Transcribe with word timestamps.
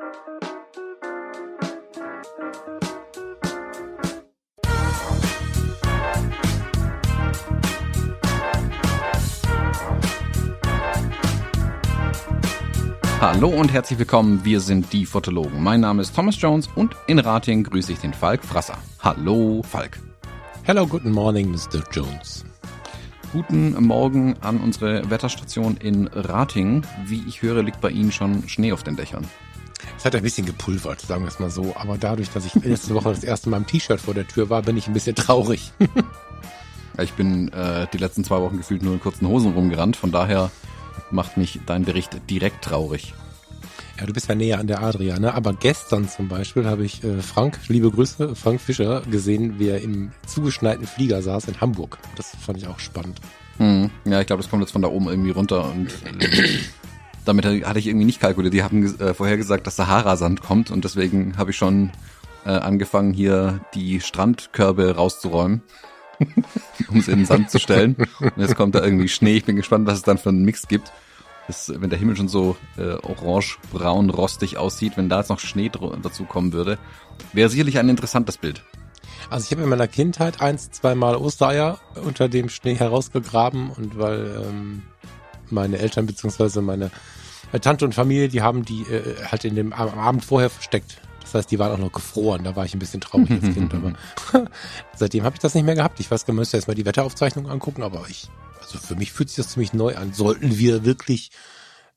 Hallo 0.00 0.12
und 13.48 13.72
herzlich 13.72 13.98
willkommen, 13.98 14.44
wir 14.44 14.60
sind 14.60 14.92
die 14.92 15.04
Fotologen. 15.04 15.60
Mein 15.60 15.80
Name 15.80 16.02
ist 16.02 16.14
Thomas 16.14 16.40
Jones 16.40 16.68
und 16.76 16.94
in 17.08 17.18
Rating 17.18 17.64
grüße 17.64 17.92
ich 17.92 17.98
den 17.98 18.14
Falk 18.14 18.44
Frasser. 18.44 18.78
Hallo 19.00 19.64
Falk. 19.64 19.98
Hello, 20.62 20.86
guten 20.86 21.10
morning, 21.10 21.50
Mr. 21.50 21.82
Jones. 21.90 22.44
Guten 23.32 23.72
Morgen 23.84 24.36
an 24.42 24.60
unsere 24.60 25.10
Wetterstation 25.10 25.76
in 25.78 26.06
Rating. 26.06 26.84
Wie 27.06 27.24
ich 27.26 27.42
höre, 27.42 27.64
liegt 27.64 27.80
bei 27.80 27.90
Ihnen 27.90 28.12
schon 28.12 28.48
Schnee 28.48 28.72
auf 28.72 28.84
den 28.84 28.94
Dächern. 28.94 29.26
Es 29.98 30.04
hat 30.04 30.14
ein 30.14 30.22
bisschen 30.22 30.46
gepulvert, 30.46 31.00
sagen 31.00 31.24
wir 31.24 31.28
es 31.28 31.40
mal 31.40 31.50
so. 31.50 31.74
Aber 31.76 31.98
dadurch, 31.98 32.30
dass 32.30 32.44
ich 32.46 32.54
letzte 32.64 32.94
Woche 32.94 33.10
das 33.10 33.24
erste 33.24 33.50
Mal 33.50 33.56
im 33.56 33.66
T-Shirt 33.66 34.00
vor 34.00 34.14
der 34.14 34.28
Tür 34.28 34.48
war, 34.48 34.62
bin 34.62 34.76
ich 34.76 34.86
ein 34.86 34.92
bisschen 34.92 35.16
traurig. 35.16 35.72
ich 37.02 37.12
bin 37.14 37.52
äh, 37.52 37.88
die 37.92 37.98
letzten 37.98 38.22
zwei 38.22 38.40
Wochen 38.40 38.58
gefühlt 38.58 38.82
nur 38.82 38.94
in 38.94 39.00
kurzen 39.00 39.26
Hosen 39.26 39.52
rumgerannt. 39.54 39.96
Von 39.96 40.12
daher 40.12 40.52
macht 41.10 41.36
mich 41.36 41.58
dein 41.66 41.84
Bericht 41.84 42.10
direkt 42.30 42.64
traurig. 42.64 43.12
Ja, 43.98 44.06
du 44.06 44.12
bist 44.12 44.28
ja 44.28 44.36
näher 44.36 44.60
an 44.60 44.68
der 44.68 44.84
Adria, 44.84 45.18
ne? 45.18 45.34
Aber 45.34 45.52
gestern 45.52 46.08
zum 46.08 46.28
Beispiel 46.28 46.64
habe 46.66 46.84
ich 46.84 47.02
äh, 47.02 47.20
Frank, 47.20 47.58
liebe 47.66 47.90
Grüße, 47.90 48.36
Frank 48.36 48.60
Fischer, 48.60 49.02
gesehen, 49.10 49.58
wie 49.58 49.68
er 49.68 49.80
im 49.82 50.12
zugeschneiten 50.24 50.86
Flieger 50.86 51.22
saß 51.22 51.46
in 51.46 51.60
Hamburg. 51.60 51.98
Das 52.14 52.36
fand 52.40 52.58
ich 52.58 52.68
auch 52.68 52.78
spannend. 52.78 53.20
Hm. 53.56 53.90
Ja, 54.04 54.20
ich 54.20 54.28
glaube, 54.28 54.42
das 54.42 54.50
kommt 54.50 54.62
jetzt 54.62 54.70
von 54.70 54.82
da 54.82 54.88
oben 54.88 55.08
irgendwie 55.08 55.32
runter 55.32 55.68
und 55.72 55.88
äh, 56.04 56.60
damit 57.28 57.44
hatte 57.44 57.78
ich 57.78 57.86
irgendwie 57.86 58.06
nicht 58.06 58.20
kalkuliert. 58.20 58.54
Die 58.54 58.62
haben 58.62 58.98
äh, 59.00 59.14
vorher 59.14 59.36
gesagt, 59.36 59.66
dass 59.66 59.76
Sahara-Sand 59.76 60.42
kommt 60.42 60.70
und 60.70 60.84
deswegen 60.84 61.36
habe 61.36 61.50
ich 61.50 61.56
schon 61.56 61.90
äh, 62.44 62.50
angefangen, 62.50 63.12
hier 63.12 63.60
die 63.74 64.00
Strandkörbe 64.00 64.96
rauszuräumen. 64.96 65.62
um 66.88 66.98
es 66.98 67.06
in 67.06 67.18
den 67.18 67.26
Sand 67.26 67.48
zu 67.48 67.60
stellen. 67.60 67.94
Und 68.18 68.38
jetzt 68.38 68.56
kommt 68.56 68.74
da 68.74 68.82
irgendwie 68.82 69.08
Schnee. 69.08 69.36
Ich 69.36 69.44
bin 69.44 69.54
gespannt, 69.54 69.86
was 69.86 69.98
es 69.98 70.02
dann 70.02 70.18
für 70.18 70.30
einen 70.30 70.44
Mix 70.44 70.66
gibt. 70.66 70.92
Das, 71.46 71.72
wenn 71.74 71.90
der 71.90 71.98
Himmel 71.98 72.16
schon 72.16 72.26
so 72.26 72.56
äh, 72.76 72.94
orange, 73.02 73.58
braun, 73.72 74.10
rostig 74.10 74.58
aussieht, 74.58 74.96
wenn 74.96 75.08
da 75.08 75.20
jetzt 75.20 75.28
noch 75.28 75.38
Schnee 75.38 75.70
dazu 76.02 76.24
kommen 76.24 76.52
würde, 76.52 76.76
wäre 77.32 77.48
sicherlich 77.48 77.78
ein 77.78 77.88
interessantes 77.88 78.36
Bild. 78.36 78.64
Also 79.30 79.44
ich 79.44 79.52
habe 79.52 79.62
in 79.62 79.68
meiner 79.68 79.88
Kindheit 79.88 80.40
eins, 80.40 80.70
zweimal 80.70 81.16
Ostereier 81.16 81.78
unter 82.04 82.28
dem 82.28 82.48
Schnee 82.48 82.74
herausgegraben 82.74 83.70
und 83.70 83.98
weil 83.98 84.44
ähm, 84.44 84.82
meine 85.50 85.78
Eltern 85.78 86.06
beziehungsweise 86.06 86.62
meine 86.62 86.90
Tante 87.52 87.84
und 87.84 87.94
Familie, 87.94 88.28
die 88.28 88.42
haben 88.42 88.64
die 88.64 88.82
äh, 88.82 89.24
halt 89.24 89.44
in 89.44 89.54
dem 89.54 89.72
am 89.72 89.98
Abend 89.98 90.24
vorher 90.24 90.50
versteckt. 90.50 91.00
Das 91.22 91.34
heißt, 91.34 91.50
die 91.50 91.58
waren 91.58 91.72
auch 91.72 91.78
noch 91.78 91.92
gefroren. 91.92 92.44
Da 92.44 92.56
war 92.56 92.64
ich 92.64 92.74
ein 92.74 92.78
bisschen 92.78 93.00
traurig 93.00 93.30
als 93.30 93.52
Kind. 93.52 93.74
Aber 93.74 93.92
seitdem 94.96 95.24
habe 95.24 95.36
ich 95.36 95.40
das 95.40 95.54
nicht 95.54 95.64
mehr 95.64 95.74
gehabt. 95.74 96.00
Ich 96.00 96.10
weiß 96.10 96.24
gar 96.24 96.32
nicht, 96.32 96.38
müsste 96.38 96.56
erstmal 96.56 96.74
die 96.74 96.86
Wetteraufzeichnung 96.86 97.48
angucken. 97.50 97.82
Aber 97.82 98.06
ich, 98.08 98.28
also 98.60 98.78
für 98.78 98.96
mich 98.96 99.12
fühlt 99.12 99.28
sich 99.28 99.36
das 99.36 99.50
ziemlich 99.50 99.74
neu 99.74 99.96
an. 99.96 100.14
Sollten 100.14 100.56
wir 100.58 100.86
wirklich 100.86 101.30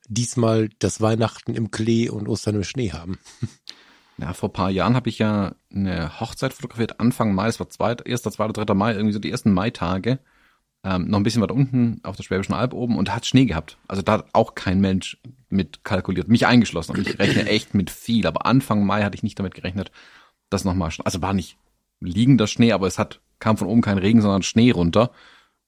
diesmal 0.09 0.69
das 0.79 0.99
Weihnachten 0.99 1.55
im 1.55 1.71
Klee 1.71 2.09
und 2.09 2.27
Ostern 2.27 2.55
im 2.55 2.63
Schnee 2.65 2.91
haben? 2.91 3.19
Ja, 4.17 4.33
vor 4.33 4.51
paar 4.53 4.69
Jahren 4.69 4.95
habe 4.95 5.09
ich 5.09 5.17
ja 5.17 5.55
eine 5.73 6.19
Hochzeit 6.19 6.53
fotografiert, 6.53 6.99
Anfang 6.99 7.33
Mai, 7.33 7.47
es 7.47 7.59
war 7.59 7.69
zweit, 7.69 8.05
erster, 8.05 8.29
zweiter, 8.31 8.53
dritter 8.53 8.75
Mai, 8.75 8.91
irgendwie 8.91 9.13
so 9.13 9.19
die 9.19 9.31
ersten 9.31 9.51
Maitage 9.51 10.19
ähm, 10.83 11.07
noch 11.07 11.19
ein 11.19 11.23
bisschen 11.23 11.41
weiter 11.41 11.55
unten 11.55 11.99
auf 12.03 12.15
der 12.15 12.23
Schwäbischen 12.23 12.53
Alb 12.53 12.73
oben 12.73 12.97
und 12.97 13.07
da 13.07 13.15
hat 13.15 13.25
Schnee 13.25 13.45
gehabt. 13.45 13.77
Also 13.87 14.01
da 14.01 14.13
hat 14.13 14.25
auch 14.33 14.55
kein 14.55 14.79
Mensch 14.79 15.17
mit 15.51 15.83
kalkuliert, 15.83 16.27
mich 16.27 16.47
eingeschlossen. 16.47 16.95
Und 16.95 17.07
ich 17.07 17.19
rechne 17.19 17.47
echt 17.47 17.73
mit 17.73 17.89
viel, 17.89 18.27
aber 18.27 18.45
Anfang 18.45 18.85
Mai 18.85 19.03
hatte 19.03 19.15
ich 19.15 19.23
nicht 19.23 19.39
damit 19.39 19.53
gerechnet, 19.53 19.91
dass 20.49 20.65
nochmal, 20.65 20.91
also 21.03 21.21
war 21.21 21.33
nicht 21.33 21.57
liegender 21.99 22.47
Schnee, 22.47 22.71
aber 22.71 22.87
es 22.87 22.97
hat, 22.97 23.21
kam 23.39 23.57
von 23.57 23.67
oben 23.67 23.81
kein 23.81 23.97
Regen, 23.97 24.21
sondern 24.21 24.43
Schnee 24.43 24.71
runter. 24.71 25.11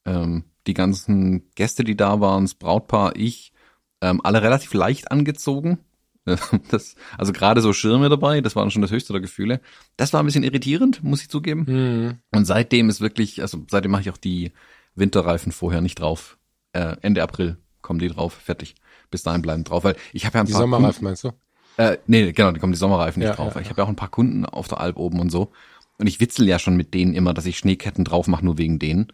Ähm, 0.05 0.45
die 0.67 0.73
ganzen 0.73 1.49
Gäste, 1.55 1.83
die 1.83 1.97
da 1.97 2.19
waren, 2.19 2.45
das 2.45 2.55
Brautpaar, 2.55 3.15
ich, 3.15 3.53
ähm, 4.01 4.21
alle 4.23 4.41
relativ 4.41 4.73
leicht 4.73 5.11
angezogen. 5.11 5.79
Das, 6.69 6.95
also 7.17 7.33
gerade 7.33 7.59
so 7.59 7.73
Schirme 7.73 8.07
dabei, 8.07 8.39
das 8.39 8.55
war 8.55 8.69
schon 8.71 8.81
das 8.81 8.91
höchste 8.91 9.11
der 9.11 9.21
Gefühle. 9.21 9.59
Das 9.97 10.13
war 10.13 10.23
ein 10.23 10.25
bisschen 10.25 10.45
irritierend, 10.45 11.03
muss 11.03 11.21
ich 11.21 11.27
zugeben. 11.27 11.65
Mhm. 11.67 12.19
Und 12.31 12.45
seitdem 12.45 12.87
ist 12.87 13.01
wirklich, 13.01 13.41
also 13.41 13.65
seitdem 13.69 13.91
mache 13.91 14.03
ich 14.03 14.09
auch 14.09 14.17
die 14.17 14.53
Winterreifen 14.95 15.51
vorher 15.51 15.81
nicht 15.81 15.99
drauf. 15.99 16.37
Äh, 16.71 16.95
Ende 17.01 17.23
April 17.23 17.57
kommen 17.81 17.99
die 17.99 18.07
drauf, 18.07 18.33
fertig. 18.33 18.75
Bis 19.13 19.21
dahin 19.21 19.43
bleiben 19.43 19.63
drauf, 19.63 19.83
weil 19.83 19.95
ich 20.11 20.25
habe 20.25 20.39
ja 20.39 20.43
ein 20.43 20.47
die 20.47 20.53
paar 20.53 20.61
Sommerreifen 20.61 20.91
Kunden, 20.91 21.05
meinst 21.05 21.23
du? 21.23 21.31
Äh, 21.77 21.97
nee, 22.07 22.31
genau, 22.31 22.51
die 22.51 22.59
kommen 22.59 22.73
die 22.73 22.79
Sommerreifen 22.79 23.19
nicht 23.19 23.29
ja, 23.29 23.35
drauf. 23.35 23.53
Ja, 23.53 23.61
ich 23.61 23.69
habe 23.69 23.79
ja 23.79 23.85
auch 23.85 23.89
ein 23.89 23.95
paar 23.95 24.09
Kunden 24.09 24.43
auf 24.43 24.67
der 24.67 24.79
Alp 24.79 24.97
oben 24.97 25.19
und 25.19 25.29
so. 25.29 25.51
Und 25.99 26.07
ich 26.07 26.19
witzel 26.19 26.47
ja 26.47 26.57
schon 26.57 26.75
mit 26.75 26.95
denen 26.95 27.13
immer, 27.13 27.35
dass 27.35 27.45
ich 27.45 27.59
Schneeketten 27.59 28.03
drauf 28.03 28.25
mache, 28.27 28.43
nur 28.43 28.57
wegen 28.57 28.79
denen. 28.79 29.13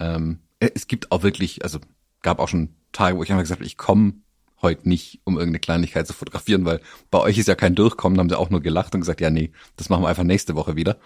Ähm, 0.00 0.40
äh, 0.58 0.70
es 0.74 0.88
gibt 0.88 1.12
auch 1.12 1.22
wirklich, 1.22 1.62
also 1.62 1.78
gab 2.22 2.40
auch 2.40 2.48
schon 2.48 2.70
Tage, 2.90 3.16
wo 3.16 3.22
ich 3.22 3.30
einfach 3.30 3.44
gesagt 3.44 3.60
habe, 3.60 3.66
ich 3.66 3.76
komme 3.76 4.14
heute 4.62 4.88
nicht, 4.88 5.20
um 5.22 5.34
irgendeine 5.34 5.60
Kleinigkeit 5.60 6.08
zu 6.08 6.12
fotografieren, 6.12 6.64
weil 6.64 6.80
bei 7.12 7.20
euch 7.20 7.38
ist 7.38 7.46
ja 7.46 7.54
kein 7.54 7.76
Durchkommen, 7.76 8.16
da 8.16 8.20
haben 8.20 8.28
sie 8.28 8.38
auch 8.38 8.50
nur 8.50 8.62
gelacht 8.62 8.94
und 8.94 9.00
gesagt, 9.00 9.20
ja, 9.20 9.30
nee, 9.30 9.52
das 9.76 9.88
machen 9.88 10.02
wir 10.02 10.08
einfach 10.08 10.24
nächste 10.24 10.56
Woche 10.56 10.74
wieder. 10.74 10.96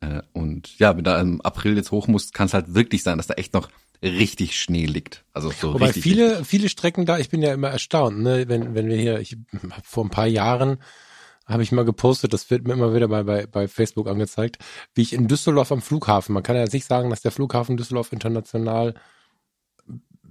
Äh, 0.00 0.20
und 0.32 0.78
ja, 0.78 0.96
wenn 0.96 1.04
da 1.04 1.18
im 1.18 1.40
April 1.40 1.76
jetzt 1.76 1.92
hoch 1.92 2.08
muss, 2.08 2.32
kann 2.32 2.46
es 2.46 2.54
halt 2.54 2.74
wirklich 2.74 3.02
sein, 3.02 3.16
dass 3.16 3.26
da 3.26 3.34
echt 3.34 3.54
noch 3.54 3.68
richtig 4.02 4.58
Schnee 4.58 4.86
liegt. 4.86 5.24
Also 5.32 5.50
so 5.50 5.74
Wobei 5.74 5.86
richtig, 5.86 6.02
viele, 6.02 6.30
richtig. 6.30 6.46
viele 6.46 6.68
Strecken 6.68 7.06
da, 7.06 7.18
ich 7.18 7.28
bin 7.28 7.42
ja 7.42 7.52
immer 7.52 7.68
erstaunt, 7.68 8.20
ne, 8.20 8.48
wenn, 8.48 8.74
wenn 8.74 8.88
wir 8.88 8.96
hier, 8.96 9.20
ich 9.20 9.36
vor 9.84 10.04
ein 10.04 10.10
paar 10.10 10.26
Jahren 10.26 10.78
habe 11.46 11.62
ich 11.62 11.72
mal 11.72 11.84
gepostet, 11.84 12.32
das 12.32 12.48
wird 12.50 12.66
mir 12.66 12.74
immer 12.74 12.94
wieder 12.94 13.08
bei, 13.08 13.24
bei, 13.24 13.46
bei 13.46 13.66
Facebook 13.66 14.08
angezeigt, 14.08 14.58
wie 14.94 15.02
ich 15.02 15.12
in 15.12 15.26
Düsseldorf 15.26 15.72
am 15.72 15.82
Flughafen, 15.82 16.32
man 16.32 16.42
kann 16.42 16.56
ja 16.56 16.64
nicht 16.64 16.86
sagen, 16.86 17.10
dass 17.10 17.22
der 17.22 17.32
Flughafen 17.32 17.76
Düsseldorf 17.76 18.12
international 18.12 18.94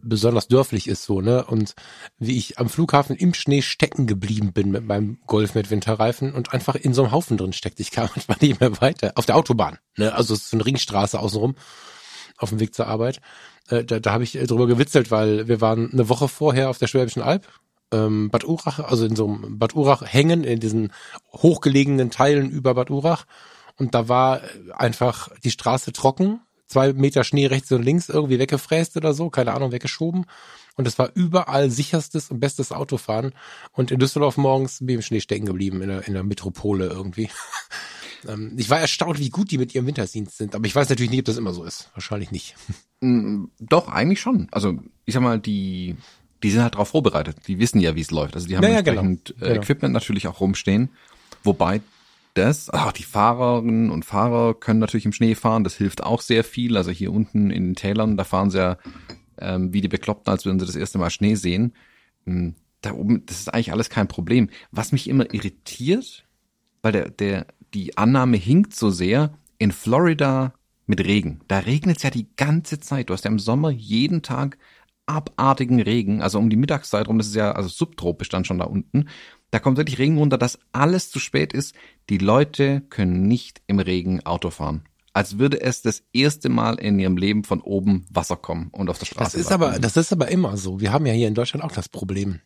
besonders 0.02 0.48
dörflich 0.48 0.88
ist 0.88 1.04
so, 1.04 1.22
ne? 1.22 1.46
Und 1.46 1.74
wie 2.18 2.38
ich 2.38 2.58
am 2.58 2.70
Flughafen 2.70 3.16
im 3.16 3.34
Schnee 3.34 3.62
stecken 3.62 4.08
geblieben 4.08 4.54
bin 4.54 4.72
mit 4.72 4.86
meinem 4.86 5.20
Golf 5.28 5.56
mit 5.56 5.70
Winterreifen 5.70 6.34
und 6.34 6.54
einfach 6.54 6.76
in 6.76 6.94
so 6.94 7.04
einem 7.04 7.12
Haufen 7.12 7.38
drin 7.38 7.54
steckte. 7.54 7.82
Ich 7.82 7.92
kam 7.92 8.10
manchmal 8.16 8.38
nicht 8.42 8.60
mehr 8.60 8.80
weiter. 8.82 9.14
Auf 9.16 9.26
der 9.26 9.36
Autobahn, 9.36 9.78
ne? 9.98 10.14
Also 10.14 10.34
es 10.34 10.42
ist 10.42 10.50
so 10.52 10.58
eine 10.58 10.66
Ringstraße 10.66 11.20
außenrum 11.20 11.56
auf 12.38 12.50
dem 12.50 12.60
Weg 12.60 12.74
zur 12.74 12.88
Arbeit. 12.88 13.20
Äh, 13.70 13.84
da 13.84 14.00
da 14.00 14.12
habe 14.12 14.24
ich 14.24 14.34
drüber 14.34 14.68
gewitzelt, 14.68 15.12
weil 15.12 15.48
wir 15.48 15.62
waren 15.62 15.92
eine 15.92 16.10
Woche 16.10 16.28
vorher 16.28 16.70
auf 16.70 16.78
der 16.78 16.88
Schwäbischen 16.88 17.22
Alb. 17.22 17.48
Ähm, 17.92 18.30
Bad 18.30 18.44
Urach, 18.44 18.80
also 18.80 19.06
in 19.06 19.16
so 19.16 19.28
einem 19.28 19.58
Bad 19.58 19.76
Urach 19.76 20.04
hängen, 20.06 20.44
in 20.44 20.60
diesen 20.60 20.92
hochgelegenen 21.34 22.12
Teilen 22.12 22.50
über 22.52 22.74
Bad 22.76 22.92
Urach. 22.92 23.26
Und 23.78 23.96
da 23.96 24.08
war 24.08 24.42
einfach 24.78 25.30
die 25.44 25.52
Straße 25.52 25.94
trocken, 25.94 26.42
zwei 26.68 26.94
Meter 26.94 27.24
Schnee 27.24 27.48
rechts 27.48 27.72
und 27.72 27.84
links 27.84 28.10
irgendwie 28.10 28.38
weggefräst 28.38 28.96
oder 28.98 29.14
so, 29.14 29.30
keine 29.30 29.54
Ahnung, 29.54 29.72
weggeschoben. 29.72 30.26
Und 30.76 30.88
es 30.88 31.00
war 31.00 31.12
überall 31.14 31.70
sicherstes 31.70 32.30
und 32.30 32.40
bestes 32.40 32.72
Autofahren. 32.72 33.34
Und 33.72 33.92
in 33.92 34.00
Düsseldorf 34.00 34.38
morgens 34.38 34.80
bin 34.80 34.90
ich 34.90 34.96
im 34.96 35.02
Schnee 35.02 35.20
stecken 35.20 35.46
geblieben, 35.46 35.82
in 35.82 35.90
der, 35.90 36.08
in 36.08 36.14
der 36.14 36.24
Metropole 36.24 36.88
irgendwie. 36.88 37.30
Ähm, 38.28 38.54
ich 38.58 38.70
war 38.70 38.80
erstaunt, 38.80 39.20
wie 39.20 39.30
gut 39.30 39.52
die 39.52 39.58
mit 39.58 39.74
ihrem 39.74 39.88
Winterdienst 39.88 40.38
sind. 40.38 40.56
Aber 40.56 40.66
ich 40.66 40.76
weiß 40.76 40.90
natürlich 40.90 41.12
nicht, 41.12 41.20
ob 41.20 41.26
das 41.26 41.38
immer 41.38 41.54
so 41.54 41.64
ist. 41.64 41.90
Wahrscheinlich 41.94 42.32
nicht. 42.32 42.56
Mm, 43.02 43.46
doch, 43.60 43.88
eigentlich 43.88 44.20
schon. 44.20 44.50
Also, 44.52 44.78
ich 45.06 45.14
sag 45.14 45.24
mal, 45.24 45.40
die, 45.40 45.96
die 46.44 46.52
sind 46.52 46.62
halt 46.62 46.74
darauf 46.74 46.90
vorbereitet. 46.90 47.38
Die 47.48 47.58
wissen 47.58 47.80
ja, 47.80 47.96
wie 47.96 48.02
es 48.02 48.12
läuft. 48.12 48.36
Also, 48.36 48.48
die 48.48 48.58
haben 48.58 48.64
ja, 48.64 48.82
genau. 48.82 49.02
entsprechend 49.02 49.36
genau. 49.40 49.62
Equipment 49.62 49.94
natürlich 49.94 50.28
auch 50.28 50.42
rumstehen. 50.42 50.90
Wobei 51.44 51.80
das, 52.34 52.70
ach, 52.72 52.92
die 52.92 53.04
Fahrerinnen 53.04 53.90
und 53.90 54.06
Fahrer 54.06 54.54
können 54.54 54.80
natürlich 54.80 55.06
im 55.06 55.14
Schnee 55.14 55.36
fahren, 55.36 55.64
das 55.64 55.76
hilft 55.76 56.04
auch 56.04 56.22
sehr 56.22 56.44
viel. 56.44 56.78
Also 56.78 56.92
hier 56.92 57.12
unten 57.12 57.52
in 57.52 57.64
den 57.64 57.76
Tälern, 57.76 58.18
da 58.18 58.24
fahren 58.24 58.52
sie 58.52 58.60
ja 58.60 58.78
ähm, 59.40 59.74
wie 59.74 59.82
die 59.82 59.88
Bekloppten, 59.88 60.32
als 60.32 60.46
würden 60.46 60.60
sie 60.60 60.66
das 60.66 60.76
erste 60.76 60.98
Mal 60.98 61.10
Schnee 61.10 61.36
sehen. 61.36 61.74
Hm, 62.26 62.56
da 62.82 62.94
oben, 62.94 63.26
das 63.26 63.42
ist 63.42 63.54
eigentlich 63.54 63.72
alles 63.72 63.90
kein 63.90 64.08
Problem. 64.08 64.50
Was 64.72 64.92
mich 64.92 65.10
immer 65.10 65.34
irritiert, 65.34 66.26
weil 66.82 66.92
der, 66.92 67.10
der, 67.10 67.48
die 67.74 67.98
Annahme 67.98 68.38
hinkt 68.38 68.76
so 68.76 68.90
sehr, 68.90 69.34
in 69.58 69.72
Florida 69.72 70.54
mit 70.86 71.06
Regen. 71.06 71.42
Da 71.48 71.60
regnet 71.60 71.98
es 71.98 72.04
ja 72.04 72.10
die 72.10 72.28
ganze 72.36 72.80
Zeit. 72.80 73.10
Du 73.10 73.14
hast 73.14 73.26
ja 73.26 73.32
im 73.32 73.40
Sommer 73.40 73.70
jeden 73.70 74.22
Tag 74.22 74.58
abartigen 75.06 75.82
Regen, 75.82 76.22
also 76.22 76.38
um 76.38 76.50
die 76.50 76.56
Mittagszeit 76.56 77.08
rum, 77.08 77.18
das 77.18 77.28
ist 77.28 77.36
ja, 77.36 77.52
also 77.52 77.68
subtropisch 77.68 78.30
dann 78.30 78.46
schon 78.46 78.60
da 78.60 78.66
unten. 78.66 79.08
Da 79.52 79.60
kommt 79.60 79.78
wirklich 79.78 79.98
Regen 79.98 80.18
runter, 80.18 80.38
dass 80.38 80.60
alles 80.72 81.10
zu 81.10 81.20
spät 81.20 81.52
ist. 81.54 81.74
Die 82.10 82.20
Leute 82.20 82.82
können 82.90 83.28
nicht 83.28 83.62
im 83.66 83.80
Regen 83.80 84.26
Auto 84.26 84.52
fahren. 84.52 84.84
Als 85.12 85.40
würde 85.40 85.60
es 85.62 85.82
das 85.82 86.04
erste 86.14 86.50
Mal 86.50 86.76
in 86.76 87.00
ihrem 87.00 87.18
Leben 87.18 87.44
von 87.44 87.62
oben 87.62 88.06
Wasser 88.12 88.36
kommen 88.36 88.70
und 88.72 88.90
auf 88.90 89.00
der 89.00 89.08
Straße. 89.08 89.38
Das 89.38 89.46
ist 89.48 89.52
aber, 89.52 89.80
das 89.80 89.98
ist 89.98 90.14
aber 90.14 90.30
immer 90.30 90.56
so. 90.56 90.80
Wir 90.80 90.94
haben 90.94 91.08
ja 91.08 91.14
hier 91.14 91.28
in 91.28 91.34
Deutschland 91.34 91.64
auch 91.64 91.72
das 91.72 91.90
Problem. 91.90 92.42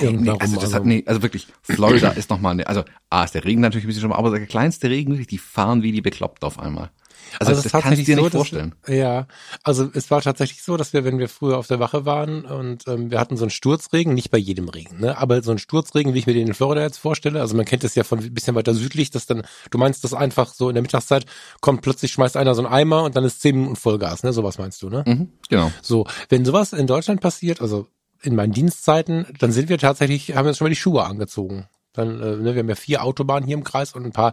Nee, 0.00 0.30
also, 0.38 0.60
das 0.60 0.74
hat, 0.74 0.84
nee, 0.84 1.02
also 1.06 1.22
wirklich, 1.22 1.46
Florida 1.62 2.10
ist 2.10 2.30
nochmal, 2.30 2.52
eine, 2.52 2.66
also 2.66 2.84
A 3.10 3.24
ist 3.24 3.34
der 3.34 3.44
Regen 3.44 3.60
natürlich 3.60 3.84
ein 3.84 3.88
bisschen 3.88 4.02
schon 4.02 4.10
mal, 4.10 4.16
aber 4.16 4.30
der 4.30 4.46
kleinste 4.46 4.90
Regen, 4.90 5.12
wirklich, 5.12 5.28
die 5.28 5.38
fahren 5.38 5.82
wie 5.82 5.92
die 5.92 6.00
bekloppt 6.00 6.44
auf 6.44 6.58
einmal. 6.58 6.90
Also, 7.38 7.52
also 7.52 7.62
das 7.62 7.72
kannst 7.72 8.00
du 8.00 8.04
dir 8.04 8.16
so, 8.16 8.22
nicht 8.22 8.32
vorstellen. 8.32 8.74
Dass, 8.82 8.94
ja, 8.94 9.26
also 9.62 9.88
es 9.94 10.10
war 10.10 10.20
tatsächlich 10.20 10.62
so, 10.62 10.76
dass 10.76 10.92
wir, 10.92 11.04
wenn 11.04 11.18
wir 11.18 11.28
früher 11.28 11.58
auf 11.58 11.66
der 11.66 11.80
Wache 11.80 12.04
waren 12.04 12.44
und 12.44 12.86
ähm, 12.88 13.10
wir 13.10 13.18
hatten 13.18 13.36
so 13.36 13.44
einen 13.44 13.50
Sturzregen, 13.50 14.14
nicht 14.14 14.30
bei 14.30 14.38
jedem 14.38 14.68
Regen, 14.68 15.00
ne, 15.00 15.16
aber 15.18 15.42
so 15.42 15.50
einen 15.50 15.58
Sturzregen, 15.58 16.14
wie 16.14 16.18
ich 16.18 16.26
mir 16.26 16.34
den 16.34 16.48
in 16.48 16.54
Florida 16.54 16.82
jetzt 16.82 16.98
vorstelle. 16.98 17.40
Also 17.40 17.56
man 17.56 17.64
kennt 17.64 17.84
es 17.84 17.94
ja 17.94 18.04
von 18.04 18.18
ein 18.18 18.34
bisschen 18.34 18.54
weiter 18.54 18.74
südlich, 18.74 19.10
dass 19.10 19.26
dann, 19.26 19.42
du 19.70 19.78
meinst 19.78 20.04
das 20.04 20.14
einfach 20.14 20.52
so 20.52 20.68
in 20.68 20.74
der 20.74 20.82
Mittagszeit 20.82 21.26
kommt 21.60 21.82
plötzlich 21.82 22.12
schmeißt 22.12 22.36
einer 22.36 22.54
so 22.54 22.62
einen 22.62 22.72
Eimer 22.72 23.04
und 23.04 23.16
dann 23.16 23.24
ist 23.24 23.40
zehn 23.40 23.56
Minuten 23.56 23.76
Vollgas, 23.76 24.22
ne? 24.22 24.32
Sowas 24.32 24.58
meinst 24.58 24.82
du, 24.82 24.88
ne? 24.88 25.04
Mhm, 25.06 25.28
genau. 25.48 25.72
So, 25.80 26.06
wenn 26.28 26.44
sowas 26.44 26.72
in 26.72 26.86
Deutschland 26.86 27.20
passiert, 27.20 27.60
also 27.60 27.86
in 28.22 28.34
meinen 28.34 28.52
Dienstzeiten, 28.52 29.26
dann 29.38 29.52
sind 29.52 29.68
wir 29.68 29.78
tatsächlich, 29.78 30.34
haben 30.34 30.44
wir 30.44 30.50
uns 30.50 30.58
schon 30.58 30.66
mal 30.66 30.70
die 30.70 30.76
Schuhe 30.76 31.04
angezogen. 31.04 31.66
Dann, 31.92 32.20
äh, 32.20 32.36
ne, 32.36 32.54
wir 32.54 32.60
haben 32.60 32.68
ja 32.68 32.74
vier 32.74 33.04
Autobahnen 33.04 33.46
hier 33.46 33.56
im 33.56 33.64
Kreis 33.64 33.92
und 33.92 34.04
ein 34.04 34.12
paar 34.12 34.32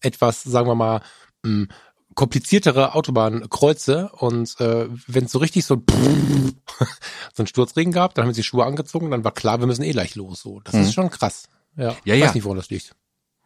etwas, 0.00 0.42
sagen 0.42 0.68
wir 0.68 0.74
mal, 0.74 1.00
mh, 1.42 1.50
hm, 1.50 1.68
kompliziertere 2.14 2.94
Autobahnkreuze 2.94 4.10
und 4.12 4.60
äh, 4.60 4.88
wenn 5.06 5.26
es 5.26 5.32
so 5.32 5.38
richtig 5.38 5.64
so, 5.64 5.76
so 7.32 7.42
ein 7.42 7.46
Sturzregen 7.46 7.92
gab, 7.92 8.14
dann 8.14 8.24
haben 8.24 8.30
wir 8.30 8.34
die 8.34 8.42
Schuhe 8.42 8.64
angezogen, 8.64 9.10
dann 9.10 9.22
war 9.22 9.32
klar, 9.32 9.60
wir 9.60 9.68
müssen 9.68 9.84
eh 9.84 9.92
gleich 9.92 10.16
los. 10.16 10.40
So, 10.40 10.60
das 10.60 10.74
mhm. 10.74 10.82
ist 10.82 10.94
schon 10.94 11.10
krass. 11.10 11.48
Ja, 11.76 11.94
ja, 12.04 12.14
ich 12.14 12.22
weiß 12.22 12.30
ja. 12.30 12.34
nicht, 12.34 12.44
wo 12.44 12.54
das 12.54 12.70
liegt. 12.70 12.96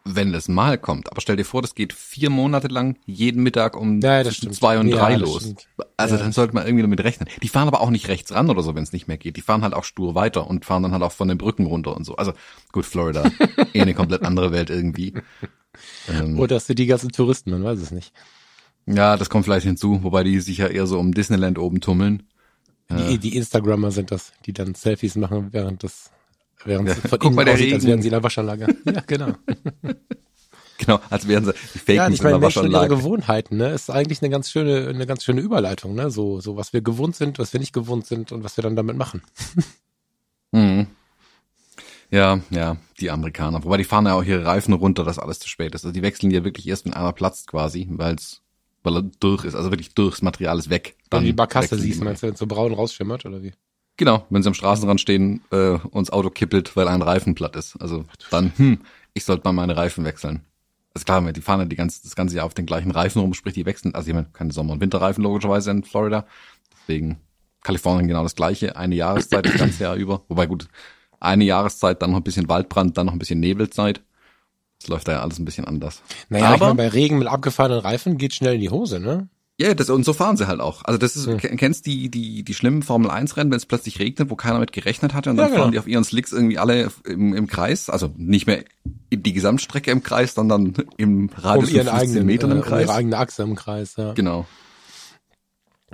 Wenn 0.04 0.34
es 0.34 0.48
mal 0.48 0.78
kommt, 0.78 1.10
aber 1.12 1.20
stell 1.20 1.36
dir 1.36 1.44
vor, 1.44 1.62
das 1.62 1.76
geht 1.76 1.92
vier 1.92 2.28
Monate 2.28 2.66
lang 2.66 2.98
jeden 3.06 3.42
Mittag 3.42 3.76
um 3.76 4.00
ja, 4.00 4.24
zwei 4.24 4.78
und 4.80 4.90
drei 4.90 5.14
los. 5.14 5.42
Stimmt. 5.42 5.68
Also 5.96 6.16
dann 6.16 6.32
sollte 6.32 6.54
man 6.54 6.66
irgendwie 6.66 6.82
damit 6.82 7.04
rechnen. 7.04 7.28
Die 7.40 7.48
fahren 7.48 7.68
aber 7.68 7.80
auch 7.80 7.90
nicht 7.90 8.08
rechts 8.08 8.32
ran 8.32 8.50
oder 8.50 8.62
so, 8.62 8.74
wenn 8.74 8.82
es 8.82 8.92
nicht 8.92 9.06
mehr 9.06 9.16
geht. 9.16 9.36
Die 9.36 9.42
fahren 9.42 9.62
halt 9.62 9.74
auch 9.74 9.84
stur 9.84 10.16
weiter 10.16 10.48
und 10.48 10.64
fahren 10.64 10.82
dann 10.82 10.92
halt 10.92 11.04
auch 11.04 11.12
von 11.12 11.28
den 11.28 11.38
Brücken 11.38 11.66
runter 11.66 11.94
und 11.94 12.04
so. 12.04 12.16
Also 12.16 12.32
gut, 12.72 12.84
Florida, 12.84 13.30
eh 13.72 13.80
eine 13.80 13.94
komplett 13.94 14.22
andere 14.22 14.50
Welt 14.50 14.70
irgendwie. 14.70 15.14
Ähm, 16.08 16.38
oder 16.38 16.58
sind 16.58 16.80
die 16.80 16.86
ganzen 16.86 17.12
Touristen, 17.12 17.50
man 17.50 17.62
weiß 17.62 17.78
es 17.78 17.92
nicht. 17.92 18.12
Ja, 18.86 19.16
das 19.16 19.30
kommt 19.30 19.44
vielleicht 19.44 19.66
hinzu, 19.66 20.02
wobei 20.02 20.24
die 20.24 20.40
sich 20.40 20.58
ja 20.58 20.66
eher 20.66 20.86
so 20.86 20.98
um 20.98 21.14
Disneyland 21.14 21.58
oben 21.58 21.80
tummeln. 21.80 22.24
Die, 22.90 23.18
die 23.18 23.36
Instagrammer 23.36 23.90
sind 23.90 24.10
das, 24.10 24.32
die 24.44 24.52
dann 24.52 24.74
Selfies 24.74 25.16
machen 25.16 25.48
während 25.52 25.82
des, 25.82 26.10
während 26.64 26.88
ja, 26.88 26.94
von 26.94 27.20
innen 27.20 27.38
aussieht, 27.38 27.58
Regen. 27.58 27.74
als 27.74 27.86
wären 27.86 28.02
sie 28.02 28.08
in 28.08 28.12
der 28.12 28.22
Waschanlage. 28.22 28.76
ja, 28.84 29.02
genau. 29.06 29.32
genau, 30.78 31.00
als 31.10 31.28
wären 31.28 31.44
sie 31.44 31.52
die 31.74 31.78
Fake 31.78 31.96
ja, 31.96 32.08
ich 32.08 32.22
meine, 32.22 32.38
Menschen 32.38 32.66
und 32.66 32.72
ihre 32.72 32.88
Gewohnheiten, 32.88 33.56
ne, 33.56 33.70
ist 33.70 33.90
eigentlich 33.90 34.22
eine 34.22 34.30
ganz 34.30 34.50
schöne, 34.50 34.88
eine 34.88 35.06
ganz 35.06 35.24
schöne 35.24 35.40
Überleitung, 35.40 35.94
ne, 35.94 36.10
so, 36.10 36.40
so 36.40 36.56
was 36.56 36.72
wir 36.72 36.82
gewohnt 36.82 37.16
sind, 37.16 37.38
was 37.38 37.52
wir 37.52 37.60
nicht 37.60 37.72
gewohnt 37.72 38.06
sind 38.06 38.32
und 38.32 38.44
was 38.44 38.56
wir 38.56 38.62
dann 38.62 38.76
damit 38.76 38.96
machen. 38.96 39.22
mhm. 40.52 40.86
Ja, 42.10 42.40
ja, 42.50 42.76
die 43.00 43.10
Amerikaner. 43.10 43.64
Wobei 43.64 43.78
die 43.78 43.84
fahren 43.84 44.04
ja 44.04 44.14
auch 44.14 44.24
ihre 44.24 44.44
Reifen 44.44 44.74
runter, 44.74 45.02
dass 45.02 45.18
alles 45.18 45.38
zu 45.38 45.48
spät 45.48 45.74
ist. 45.74 45.86
Also 45.86 45.94
die 45.94 46.02
wechseln 46.02 46.30
ja 46.30 46.44
wirklich 46.44 46.68
erst, 46.68 46.84
wenn 46.84 46.92
einer 46.92 47.12
platzt 47.14 47.46
quasi, 47.46 47.88
weil 47.90 48.16
es 48.16 48.42
weil 48.82 48.96
er 48.96 49.02
durch 49.02 49.44
ist, 49.44 49.54
also 49.54 49.70
wirklich 49.70 49.94
durch, 49.94 50.16
das 50.16 50.22
Material 50.22 50.58
ist 50.58 50.70
weg. 50.70 50.96
Dann 51.10 51.24
die 51.24 51.32
Barkasse 51.32 51.78
siehst, 51.78 52.02
meinst 52.02 52.22
du, 52.22 52.26
wenn 52.26 52.34
es 52.34 52.40
so 52.40 52.46
braun 52.46 52.74
rausschimmert 52.74 53.24
oder 53.24 53.42
wie? 53.42 53.52
Genau, 53.96 54.26
wenn 54.30 54.42
sie 54.42 54.48
am 54.48 54.54
Straßenrand 54.54 55.00
stehen 55.00 55.42
äh, 55.50 55.72
und 55.90 56.08
das 56.08 56.10
Auto 56.10 56.30
kippelt, 56.30 56.76
weil 56.76 56.88
ein 56.88 57.02
Reifen 57.02 57.34
platt 57.34 57.56
ist. 57.56 57.76
Also 57.80 58.04
dann, 58.30 58.52
hm, 58.56 58.80
ich 59.14 59.24
sollte 59.24 59.44
mal 59.44 59.52
meine 59.52 59.76
Reifen 59.76 60.04
wechseln. 60.04 60.44
Also 60.94 61.04
klar, 61.04 61.32
die 61.32 61.40
fahren 61.40 61.60
ja 61.60 61.66
die 61.66 61.76
ganze, 61.76 62.02
das 62.02 62.14
ganze 62.14 62.36
Jahr 62.36 62.46
auf 62.46 62.54
den 62.54 62.66
gleichen 62.66 62.90
Reifen 62.90 63.20
rum, 63.20 63.34
sprich 63.34 63.54
die 63.54 63.66
wechseln. 63.66 63.94
Also 63.94 64.08
ich 64.08 64.14
meine, 64.14 64.28
keine 64.32 64.52
Sommer- 64.52 64.72
und 64.72 64.80
Winterreifen 64.80 65.22
logischerweise 65.22 65.70
in 65.70 65.84
Florida. 65.84 66.26
Deswegen 66.80 67.18
Kalifornien 67.62 68.08
genau 68.08 68.22
das 68.22 68.34
gleiche, 68.34 68.76
eine 68.76 68.94
Jahreszeit 68.94 69.46
das 69.46 69.56
ganze 69.56 69.84
Jahr 69.84 69.94
über. 69.94 70.22
Wobei 70.28 70.46
gut, 70.46 70.68
eine 71.20 71.44
Jahreszeit, 71.44 72.02
dann 72.02 72.10
noch 72.10 72.18
ein 72.18 72.24
bisschen 72.24 72.48
Waldbrand, 72.48 72.98
dann 72.98 73.06
noch 73.06 73.12
ein 73.12 73.18
bisschen 73.18 73.40
Nebelzeit. 73.40 74.02
Das 74.80 74.88
läuft 74.88 75.06
da 75.06 75.12
ja 75.12 75.22
alles 75.22 75.38
ein 75.38 75.44
bisschen 75.44 75.64
anders. 75.64 76.02
Naja, 76.28 76.46
aber 76.46 76.54
ich 76.54 76.60
mein, 76.60 76.76
bei 76.76 76.88
Regen 76.88 77.18
mit 77.18 77.28
abgefahrenen 77.28 77.78
Reifen 77.78 78.18
geht 78.18 78.34
schnell 78.34 78.54
in 78.54 78.60
die 78.60 78.70
Hose, 78.70 78.98
ne? 78.98 79.28
Ja, 79.60 79.74
das, 79.74 79.90
und 79.90 80.04
so 80.04 80.12
fahren 80.12 80.36
sie 80.36 80.46
halt 80.46 80.60
auch. 80.60 80.82
Also 80.84 80.98
das 80.98 81.14
ist, 81.14 81.26
hm. 81.26 81.38
kennst 81.38 81.86
die, 81.86 82.08
die, 82.08 82.42
die 82.42 82.54
schlimmen 82.54 82.82
Formel 82.82 83.10
1 83.10 83.36
Rennen, 83.36 83.50
wenn 83.50 83.58
es 83.58 83.66
plötzlich 83.66 84.00
regnet, 84.00 84.30
wo 84.30 84.34
keiner 84.34 84.58
mit 84.58 84.72
gerechnet 84.72 85.14
hatte 85.14 85.30
und 85.30 85.36
dann 85.36 85.46
ja, 85.46 85.50
genau. 85.50 85.62
fahren 85.62 85.72
die 85.72 85.78
auf 85.78 85.86
ihren 85.86 86.04
Slicks 86.04 86.32
irgendwie 86.32 86.58
alle 86.58 86.90
im, 87.04 87.34
im 87.34 87.46
Kreis, 87.46 87.90
also 87.90 88.12
nicht 88.16 88.46
mehr 88.46 88.64
die 89.12 89.32
Gesamtstrecke 89.32 89.90
im 89.90 90.02
Kreis, 90.02 90.34
sondern 90.34 90.74
im 90.96 91.28
Radius 91.36 91.70
um 91.70 91.76
ihren 91.76 91.86
von 91.86 91.98
15 91.98 92.00
eigenen, 92.00 92.26
Metern 92.26 92.50
im 92.50 92.62
Kreis. 92.62 92.72
Um 92.72 92.88
ihre 92.88 92.94
eigene 92.94 93.18
Achse 93.18 93.42
im 93.42 93.54
Kreis, 93.54 93.94
ja. 93.96 94.14
Genau. 94.14 94.46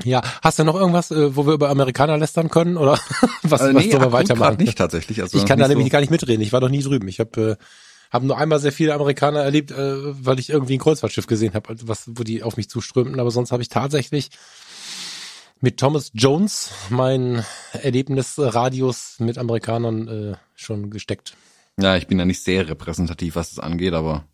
Ja, 0.04 0.22
hast 0.42 0.58
du 0.60 0.64
noch 0.64 0.76
irgendwas, 0.76 1.10
äh, 1.10 1.34
wo 1.34 1.46
wir 1.46 1.54
über 1.54 1.70
Amerikaner 1.70 2.16
lästern 2.16 2.50
können 2.50 2.76
oder 2.76 2.92
was, 3.42 3.60
also, 3.60 3.74
was 3.74 3.84
nee, 3.84 3.92
wir 3.92 4.12
weitermachen? 4.12 4.58
nicht 4.58 4.78
tatsächlich. 4.78 5.20
Also 5.20 5.36
ich 5.36 5.44
kann 5.44 5.58
da 5.58 5.66
nämlich 5.66 5.88
so. 5.88 5.90
gar 5.90 6.00
nicht 6.00 6.10
mitreden. 6.10 6.40
Ich 6.40 6.52
war 6.52 6.60
noch 6.60 6.68
nie 6.68 6.82
drüben. 6.82 7.08
Ich 7.08 7.18
habe 7.18 7.58
äh, 7.58 7.64
hab 8.10 8.22
nur 8.22 8.38
einmal 8.38 8.58
sehr 8.58 8.72
viele 8.72 8.94
Amerikaner 8.94 9.40
erlebt, 9.40 9.70
äh, 9.70 9.76
weil 10.24 10.38
ich 10.38 10.50
irgendwie 10.50 10.74
ein 10.74 10.80
Kreuzfahrtschiff 10.80 11.26
gesehen 11.26 11.54
habe, 11.54 11.68
also 11.68 11.88
was, 11.88 12.04
wo 12.08 12.22
die 12.22 12.42
auf 12.42 12.56
mich 12.56 12.70
zuströmten. 12.70 13.20
Aber 13.20 13.30
sonst 13.30 13.52
habe 13.52 13.62
ich 13.62 13.68
tatsächlich 13.68 14.30
mit 15.60 15.78
Thomas 15.78 16.10
Jones 16.14 16.70
mein 16.88 17.44
Erlebnisradius 17.72 19.16
mit 19.18 19.38
Amerikanern 19.38 20.08
äh, 20.08 20.36
schon 20.54 20.90
gesteckt. 20.90 21.34
Ja, 21.80 21.96
ich 21.96 22.06
bin 22.06 22.18
ja 22.18 22.24
nicht 22.24 22.42
sehr 22.42 22.68
repräsentativ, 22.68 23.36
was 23.36 23.50
das 23.50 23.58
angeht, 23.58 23.94
aber 23.94 24.24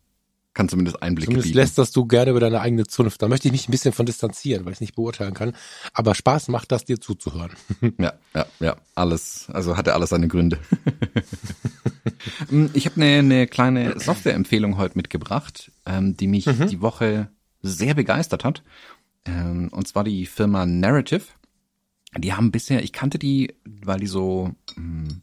kann 0.55 0.69
zumindest 0.69 1.03
Einblicke 1.03 1.27
zumindest 1.27 1.49
bieten. 1.49 1.57
lässt 1.57 1.77
das 1.77 1.91
du 1.91 2.05
gerne 2.05 2.31
über 2.31 2.39
deine 2.39 2.61
eigene 2.61 2.87
Zunft. 2.87 3.21
Da 3.21 3.27
möchte 3.27 3.47
ich 3.47 3.51
mich 3.51 3.67
ein 3.67 3.71
bisschen 3.71 3.91
von 3.91 4.05
distanzieren, 4.05 4.65
weil 4.65 4.71
ich 4.71 4.79
nicht 4.79 4.95
beurteilen 4.95 5.33
kann. 5.33 5.53
Aber 5.93 6.15
Spaß 6.15 6.47
macht 6.47 6.71
das, 6.71 6.85
dir 6.85 6.99
zuzuhören. 6.99 7.51
Ja, 7.99 8.13
ja, 8.33 8.45
ja. 8.59 8.75
Alles, 8.95 9.47
also 9.51 9.75
hat 9.75 9.87
er 9.87 9.95
alles 9.95 10.11
seine 10.11 10.27
Gründe. 10.27 10.57
ich 12.73 12.85
habe 12.85 13.01
eine, 13.01 13.19
eine 13.19 13.47
kleine 13.47 13.99
Softwareempfehlung 13.99 14.77
heute 14.77 14.97
mitgebracht, 14.97 15.71
ähm, 15.85 16.17
die 16.17 16.27
mich 16.27 16.45
mhm. 16.45 16.67
die 16.67 16.81
Woche 16.81 17.29
sehr 17.61 17.93
begeistert 17.93 18.43
hat. 18.43 18.63
Ähm, 19.25 19.69
und 19.71 19.87
zwar 19.87 20.03
die 20.03 20.25
Firma 20.25 20.65
Narrative. 20.65 21.23
Die 22.17 22.33
haben 22.33 22.51
bisher, 22.51 22.83
ich 22.83 22.93
kannte 22.93 23.19
die, 23.19 23.55
weil 23.65 23.99
die 23.99 24.07
so 24.07 24.51
mh, 24.75 25.09
hm, 25.09 25.21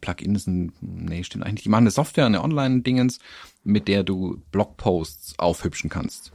Plugin 0.00 0.34
ist 0.34 0.46
ein, 0.46 0.72
nee, 0.80 1.24
stimmt 1.24 1.44
eigentlich. 1.44 1.62
Die 1.62 1.68
machen 1.68 1.84
eine 1.84 1.90
Software, 1.90 2.26
eine 2.26 2.42
Online-Dingens, 2.42 3.20
mit 3.64 3.88
der 3.88 4.02
du 4.02 4.42
Blogposts 4.50 5.38
aufhübschen 5.38 5.88
kannst. 5.88 6.32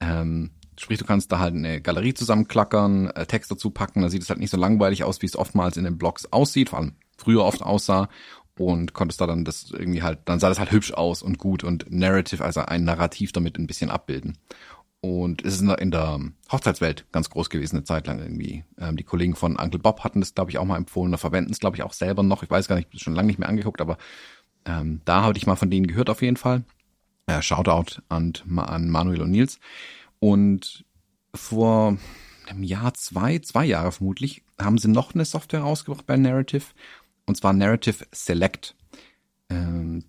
Ähm, 0.00 0.50
sprich, 0.78 0.98
du 0.98 1.04
kannst 1.04 1.32
da 1.32 1.38
halt 1.38 1.54
eine 1.54 1.80
Galerie 1.80 2.14
zusammenklackern, 2.14 3.08
äh, 3.10 3.26
Text 3.26 3.50
dazu 3.50 3.70
packen, 3.70 4.02
da 4.02 4.10
sieht 4.10 4.22
es 4.22 4.30
halt 4.30 4.40
nicht 4.40 4.50
so 4.50 4.56
langweilig 4.56 5.04
aus, 5.04 5.22
wie 5.22 5.26
es 5.26 5.36
oftmals 5.36 5.76
in 5.76 5.84
den 5.84 5.98
Blogs 5.98 6.26
aussieht, 6.26 6.70
vor 6.70 6.80
allem 6.80 6.96
früher 7.18 7.44
oft 7.44 7.62
aussah 7.62 8.08
und 8.56 8.94
konntest 8.94 9.20
da 9.20 9.26
dann 9.26 9.44
das 9.44 9.70
irgendwie 9.70 10.02
halt, 10.02 10.20
dann 10.24 10.40
sah 10.40 10.48
das 10.48 10.58
halt 10.58 10.72
hübsch 10.72 10.92
aus 10.92 11.22
und 11.22 11.38
gut 11.38 11.62
und 11.64 11.90
Narrative, 11.90 12.44
also 12.44 12.60
ein 12.60 12.84
Narrativ 12.84 13.32
damit 13.32 13.58
ein 13.58 13.66
bisschen 13.66 13.90
abbilden. 13.90 14.38
Und 15.00 15.44
es 15.44 15.54
ist 15.54 15.60
in 15.60 15.90
der 15.92 16.18
Hochzeitswelt 16.50 17.06
ganz 17.12 17.30
groß 17.30 17.50
gewesen, 17.50 17.76
eine 17.76 17.84
Zeit 17.84 18.08
lang 18.08 18.18
irgendwie. 18.18 18.64
Ähm, 18.78 18.96
die 18.96 19.04
Kollegen 19.04 19.36
von 19.36 19.56
Uncle 19.56 19.78
Bob 19.78 20.02
hatten 20.02 20.20
das, 20.20 20.34
glaube 20.34 20.50
ich, 20.50 20.58
auch 20.58 20.64
mal 20.64 20.76
empfohlen 20.76 21.12
oder 21.12 21.18
verwenden 21.18 21.52
es, 21.52 21.60
glaube 21.60 21.76
ich, 21.76 21.84
auch 21.84 21.92
selber 21.92 22.24
noch. 22.24 22.42
Ich 22.42 22.50
weiß 22.50 22.66
gar 22.66 22.74
nicht, 22.74 23.00
schon 23.00 23.14
lange 23.14 23.28
nicht 23.28 23.38
mehr 23.38 23.48
angeguckt, 23.48 23.80
aber 23.80 23.96
ähm, 24.64 25.00
da 25.04 25.22
habe 25.22 25.38
ich 25.38 25.46
mal 25.46 25.54
von 25.54 25.70
denen 25.70 25.86
gehört 25.86 26.10
auf 26.10 26.20
jeden 26.20 26.36
Fall. 26.36 26.64
Äh, 27.26 27.42
Shoutout 27.42 28.00
an, 28.08 28.32
an 28.56 28.88
Manuel 28.88 29.22
und 29.22 29.30
Nils. 29.30 29.60
Und 30.18 30.84
vor 31.32 31.96
einem 32.48 32.62
Jahr, 32.64 32.94
zwei, 32.94 33.38
zwei 33.38 33.66
Jahre 33.66 33.92
vermutlich, 33.92 34.42
haben 34.60 34.78
sie 34.78 34.88
noch 34.88 35.14
eine 35.14 35.24
Software 35.24 35.60
rausgebracht 35.60 36.06
bei 36.06 36.16
Narrative. 36.16 36.64
Und 37.28 37.36
zwar 37.36 37.52
Narrative 37.52 38.06
Select. 38.10 38.74
Ähm, 39.50 40.04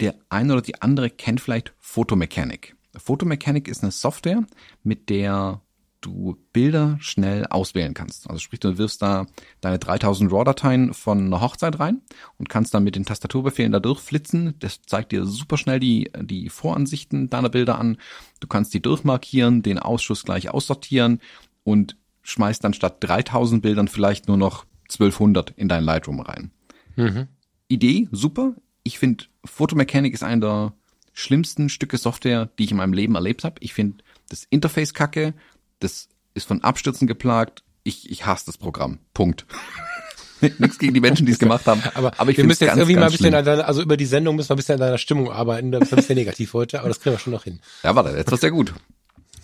der 0.00 0.14
eine 0.28 0.52
oder 0.52 0.62
die 0.62 0.80
andere 0.80 1.08
kennt 1.10 1.40
vielleicht 1.40 1.72
Photomechanic. 1.78 2.76
Photomechanic 2.94 3.68
ist 3.68 3.82
eine 3.82 3.90
Software, 3.90 4.44
mit 4.82 5.08
der 5.08 5.62
du 6.02 6.36
Bilder 6.52 6.96
schnell 7.00 7.46
auswählen 7.46 7.94
kannst. 7.94 8.28
Also 8.28 8.38
sprich, 8.38 8.60
du 8.60 8.78
wirfst 8.78 9.02
da 9.02 9.26
deine 9.62 9.78
3000 9.78 10.30
RAW-Dateien 10.30 10.94
von 10.94 11.26
einer 11.26 11.40
Hochzeit 11.40 11.80
rein 11.80 12.02
und 12.36 12.48
kannst 12.48 12.74
dann 12.74 12.84
mit 12.84 12.94
den 12.94 13.04
Tastaturbefehlen 13.04 13.72
da 13.72 13.80
durchflitzen. 13.80 14.54
Das 14.58 14.82
zeigt 14.82 15.10
dir 15.10 15.24
super 15.24 15.56
schnell 15.56 15.80
die, 15.80 16.10
die 16.20 16.50
Voransichten 16.50 17.30
deiner 17.30 17.48
Bilder 17.48 17.78
an. 17.78 17.96
Du 18.40 18.46
kannst 18.46 18.74
die 18.74 18.82
durchmarkieren, 18.82 19.62
den 19.62 19.78
Ausschuss 19.78 20.22
gleich 20.22 20.50
aussortieren 20.50 21.20
und 21.64 21.96
schmeißt 22.22 22.62
dann 22.62 22.74
statt 22.74 22.98
3000 23.00 23.62
Bildern 23.62 23.88
vielleicht 23.88 24.28
nur 24.28 24.36
noch 24.36 24.66
1200 24.90 25.50
in 25.50 25.68
dein 25.68 25.84
Lightroom 25.84 26.20
rein. 26.20 26.52
Mhm. 26.98 27.28
Idee, 27.68 28.08
super. 28.10 28.54
Ich 28.82 28.98
finde, 28.98 29.24
Photomechanic 29.44 30.14
ist 30.14 30.24
einer 30.24 30.40
der 30.40 30.72
schlimmsten 31.12 31.68
Stücke 31.68 31.96
Software, 31.96 32.50
die 32.58 32.64
ich 32.64 32.70
in 32.70 32.76
meinem 32.76 32.92
Leben 32.92 33.14
erlebt 33.14 33.44
habe. 33.44 33.56
Ich 33.60 33.72
finde 33.72 33.98
das 34.28 34.46
Interface 34.50 34.94
kacke, 34.94 35.34
das 35.80 36.08
ist 36.34 36.46
von 36.46 36.62
Abstürzen 36.62 37.06
geplagt. 37.06 37.62
Ich, 37.84 38.10
ich 38.10 38.26
hasse 38.26 38.46
das 38.46 38.58
Programm. 38.58 38.98
Punkt. 39.14 39.46
Nichts 40.40 40.78
gegen 40.78 40.94
die 40.94 41.00
Menschen, 41.00 41.26
die 41.26 41.32
es 41.32 41.38
gemacht 41.38 41.66
haben. 41.66 41.82
Aber, 41.94 42.12
aber 42.18 42.30
ich 42.30 42.36
wir 42.36 42.44
müssen 42.44 42.64
jetzt 42.64 42.70
ganz, 42.70 42.80
irgendwie 42.80 42.96
mal 42.96 43.06
ein 43.06 43.12
bisschen 43.12 43.34
an 43.34 43.44
deiner, 43.44 43.66
also 43.66 43.82
über 43.82 43.96
die 43.96 44.06
Sendung 44.06 44.36
müssen 44.36 44.50
wir 44.50 44.54
ein 44.54 44.58
bisschen 44.58 44.74
an 44.74 44.80
deiner 44.80 44.98
Stimmung 44.98 45.30
arbeiten. 45.30 45.72
Das 45.72 45.82
ist 45.82 45.92
ein 45.92 45.96
bisschen 45.96 46.16
negativ 46.16 46.54
heute, 46.54 46.80
aber 46.80 46.88
das 46.88 47.00
kriegen 47.00 47.14
wir 47.14 47.18
schon 47.18 47.32
noch 47.32 47.44
hin. 47.44 47.60
Ja, 47.82 47.96
warte, 47.96 48.16
jetzt 48.16 48.30
wird's 48.30 48.42
ja 48.42 48.50
gut. 48.50 48.72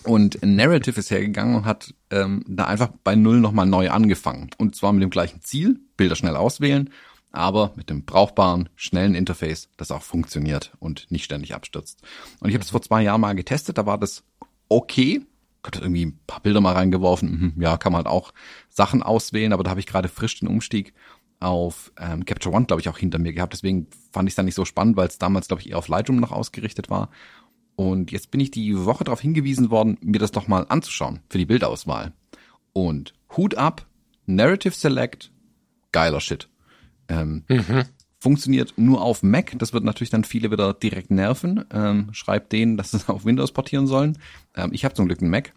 Und 0.04 0.38
Narrative 0.42 1.00
ist 1.00 1.10
hergegangen 1.10 1.56
und 1.56 1.64
hat 1.64 1.94
ähm, 2.10 2.44
da 2.46 2.66
einfach 2.66 2.90
bei 3.02 3.16
Null 3.16 3.40
nochmal 3.40 3.66
neu 3.66 3.90
angefangen. 3.90 4.50
Und 4.58 4.76
zwar 4.76 4.92
mit 4.92 5.02
dem 5.02 5.10
gleichen 5.10 5.40
Ziel, 5.40 5.80
Bilder 5.96 6.14
schnell 6.14 6.36
auswählen 6.36 6.90
aber 7.34 7.72
mit 7.76 7.90
dem 7.90 8.04
brauchbaren, 8.04 8.68
schnellen 8.76 9.14
Interface, 9.14 9.68
das 9.76 9.90
auch 9.90 10.02
funktioniert 10.02 10.72
und 10.78 11.10
nicht 11.10 11.24
ständig 11.24 11.54
abstürzt. 11.54 12.02
Und 12.40 12.48
ich 12.48 12.54
habe 12.54 12.64
das 12.64 12.70
vor 12.70 12.82
zwei 12.82 13.02
Jahren 13.02 13.20
mal 13.20 13.34
getestet, 13.34 13.78
da 13.78 13.86
war 13.86 13.98
das 13.98 14.24
okay. 14.68 15.20
Ich 15.62 15.66
habe 15.66 15.84
irgendwie 15.84 16.06
ein 16.06 16.18
paar 16.26 16.40
Bilder 16.40 16.60
mal 16.60 16.74
reingeworfen. 16.74 17.54
Mhm, 17.56 17.62
ja, 17.62 17.76
kann 17.76 17.92
man 17.92 18.00
halt 18.00 18.06
auch 18.06 18.32
Sachen 18.68 19.02
auswählen, 19.02 19.52
aber 19.52 19.64
da 19.64 19.70
habe 19.70 19.80
ich 19.80 19.86
gerade 19.86 20.08
frisch 20.08 20.38
den 20.38 20.48
Umstieg 20.48 20.92
auf 21.40 21.92
ähm, 21.98 22.24
Capture 22.24 22.54
One, 22.54 22.66
glaube 22.66 22.80
ich, 22.80 22.88
auch 22.88 22.98
hinter 22.98 23.18
mir 23.18 23.32
gehabt. 23.32 23.52
Deswegen 23.52 23.86
fand 24.12 24.28
ich 24.28 24.32
es 24.32 24.36
dann 24.36 24.46
nicht 24.46 24.54
so 24.54 24.64
spannend, 24.64 24.96
weil 24.96 25.08
es 25.08 25.18
damals, 25.18 25.48
glaube 25.48 25.62
ich, 25.62 25.70
eher 25.70 25.78
auf 25.78 25.88
Lightroom 25.88 26.16
noch 26.16 26.32
ausgerichtet 26.32 26.90
war. 26.90 27.10
Und 27.76 28.12
jetzt 28.12 28.30
bin 28.30 28.40
ich 28.40 28.50
die 28.50 28.84
Woche 28.84 29.04
darauf 29.04 29.20
hingewiesen 29.20 29.70
worden, 29.70 29.98
mir 30.00 30.18
das 30.18 30.32
doch 30.32 30.48
mal 30.48 30.66
anzuschauen 30.68 31.20
für 31.28 31.38
die 31.38 31.46
Bildauswahl. 31.46 32.12
Und 32.72 33.14
Hut 33.36 33.56
ab, 33.56 33.86
Narrative 34.26 34.74
Select, 34.74 35.32
geiler 35.92 36.20
Shit. 36.20 36.48
Ähm, 37.08 37.44
mhm. 37.48 37.84
Funktioniert 38.18 38.74
nur 38.76 39.02
auf 39.02 39.22
Mac. 39.22 39.54
Das 39.58 39.72
wird 39.72 39.84
natürlich 39.84 40.10
dann 40.10 40.24
viele 40.24 40.50
wieder 40.50 40.72
direkt 40.72 41.10
nerven. 41.10 41.64
Ähm, 41.70 42.08
schreibt 42.12 42.52
denen, 42.52 42.76
dass 42.76 42.92
sie 42.92 43.08
auf 43.08 43.24
Windows 43.24 43.52
portieren 43.52 43.86
sollen. 43.86 44.18
Ähm, 44.56 44.70
ich 44.72 44.84
habe 44.84 44.94
zum 44.94 45.06
Glück 45.06 45.20
einen 45.20 45.30
Mac. 45.30 45.52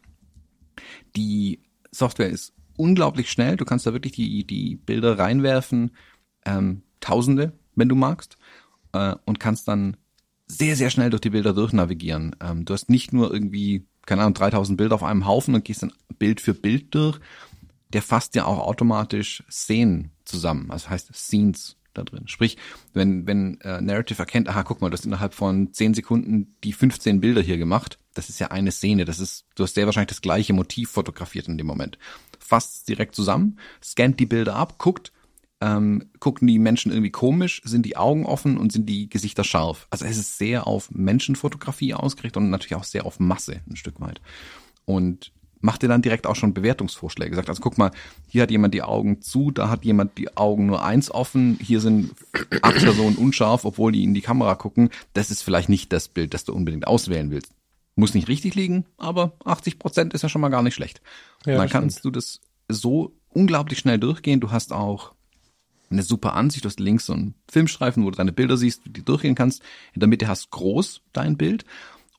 Die 1.15 1.61
Software 1.91 2.29
ist 2.29 2.53
unglaublich 2.75 3.31
schnell. 3.31 3.55
Du 3.55 3.65
kannst 3.65 3.85
da 3.85 3.93
wirklich 3.93 4.13
die, 4.13 4.45
die 4.45 4.75
Bilder 4.75 5.17
reinwerfen, 5.19 5.91
ähm, 6.45 6.83
Tausende, 6.99 7.53
wenn 7.75 7.89
du 7.89 7.95
magst, 7.95 8.37
äh, 8.93 9.15
und 9.25 9.39
kannst 9.39 9.67
dann 9.67 9.97
sehr, 10.47 10.75
sehr 10.75 10.89
schnell 10.89 11.09
durch 11.09 11.21
die 11.21 11.29
Bilder 11.29 11.53
durchnavigieren. 11.53 12.35
Ähm, 12.41 12.65
du 12.65 12.73
hast 12.73 12.89
nicht 12.89 13.13
nur 13.13 13.31
irgendwie, 13.31 13.85
keine 14.05 14.21
Ahnung, 14.21 14.33
3000 14.33 14.77
Bilder 14.77 14.95
auf 14.95 15.03
einem 15.03 15.27
Haufen 15.27 15.55
und 15.55 15.65
gehst 15.65 15.83
dann 15.83 15.93
Bild 16.17 16.41
für 16.41 16.53
Bild 16.53 16.95
durch. 16.95 17.19
Der 17.93 18.01
fasst 18.01 18.35
ja 18.35 18.45
auch 18.45 18.59
automatisch 18.59 19.43
Szenen 19.49 20.11
zusammen. 20.27 20.71
Also 20.71 20.89
heißt 20.89 21.13
Scenes 21.15 21.77
da 21.93 22.03
drin. 22.03 22.27
Sprich, 22.27 22.57
wenn, 22.93 23.25
wenn 23.25 23.59
äh, 23.61 23.81
Narrative 23.81 24.19
erkennt, 24.19 24.47
aha, 24.49 24.63
guck 24.63 24.81
mal, 24.81 24.89
du 24.89 24.93
hast 24.93 25.05
innerhalb 25.05 25.33
von 25.33 25.73
10 25.73 25.95
Sekunden 25.95 26.55
die 26.63 26.73
15 26.73 27.21
Bilder 27.21 27.41
hier 27.41 27.57
gemacht. 27.57 27.97
Das 28.13 28.29
ist 28.29 28.39
ja 28.39 28.51
eine 28.51 28.71
Szene. 28.71 29.05
Das 29.05 29.19
ist, 29.19 29.45
du 29.55 29.63
hast 29.63 29.75
sehr 29.75 29.85
wahrscheinlich 29.85 30.09
das 30.09 30.21
gleiche 30.21 30.53
Motiv 30.53 30.91
fotografiert 30.91 31.47
in 31.47 31.57
dem 31.57 31.67
Moment 31.67 31.97
fasst 32.47 32.87
direkt 32.87 33.13
zusammen, 33.13 33.59
scannt 33.83 34.19
die 34.19 34.25
Bilder 34.25 34.55
ab, 34.55 34.77
guckt, 34.77 35.11
ähm, 35.59 36.11
gucken 36.19 36.47
die 36.47 36.59
Menschen 36.59 36.91
irgendwie 36.91 37.11
komisch, 37.11 37.61
sind 37.65 37.85
die 37.85 37.97
Augen 37.97 38.25
offen 38.25 38.57
und 38.57 38.71
sind 38.71 38.87
die 38.87 39.09
Gesichter 39.09 39.43
scharf. 39.43 39.87
Also 39.89 40.05
es 40.05 40.17
ist 40.17 40.37
sehr 40.37 40.65
auf 40.65 40.89
Menschenfotografie 40.91 41.93
ausgerichtet 41.93 42.37
und 42.37 42.49
natürlich 42.49 42.75
auch 42.75 42.85
sehr 42.85 43.05
auf 43.05 43.19
Masse 43.19 43.61
ein 43.69 43.75
Stück 43.75 43.99
weit. 43.99 44.21
Und 44.85 45.33
macht 45.61 45.81
dir 45.81 45.87
dann 45.87 46.01
direkt 46.01 46.27
auch 46.27 46.35
schon 46.35 46.53
Bewertungsvorschläge. 46.53 47.35
Sagt, 47.35 47.49
also 47.49 47.61
guck 47.61 47.77
mal, 47.77 47.91
hier 48.27 48.43
hat 48.43 48.51
jemand 48.51 48.73
die 48.73 48.83
Augen 48.83 49.21
zu, 49.21 49.51
da 49.51 49.69
hat 49.69 49.85
jemand 49.85 50.17
die 50.17 50.35
Augen 50.37 50.65
nur 50.65 50.83
eins 50.83 51.11
offen, 51.11 51.57
hier 51.61 51.81
sind 51.81 52.11
acht 52.61 52.77
Personen 52.77 53.15
unscharf, 53.15 53.65
obwohl 53.65 53.91
die 53.91 54.03
in 54.03 54.13
die 54.13 54.21
Kamera 54.21 54.55
gucken. 54.55 54.89
Das 55.13 55.31
ist 55.31 55.41
vielleicht 55.41 55.69
nicht 55.69 55.91
das 55.93 56.07
Bild, 56.07 56.33
das 56.33 56.45
du 56.45 56.53
unbedingt 56.53 56.87
auswählen 56.87 57.31
willst. 57.31 57.53
Muss 57.95 58.13
nicht 58.13 58.27
richtig 58.27 58.53
liegen, 58.55 58.85
aber 58.97 59.33
80 59.43 59.79
Prozent 59.79 60.13
ist 60.13 60.21
ja 60.21 60.29
schon 60.29 60.41
mal 60.41 60.49
gar 60.49 60.61
nicht 60.61 60.75
schlecht. 60.75 61.01
Ja, 61.45 61.57
dann 61.57 61.69
kannst 61.69 62.05
du 62.05 62.11
das 62.11 62.41
so 62.67 63.13
unglaublich 63.29 63.79
schnell 63.79 63.97
durchgehen. 63.97 64.39
Du 64.39 64.51
hast 64.51 64.71
auch 64.71 65.13
eine 65.89 66.03
super 66.03 66.33
Ansicht. 66.33 66.65
Du 66.65 66.69
hast 66.69 66.79
links 66.79 67.05
so 67.05 67.13
einen 67.13 67.33
Filmstreifen, 67.49 68.03
wo 68.03 68.11
du 68.11 68.17
deine 68.17 68.33
Bilder 68.33 68.57
siehst, 68.57 68.81
die 68.85 69.03
durchgehen 69.03 69.35
kannst. 69.35 69.61
In 69.93 69.99
der 69.99 70.09
Mitte 70.09 70.27
hast 70.27 70.51
groß 70.51 71.01
dein 71.13 71.37
Bild 71.37 71.65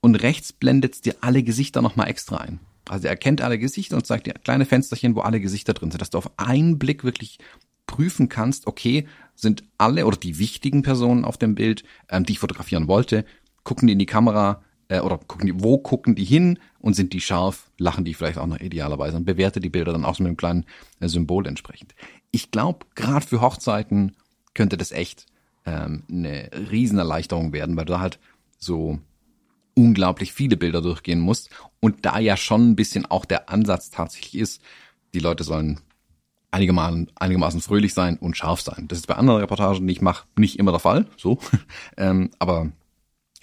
und 0.00 0.14
rechts 0.16 0.52
blendet 0.52 1.04
dir 1.04 1.16
alle 1.20 1.42
Gesichter 1.42 1.82
nochmal 1.82 2.08
extra 2.08 2.38
ein. 2.38 2.60
Also 2.90 3.06
er 3.06 3.10
erkennt 3.10 3.40
alle 3.40 3.58
Gesichter 3.58 3.96
und 3.96 4.06
zeigt 4.06 4.26
dir 4.26 4.34
kleine 4.34 4.64
Fensterchen, 4.64 5.14
wo 5.14 5.20
alle 5.20 5.40
Gesichter 5.40 5.74
drin 5.74 5.90
sind, 5.90 6.00
dass 6.00 6.10
du 6.10 6.18
auf 6.18 6.30
einen 6.38 6.78
Blick 6.78 7.04
wirklich 7.04 7.38
prüfen 7.86 8.28
kannst, 8.28 8.66
okay, 8.66 9.06
sind 9.34 9.64
alle 9.78 10.06
oder 10.06 10.16
die 10.16 10.38
wichtigen 10.38 10.82
Personen 10.82 11.24
auf 11.24 11.38
dem 11.38 11.54
Bild, 11.54 11.84
ähm, 12.10 12.24
die 12.24 12.32
ich 12.32 12.38
fotografieren 12.38 12.88
wollte, 12.88 13.24
gucken 13.64 13.86
die 13.86 13.92
in 13.92 13.98
die 13.98 14.06
Kamera, 14.06 14.62
äh, 14.88 15.00
oder 15.00 15.18
gucken 15.18 15.46
die, 15.46 15.62
wo 15.62 15.78
gucken 15.78 16.14
die 16.14 16.24
hin 16.24 16.58
und 16.80 16.94
sind 16.94 17.12
die 17.12 17.20
scharf, 17.20 17.70
lachen 17.78 18.04
die 18.04 18.14
vielleicht 18.14 18.38
auch 18.38 18.46
noch 18.46 18.60
idealerweise 18.60 19.16
und 19.16 19.24
bewerte 19.24 19.60
die 19.60 19.68
Bilder 19.68 19.92
dann 19.92 20.04
auch 20.04 20.14
so 20.14 20.22
mit 20.22 20.28
einem 20.28 20.36
kleinen 20.36 20.64
äh, 21.00 21.08
Symbol 21.08 21.46
entsprechend. 21.46 21.94
Ich 22.30 22.50
glaube, 22.50 22.86
gerade 22.94 23.26
für 23.26 23.40
Hochzeiten 23.40 24.16
könnte 24.54 24.76
das 24.76 24.92
echt 24.92 25.26
ähm, 25.66 26.02
eine 26.10 26.50
Riesenerleichterung 26.70 27.52
werden, 27.52 27.76
weil 27.76 27.84
du 27.84 27.92
da 27.92 28.00
halt 28.00 28.18
so 28.58 28.98
unglaublich 29.78 30.32
viele 30.32 30.56
Bilder 30.56 30.82
durchgehen 30.82 31.20
musst 31.20 31.50
und 31.78 32.04
da 32.04 32.18
ja 32.18 32.36
schon 32.36 32.70
ein 32.70 32.76
bisschen 32.76 33.06
auch 33.06 33.24
der 33.24 33.48
Ansatz 33.48 33.90
tatsächlich 33.90 34.36
ist, 34.36 34.60
die 35.14 35.20
Leute 35.20 35.44
sollen 35.44 35.80
einigermaßen, 36.50 37.12
einigermaßen 37.14 37.60
fröhlich 37.60 37.94
sein 37.94 38.16
und 38.18 38.36
scharf 38.36 38.60
sein. 38.60 38.88
Das 38.88 38.98
ist 38.98 39.06
bei 39.06 39.14
anderen 39.14 39.38
Reportagen, 39.38 39.86
die 39.86 39.92
ich 39.92 40.00
mache, 40.00 40.26
nicht 40.36 40.58
immer 40.58 40.72
der 40.72 40.80
Fall, 40.80 41.06
so. 41.16 41.38
ähm, 41.96 42.30
aber 42.40 42.72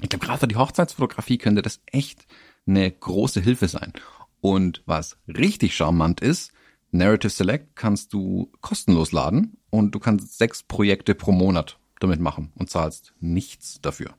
ich 0.01 0.09
glaube, 0.09 0.25
gerade 0.25 0.39
für 0.39 0.47
die 0.49 0.57
Hochzeitsfotografie 0.57 1.37
könnte 1.37 1.61
das 1.61 1.79
echt 1.85 2.25
eine 2.67 2.91
große 2.91 3.39
Hilfe 3.39 3.69
sein. 3.69 3.93
Und 4.41 4.83
was 4.85 5.17
richtig 5.27 5.73
charmant 5.73 6.19
ist, 6.19 6.51
Narrative 6.91 7.29
Select 7.29 7.77
kannst 7.77 8.11
du 8.11 8.51
kostenlos 8.59 9.13
laden 9.13 9.57
und 9.69 9.95
du 9.95 9.99
kannst 9.99 10.37
sechs 10.37 10.63
Projekte 10.63 11.15
pro 11.15 11.31
Monat 11.31 11.79
damit 12.01 12.19
machen 12.19 12.51
und 12.55 12.69
zahlst 12.69 13.13
nichts 13.21 13.79
dafür. 13.81 14.15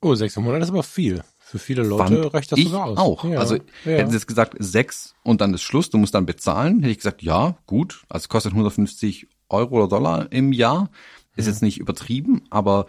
Oh, 0.00 0.14
sechs 0.14 0.36
Monate 0.36 0.64
ist 0.64 0.70
aber 0.70 0.82
viel. 0.82 1.22
Für 1.40 1.58
viele 1.58 1.82
Leute 1.82 2.22
Fand 2.22 2.34
reicht 2.34 2.52
das 2.52 2.60
sogar 2.60 2.84
aus. 2.86 2.98
Auch. 2.98 3.24
Ja, 3.24 3.38
also 3.40 3.56
ja. 3.56 3.62
hätten 3.84 4.10
sie 4.10 4.16
jetzt 4.16 4.26
gesagt 4.26 4.54
sechs 4.58 5.14
und 5.22 5.40
dann 5.40 5.54
ist 5.54 5.62
Schluss, 5.62 5.90
du 5.90 5.98
musst 5.98 6.14
dann 6.14 6.26
bezahlen, 6.26 6.80
hätte 6.80 6.90
ich 6.90 6.98
gesagt, 6.98 7.22
ja, 7.22 7.56
gut. 7.66 8.04
Also 8.08 8.24
es 8.24 8.28
kostet 8.28 8.52
150 8.52 9.28
Euro 9.48 9.76
oder 9.76 9.88
Dollar 9.88 10.30
im 10.30 10.52
Jahr. 10.52 10.90
Ist 11.36 11.46
mhm. 11.46 11.52
jetzt 11.52 11.62
nicht 11.62 11.78
übertrieben, 11.78 12.42
aber 12.50 12.86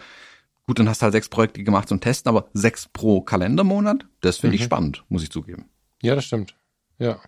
Gut, 0.69 0.77
dann 0.77 0.87
hast 0.87 1.01
du 1.01 1.05
halt 1.05 1.13
sechs 1.13 1.29
Projekte 1.29 1.63
gemacht 1.63 1.89
zum 1.89 1.99
Testen, 1.99 2.29
aber 2.29 2.47
sechs 2.53 2.87
pro 2.87 3.21
Kalendermonat, 3.21 4.05
das 4.21 4.37
finde 4.37 4.53
mhm. 4.55 4.59
ich 4.59 4.63
spannend, 4.65 5.03
muss 5.09 5.23
ich 5.23 5.31
zugeben. 5.31 5.67
Ja, 6.03 6.13
das 6.13 6.25
stimmt. 6.25 6.53
Ja. 6.99 7.19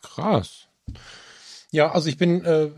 Krass. 0.00 0.68
Ja, 1.70 1.92
also 1.92 2.08
ich 2.08 2.16
bin 2.16 2.42
äh, 2.42 2.70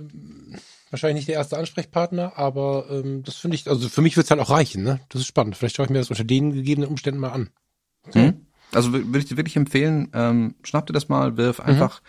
wahrscheinlich 0.96 1.22
nicht 1.22 1.28
der 1.28 1.36
erste 1.36 1.58
Ansprechpartner, 1.58 2.36
aber 2.36 2.86
ähm, 2.90 3.22
das 3.22 3.36
finde 3.36 3.54
ich, 3.54 3.68
also 3.68 3.88
für 3.88 4.02
mich 4.02 4.16
wird 4.16 4.24
es 4.24 4.30
halt 4.30 4.40
auch 4.40 4.50
reichen, 4.50 4.82
ne? 4.82 5.00
Das 5.08 5.20
ist 5.20 5.26
spannend. 5.26 5.56
Vielleicht 5.56 5.76
schaue 5.76 5.86
ich 5.86 5.90
mir 5.90 5.98
das 5.98 6.10
unter 6.10 6.24
den 6.24 6.52
gegebenen 6.52 6.88
Umständen 6.88 7.20
mal 7.20 7.30
an. 7.30 7.50
Okay. 8.06 8.32
Mhm. 8.32 8.46
Also 8.72 8.92
würde 8.92 9.18
ich 9.18 9.26
dir 9.26 9.36
wirklich 9.36 9.56
empfehlen, 9.56 10.10
ähm, 10.12 10.54
schnapp 10.62 10.86
dir 10.86 10.92
das 10.92 11.08
mal, 11.08 11.36
wirf 11.36 11.58
mhm. 11.58 11.66
einfach 11.66 12.02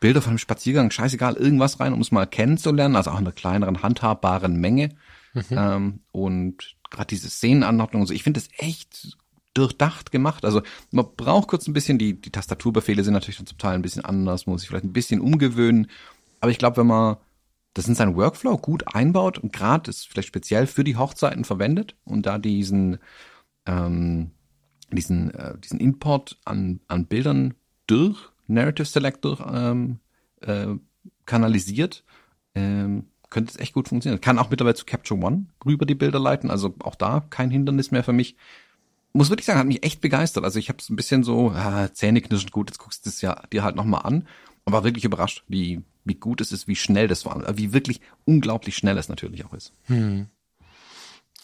Bilder 0.00 0.20
von 0.20 0.30
einem 0.30 0.38
Spaziergang, 0.38 0.90
scheißegal, 0.90 1.34
irgendwas 1.34 1.80
rein, 1.80 1.94
um 1.94 2.00
es 2.00 2.12
mal 2.12 2.26
kennenzulernen, 2.26 2.96
also 2.96 3.10
auch 3.10 3.18
in 3.18 3.24
einer 3.24 3.32
kleineren, 3.32 3.82
handhabbaren 3.82 4.56
Menge. 4.56 4.90
Mhm. 5.32 5.44
Ähm, 5.50 6.00
und 6.12 6.76
gerade 6.90 7.06
diese 7.06 7.30
Szenenanordnung 7.30 8.02
und 8.02 8.08
so, 8.08 8.14
ich 8.14 8.22
finde 8.22 8.40
das 8.40 8.50
echt 8.58 9.16
durchdacht 9.54 10.10
gemacht. 10.10 10.44
Also 10.44 10.62
man 10.90 11.06
braucht 11.16 11.48
kurz 11.48 11.66
ein 11.66 11.72
bisschen, 11.72 11.96
die, 11.96 12.20
die 12.20 12.30
Tastaturbefehle 12.30 13.04
sind 13.04 13.14
natürlich 13.14 13.44
zum 13.44 13.58
Teil 13.58 13.74
ein 13.74 13.82
bisschen 13.82 14.04
anders, 14.04 14.46
muss 14.46 14.60
sich 14.60 14.68
vielleicht 14.68 14.84
ein 14.84 14.92
bisschen 14.92 15.20
umgewöhnen. 15.20 15.88
Aber 16.40 16.50
ich 16.50 16.58
glaube, 16.58 16.78
wenn 16.78 16.88
man 16.88 17.16
das 17.74 17.88
in 17.88 17.94
seinen 17.94 18.16
Workflow 18.16 18.56
gut 18.56 18.94
einbaut 18.94 19.38
und 19.38 19.52
gerade 19.52 19.90
ist 19.90 20.08
vielleicht 20.08 20.28
speziell 20.28 20.66
für 20.66 20.84
die 20.84 20.96
Hochzeiten 20.96 21.44
verwendet 21.44 21.96
und 22.04 22.26
da 22.26 22.38
diesen 22.38 22.98
ähm, 23.66 24.30
diesen 24.92 25.34
äh, 25.34 25.58
diesen 25.58 25.80
Import 25.80 26.38
an 26.44 26.80
an 26.86 27.06
Bildern 27.06 27.54
durch 27.86 28.30
Narrative 28.46 28.86
Selector 28.86 29.52
ähm, 29.52 29.98
äh, 30.40 30.68
kanalisiert, 31.26 32.04
ähm, 32.54 33.06
könnte 33.30 33.52
es 33.52 33.58
echt 33.58 33.74
gut 33.74 33.88
funktionieren. 33.88 34.20
Kann 34.20 34.38
auch 34.38 34.50
mittlerweile 34.50 34.76
zu 34.76 34.84
Capture 34.84 35.20
One 35.20 35.46
rüber 35.64 35.86
die 35.86 35.94
Bilder 35.94 36.20
leiten, 36.20 36.50
also 36.50 36.74
auch 36.80 36.94
da 36.94 37.26
kein 37.30 37.50
Hindernis 37.50 37.90
mehr 37.90 38.04
für 38.04 38.12
mich. 38.12 38.36
Muss 39.12 39.30
wirklich 39.30 39.46
sagen, 39.46 39.60
hat 39.60 39.66
mich 39.66 39.84
echt 39.84 40.00
begeistert. 40.00 40.44
Also 40.44 40.58
ich 40.58 40.68
habe 40.68 40.78
es 40.80 40.90
ein 40.90 40.96
bisschen 40.96 41.22
so, 41.22 41.50
ah, 41.50 41.88
Zähneknirschend 41.92 42.52
gut, 42.52 42.70
jetzt 42.70 42.78
guckst 42.78 43.06
du 43.06 43.10
es 43.10 43.20
ja 43.20 43.40
dir 43.52 43.62
halt 43.62 43.76
nochmal 43.76 44.02
an. 44.02 44.26
Und 44.64 44.72
war 44.72 44.84
wirklich 44.84 45.04
überrascht, 45.04 45.44
wie, 45.48 45.82
wie 46.04 46.14
gut 46.14 46.40
es 46.40 46.52
ist, 46.52 46.68
wie 46.68 46.76
schnell 46.76 47.08
das 47.08 47.24
war. 47.26 47.56
Wie 47.56 47.72
wirklich 47.72 48.00
unglaublich 48.24 48.76
schnell 48.76 48.96
es 48.96 49.08
natürlich 49.08 49.44
auch 49.44 49.52
ist. 49.52 49.72
Hm. 49.84 50.28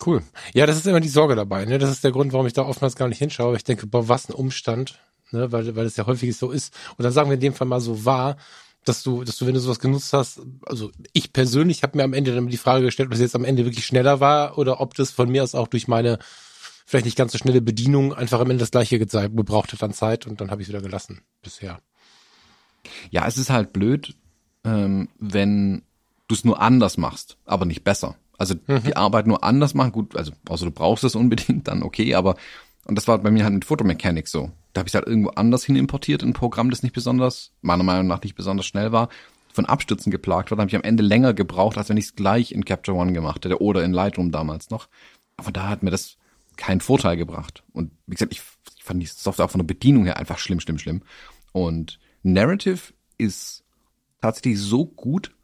Cool. 0.04 0.22
Ja, 0.54 0.66
das 0.66 0.76
ist 0.76 0.86
immer 0.86 1.00
die 1.00 1.08
Sorge 1.08 1.34
dabei. 1.34 1.66
Ne? 1.66 1.78
Das 1.78 1.90
ist 1.90 2.02
der 2.02 2.12
Grund, 2.12 2.32
warum 2.32 2.46
ich 2.46 2.54
da 2.54 2.64
oftmals 2.64 2.96
gar 2.96 3.08
nicht 3.08 3.18
hinschaue. 3.18 3.56
Ich 3.56 3.64
denke, 3.64 3.86
boah, 3.86 4.08
was 4.08 4.28
ein 4.28 4.34
Umstand, 4.34 4.98
ne? 5.30 5.52
weil, 5.52 5.76
weil 5.76 5.84
es 5.84 5.96
ja 5.96 6.06
häufig 6.06 6.34
so 6.36 6.50
ist. 6.50 6.74
Und 6.96 7.04
dann 7.04 7.12
sagen 7.12 7.28
wir 7.28 7.34
in 7.34 7.40
dem 7.40 7.52
Fall 7.52 7.66
mal 7.66 7.80
so 7.80 8.06
wahr, 8.06 8.36
dass 8.84 9.02
du, 9.02 9.24
dass 9.24 9.36
du, 9.36 9.46
wenn 9.46 9.52
du 9.52 9.60
sowas 9.60 9.78
genutzt 9.78 10.12
hast, 10.14 10.40
also 10.64 10.90
ich 11.12 11.34
persönlich 11.34 11.82
habe 11.82 11.98
mir 11.98 12.04
am 12.04 12.14
Ende 12.14 12.34
dann 12.34 12.48
die 12.48 12.56
Frage 12.56 12.86
gestellt, 12.86 13.08
ob 13.08 13.10
das 13.10 13.20
jetzt 13.20 13.36
am 13.36 13.44
Ende 13.44 13.66
wirklich 13.66 13.84
schneller 13.84 14.20
war 14.20 14.56
oder 14.56 14.80
ob 14.80 14.94
das 14.94 15.10
von 15.10 15.30
mir 15.30 15.42
aus 15.42 15.54
auch 15.54 15.68
durch 15.68 15.86
meine 15.86 16.18
vielleicht 16.86 17.04
nicht 17.04 17.18
ganz 17.18 17.32
so 17.32 17.38
schnelle 17.38 17.60
Bedienung 17.60 18.14
einfach 18.14 18.40
am 18.40 18.50
Ende 18.50 18.62
das 18.62 18.70
gleiche 18.70 18.98
gebraucht 18.98 19.72
hat 19.72 19.82
an 19.82 19.92
Zeit 19.92 20.26
und 20.26 20.40
dann 20.40 20.50
habe 20.50 20.62
ich 20.62 20.68
es 20.68 20.72
wieder 20.72 20.82
gelassen 20.82 21.20
bisher. 21.42 21.80
Ja, 23.10 23.26
es 23.26 23.38
ist 23.38 23.50
halt 23.50 23.72
blöd, 23.72 24.14
ähm, 24.64 25.08
wenn 25.18 25.82
du 26.28 26.34
es 26.34 26.44
nur 26.44 26.60
anders 26.60 26.96
machst, 26.96 27.36
aber 27.44 27.64
nicht 27.64 27.84
besser. 27.84 28.16
Also 28.38 28.54
mhm. 28.66 28.82
die 28.84 28.96
Arbeit 28.96 29.26
nur 29.26 29.44
anders 29.44 29.74
machen, 29.74 29.92
gut, 29.92 30.16
also 30.16 30.32
außer 30.48 30.64
du 30.64 30.70
brauchst 30.70 31.04
es 31.04 31.14
unbedingt, 31.14 31.68
dann 31.68 31.82
okay, 31.82 32.14
aber 32.14 32.36
und 32.86 32.96
das 32.96 33.06
war 33.06 33.18
bei 33.18 33.30
mir 33.30 33.44
halt 33.44 33.54
mit 33.54 33.64
Photomechanik 33.64 34.26
so. 34.26 34.50
Da 34.72 34.80
habe 34.80 34.88
ich 34.88 34.94
halt 34.94 35.06
irgendwo 35.06 35.30
anders 35.30 35.64
hin 35.64 35.76
importiert, 35.76 36.22
ein 36.22 36.32
Programm, 36.32 36.70
das 36.70 36.82
nicht 36.82 36.94
besonders, 36.94 37.52
meiner 37.60 37.82
Meinung 37.82 38.06
nach 38.06 38.22
nicht 38.22 38.34
besonders 38.34 38.66
schnell 38.66 38.92
war, 38.92 39.08
von 39.52 39.66
Abstürzen 39.66 40.10
geplagt 40.10 40.50
war. 40.50 40.56
Da 40.56 40.62
habe 40.62 40.70
ich 40.70 40.76
am 40.76 40.82
Ende 40.82 41.02
länger 41.02 41.34
gebraucht, 41.34 41.76
als 41.76 41.88
wenn 41.88 41.96
ich 41.96 42.06
es 42.06 42.16
gleich 42.16 42.52
in 42.52 42.64
Capture 42.64 42.96
One 42.96 43.12
gemacht 43.12 43.44
hätte 43.44 43.60
oder 43.60 43.84
in 43.84 43.92
Lightroom 43.92 44.32
damals 44.32 44.70
noch. 44.70 44.88
Aber 45.36 45.52
da 45.52 45.68
hat 45.68 45.82
mir 45.82 45.90
das 45.90 46.16
keinen 46.56 46.80
Vorteil 46.80 47.16
gebracht. 47.16 47.62
Und 47.72 47.90
wie 48.06 48.14
gesagt, 48.14 48.32
ich, 48.32 48.42
ich 48.76 48.84
fand 48.84 49.02
die 49.02 49.06
Software 49.06 49.46
auch 49.46 49.50
von 49.50 49.60
der 49.60 49.66
Bedienung 49.66 50.04
her 50.04 50.16
einfach 50.16 50.38
schlimm, 50.38 50.60
schlimm, 50.60 50.78
schlimm. 50.78 51.02
Und 51.52 51.98
Narrative 52.22 52.92
ist 53.18 53.64
tatsächlich 54.20 54.58
so 54.58 54.86
gut, 54.86 55.34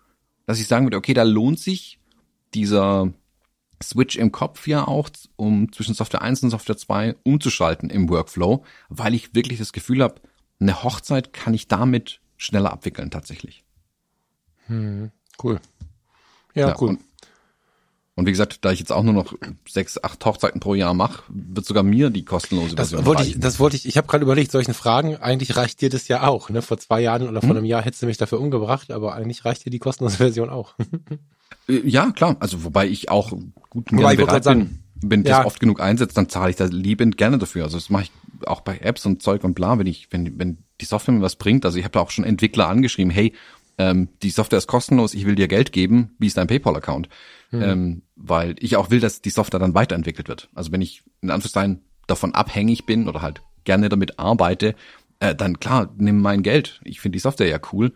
dass 0.46 0.60
ich 0.60 0.66
sagen 0.66 0.86
würde, 0.86 0.96
okay, 0.96 1.14
da 1.14 1.22
lohnt 1.22 1.58
sich 1.58 1.98
dieser 2.54 3.12
Switch 3.82 4.16
im 4.16 4.32
Kopf 4.32 4.66
ja 4.66 4.86
auch, 4.86 5.10
um 5.36 5.72
zwischen 5.72 5.94
Software 5.94 6.22
1 6.22 6.42
und 6.44 6.50
Software 6.50 6.76
2 6.76 7.16
umzuschalten 7.24 7.90
im 7.90 8.08
Workflow, 8.08 8.64
weil 8.88 9.14
ich 9.14 9.34
wirklich 9.34 9.58
das 9.58 9.72
Gefühl 9.72 10.02
habe, 10.02 10.20
eine 10.58 10.82
Hochzeit 10.82 11.32
kann 11.32 11.52
ich 11.52 11.68
damit 11.68 12.20
schneller 12.36 12.72
abwickeln 12.72 13.10
tatsächlich. 13.10 13.64
Hm, 14.66 15.10
cool. 15.42 15.60
Ja, 16.54 16.68
ja 16.68 16.76
cool. 16.80 16.90
Und, 16.90 17.00
und, 18.16 18.26
wie 18.26 18.30
gesagt, 18.30 18.64
da 18.64 18.72
ich 18.72 18.78
jetzt 18.78 18.92
auch 18.92 19.02
nur 19.02 19.12
noch 19.12 19.34
sechs, 19.68 20.02
acht 20.02 20.24
Hochzeiten 20.24 20.58
pro 20.58 20.74
Jahr 20.74 20.94
mache, 20.94 21.22
wird 21.28 21.66
sogar 21.66 21.82
mir 21.82 22.08
die 22.08 22.24
kostenlose 22.24 22.74
das 22.74 22.88
Version 22.88 23.06
wollte 23.06 23.24
ich, 23.24 23.38
Das 23.38 23.60
wollte 23.60 23.76
ich, 23.76 23.86
ich 23.86 23.98
habe 23.98 24.06
gerade 24.06 24.24
überlegt, 24.24 24.50
solchen 24.50 24.72
Fragen, 24.72 25.16
eigentlich 25.16 25.54
reicht 25.56 25.82
dir 25.82 25.90
das 25.90 26.08
ja 26.08 26.26
auch. 26.26 26.48
Ne? 26.48 26.62
Vor 26.62 26.78
zwei 26.78 27.02
Jahren 27.02 27.28
oder 27.28 27.42
vor 27.42 27.50
hm? 27.50 27.58
einem 27.58 27.66
Jahr 27.66 27.82
hättest 27.82 28.02
du 28.02 28.06
mich 28.06 28.16
dafür 28.16 28.40
umgebracht, 28.40 28.90
aber 28.90 29.14
eigentlich 29.14 29.44
reicht 29.44 29.66
dir 29.66 29.70
die 29.70 29.78
kostenlose 29.78 30.16
Version 30.16 30.50
auch. 30.50 30.74
Äh, 31.68 31.88
ja, 31.88 32.10
klar. 32.10 32.36
Also 32.40 32.64
wobei 32.64 32.88
ich 32.88 33.08
auch 33.08 33.30
gut 33.70 33.92
und 33.92 33.98
gerne 33.98 34.16
bereit 34.16 34.44
bin, 34.44 34.78
wenn 35.02 35.24
ja. 35.24 35.38
das 35.38 35.46
oft 35.46 35.60
genug 35.60 35.80
einsetzt, 35.80 36.16
dann 36.16 36.28
zahle 36.28 36.50
ich 36.50 36.56
da 36.56 36.64
liebend 36.64 37.16
gerne 37.16 37.38
dafür. 37.38 37.64
Also 37.64 37.76
das 37.76 37.90
mache 37.90 38.04
ich 38.04 38.12
auch 38.46 38.60
bei 38.60 38.78
Apps 38.78 39.06
und 39.06 39.22
Zeug 39.22 39.44
und 39.44 39.54
bla, 39.54 39.78
wenn 39.78 39.86
ich, 39.86 40.08
wenn, 40.10 40.38
wenn 40.38 40.58
die 40.80 40.84
Software 40.84 41.14
mir 41.14 41.22
was 41.22 41.36
bringt. 41.36 41.64
Also 41.64 41.78
ich 41.78 41.84
habe 41.84 41.92
da 41.92 42.00
auch 42.00 42.10
schon 42.10 42.24
Entwickler 42.24 42.68
angeschrieben, 42.68 43.10
hey, 43.10 43.32
ähm, 43.78 44.08
die 44.22 44.30
Software 44.30 44.58
ist 44.58 44.66
kostenlos, 44.66 45.14
ich 45.14 45.26
will 45.26 45.34
dir 45.34 45.48
Geld 45.48 45.72
geben, 45.72 46.14
wie 46.18 46.26
ist 46.26 46.36
dein 46.36 46.46
PayPal-Account? 46.46 47.08
Mhm. 47.50 47.62
Ähm, 47.62 48.02
weil 48.16 48.56
ich 48.58 48.76
auch 48.76 48.90
will, 48.90 49.00
dass 49.00 49.22
die 49.22 49.30
Software 49.30 49.60
dann 49.60 49.74
weiterentwickelt 49.74 50.28
wird. 50.28 50.48
Also 50.54 50.72
wenn 50.72 50.80
ich 50.80 51.02
in 51.20 51.30
Anführungszeichen 51.30 51.82
davon 52.06 52.34
abhängig 52.34 52.86
bin 52.86 53.08
oder 53.08 53.22
halt 53.22 53.42
gerne 53.64 53.88
damit 53.88 54.18
arbeite, 54.18 54.74
äh, 55.20 55.34
dann 55.34 55.60
klar, 55.60 55.92
nimm 55.96 56.20
mein 56.20 56.42
Geld. 56.42 56.80
Ich 56.84 57.00
finde 57.00 57.16
die 57.16 57.20
Software 57.20 57.48
ja 57.48 57.58
cool. 57.72 57.92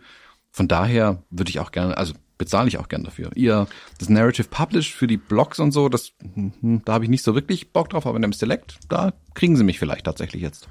Von 0.51 0.67
daher 0.67 1.23
würde 1.29 1.49
ich 1.49 1.59
auch 1.59 1.71
gerne, 1.71 1.97
also 1.97 2.13
bezahle 2.37 2.67
ich 2.67 2.77
auch 2.77 2.89
gern 2.89 3.03
dafür. 3.03 3.29
Ihr, 3.35 3.67
das 3.99 4.09
Narrative 4.09 4.47
Publish 4.49 4.93
für 4.93 5.07
die 5.07 5.17
Blogs 5.17 5.59
und 5.59 5.71
so, 5.71 5.89
das, 5.89 6.13
hm, 6.33 6.81
da 6.85 6.93
habe 6.93 7.05
ich 7.05 7.09
nicht 7.09 7.23
so 7.23 7.35
wirklich 7.35 7.71
Bock 7.71 7.89
drauf, 7.89 8.05
aber 8.05 8.15
in 8.15 8.23
dem 8.23 8.33
Select, 8.33 8.79
da 8.89 9.13
kriegen 9.35 9.55
sie 9.55 9.63
mich 9.63 9.79
vielleicht 9.79 10.05
tatsächlich 10.05 10.41
jetzt. 10.41 10.67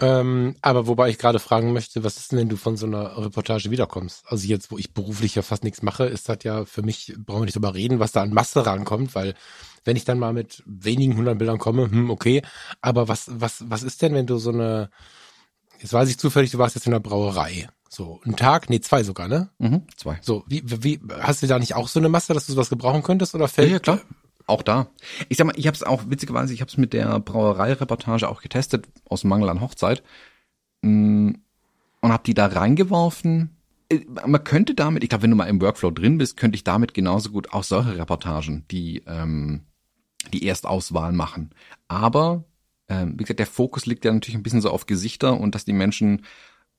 Ähm, 0.00 0.56
aber 0.60 0.86
wobei 0.86 1.08
ich 1.08 1.18
gerade 1.18 1.38
fragen 1.38 1.72
möchte, 1.72 2.02
was 2.02 2.16
ist 2.16 2.32
denn, 2.32 2.40
wenn 2.40 2.48
du 2.48 2.56
von 2.56 2.76
so 2.76 2.86
einer 2.86 3.16
Reportage 3.16 3.70
wiederkommst? 3.70 4.24
Also 4.26 4.46
jetzt, 4.46 4.70
wo 4.70 4.78
ich 4.78 4.92
beruflich 4.92 5.34
ja 5.36 5.42
fast 5.42 5.62
nichts 5.62 5.82
mache, 5.82 6.04
ist 6.04 6.28
das 6.28 6.38
ja 6.42 6.64
für 6.64 6.82
mich, 6.82 7.14
brauchen 7.18 7.42
wir 7.42 7.44
nicht 7.46 7.54
drüber 7.54 7.74
reden, 7.74 8.00
was 8.00 8.12
da 8.12 8.22
an 8.22 8.34
Masse 8.34 8.66
rankommt, 8.66 9.14
weil 9.14 9.34
wenn 9.84 9.96
ich 9.96 10.04
dann 10.04 10.18
mal 10.18 10.32
mit 10.32 10.62
wenigen 10.66 11.16
hundert 11.16 11.38
Bildern 11.38 11.58
komme, 11.58 11.90
hm, 11.90 12.10
okay. 12.10 12.42
Aber 12.80 13.06
was, 13.06 13.30
was, 13.30 13.64
was 13.68 13.82
ist 13.82 14.02
denn, 14.02 14.14
wenn 14.14 14.26
du 14.26 14.38
so 14.38 14.50
eine, 14.50 14.90
jetzt 15.80 15.92
weiß 15.92 16.08
ich 16.08 16.18
zufällig, 16.18 16.50
du 16.50 16.58
warst 16.58 16.74
jetzt 16.74 16.86
in 16.86 16.92
der 16.92 17.00
Brauerei. 17.00 17.68
So, 17.88 18.20
ein 18.24 18.34
Tag, 18.34 18.70
nee, 18.70 18.80
zwei 18.80 19.04
sogar, 19.04 19.28
ne? 19.28 19.50
Mhm, 19.58 19.82
zwei. 19.96 20.18
So, 20.20 20.42
wie, 20.48 20.62
wie, 20.64 21.00
hast 21.20 21.42
du 21.42 21.46
da 21.46 21.60
nicht 21.60 21.76
auch 21.76 21.86
so 21.86 22.00
eine 22.00 22.08
Masse, 22.08 22.34
dass 22.34 22.46
du 22.46 22.52
sowas 22.52 22.70
gebrauchen 22.70 23.04
könntest 23.04 23.36
oder 23.36 23.46
fällt? 23.46 23.68
Ja, 23.68 23.74
ja 23.74 23.78
klar. 23.78 24.00
Auch 24.46 24.62
da. 24.62 24.88
Ich 25.28 25.38
sag 25.38 25.46
mal, 25.46 25.54
ich 25.56 25.66
habe 25.66 25.74
es 25.74 25.82
auch 25.82 26.04
witzigerweise, 26.08 26.52
ich 26.52 26.60
habe 26.60 26.68
es 26.68 26.76
mit 26.76 26.92
der 26.92 27.18
Brauerei-Reportage 27.20 28.28
auch 28.28 28.42
getestet 28.42 28.86
aus 29.08 29.24
Mangel 29.24 29.48
an 29.48 29.60
Hochzeit 29.60 30.02
mm, 30.82 31.30
und 32.00 32.12
habe 32.12 32.22
die 32.24 32.34
da 32.34 32.46
reingeworfen. 32.46 33.56
Äh, 33.88 34.00
man 34.26 34.44
könnte 34.44 34.74
damit, 34.74 35.02
ich 35.02 35.08
glaube, 35.08 35.22
wenn 35.22 35.30
du 35.30 35.36
mal 35.36 35.46
im 35.46 35.62
Workflow 35.62 35.90
drin 35.90 36.18
bist, 36.18 36.36
könnte 36.36 36.56
ich 36.56 36.64
damit 36.64 36.92
genauso 36.92 37.30
gut 37.30 37.52
auch 37.52 37.64
solche 37.64 37.96
Reportagen, 37.96 38.64
die 38.70 39.02
ähm, 39.06 39.62
die 40.32 40.46
Erstauswahl 40.46 41.12
machen. 41.12 41.50
Aber 41.88 42.44
ähm, 42.88 43.14
wie 43.14 43.24
gesagt, 43.24 43.38
der 43.38 43.46
Fokus 43.46 43.86
liegt 43.86 44.04
ja 44.04 44.12
natürlich 44.12 44.36
ein 44.36 44.42
bisschen 44.42 44.60
so 44.60 44.70
auf 44.70 44.86
Gesichter 44.86 45.38
und 45.38 45.54
dass 45.54 45.64
die 45.64 45.72
Menschen 45.72 46.24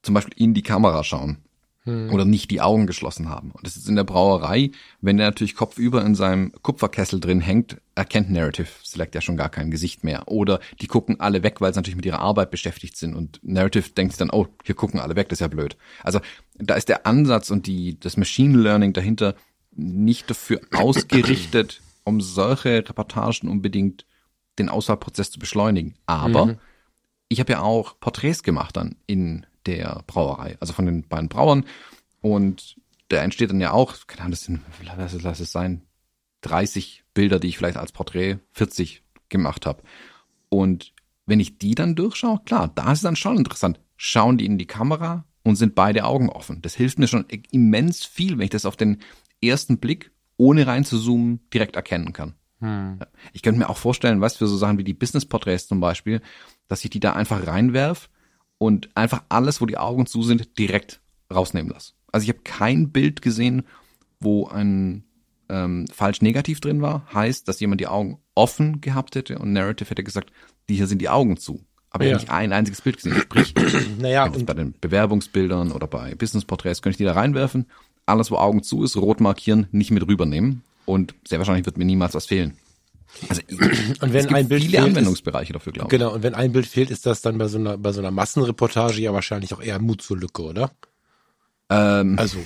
zum 0.04 0.14
Beispiel 0.14 0.36
in 0.38 0.54
die 0.54 0.64
Kamera 0.64 1.04
schauen 1.04 1.45
hm. 1.86 2.12
oder 2.12 2.26
nicht 2.26 2.52
die 2.52 2.62
Augen 2.62 2.88
geschlossen 2.88 3.30
haben. 3.30 3.52
Und 3.52 3.66
das 3.66 3.78
ist 3.78 3.88
in 3.88 3.96
der 3.96 4.04
Brauerei, 4.04 4.72
wenn 5.02 5.18
der 5.18 5.28
natürlich 5.28 5.56
kopfüber 5.56 6.04
in 6.04 6.16
seinem 6.16 6.52
Kupferkessel 6.62 7.20
drin 7.20 7.42
hängt, 7.42 7.78
erkennt 7.94 8.30
Narrative 8.30 8.68
Select 8.84 9.16
ja 9.16 9.22
schon 9.22 9.38
gar 9.38 9.50
kein 9.50 9.72
Gesicht 9.72 10.04
mehr. 10.04 10.28
Oder 10.28 10.60
die 10.82 10.88
gucken 10.88 11.20
alle 11.20 11.44
weg, 11.44 11.62
weil 11.62 11.74
sie 11.74 11.80
natürlich 11.80 11.96
mit 11.96 12.06
ihrer 12.06 12.20
Arbeit 12.20 12.52
beschäftigt 12.52 12.98
sind. 12.98 13.16
Und 13.16 13.40
Narrative 13.44 13.92
denkt 13.92 14.14
sich 14.14 14.20
dann, 14.20 14.32
oh, 14.32 14.48
hier 14.64 14.76
gucken 14.76 15.00
alle 15.00 15.16
weg, 15.16 15.30
das 15.30 15.38
ist 15.38 15.42
ja 15.42 15.48
blöd. 15.48 15.78
Also 16.04 16.20
da 16.56 16.76
ist 16.76 16.90
der 16.90 17.06
Ansatz 17.06 17.52
und 17.52 17.68
die, 17.68 18.00
das 18.00 18.18
Machine 18.18 18.58
Learning 18.58 18.94
dahinter 18.94 19.36
nicht 19.76 20.30
dafür 20.30 20.62
ausgerichtet, 20.74 21.82
um 22.04 22.22
solche 22.22 22.78
Reportagen 22.78 23.48
unbedingt 23.48 24.06
den 24.58 24.70
Auswahlprozess 24.70 25.32
zu 25.32 25.40
beschleunigen. 25.40 25.96
Aber 26.06 26.46
mhm. 26.48 26.58
ich 27.30 27.40
habe 27.40 27.54
ja 27.54 27.62
auch 27.62 28.00
Porträts 28.00 28.44
gemacht 28.44 28.78
dann 28.78 28.96
in 29.06 29.46
der 29.66 30.04
Brauerei, 30.08 30.58
also 30.60 30.74
von 30.74 30.86
den 30.86 31.08
beiden 31.08 31.30
Brauern. 31.30 31.66
Und 32.22 32.78
da 33.10 33.18
entsteht 33.18 33.50
dann 33.50 33.62
ja 33.62 33.72
auch, 33.72 34.08
keine 34.08 34.22
Ahnung, 34.22 34.32
das 34.32 34.44
sind, 34.44 34.62
lass 34.84 35.14
es, 35.14 35.22
lass 35.22 35.40
es 35.40 35.52
sein, 35.52 35.84
30 36.42 37.04
Bilder, 37.14 37.40
die 37.40 37.48
ich 37.48 37.58
vielleicht 37.58 37.78
als 37.78 37.92
Porträt 37.92 38.40
40 38.54 39.04
gemacht 39.30 39.66
habe. 39.66 39.84
Und 40.50 40.94
wenn 41.26 41.40
ich 41.40 41.58
die 41.58 41.76
dann 41.76 41.96
durchschaue, 41.96 42.42
klar, 42.46 42.72
da 42.74 42.92
ist 42.92 43.00
es 43.00 43.04
dann 43.04 43.16
schon 43.16 43.38
interessant. 43.38 43.80
Schauen 43.98 44.38
die 44.38 44.46
in 44.46 44.58
die 44.58 44.68
Kamera 44.68 45.26
und 45.44 45.56
sind 45.56 45.76
beide 45.76 46.06
Augen 46.06 46.30
offen. 46.30 46.62
Das 46.62 46.76
hilft 46.76 47.00
mir 47.00 47.08
schon 47.08 47.26
immens 47.52 48.06
viel, 48.06 48.38
wenn 48.38 48.46
ich 48.46 48.52
das 48.52 48.66
auf 48.66 48.76
den 48.76 49.00
ersten 49.42 49.78
Blick, 49.78 50.12
ohne 50.38 50.68
rein 50.68 50.84
zu 50.84 51.00
zoomen, 51.00 51.40
direkt 51.54 51.76
erkennen 51.76 52.14
kann. 52.14 52.36
Hm. 52.60 53.00
Ich 53.34 53.42
könnte 53.42 53.60
mir 53.60 53.70
auch 53.70 53.78
vorstellen, 53.78 54.22
was 54.22 54.38
für 54.38 54.48
so 54.48 54.58
Sachen 54.58 54.78
wie 54.78 54.84
die 54.84 54.94
Business-Porträts 54.94 55.68
zum 55.68 55.80
Beispiel, 55.80 56.22
dass 56.68 56.84
ich 56.84 56.90
die 56.90 57.00
da 57.00 57.14
einfach 57.14 57.46
reinwerf 57.46 58.10
und 58.58 58.90
einfach 58.96 59.24
alles, 59.30 59.62
wo 59.62 59.66
die 59.66 59.78
Augen 59.78 60.06
zu 60.06 60.24
sind, 60.24 60.58
direkt 60.58 61.02
rausnehmen 61.34 61.72
lasse. 61.72 61.94
Also 62.12 62.24
ich 62.24 62.30
habe 62.30 62.44
kein 62.44 62.92
Bild 62.92 63.22
gesehen, 63.22 63.64
wo 64.20 64.48
ein 64.48 65.04
ähm, 65.50 65.86
falsch 65.94 66.22
negativ 66.22 66.60
drin 66.60 66.82
war. 66.82 67.06
Heißt, 67.14 67.48
dass 67.48 67.60
jemand 67.60 67.82
die 67.82 67.88
Augen 67.88 68.20
offen 68.34 68.82
gehabt 68.82 69.16
hätte 69.16 69.40
und 69.40 69.54
Narrative 69.54 69.90
hätte 69.90 70.04
gesagt, 70.04 70.32
die 70.70 70.76
hier 70.76 70.88
sind 70.88 71.02
die 71.02 71.10
Augen 71.10 71.38
zu. 71.38 71.64
Aber 71.90 72.04
ja. 72.04 72.10
ich 72.10 72.14
habe 72.16 72.24
nicht 72.24 72.32
ein 72.32 72.54
einziges 72.54 72.82
Bild 72.82 72.98
gesehen. 72.98 73.16
Sprich, 73.16 73.54
naja, 74.00 74.28
bei 74.28 74.54
den 74.54 74.74
Bewerbungsbildern 74.80 75.72
oder 75.72 75.88
bei 75.88 76.16
Businessporträts 76.16 76.82
könnte 76.82 76.96
ich 76.96 76.98
die 76.98 77.06
da 77.06 77.14
reinwerfen. 77.14 77.68
Alles, 78.06 78.32
wo 78.32 78.36
Augen 78.36 78.64
zu 78.64 78.84
ist, 78.84 78.98
rot 78.98 79.20
markieren, 79.20 79.68
nicht 79.72 79.92
mit 79.92 80.06
rübernehmen. 80.06 80.64
Und 80.86 81.16
sehr 81.28 81.40
wahrscheinlich 81.40 81.66
wird 81.66 81.78
mir 81.78 81.86
niemals 81.86 82.14
was 82.14 82.26
fehlen. 82.26 82.58
Also 83.30 83.42
und 84.02 84.14
wenn 84.14 84.34
ein 84.34 84.48
Bild 84.48 84.64
viele 84.64 84.78
fehlt, 84.78 84.90
Anwendungsbereiche 84.90 85.54
dafür, 85.54 85.74
glaube 85.74 85.88
ich. 85.88 86.00
Genau, 86.00 86.14
und 86.14 86.24
wenn 86.24 86.36
ein 86.36 86.52
Bild 86.52 86.66
fehlt, 86.66 86.92
ist 86.92 87.06
das 87.06 87.22
dann 87.22 87.38
bei 87.38 87.48
so 87.48 87.58
einer 87.58 87.78
bei 87.78 87.92
so 87.92 88.02
einer 88.02 88.12
Massenreportage 88.12 89.02
ja 89.02 89.14
wahrscheinlich 89.14 89.54
auch 89.54 89.62
eher 89.62 89.80
Mut 89.80 90.02
zur 90.02 90.18
Lücke, 90.18 90.44
oder? 90.44 90.72
Ähm, 91.70 92.18
also 92.20 92.38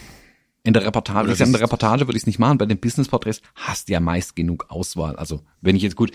in 0.63 0.73
der 0.73 0.85
Reportage, 0.85 1.31
in 1.43 1.51
der 1.51 1.61
Reportage 1.61 2.07
würde 2.07 2.17
ich 2.17 2.23
es 2.23 2.27
nicht 2.27 2.39
machen. 2.39 2.57
Bei 2.57 2.65
den 2.65 2.79
Business-Porträts 2.79 3.41
hast 3.55 3.87
du 3.87 3.93
ja 3.93 3.99
meist 3.99 4.35
genug 4.35 4.65
Auswahl. 4.69 5.15
Also 5.15 5.41
wenn 5.61 5.75
ich 5.75 5.81
jetzt 5.81 5.95
gut, 5.95 6.11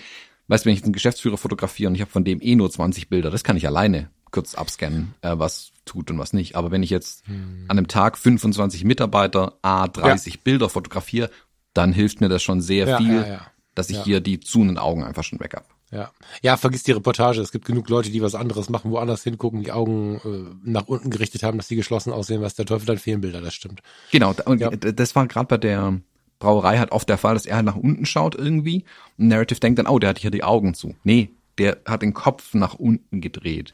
weißt 0.47 0.63
du, 0.63 0.67
wenn 0.67 0.73
ich 0.73 0.79
jetzt 0.79 0.85
einen 0.85 0.93
Geschäftsführer 0.93 1.37
fotografiere 1.37 1.89
und 1.89 1.95
ich 1.95 2.01
habe 2.01 2.11
von 2.11 2.23
dem 2.23 2.41
eh 2.41 2.55
nur 2.55 2.69
20 2.69 3.09
Bilder, 3.09 3.31
das 3.31 3.43
kann 3.43 3.57
ich 3.57 3.67
alleine 3.67 4.09
kurz 4.31 4.55
abscannen, 4.55 5.13
äh, 5.21 5.33
was 5.37 5.71
tut 5.85 6.11
und 6.11 6.19
was 6.19 6.33
nicht. 6.33 6.55
Aber 6.55 6.71
wenn 6.71 6.83
ich 6.83 6.89
jetzt 6.89 7.25
hm. 7.27 7.65
an 7.67 7.77
einem 7.77 7.87
Tag 7.87 8.17
25 8.17 8.83
Mitarbeiter, 8.83 9.57
a 9.61 9.87
30 9.87 10.35
ja. 10.35 10.39
Bilder 10.43 10.69
fotografiere, 10.69 11.29
dann 11.73 11.91
hilft 11.91 12.21
mir 12.21 12.29
das 12.29 12.43
schon 12.43 12.61
sehr 12.61 12.87
ja, 12.87 12.97
viel. 12.97 13.15
Ja, 13.15 13.27
ja 13.27 13.47
dass 13.75 13.89
ich 13.89 13.97
ja. 13.97 14.03
hier 14.03 14.21
die 14.21 14.39
zuhenden 14.39 14.77
Augen 14.77 15.03
einfach 15.03 15.23
schon 15.23 15.39
weg 15.39 15.53
habe. 15.55 15.65
Ja. 15.91 16.11
ja, 16.41 16.57
vergiss 16.57 16.83
die 16.83 16.91
Reportage. 16.91 17.39
Es 17.39 17.51
gibt 17.51 17.65
genug 17.65 17.87
Leute, 17.89 18.09
die 18.09 18.21
was 18.21 18.35
anderes 18.35 18.69
machen, 18.69 18.91
woanders 18.91 19.23
hingucken, 19.23 19.61
die 19.63 19.71
Augen 19.71 20.19
äh, 20.25 20.69
nach 20.69 20.87
unten 20.87 21.09
gerichtet 21.09 21.43
haben, 21.43 21.57
dass 21.57 21.67
die 21.67 21.75
geschlossen 21.75 22.11
aussehen, 22.11 22.41
was 22.41 22.55
der 22.55 22.65
Teufel 22.65 22.85
dann 22.85 22.97
fehlen 22.97 23.21
Bilder, 23.21 23.39
das 23.39 23.53
stimmt. 23.53 23.81
Genau, 24.11 24.33
und 24.45 24.59
ja. 24.59 24.71
das 24.71 25.15
war 25.15 25.27
gerade 25.27 25.47
bei 25.47 25.57
der 25.57 26.01
Brauerei 26.39 26.79
halt 26.79 26.91
oft 26.91 27.07
der 27.07 27.17
Fall, 27.17 27.35
dass 27.35 27.45
er 27.45 27.57
halt 27.57 27.65
nach 27.65 27.75
unten 27.75 28.05
schaut 28.05 28.35
irgendwie 28.35 28.83
und 29.17 29.27
Narrative 29.27 29.59
denkt 29.59 29.79
dann, 29.79 29.87
oh, 29.87 29.99
der 29.99 30.09
hat 30.09 30.19
hier 30.19 30.31
die 30.31 30.43
Augen 30.43 30.73
zu. 30.73 30.95
Nee, 31.03 31.29
der 31.57 31.77
hat 31.85 32.01
den 32.01 32.13
Kopf 32.13 32.53
nach 32.53 32.73
unten 32.73 33.21
gedreht. 33.21 33.73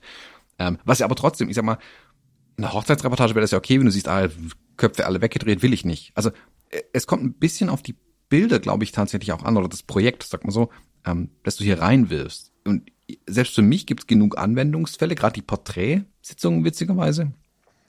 Ähm, 0.59 0.77
was 0.83 0.99
ja 0.99 1.05
aber 1.05 1.15
trotzdem, 1.15 1.49
ich 1.49 1.55
sag 1.55 1.65
mal, 1.65 1.79
in 2.57 2.63
der 2.63 2.73
Hochzeitsreportage 2.73 3.33
wäre 3.33 3.41
das 3.41 3.51
ja 3.51 3.57
okay, 3.57 3.79
wenn 3.79 3.85
du 3.85 3.91
siehst, 3.91 4.07
ah, 4.07 4.29
Köpfe 4.77 5.05
alle 5.05 5.21
weggedreht, 5.21 5.63
will 5.63 5.73
ich 5.73 5.85
nicht. 5.85 6.11
Also 6.13 6.29
äh, 6.69 6.81
es 6.93 7.07
kommt 7.07 7.23
ein 7.23 7.33
bisschen 7.33 7.69
auf 7.69 7.81
die 7.81 7.95
Bilder, 8.31 8.59
glaube 8.59 8.85
ich, 8.85 8.93
tatsächlich 8.93 9.33
auch 9.33 9.43
an, 9.43 9.57
oder 9.57 9.67
das 9.67 9.83
Projekt, 9.83 10.23
sag 10.23 10.45
mal 10.45 10.51
so, 10.51 10.69
ähm, 11.05 11.29
dass 11.43 11.57
du 11.57 11.65
hier 11.65 11.79
reinwirfst. 11.79 12.51
Und 12.63 12.89
selbst 13.27 13.53
für 13.53 13.61
mich 13.61 13.85
gibt 13.85 14.01
es 14.01 14.07
genug 14.07 14.37
Anwendungsfälle, 14.37 15.15
gerade 15.15 15.33
die 15.33 15.41
Porträtsitzungen 15.41 16.63
witzigerweise. 16.63 17.33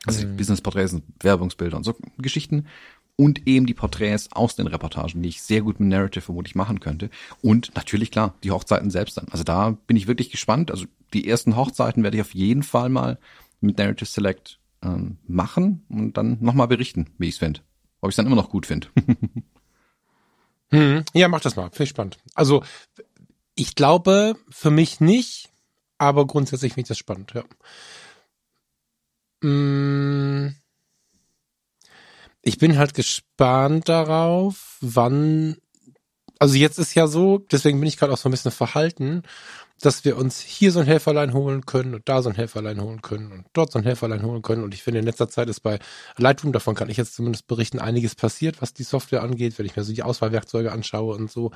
Also 0.05 0.27
mhm. 0.27 0.37
Business-Porträts, 0.37 1.01
Werbungsbilder 1.21 1.77
und 1.77 1.85
so 1.85 1.95
Geschichten. 2.19 2.67
Und 3.15 3.47
eben 3.47 3.67
die 3.67 3.75
Porträts 3.75 4.33
aus 4.33 4.57
den 4.57 4.67
Reportagen, 4.67 5.23
die 5.23 5.29
ich 5.29 5.43
sehr 5.43 5.61
gut 5.63 5.79
mit 5.79 5.91
Narrative 5.91 6.23
vermutlich 6.23 6.57
machen 6.57 6.81
könnte. 6.81 7.09
Und 7.41 7.73
natürlich, 7.77 8.11
klar, 8.11 8.35
die 8.43 8.51
Hochzeiten 8.51 8.91
selbst 8.91 9.19
dann. 9.19 9.29
Also 9.31 9.45
da 9.45 9.71
bin 9.87 9.97
ich 9.97 10.09
wirklich 10.09 10.31
gespannt. 10.31 10.73
Also 10.73 10.87
die 11.13 11.29
ersten 11.29 11.55
Hochzeiten 11.55 12.03
werde 12.03 12.17
ich 12.17 12.23
auf 12.23 12.35
jeden 12.35 12.65
Fall 12.65 12.89
mal 12.89 13.19
mit 13.61 13.79
Narrative 13.79 14.07
Select 14.07 14.59
ähm, 14.83 15.19
machen 15.29 15.85
und 15.89 16.17
dann 16.17 16.39
nochmal 16.41 16.67
berichten, 16.67 17.11
wie 17.19 17.29
ich 17.29 17.35
es 17.35 17.39
finde. 17.39 17.61
Ob 18.01 18.09
ich 18.09 18.15
es 18.15 18.17
dann 18.17 18.27
immer 18.27 18.35
noch 18.35 18.51
gut 18.51 18.67
finde. 18.67 18.89
Hm. 20.73 21.05
Ja, 21.13 21.29
mach 21.29 21.41
das 21.41 21.57
mal. 21.57 21.71
Finde 21.71 21.85
ich 21.85 21.91
spannend. 21.91 22.19
Also, 22.35 22.65
ich 23.55 23.75
glaube 23.75 24.37
für 24.51 24.71
mich 24.71 25.01
nicht, 25.01 25.51
aber 25.99 26.27
grundsätzlich 26.27 26.73
finde 26.73 26.87
ich 26.87 26.89
das 26.89 26.99
spannend, 26.99 27.33
ja. 27.35 27.45
Mm. 29.49 30.57
Ich 32.45 32.59
bin 32.59 32.77
halt 32.77 32.95
gespannt 32.95 33.89
darauf, 33.89 34.79
wann, 34.81 35.59
also 36.41 36.57
jetzt 36.57 36.79
ist 36.79 36.95
ja 36.95 37.07
so, 37.07 37.39
deswegen 37.39 37.79
bin 37.79 37.89
ich 37.89 37.97
gerade 37.97 38.13
auch 38.13 38.19
so 38.19 38.29
ein 38.29 38.33
bisschen 38.33 38.51
verhalten, 38.51 39.23
dass 39.85 40.05
wir 40.05 40.17
uns 40.17 40.41
hier 40.41 40.73
so 40.73 40.81
ein 40.81 40.87
Helferlein 40.87 41.33
holen 41.33 41.67
können 41.67 41.95
und 41.95 42.09
da 42.09 42.23
so 42.23 42.31
ein 42.31 42.35
Helferlein 42.35 42.81
holen 42.81 43.03
können 43.03 43.33
und 43.33 43.47
dort 43.53 43.73
so 43.73 43.79
ein 43.79 43.85
Helferlein 43.85 44.23
holen 44.23 44.43
können. 44.43 44.63
Und 44.63 44.75
ich 44.75 44.83
finde, 44.83 45.01
in 45.01 45.05
letzter 45.05 45.29
Zeit 45.29 45.49
ist 45.49 45.61
bei 45.61 45.79
Lightroom, 46.17 46.53
davon 46.53 46.75
kann 46.75 46.89
ich 46.89 46.97
jetzt 46.97 47.15
zumindest 47.15 47.47
berichten, 47.47 47.79
einiges 47.79 48.15
passiert, 48.15 48.63
was 48.63 48.73
die 48.73 48.85
Software 48.85 49.23
angeht, 49.23 49.59
wenn 49.59 49.67
ich 49.67 49.77
mir 49.77 49.85
so 49.85 49.93
die 49.93 50.03
Auswahlwerkzeuge 50.03 50.73
anschaue 50.73 51.15
und 51.15 51.31
so. 51.31 51.51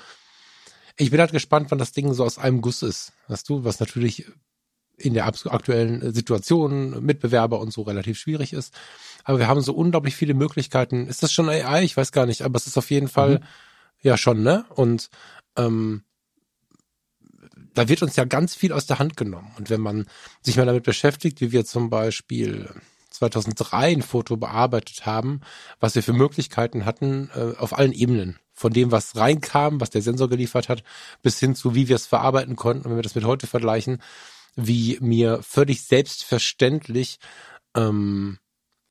Ich 0.97 1.11
bin 1.11 1.21
halt 1.21 1.33
gespannt, 1.33 1.71
wann 1.71 1.79
das 1.79 1.93
Ding 1.93 2.13
so 2.13 2.25
aus 2.25 2.39
einem 2.39 2.63
Guss 2.63 2.83
ist. 2.83 3.13
Weißt 3.29 3.49
du, 3.49 3.65
was 3.65 3.81
natürlich 3.81 4.27
in 4.99 5.15
der 5.15 5.27
aktuellen 5.27 6.13
Situation 6.13 7.05
Mitbewerber 7.05 7.61
und 7.61 7.73
so 7.73 7.83
relativ 7.83 8.19
schwierig 8.19 8.53
ist. 8.53 8.75
Aber 9.25 9.39
wir 9.39 9.47
haben 9.47 9.61
so 9.61 9.75
unglaublich 9.75 10.17
viele 10.17 10.35
Möglichkeiten. 10.35 11.07
Ist 11.07 11.23
das 11.23 11.33
schon 11.33 11.49
AI? 11.49 11.85
Ich 11.85 11.97
weiß 11.97 12.13
gar 12.13 12.27
nicht, 12.27 12.43
aber 12.43 12.57
es 12.57 12.67
ist 12.67 12.79
auf 12.79 12.91
jeden 12.91 13.09
Fall 13.09 13.41
mhm. 13.41 13.45
ja 14.01 14.17
schon, 14.17 14.43
ne? 14.43 14.65
Und 14.71 15.11
ähm, 15.57 16.03
da 17.77 17.89
wird 17.89 18.03
uns 18.03 18.17
ja 18.17 18.25
ganz 18.25 18.55
viel 18.55 18.73
aus 18.73 18.87
der 18.87 18.99
Hand 18.99 19.17
genommen. 19.17 19.53
Und 19.59 19.71
wenn 19.71 19.81
man 19.81 20.07
sich 20.41 20.57
mal 20.57 20.67
damit 20.67 20.85
beschäftigt, 20.85 21.41
wie 21.41 21.53
wir 21.53 21.65
zum 21.65 21.91
Beispiel 21.91 22.71
2003 23.11 23.77
ein 23.77 24.03
Foto 24.03 24.37
bearbeitet 24.37 25.07
haben, 25.07 25.41
was 25.81 25.95
wir 25.95 26.03
für 26.03 26.13
Möglichkeiten 26.13 26.85
hatten 26.85 27.31
äh, 27.35 27.57
auf 27.59 27.77
allen 27.77 27.93
Ebenen 27.93 28.39
von 28.53 28.73
dem, 28.73 28.91
was 28.91 29.17
reinkam, 29.17 29.81
was 29.81 29.91
der 29.91 30.03
Sensor 30.03 30.29
geliefert 30.31 30.69
hat, 30.69 30.83
bis 31.23 31.39
hin 31.39 31.55
zu, 31.55 31.75
wie 31.75 31.89
wir 31.89 31.97
es 31.97 32.07
verarbeiten 32.07 32.57
konnten. 32.57 32.85
Und 32.85 32.91
wenn 32.91 32.99
wir 32.99 33.03
das 33.03 33.15
mit 33.15 33.25
heute 33.25 33.47
vergleichen, 33.47 34.03
wie 34.55 34.99
mir 35.01 35.43
völlig 35.43 35.85
selbstverständlich 35.85 37.19
ähm, 37.75 38.39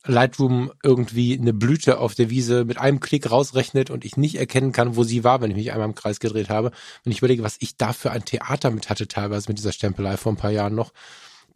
Lightroom 0.06 0.72
irgendwie 0.82 1.38
eine 1.38 1.52
Blüte 1.52 1.98
auf 1.98 2.14
der 2.14 2.30
Wiese 2.30 2.64
mit 2.64 2.78
einem 2.78 3.00
Klick 3.00 3.30
rausrechnet 3.30 3.90
und 3.90 4.04
ich 4.04 4.16
nicht 4.16 4.36
erkennen 4.36 4.72
kann, 4.72 4.96
wo 4.96 5.04
sie 5.04 5.24
war, 5.24 5.40
wenn 5.40 5.50
ich 5.50 5.56
mich 5.56 5.72
einmal 5.72 5.88
im 5.88 5.94
Kreis 5.94 6.20
gedreht 6.20 6.48
habe. 6.48 6.70
Wenn 7.04 7.12
ich 7.12 7.18
überlege, 7.18 7.42
was 7.42 7.56
ich 7.60 7.76
da 7.76 7.92
für 7.92 8.10
ein 8.10 8.24
Theater 8.24 8.70
mit 8.70 8.88
hatte, 8.90 9.08
teilweise 9.08 9.48
mit 9.48 9.58
dieser 9.58 9.72
Stempelei 9.72 10.16
vor 10.16 10.32
ein 10.32 10.36
paar 10.36 10.50
Jahren 10.50 10.74
noch, 10.74 10.92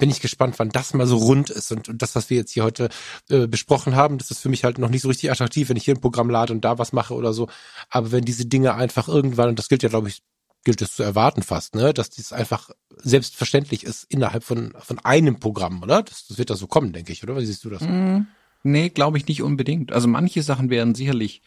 bin 0.00 0.10
ich 0.10 0.20
gespannt, 0.20 0.58
wann 0.58 0.70
das 0.70 0.94
mal 0.94 1.06
so 1.06 1.18
rund 1.18 1.50
ist. 1.50 1.70
Und, 1.70 1.88
und 1.88 2.02
das, 2.02 2.16
was 2.16 2.30
wir 2.30 2.38
jetzt 2.38 2.52
hier 2.52 2.64
heute 2.64 2.88
äh, 3.28 3.46
besprochen 3.46 3.94
haben, 3.94 4.18
das 4.18 4.30
ist 4.30 4.40
für 4.40 4.48
mich 4.48 4.64
halt 4.64 4.78
noch 4.78 4.88
nicht 4.88 5.02
so 5.02 5.08
richtig 5.08 5.30
attraktiv, 5.30 5.68
wenn 5.68 5.76
ich 5.76 5.84
hier 5.84 5.94
ein 5.94 6.00
Programm 6.00 6.30
lade 6.30 6.52
und 6.52 6.64
da 6.64 6.78
was 6.78 6.92
mache 6.92 7.14
oder 7.14 7.32
so. 7.32 7.48
Aber 7.90 8.10
wenn 8.10 8.24
diese 8.24 8.46
Dinge 8.46 8.74
einfach 8.74 9.08
irgendwann, 9.08 9.50
und 9.50 9.58
das 9.58 9.68
gilt 9.68 9.82
ja, 9.82 9.90
glaube 9.90 10.08
ich, 10.08 10.22
gilt 10.64 10.82
es 10.82 10.96
zu 10.96 11.02
erwarten 11.02 11.42
fast, 11.42 11.74
ne, 11.74 11.94
dass 11.94 12.10
dies 12.10 12.32
einfach 12.32 12.70
selbstverständlich 12.96 13.84
ist 13.84 14.04
innerhalb 14.08 14.44
von, 14.44 14.74
von 14.78 14.98
einem 14.98 15.38
Programm, 15.38 15.82
oder? 15.82 16.02
Das, 16.02 16.26
das 16.26 16.38
wird 16.38 16.50
da 16.50 16.56
so 16.56 16.66
kommen, 16.66 16.92
denke 16.92 17.12
ich, 17.12 17.22
oder? 17.22 17.36
Wie 17.36 17.46
siehst 17.46 17.64
du 17.64 17.70
das? 17.70 17.82
Mm, 17.82 18.26
nee, 18.62 18.88
glaube 18.88 19.18
ich 19.18 19.26
nicht 19.26 19.42
unbedingt. 19.42 19.92
Also 19.92 20.08
manche 20.08 20.42
Sachen 20.42 20.70
werden 20.70 20.94
sicherlich 20.94 21.42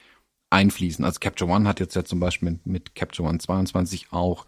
einfließen. 0.49 1.03
Also 1.03 1.19
Capture 1.19 1.49
One 1.49 1.67
hat 1.67 1.79
jetzt 1.79 1.95
ja 1.95 2.03
zum 2.03 2.19
Beispiel 2.19 2.51
mit, 2.51 2.65
mit 2.65 2.95
Capture 2.95 3.27
One 3.27 3.39
22 3.39 4.07
auch 4.11 4.45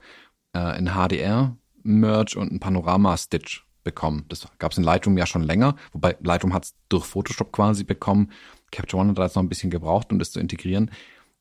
äh, 0.54 0.60
ein 0.60 0.92
HDR-Merge 0.94 2.40
und 2.40 2.52
ein 2.52 2.60
Panorama-Stitch 2.60 3.66
bekommen. 3.84 4.26
Das 4.30 4.48
gab 4.60 4.72
es 4.72 4.78
in 4.78 4.84
Lightroom 4.84 5.18
ja 5.18 5.26
schon 5.26 5.44
länger, 5.44 5.76
wobei 5.94 6.16
Lightroom 6.22 6.54
hat 6.54 6.66
es 6.66 6.76
durch 6.90 7.06
Photoshop 7.06 7.52
quasi 7.52 7.84
bekommen. 7.84 8.32
Capture 8.72 9.02
One 9.02 9.12
hat 9.12 9.18
da 9.18 9.24
jetzt 9.24 9.36
noch 9.36 9.44
ein 9.44 9.50
bisschen 9.50 9.70
gebraucht, 9.70 10.12
um 10.12 10.20
das 10.20 10.32
zu 10.32 10.40
integrieren. 10.40 10.92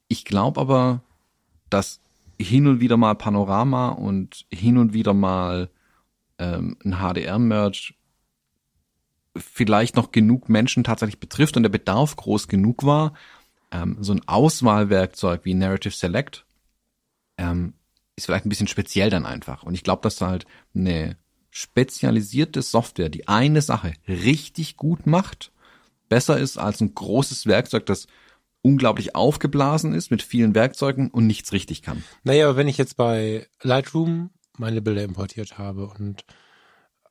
Ich 0.09 0.25
glaube 0.25 0.61
aber, 0.61 1.03
dass 1.71 2.01
hin 2.39 2.67
und 2.67 2.81
wieder 2.81 2.97
mal 2.97 3.15
Panorama 3.15 3.91
und 3.91 4.47
hin 4.53 4.79
und 4.79 4.93
wieder 4.93 5.15
mal 5.15 5.71
ähm, 6.39 6.77
ein 6.85 6.99
HDR-Merge 6.99 7.95
vielleicht 9.37 9.97
noch 9.97 10.13
genug 10.13 10.49
Menschen 10.49 10.85
tatsächlich 10.85 11.21
betrifft 11.21 11.57
und 11.57 11.63
der 11.63 11.71
Bedarf 11.71 12.17
groß 12.17 12.49
genug 12.49 12.85
war. 12.85 13.15
Ähm, 13.71 13.99
so 14.01 14.13
ein 14.13 14.27
Auswahlwerkzeug 14.27 15.45
wie 15.45 15.55
Narrative 15.55 15.95
Select 15.95 16.45
ähm, 17.37 17.75
ist 18.17 18.27
vielleicht 18.27 18.47
ein 18.47 18.51
bisschen 18.51 18.69
speziell 18.69 19.11
dann 19.11 19.27
einfach. 19.27 19.65
Und 19.65 19.75
ich 19.75 19.83
glaube, 19.83 20.03
dass 20.03 20.17
da 20.17 20.29
halt 20.29 20.47
eine 20.75 21.17
spezialisierte 21.51 22.63
Software, 22.63 23.09
die 23.09 23.29
eine 23.29 23.63
Sache 23.63 23.93
richtig 24.09 24.77
gut 24.77 25.07
macht, 25.07 25.53
besser 26.09 26.39
ist 26.39 26.59
als 26.59 26.81
ein 26.81 26.95
großes 26.95 27.47
Werkzeug, 27.47 27.87
das 27.87 28.07
unglaublich 28.63 29.15
aufgeblasen 29.15 29.95
ist 29.95 30.11
mit 30.11 30.23
vielen 30.23 30.55
Werkzeugen 30.55 31.11
und 31.11 31.27
nichts 31.27 31.53
richtig 31.53 31.83
kann. 31.83 32.03
Naja, 32.23 32.49
aber 32.49 32.57
wenn 32.57 32.69
ich 32.69 32.79
jetzt 32.79 32.97
bei 32.97 33.47
Lightroom 33.63 34.31
meine 34.57 34.81
Bilder 34.81 35.03
importiert 35.03 35.59
habe 35.59 35.87
und 35.87 36.25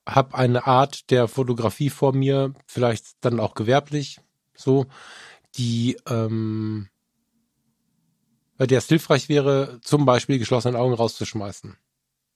habe 0.07 0.35
eine 0.35 0.67
Art 0.67 1.09
der 1.11 1.27
Fotografie 1.27 1.89
vor 1.89 2.13
mir, 2.13 2.53
vielleicht 2.65 3.05
dann 3.21 3.39
auch 3.39 3.55
gewerblich, 3.55 4.19
so, 4.55 4.85
die 5.55 5.97
ähm, 6.07 6.89
bei 8.57 8.67
der 8.67 8.79
es 8.79 8.87
hilfreich 8.87 9.29
wäre, 9.29 9.79
zum 9.81 10.05
Beispiel 10.05 10.39
geschlossene 10.39 10.77
Augen 10.77 10.93
rauszuschmeißen. 10.93 11.75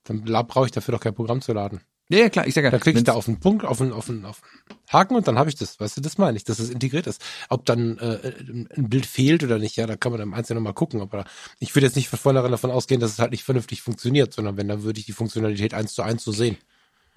Dann 0.04 0.22
brauche 0.22 0.66
ich 0.66 0.72
dafür 0.72 0.92
doch 0.92 1.00
kein 1.00 1.14
Programm 1.14 1.40
zu 1.40 1.52
laden. 1.52 1.80
Ja, 2.10 2.20
ja 2.20 2.28
klar, 2.30 2.46
ich 2.46 2.54
sag 2.54 2.64
ja. 2.64 2.70
Da 2.70 2.78
klicke 2.78 2.98
ich 2.98 3.04
da 3.04 3.12
auf 3.12 3.28
einen 3.28 3.38
Punkt, 3.38 3.66
auf 3.66 3.82
einen, 3.82 3.92
auf 3.92 4.08
einen, 4.08 4.24
auf 4.24 4.42
einen 4.42 4.78
Haken 4.90 5.16
und 5.16 5.28
dann 5.28 5.38
habe 5.38 5.50
ich 5.50 5.56
das. 5.56 5.78
Weißt 5.78 5.98
du, 5.98 6.00
das 6.00 6.16
meine 6.16 6.36
ich, 6.38 6.44
dass 6.44 6.58
es 6.58 6.70
integriert 6.70 7.06
ist. 7.06 7.22
Ob 7.50 7.66
dann 7.66 7.98
äh, 7.98 8.32
ein 8.76 8.88
Bild 8.88 9.04
fehlt 9.04 9.44
oder 9.44 9.58
nicht, 9.58 9.76
ja, 9.76 9.86
da 9.86 9.96
kann 9.96 10.12
man 10.12 10.20
im 10.22 10.32
Einzelnen 10.32 10.62
nochmal 10.62 10.74
gucken. 10.74 11.02
Aber 11.02 11.26
ich 11.58 11.74
würde 11.74 11.86
jetzt 11.86 11.96
nicht 11.96 12.08
von 12.08 12.18
vornherein 12.18 12.50
davon 12.50 12.70
ausgehen, 12.70 13.00
dass 13.00 13.12
es 13.12 13.18
halt 13.18 13.32
nicht 13.32 13.44
vernünftig 13.44 13.82
funktioniert, 13.82 14.32
sondern 14.32 14.56
wenn, 14.56 14.68
dann 14.68 14.82
würde 14.84 15.00
ich 15.00 15.06
die 15.06 15.12
Funktionalität 15.12 15.74
eins 15.74 15.92
zu 15.92 16.02
eins 16.02 16.24
so 16.24 16.32
sehen. 16.32 16.56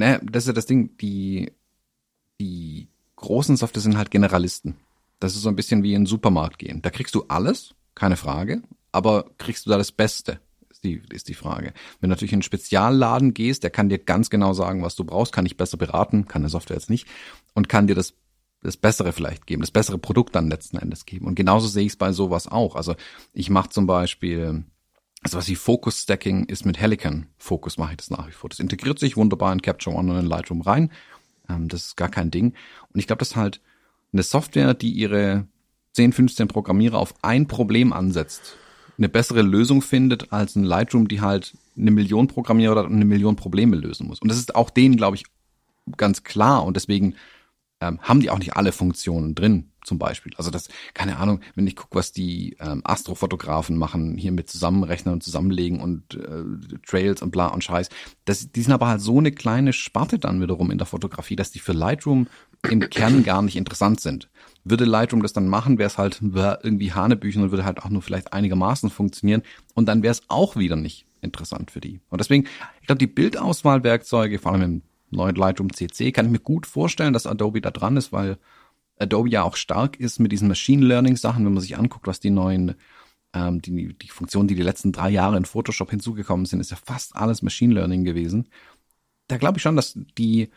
Naja, 0.02 0.20
das 0.24 0.44
ist 0.44 0.48
ja 0.48 0.54
das 0.54 0.66
Ding, 0.66 0.98
die, 0.98 1.52
die 2.40 2.90
großen 3.16 3.56
Software 3.56 3.82
sind 3.82 3.98
halt 3.98 4.12
Generalisten. 4.12 4.76
Das 5.20 5.36
ist 5.36 5.44
so 5.44 5.50
ein 5.50 5.56
bisschen 5.56 5.84
wie 5.84 5.94
in 5.94 6.02
den 6.02 6.08
Supermarkt 6.08 6.58
gehen. 6.58 6.82
Da 6.82 6.90
kriegst 6.90 7.14
du 7.14 7.26
alles, 7.28 7.76
keine 7.94 8.18
Frage, 8.18 8.64
aber 8.92 9.26
kriegst 9.38 9.66
du 9.66 9.70
da 9.70 9.78
das 9.78 9.92
Beste? 9.92 10.40
ist 10.72 10.84
die, 10.84 11.02
ist 11.14 11.30
die 11.30 11.36
Frage. 11.36 11.74
Wenn 12.00 12.10
du 12.10 12.16
natürlich 12.16 12.32
in 12.32 12.38
einen 12.38 12.42
Spezialladen 12.42 13.36
gehst, 13.36 13.62
der 13.62 13.70
kann 13.70 13.90
dir 13.90 14.00
ganz 14.00 14.32
genau 14.32 14.54
sagen, 14.54 14.82
was 14.82 14.96
du 14.96 15.04
brauchst, 15.04 15.34
kann 15.34 15.46
dich 15.46 15.58
besser 15.58 15.78
beraten, 15.78 16.28
kann 16.28 16.42
der 16.42 16.50
Software 16.50 16.78
jetzt 16.78 16.90
nicht, 16.90 17.08
und 17.54 17.70
kann 17.70 17.88
dir 17.88 17.96
das 17.96 18.16
das 18.64 18.78
Bessere 18.78 19.12
vielleicht 19.12 19.48
geben, 19.48 19.62
das 19.62 19.72
bessere 19.72 19.98
Produkt 19.98 20.36
dann 20.36 20.50
letzten 20.50 20.78
Endes 20.78 21.06
geben. 21.06 21.26
Und 21.26 21.34
genauso 21.34 21.68
sehe 21.68 21.84
ich 21.84 21.94
es 21.94 21.98
bei 21.98 22.12
sowas 22.12 22.48
auch. 22.48 22.76
Also 22.76 22.96
ich 23.34 23.50
mache 23.50 23.70
zum 23.70 23.88
Beispiel, 23.88 24.66
also 25.22 25.38
was 25.38 25.48
wie 25.48 25.56
Focus 25.56 26.02
Stacking 26.02 26.46
ist 26.46 26.66
mit 26.66 26.80
Helicon 26.80 27.28
Focus 27.38 27.78
mache 27.78 27.92
ich 27.92 27.98
das 27.98 28.10
nach 28.10 28.28
wie 28.28 28.32
vor. 28.32 28.50
Das 28.50 28.60
integriert 28.60 29.00
sich 29.00 29.18
wunderbar 29.18 29.54
in 29.54 29.62
Capture 29.62 29.96
One 29.96 30.12
und 30.12 30.20
in 30.20 30.26
Lightroom 30.26 30.62
rein. 30.62 30.92
Ähm, 31.50 31.68
das 31.68 31.88
ist 31.88 31.98
gar 31.98 32.10
kein 32.10 32.32
Ding. 32.32 32.54
Und 32.94 33.00
ich 33.00 33.08
glaube, 33.08 33.20
das 33.20 33.30
ist 33.30 33.36
halt 33.36 33.62
eine 34.14 34.24
Software, 34.24 34.74
die 34.74 34.92
ihre 34.92 35.48
10, 35.94 36.14
15 36.14 36.48
Programmierer 36.48 36.98
auf 36.98 37.14
ein 37.22 37.48
Problem 37.48 37.94
ansetzt 37.94 38.58
eine 39.02 39.10
bessere 39.10 39.42
Lösung 39.42 39.82
findet 39.82 40.32
als 40.32 40.56
ein 40.56 40.64
Lightroom, 40.64 41.08
die 41.08 41.22
halt 41.22 41.54
eine 41.76 41.90
Million 41.90 42.28
Programmierer 42.28 42.74
oder 42.74 42.86
eine 42.86 43.06
Million 43.06 43.36
Probleme 43.36 43.76
lösen 43.76 44.08
muss. 44.08 44.20
Und 44.20 44.30
das 44.30 44.38
ist 44.38 44.56
auch 44.56 44.70
denen, 44.70 44.96
glaube 44.96 45.16
ich, 45.16 45.24
ganz 45.98 46.24
klar. 46.24 46.64
Und 46.64 46.76
deswegen 46.76 47.16
ähm, 47.80 48.00
haben 48.02 48.20
die 48.20 48.30
auch 48.30 48.38
nicht 48.38 48.56
alle 48.56 48.72
Funktionen 48.72 49.34
drin, 49.34 49.71
zum 49.84 49.98
Beispiel. 49.98 50.34
Also 50.38 50.52
das, 50.52 50.70
keine 50.94 51.18
Ahnung, 51.18 51.42
wenn 51.56 51.68
ich 51.68 51.76
gucke, 51.76 51.96
was 51.96 52.12
die 52.12 52.56
ähm, 52.60 52.82
Astrofotografen 52.84 53.78
machen, 53.78 54.18
hier 54.18 54.32
mit 54.32 54.50
zusammenrechnen 54.50 55.14
und 55.14 55.24
zusammenlegen 55.24 55.80
und 55.80 56.16
äh, 56.16 56.78
Trails 56.86 57.22
und 57.22 57.32
bla 57.32 57.48
und 57.48 57.64
Scheiß. 57.64 57.90
Das, 58.26 58.52
die 58.52 58.62
sind 58.62 58.74
aber 58.74 58.88
halt 58.88 59.02
so 59.02 59.18
eine 59.18 59.32
kleine 59.32 59.74
Sparte 59.74 60.20
dann 60.20 60.42
wiederum 60.42 60.72
in 60.72 60.78
der 60.78 60.88
Fotografie, 60.88 61.36
dass 61.36 61.52
die 61.52 61.60
für 61.60 61.74
Lightroom 61.74 62.28
im 62.70 62.80
Kern 62.90 63.24
gar 63.24 63.42
nicht 63.42 63.56
interessant 63.56 64.00
sind. 64.02 64.30
Würde 64.64 64.86
Lightroom 64.86 65.24
das 65.24 65.34
dann 65.34 65.48
machen, 65.48 65.80
wäre 65.80 65.88
es 65.88 65.98
halt 65.98 66.22
irgendwie 66.22 66.94
Hanebüchen 66.94 67.44
und 67.44 67.52
würde 67.52 67.66
halt 67.66 67.82
auch 67.82 67.90
nur 67.90 68.02
vielleicht 68.02 68.34
einigermaßen 68.34 68.90
funktionieren 68.90 69.42
und 69.74 69.88
dann 69.88 70.04
wäre 70.04 70.12
es 70.12 70.22
auch 70.28 70.56
wieder 70.56 70.76
nicht 70.76 71.06
interessant 71.22 71.72
für 71.72 71.82
die. 71.82 72.02
Und 72.10 72.20
deswegen, 72.22 72.46
ich 72.82 72.88
glaube, 72.88 73.00
die 73.00 73.08
Bildauswahlwerkzeuge, 73.08 74.40
vor 74.40 74.52
allem 74.52 74.62
im 74.62 74.82
neuen 75.10 75.36
Lightroom 75.36 75.74
CC, 75.74 76.12
kann 76.12 76.26
ich 76.26 76.32
mir 76.32 76.40
gut 76.40 76.66
vorstellen, 76.66 77.14
dass 77.14 77.28
Adobe 77.28 77.62
da 77.62 77.72
dran 77.72 77.98
ist, 77.98 78.12
weil 78.12 78.38
Adobe 79.02 79.30
ja 79.30 79.44
auch 79.44 79.56
stark 79.56 80.00
ist 80.00 80.20
mit 80.20 80.32
diesen 80.32 80.48
Machine 80.48 80.86
Learning 80.86 81.16
Sachen, 81.18 81.46
wenn 81.46 81.54
man 81.54 81.62
sich 81.62 81.78
anguckt, 81.78 82.08
was 82.08 82.20
die 82.20 82.30
neuen 82.30 82.76
ähm, 83.34 83.62
die, 83.62 83.94
die 83.94 84.10
Funktionen, 84.10 84.48
die 84.48 84.56
die 84.56 84.62
letzten 84.62 84.92
drei 84.92 85.10
Jahre 85.10 85.38
in 85.38 85.46
Photoshop 85.46 85.90
hinzugekommen 85.90 86.46
sind, 86.46 86.60
ist 86.60 86.72
ja 86.72 86.78
fast 86.78 87.16
alles 87.16 87.42
Machine 87.42 87.74
Learning 87.74 88.04
gewesen. 88.04 88.48
Da 89.28 89.38
glaube 89.38 89.58
ich 89.58 89.64
schon, 89.64 89.76
dass 89.76 89.98
die 90.18 90.50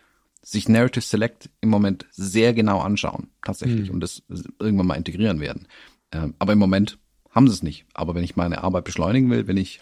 sich 0.42 0.68
Narrative 0.68 1.04
Select 1.04 1.50
im 1.60 1.70
Moment 1.70 2.06
sehr 2.10 2.52
genau 2.52 2.80
anschauen, 2.80 3.28
tatsächlich, 3.42 3.88
mhm. 3.88 3.94
und 3.94 4.00
das 4.00 4.22
irgendwann 4.58 4.86
mal 4.86 4.96
integrieren 4.96 5.40
werden. 5.40 5.68
Ähm, 6.12 6.34
aber 6.38 6.52
im 6.52 6.58
Moment 6.58 6.98
haben 7.30 7.48
sie 7.48 7.54
es 7.54 7.62
nicht. 7.62 7.86
Aber 7.94 8.14
wenn 8.14 8.24
ich 8.24 8.36
meine 8.36 8.62
Arbeit 8.62 8.84
beschleunigen 8.84 9.30
will, 9.30 9.46
wenn 9.46 9.56
ich 9.56 9.80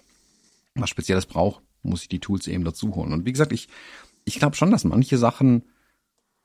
was 0.75 0.91
Spezielles 0.91 1.27
brauche, 1.27 1.63
muss 1.83 2.03
ich 2.03 2.09
die 2.09 2.21
Tools 2.21 2.47
eben 2.47 2.65
dazu 2.65 2.95
holen. 2.95 3.13
Und 3.13 3.27
wie 3.27 3.33
gesagt, 3.33 3.53
ich, 3.53 3.69
ich 4.25 4.39
glaube 4.39 4.55
schon, 4.55 4.71
dass 4.71 4.85
manche 4.85 5.19
Sachen, 5.19 5.65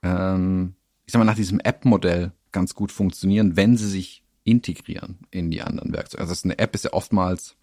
ähm, 0.02 0.74
ich 1.08 1.14
sag 1.14 1.20
mal, 1.20 1.26
nach 1.26 1.36
diesem 1.36 1.60
App-Modell 1.60 2.32
ganz 2.52 2.76
gut 2.76 2.92
funktionieren, 2.92 3.56
wenn 3.56 3.76
sie 3.78 3.90
sich 3.90 4.24
integrieren 4.44 5.18
in 5.32 5.50
die 5.50 5.62
anderen 5.62 5.92
Werkzeuge. 5.92 6.22
Also 6.22 6.36
eine 6.44 6.60
App 6.60 6.76
ist 6.76 6.86
ja 6.86 6.94
oftmals 6.94 7.58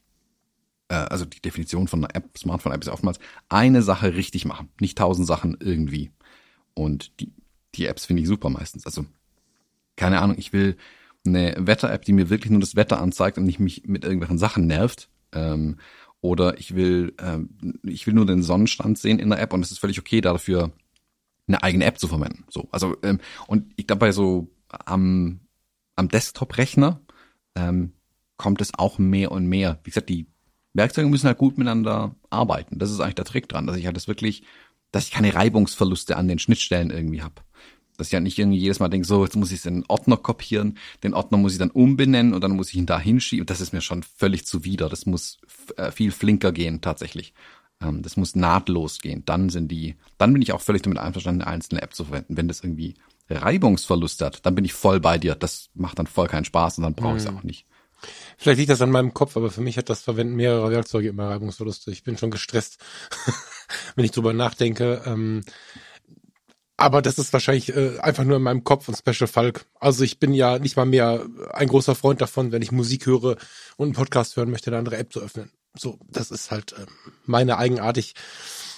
äh, 0.88 0.94
also 0.94 1.24
die 1.24 1.40
Definition 1.40 1.88
von 1.88 2.04
einer 2.04 2.14
App, 2.14 2.36
Smartphone-App 2.36 2.82
ist 2.82 2.88
oftmals 2.88 3.18
eine 3.48 3.82
Sache 3.82 4.14
richtig 4.14 4.44
machen, 4.44 4.68
nicht 4.80 4.98
tausend 4.98 5.26
Sachen 5.26 5.56
irgendwie. 5.60 6.10
Und 6.74 7.20
die, 7.20 7.32
die 7.74 7.86
Apps 7.86 8.04
finde 8.04 8.22
ich 8.22 8.28
super 8.28 8.50
meistens. 8.50 8.86
Also, 8.86 9.06
keine 9.96 10.20
Ahnung, 10.20 10.36
ich 10.38 10.52
will 10.52 10.76
eine 11.26 11.54
Wetter-App, 11.58 12.04
die 12.04 12.12
mir 12.12 12.30
wirklich 12.30 12.50
nur 12.50 12.60
das 12.60 12.76
Wetter 12.76 13.00
anzeigt 13.00 13.38
und 13.38 13.44
nicht 13.44 13.60
mich 13.60 13.84
mit 13.86 14.04
irgendwelchen 14.04 14.38
Sachen 14.38 14.66
nervt. 14.66 15.08
Ähm, 15.32 15.78
oder 16.20 16.58
ich 16.58 16.74
will, 16.74 17.14
ähm, 17.18 17.78
ich 17.82 18.06
will 18.06 18.14
nur 18.14 18.26
den 18.26 18.42
Sonnenstand 18.42 18.98
sehen 18.98 19.18
in 19.18 19.30
der 19.30 19.40
App 19.40 19.52
und 19.52 19.62
es 19.62 19.70
ist 19.70 19.78
völlig 19.78 19.98
okay, 19.98 20.20
dafür 20.20 20.72
eine 21.46 21.62
eigene 21.62 21.84
App 21.84 21.98
zu 21.98 22.08
verwenden. 22.08 22.44
So, 22.48 22.68
also 22.70 22.96
ähm, 23.02 23.20
und 23.46 23.72
ich 23.76 23.86
glaube 23.86 24.00
bei 24.00 24.12
so 24.12 24.48
am 24.68 25.40
am 25.96 26.08
Desktop-Rechner 26.08 27.00
ähm, 27.54 27.92
kommt 28.36 28.60
es 28.60 28.74
auch 28.76 28.98
mehr 28.98 29.30
und 29.32 29.46
mehr. 29.46 29.78
Wie 29.84 29.90
gesagt, 29.90 30.08
die 30.08 30.26
Werkzeuge 30.72 31.08
müssen 31.08 31.26
halt 31.26 31.38
gut 31.38 31.56
miteinander 31.56 32.16
arbeiten. 32.30 32.78
Das 32.78 32.90
ist 32.90 33.00
eigentlich 33.00 33.14
der 33.14 33.24
Trick 33.24 33.48
dran, 33.48 33.66
dass 33.66 33.76
ich 33.76 33.86
halt 33.86 33.96
das 33.96 34.08
wirklich, 34.08 34.42
dass 34.90 35.04
ich 35.04 35.12
keine 35.12 35.34
Reibungsverluste 35.34 36.16
an 36.16 36.28
den 36.28 36.38
Schnittstellen 36.40 36.90
irgendwie 36.90 37.22
habe. 37.22 37.34
Dass 37.96 38.08
ich 38.08 38.14
halt 38.14 38.24
nicht 38.24 38.38
irgendwie 38.38 38.58
jedes 38.58 38.80
Mal 38.80 38.88
denke, 38.88 39.06
so, 39.06 39.24
jetzt 39.24 39.36
muss 39.36 39.52
ich 39.52 39.62
den 39.62 39.84
Ordner 39.86 40.16
kopieren, 40.16 40.78
den 41.04 41.14
Ordner 41.14 41.38
muss 41.38 41.52
ich 41.52 41.58
dann 41.58 41.70
umbenennen 41.70 42.34
und 42.34 42.42
dann 42.42 42.56
muss 42.56 42.70
ich 42.70 42.74
ihn 42.74 42.86
da 42.86 42.98
hinschieben. 42.98 43.46
Das 43.46 43.60
ist 43.60 43.72
mir 43.72 43.82
schon 43.82 44.02
völlig 44.02 44.46
zuwider. 44.46 44.88
Das 44.88 45.06
muss 45.06 45.38
äh, 45.76 45.92
viel 45.92 46.10
flinker 46.10 46.50
gehen, 46.50 46.80
tatsächlich. 46.80 47.34
Ähm, 47.82 48.02
das 48.02 48.16
muss 48.16 48.34
nahtlos 48.34 49.00
gehen. 49.00 49.22
Dann 49.24 49.48
sind 49.48 49.68
die, 49.68 49.96
dann 50.18 50.32
bin 50.32 50.42
ich 50.42 50.52
auch 50.52 50.60
völlig 50.60 50.82
damit 50.82 50.98
einverstanden, 50.98 51.42
eine 51.42 51.50
einzelne 51.50 51.82
App 51.82 51.94
zu 51.94 52.04
verwenden. 52.04 52.36
Wenn 52.36 52.48
das 52.48 52.60
irgendwie 52.60 52.94
Reibungsverlust 53.28 54.20
hat, 54.20 54.44
dann 54.44 54.54
bin 54.54 54.64
ich 54.64 54.72
voll 54.72 55.00
bei 55.00 55.18
dir. 55.18 55.34
Das 55.34 55.70
macht 55.74 55.98
dann 55.98 56.06
voll 56.06 56.28
keinen 56.28 56.44
Spaß 56.44 56.78
und 56.78 56.84
dann 56.84 56.94
brauche 56.94 57.16
ich 57.16 57.24
es 57.24 57.30
mhm. 57.30 57.38
auch 57.38 57.42
nicht. 57.42 57.66
Vielleicht 58.36 58.58
liegt 58.58 58.70
das 58.70 58.82
an 58.82 58.90
meinem 58.90 59.14
Kopf, 59.14 59.36
aber 59.36 59.50
für 59.50 59.62
mich 59.62 59.78
hat 59.78 59.88
das 59.88 60.02
Verwenden 60.02 60.36
mehrerer 60.36 60.70
Werkzeuge 60.70 61.08
immer 61.08 61.30
Reibungsverluste. 61.30 61.90
Ich 61.90 62.04
bin 62.04 62.18
schon 62.18 62.30
gestresst, 62.30 62.78
wenn 63.96 64.04
ich 64.04 64.10
drüber 64.10 64.32
nachdenke. 64.32 65.02
Ähm, 65.06 65.42
aber 66.76 67.02
das 67.02 67.18
ist 67.18 67.32
wahrscheinlich 67.32 67.74
äh, 67.74 67.98
einfach 68.00 68.24
nur 68.24 68.36
in 68.36 68.42
meinem 68.42 68.64
Kopf 68.64 68.88
ein 68.88 68.96
Special 68.96 69.28
Falk. 69.28 69.66
Also 69.78 70.04
ich 70.04 70.18
bin 70.18 70.34
ja 70.34 70.58
nicht 70.58 70.76
mal 70.76 70.86
mehr 70.86 71.24
ein 71.52 71.68
großer 71.68 71.94
Freund 71.94 72.20
davon, 72.20 72.52
wenn 72.52 72.62
ich 72.62 72.72
Musik 72.72 73.06
höre 73.06 73.36
und 73.76 73.86
einen 73.86 73.94
Podcast 73.94 74.36
hören 74.36 74.50
möchte, 74.50 74.70
eine 74.70 74.78
andere 74.78 74.96
App 74.96 75.12
zu 75.12 75.20
öffnen. 75.20 75.50
So, 75.76 75.98
das 76.08 76.30
ist 76.30 76.50
halt 76.50 76.72
äh, 76.72 76.86
meine 77.26 77.58
Eigenart. 77.58 77.98
Ich 77.98 78.14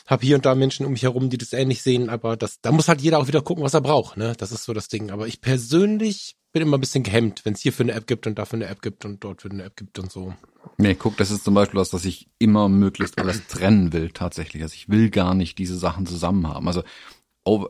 habe 0.06 0.24
hier 0.24 0.36
und 0.36 0.46
da 0.46 0.54
Menschen 0.54 0.86
um 0.86 0.92
mich 0.92 1.02
herum, 1.02 1.30
die 1.30 1.38
das 1.38 1.52
ähnlich 1.52 1.82
sehen, 1.82 2.08
aber 2.08 2.36
das, 2.36 2.60
da 2.60 2.72
muss 2.72 2.88
halt 2.88 3.00
jeder 3.00 3.18
auch 3.18 3.26
wieder 3.26 3.42
gucken, 3.42 3.64
was 3.64 3.74
er 3.74 3.80
braucht. 3.80 4.16
Ne? 4.16 4.34
Das 4.38 4.52
ist 4.52 4.64
so 4.64 4.72
das 4.72 4.88
Ding. 4.88 5.10
Aber 5.10 5.26
ich 5.26 5.40
persönlich 5.40 6.36
bin 6.52 6.62
immer 6.62 6.78
ein 6.78 6.80
bisschen 6.80 7.02
gehemmt, 7.02 7.44
wenn 7.44 7.52
es 7.52 7.60
hier 7.60 7.72
für 7.72 7.82
eine 7.82 7.92
App 7.92 8.06
gibt 8.06 8.26
und 8.26 8.38
dafür 8.38 8.56
eine 8.56 8.66
App 8.66 8.80
gibt 8.80 9.04
und 9.04 9.22
dort 9.22 9.42
für 9.42 9.50
eine 9.50 9.64
App 9.64 9.76
gibt 9.76 9.98
und 9.98 10.10
so. 10.10 10.34
Nee, 10.78 10.94
guck, 10.94 11.16
das 11.16 11.30
ist 11.30 11.44
zum 11.44 11.54
Beispiel 11.54 11.78
was, 11.78 11.90
dass 11.90 12.04
ich 12.04 12.28
immer 12.38 12.68
möglichst 12.68 13.18
alles 13.18 13.46
trennen 13.46 13.92
will, 13.92 14.10
tatsächlich. 14.10 14.62
Also 14.62 14.74
ich 14.74 14.88
will 14.88 15.10
gar 15.10 15.34
nicht 15.34 15.58
diese 15.58 15.76
Sachen 15.76 16.06
zusammen 16.06 16.48
haben. 16.48 16.66
Also 16.66 16.82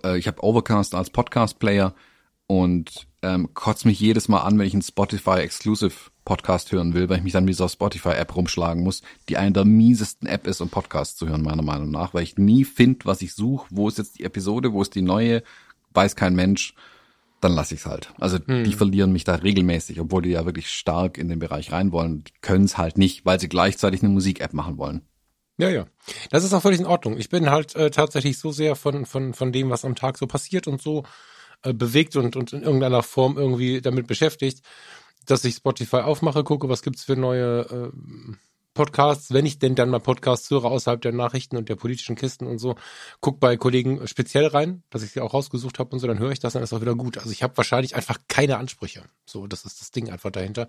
äh, 0.04 0.18
ich 0.18 0.28
habe 0.28 0.42
Overcast 0.42 0.94
als 0.94 1.10
Podcast-Player 1.10 1.94
und 2.46 3.06
ähm, 3.22 3.52
kotzt 3.54 3.87
mich 3.87 3.98
jedes 3.98 4.28
Mal 4.28 4.40
an, 4.40 4.59
wenn 4.59 4.66
ich 4.66 4.72
einen 4.72 4.82
Spotify 4.82 5.38
Exclusive 5.40 5.94
Podcast 6.24 6.72
hören 6.72 6.94
will, 6.94 7.09
weil 7.09 7.18
ich 7.18 7.24
mich 7.24 7.32
dann 7.32 7.44
mit 7.44 7.54
dieser 7.54 7.68
Spotify 7.68 8.11
App 8.11 8.35
rumschlagen 8.37 8.82
muss, 8.82 9.02
die 9.28 9.37
eine 9.37 9.52
der 9.52 9.64
miesesten 9.64 10.28
App 10.28 10.46
ist, 10.46 10.61
um 10.61 10.68
Podcasts 10.68 11.16
zu 11.16 11.28
hören, 11.28 11.42
meiner 11.42 11.62
Meinung 11.62 11.90
nach, 11.90 12.14
weil 12.14 12.22
ich 12.22 12.37
nie 12.37 12.64
finde, 12.64 13.04
was 13.04 13.22
ich 13.22 13.35
suche, 13.35 13.66
wo 13.70 13.88
ist 13.88 13.98
jetzt 13.98 14.18
die 14.18 14.24
Episode, 14.24 14.72
wo 14.72 14.82
ist 14.82 14.94
die 14.94 15.02
neue, 15.02 15.42
weiß 15.94 16.16
kein 16.16 16.35
Mensch, 16.35 16.74
dann 17.40 17.52
lasse 17.52 17.74
ich 17.74 17.80
es 17.80 17.87
halt. 17.87 18.12
Also 18.18 18.38
hm. 18.44 18.64
die 18.64 18.72
verlieren 18.72 19.12
mich 19.12 19.24
da 19.24 19.37
regelmäßig, 19.37 20.00
obwohl 20.00 20.22
die 20.22 20.30
ja 20.30 20.44
wirklich 20.44 20.68
stark 20.68 21.18
in 21.18 21.28
den 21.28 21.38
Bereich 21.38 21.72
rein 21.72 21.92
wollen, 21.92 22.24
können 22.40 22.64
es 22.64 22.78
halt 22.78 22.98
nicht, 22.98 23.24
weil 23.24 23.40
sie 23.40 23.48
gleichzeitig 23.48 24.02
eine 24.02 24.12
Musik-App 24.12 24.52
machen 24.52 24.78
wollen. 24.78 25.02
Ja, 25.59 25.70
ja. 25.70 25.87
Das 26.30 26.44
ist 26.44 26.52
auch 26.52 26.61
völlig 26.61 26.80
in 26.80 26.87
Ordnung. 26.87 27.16
Ich 27.18 27.30
bin 27.30 27.50
halt 27.50 27.74
äh, 27.76 27.90
tatsächlich 27.90 28.38
so 28.38 28.52
sehr 28.52 28.76
von, 28.76 29.06
von, 29.06 29.32
von 29.32 29.52
dem, 29.52 29.70
was 29.70 29.85
am 29.85 29.94
Tag 29.94 30.18
so 30.18 30.26
passiert 30.26 30.66
und 30.66 30.82
so 30.82 31.04
äh, 31.62 31.72
bewegt 31.72 32.16
und, 32.16 32.36
und 32.36 32.52
in 32.52 32.62
irgendeiner 32.62 33.02
Form 33.02 33.36
irgendwie 33.36 33.80
damit 33.80 34.06
beschäftigt, 34.06 34.62
dass 35.24 35.44
ich 35.44 35.56
Spotify 35.56 35.96
aufmache, 35.96 36.44
gucke, 36.44 36.68
was 36.68 36.82
gibt's 36.82 37.04
für 37.04 37.16
neue 37.16 37.92
äh, 37.92 38.36
Podcasts, 38.76 39.32
wenn 39.32 39.46
ich 39.46 39.58
denn 39.58 39.74
dann 39.74 39.88
mal 39.88 40.00
Podcasts 40.00 40.50
höre 40.50 40.66
außerhalb 40.66 41.00
der 41.00 41.12
Nachrichten 41.12 41.56
und 41.56 41.68
der 41.68 41.76
politischen 41.76 42.14
Kisten 42.14 42.46
und 42.46 42.58
so, 42.58 42.76
guck 43.20 43.40
bei 43.40 43.56
Kollegen 43.56 44.06
speziell 44.06 44.46
rein, 44.46 44.82
dass 44.90 45.02
ich 45.02 45.12
sie 45.12 45.20
auch 45.20 45.34
rausgesucht 45.34 45.78
habe 45.78 45.90
und 45.90 45.98
so, 45.98 46.06
dann 46.06 46.18
höre 46.18 46.30
ich 46.30 46.40
das, 46.40 46.52
dann 46.52 46.62
ist 46.62 46.72
auch 46.72 46.82
wieder 46.82 46.94
gut. 46.94 47.18
Also 47.18 47.30
ich 47.30 47.42
habe 47.42 47.56
wahrscheinlich 47.56 47.96
einfach 47.96 48.18
keine 48.28 48.58
Ansprüche. 48.58 49.02
So, 49.24 49.46
das 49.46 49.64
ist 49.64 49.80
das 49.80 49.90
Ding 49.90 50.10
einfach 50.10 50.30
dahinter. 50.30 50.68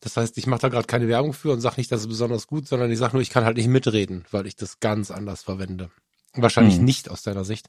Das 0.00 0.16
heißt, 0.16 0.38
ich 0.38 0.46
mache 0.46 0.60
da 0.60 0.68
gerade 0.68 0.86
keine 0.86 1.08
Werbung 1.08 1.32
für 1.32 1.52
und 1.52 1.60
sage 1.60 1.76
nicht, 1.78 1.90
dass 1.90 2.02
es 2.02 2.08
besonders 2.08 2.46
gut, 2.46 2.68
sondern 2.68 2.90
ich 2.90 2.98
sage 2.98 3.14
nur, 3.14 3.22
ich 3.22 3.30
kann 3.30 3.44
halt 3.44 3.56
nicht 3.56 3.68
mitreden, 3.68 4.24
weil 4.30 4.46
ich 4.46 4.56
das 4.56 4.78
ganz 4.78 5.10
anders 5.10 5.42
verwende. 5.42 5.90
Wahrscheinlich 6.34 6.76
hm. 6.76 6.84
nicht 6.84 7.10
aus 7.10 7.22
deiner 7.22 7.44
Sicht. 7.44 7.68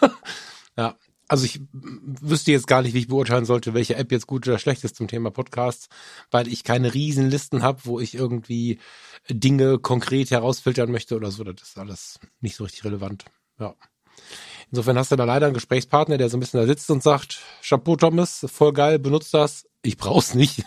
ja, 0.76 0.96
also 1.28 1.44
ich 1.44 1.60
wüsste 1.72 2.52
jetzt 2.52 2.66
gar 2.66 2.82
nicht, 2.82 2.94
wie 2.94 3.00
ich 3.00 3.08
beurteilen 3.08 3.44
sollte, 3.44 3.74
welche 3.74 3.96
App 3.96 4.12
jetzt 4.12 4.26
gut 4.26 4.46
oder 4.46 4.58
schlecht 4.58 4.84
ist 4.84 4.96
zum 4.96 5.08
Thema 5.08 5.30
Podcasts, 5.30 5.88
weil 6.30 6.48
ich 6.48 6.64
keine 6.64 6.92
Riesenlisten 6.92 7.62
habe, 7.62 7.80
wo 7.84 8.00
ich 8.00 8.14
irgendwie 8.14 8.78
Dinge 9.28 9.78
konkret 9.78 10.30
herausfiltern 10.30 10.90
möchte 10.90 11.16
oder 11.16 11.30
so. 11.30 11.44
Das 11.44 11.68
ist 11.68 11.78
alles 11.78 12.18
nicht 12.40 12.56
so 12.56 12.64
richtig 12.64 12.84
relevant. 12.84 13.24
Ja. 13.58 13.74
Insofern 14.70 14.98
hast 14.98 15.12
du 15.12 15.16
da 15.16 15.24
leider 15.24 15.46
einen 15.46 15.54
Gesprächspartner, 15.54 16.18
der 16.18 16.28
so 16.28 16.36
ein 16.36 16.40
bisschen 16.40 16.60
da 16.60 16.66
sitzt 16.66 16.90
und 16.90 17.02
sagt, 17.02 17.40
Chapeau 17.62 17.96
Thomas, 17.96 18.46
voll 18.50 18.72
geil, 18.72 18.98
benutzt 18.98 19.32
das. 19.34 19.66
Ich 19.82 19.96
brauch's 19.96 20.34
nicht. 20.34 20.64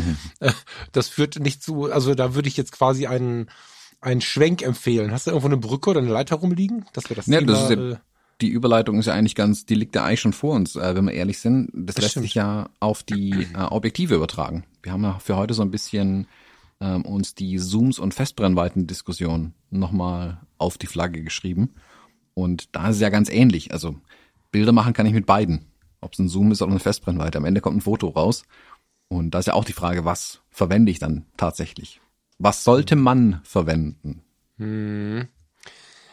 das 0.92 1.08
führt 1.08 1.38
nicht 1.38 1.62
zu, 1.62 1.92
also 1.92 2.14
da 2.14 2.34
würde 2.34 2.48
ich 2.48 2.56
jetzt 2.56 2.72
quasi 2.72 3.06
einen, 3.06 3.50
einen 4.00 4.20
Schwenk 4.20 4.62
empfehlen. 4.62 5.12
Hast 5.12 5.26
du 5.26 5.30
irgendwo 5.30 5.48
eine 5.48 5.58
Brücke 5.58 5.90
oder 5.90 6.00
eine 6.00 6.10
Leiter 6.10 6.36
rumliegen? 6.36 6.86
Dass 6.92 7.08
wir 7.08 7.16
das 7.16 7.26
ja, 7.26 7.38
Thema, 7.38 7.52
das 7.52 7.62
ist 7.64 7.70
ja, 7.70 7.90
äh, 7.92 7.96
die 8.40 8.48
Überleitung 8.48 8.98
ist 8.98 9.06
ja 9.06 9.14
eigentlich 9.14 9.34
ganz, 9.34 9.66
die 9.66 9.74
liegt 9.74 9.94
ja 9.94 10.04
eigentlich 10.04 10.20
schon 10.20 10.32
vor 10.32 10.54
uns, 10.54 10.76
äh, 10.76 10.94
wenn 10.94 11.04
wir 11.04 11.12
ehrlich 11.12 11.38
sind. 11.38 11.70
Das, 11.72 11.96
das 11.96 12.02
lässt 12.02 12.10
stimmt. 12.12 12.24
sich 12.24 12.34
ja 12.34 12.68
auf 12.80 13.02
die 13.02 13.46
äh, 13.54 13.62
Objektive 13.62 14.14
übertragen. 14.14 14.64
Wir 14.82 14.92
haben 14.92 15.02
ja 15.02 15.18
für 15.18 15.36
heute 15.36 15.54
so 15.54 15.62
ein 15.62 15.70
bisschen 15.70 16.26
ähm, 16.80 17.02
uns 17.02 17.34
die 17.34 17.58
Zooms 17.58 17.98
und 17.98 18.14
Festbrennweiten-Diskussion 18.14 19.54
nochmal 19.70 20.40
auf 20.58 20.78
die 20.78 20.86
Flagge 20.86 21.22
geschrieben. 21.22 21.74
Und 22.34 22.74
da 22.74 22.88
ist 22.88 22.96
es 22.96 23.02
ja 23.02 23.10
ganz 23.10 23.28
ähnlich. 23.28 23.72
Also 23.72 23.96
Bilder 24.50 24.72
machen 24.72 24.92
kann 24.92 25.06
ich 25.06 25.12
mit 25.12 25.26
beiden. 25.26 25.66
Ob 26.00 26.14
es 26.14 26.18
ein 26.18 26.28
Zoom 26.28 26.52
ist 26.52 26.62
oder 26.62 26.70
eine 26.70 26.80
Festbrennweite. 26.80 27.38
Am 27.38 27.44
Ende 27.44 27.60
kommt 27.60 27.76
ein 27.76 27.82
Foto 27.82 28.08
raus. 28.08 28.44
Und 29.08 29.32
da 29.32 29.40
ist 29.40 29.46
ja 29.46 29.54
auch 29.54 29.64
die 29.64 29.72
Frage, 29.72 30.04
was 30.04 30.40
verwende 30.50 30.90
ich 30.90 30.98
dann 30.98 31.26
tatsächlich? 31.36 32.00
Was 32.38 32.64
sollte 32.64 32.96
man 32.96 33.40
verwenden? 33.42 34.22
Hm. 34.56 35.28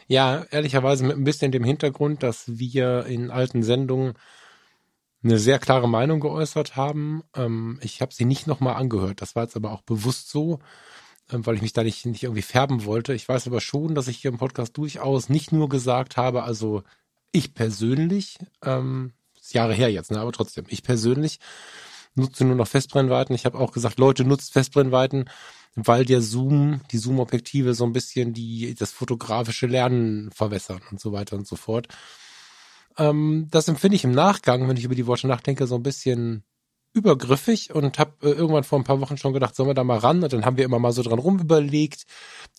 Ja, 0.08 0.46
ehrlicherweise 0.52 1.04
mit 1.06 1.17
ein 1.17 1.24
bisschen 1.24 1.52
dem 1.52 1.63
Hintergrund, 1.63 2.24
dass 2.24 2.58
wir 2.58 3.06
in 3.06 3.30
alten 3.30 3.62
Sendungen 3.62 4.13
eine 5.24 5.38
sehr 5.39 5.60
klare 5.60 5.89
Meinung 5.89 6.20
geäußert 6.20 6.76
haben. 6.76 7.24
Ähm, 7.36 7.80
ich 7.82 8.02
habe 8.02 8.13
sie 8.13 8.26
nicht 8.26 8.48
nochmal 8.48 8.76
angehört. 8.76 9.22
Das 9.22 9.36
war 9.36 9.43
jetzt 9.43 9.56
aber 9.58 9.72
auch 9.72 9.82
bewusst 9.82 10.30
so, 10.30 10.60
ähm, 11.32 11.46
weil 11.46 11.56
ich 11.56 11.62
mich 11.62 11.74
da 11.74 11.84
nicht, 11.84 12.06
nicht 12.06 12.24
irgendwie 12.24 12.41
färben 12.41 12.86
wollte. 12.86 13.13
Ich 13.13 13.28
weiß 13.28 13.48
aber 13.48 13.60
schon, 13.62 13.96
dass 13.96 14.08
ich 14.08 14.17
hier 14.17 14.32
im 14.32 14.38
Podcast 14.38 14.78
durchaus 14.78 15.30
nicht 15.30 15.52
nur 15.52 15.70
gesagt 15.70 16.17
habe, 16.17 16.43
also 16.43 16.84
ich 17.32 17.54
persönlich, 17.54 18.38
ähm, 18.63 19.13
ist 19.39 19.54
Jahre 19.54 19.74
her 19.74 19.91
jetzt, 19.91 20.12
ne, 20.12 20.20
aber 20.20 20.32
trotzdem, 20.32 20.65
ich 20.70 20.84
persönlich 20.84 21.39
nutze 22.17 22.45
nur 22.45 22.56
noch 22.56 22.67
Festbrennweiten. 22.67 23.36
Ich 23.36 23.45
habe 23.45 23.58
auch 23.58 23.71
gesagt, 23.71 23.99
Leute, 23.99 24.25
nutzt 24.25 24.53
Festbrennweiten 24.53 25.30
weil 25.77 26.06
der 26.06 26.21
Zoom, 26.21 26.82
die 26.91 26.97
Zoom-Objektive 26.97 27.75
so 27.75 27.86
ein 27.86 27.93
bisschen 27.93 28.34
die, 28.34 28.73
das 28.73 28.91
fotografische 28.91 29.67
Lernen 29.67 30.32
verwässern 30.32 30.82
und 30.89 30.99
so 30.99 31.12
weiter 31.12 31.36
und 31.36 31.45
so 31.47 31.56
fort. 31.56 31.88
Ähm, 32.97 33.47
das 33.51 33.67
empfinde 33.67 33.95
ich 33.95 34.03
im 34.03 34.12
Nachgang, 34.12 34.67
wenn 34.67 34.75
ich 34.75 34.86
über 34.86 34.95
die 34.95 35.06
Worte 35.06 35.27
nachdenke, 35.27 35.67
so 35.67 35.75
ein 35.75 35.84
bisschen 35.84 36.43
übergriffig 36.93 37.75
und 37.75 37.99
habe 37.99 38.13
äh, 38.23 38.32
irgendwann 38.32 38.63
vor 38.63 38.80
ein 38.80 38.86
paar 38.86 38.99
Wochen 39.01 39.17
schon 39.17 39.34
gedacht, 39.34 39.56
sollen 39.56 39.69
wir 39.69 39.75
da 39.75 39.84
mal 39.84 39.99
ran? 39.99 40.23
Und 40.23 40.34
dann 40.34 40.45
haben 40.45 40.58
wir 40.58 40.65
immer 40.65 40.80
mal 40.80 40.93
so 40.93 41.03
dran 41.03 41.19
rumüberlegt, 41.19 42.06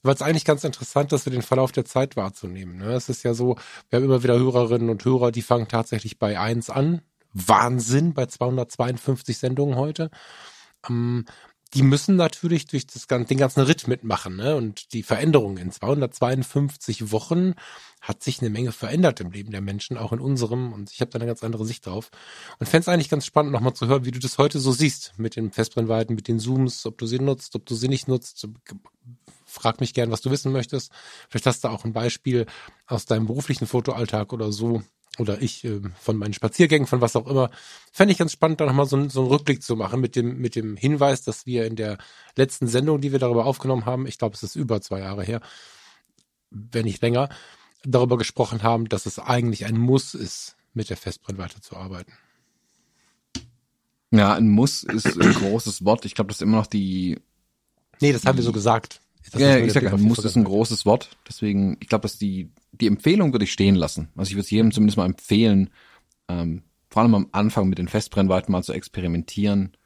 weil 0.05 0.15
es 0.15 0.23
eigentlich 0.23 0.45
ganz 0.45 0.63
interessant 0.63 1.13
ist, 1.13 1.25
für 1.25 1.31
den 1.31 1.43
Verlauf 1.43 1.73
der 1.73 1.85
Zeit 1.85 2.15
wahrzunehmen. 2.15 2.79
Ne? 2.79 2.93
Es 2.93 3.09
ist 3.09 3.25
ja 3.25 3.35
so, 3.35 3.57
wir 3.91 3.97
haben 3.97 4.05
immer 4.05 4.23
wieder 4.23 4.39
Hörerinnen 4.39 4.91
und 4.91 5.05
Hörer, 5.05 5.33
die 5.33 5.43
fangen 5.43 5.67
tatsächlich 5.67 6.21
bei 6.21 6.39
eins 6.39 6.71
an. 6.71 7.03
Wahnsinn 7.33 8.15
bei 8.15 8.27
252 8.27 9.39
Sendungen 9.39 9.77
heute. 9.77 10.11
Ähm, 10.89 11.25
die 11.75 11.83
müssen 11.83 12.17
natürlich 12.17 12.67
durch 12.67 12.87
das, 12.87 13.07
den 13.07 13.37
ganzen 13.37 13.61
Ritt 13.61 13.89
mitmachen. 13.89 14.37
Ne? 14.37 14.57
Und 14.57 14.93
die 14.95 15.03
Veränderungen 15.03 15.59
in 15.59 15.71
252 15.71 17.13
Wochen 17.13 17.55
hat 18.01 18.23
sich 18.23 18.41
eine 18.41 18.49
Menge 18.49 18.73
verändert 18.73 19.21
im 19.21 19.33
Leben 19.33 19.51
der 19.51 19.61
Menschen, 19.61 19.99
auch 19.99 20.13
in 20.13 20.21
unserem. 20.21 20.73
Und 20.73 20.91
ich 20.91 21.01
habe 21.01 21.11
da 21.11 21.19
eine 21.19 21.27
ganz 21.27 21.45
andere 21.45 21.67
Sicht 21.67 21.85
drauf. 21.85 22.11
Und 22.59 22.69
fände 22.69 22.83
es 22.83 22.89
eigentlich 22.89 23.11
ganz 23.11 23.27
spannend, 23.27 23.53
nochmal 23.53 23.75
zu 23.75 23.87
hören, 23.87 24.07
wie 24.07 24.13
du 24.13 24.19
das 24.19 24.39
heute 24.39 24.61
so 24.61 24.73
siehst 24.73 25.13
mit 25.19 25.37
den 25.37 25.51
Festbrennweiten, 25.51 26.15
mit 26.15 26.29
den 26.29 26.41
Zooms, 26.41 26.87
ob 26.87 26.97
du 26.97 27.07
sie 27.07 27.19
nutzt, 27.19 27.55
ob 27.55 27.67
du 27.67 27.75
sie 27.75 27.89
nicht 27.89 28.09
nutzt. 28.09 28.49
Frag 29.45 29.81
mich 29.81 29.93
gern, 29.93 30.11
was 30.11 30.23
du 30.23 30.31
wissen 30.31 30.53
möchtest. 30.53 30.91
Vielleicht 31.29 31.47
hast 31.47 31.65
du 31.65 31.69
auch 31.69 31.85
ein 31.85 31.93
Beispiel 31.93 32.47
aus 32.87 33.05
deinem 33.05 33.27
beruflichen 33.27 33.67
Fotoalltag 33.67 34.33
oder 34.33 34.53
so, 34.53 34.83
oder 35.19 35.43
ich 35.43 35.65
äh, 35.65 35.81
von 36.01 36.17
meinen 36.17 36.33
Spaziergängen, 36.33 36.87
von 36.87 37.01
was 37.01 37.17
auch 37.17 37.27
immer, 37.27 37.51
fände 37.93 38.13
ich 38.13 38.19
ganz 38.19 38.33
spannend, 38.33 38.61
da 38.61 38.67
nochmal 38.67 38.87
so, 38.87 39.09
so 39.09 39.21
einen 39.21 39.31
Rückblick 39.31 39.63
zu 39.63 39.77
machen 39.77 40.01
mit 40.01 40.17
dem, 40.17 40.39
mit 40.39 40.55
dem 40.55 40.77
Hinweis, 40.77 41.23
dass 41.23 41.47
wir 41.47 41.67
in 41.67 41.77
der 41.77 41.99
letzten 42.37 42.67
Sendung, 42.67 43.01
die 43.01 43.13
wir 43.13 43.19
darüber 43.19 43.47
aufgenommen 43.47 43.87
haben, 43.87 44.07
ich 44.07 44.19
glaube, 44.19 44.35
es 44.35 44.43
ist 44.43 44.57
über 44.57 44.81
zwei 44.81 45.01
Jahre 45.01 45.25
her, 45.25 45.41
wenn 46.51 46.85
nicht 46.85 47.03
länger, 47.03 47.29
darüber 47.85 48.17
gesprochen 48.19 48.63
haben, 48.63 48.89
dass 48.89 49.07
es 49.07 49.19
eigentlich 49.19 49.67
ein 49.67 49.77
Muss 49.77 50.15
ist, 50.15 50.57
mit 50.75 50.91
der 50.91 50.97
Festbrennweite 50.97 51.61
zu 51.61 51.77
arbeiten. 51.77 52.13
Ja, 54.11 54.35
ein 54.35 54.49
Muss 54.49 54.85
ist 54.85 55.21
ein 55.21 55.35
großes 55.35 55.85
Wort. 55.85 56.05
Ich 56.05 56.15
glaube, 56.15 56.29
das 56.29 56.39
ist 56.39 56.43
immer 56.43 56.59
noch 56.59 56.67
die. 56.67 57.21
Nee, 58.01 58.13
das 58.13 58.25
haben 58.25 58.39
wir 58.39 58.45
so 58.45 58.53
gesagt. 58.53 59.01
Das 59.31 59.41
ja, 59.41 59.59
ich 59.59 59.77
ein 59.77 60.03
Muss 60.03 60.19
ist 60.19 60.37
ein 60.37 60.45
großes 60.45 60.87
Wort. 60.87 61.11
Deswegen, 61.29 61.77
ich 61.81 61.89
glaube, 61.89 62.03
dass 62.03 62.19
die, 62.19 62.51
die 62.73 62.87
Empfehlung 62.87 63.33
würde 63.33 63.45
ich 63.45 63.53
stehen 63.53 63.75
lassen. 63.75 64.09
Also 64.17 64.31
ich 64.31 64.37
würde 64.37 64.45
es 64.45 64.51
jedem 64.51 64.73
zumindest 64.73 64.97
mal 64.97 65.07
empfehlen, 65.07 65.71
ähm, 66.29 66.63
vor 66.89 67.03
allem 67.03 67.15
am 67.15 67.29
Anfang 67.33 67.69
mit 67.69 67.79
den 67.79 67.89
Festbrennweiten 67.89 68.53
mal 68.53 68.63
zu 68.63 68.73
experimentieren. 68.73 69.77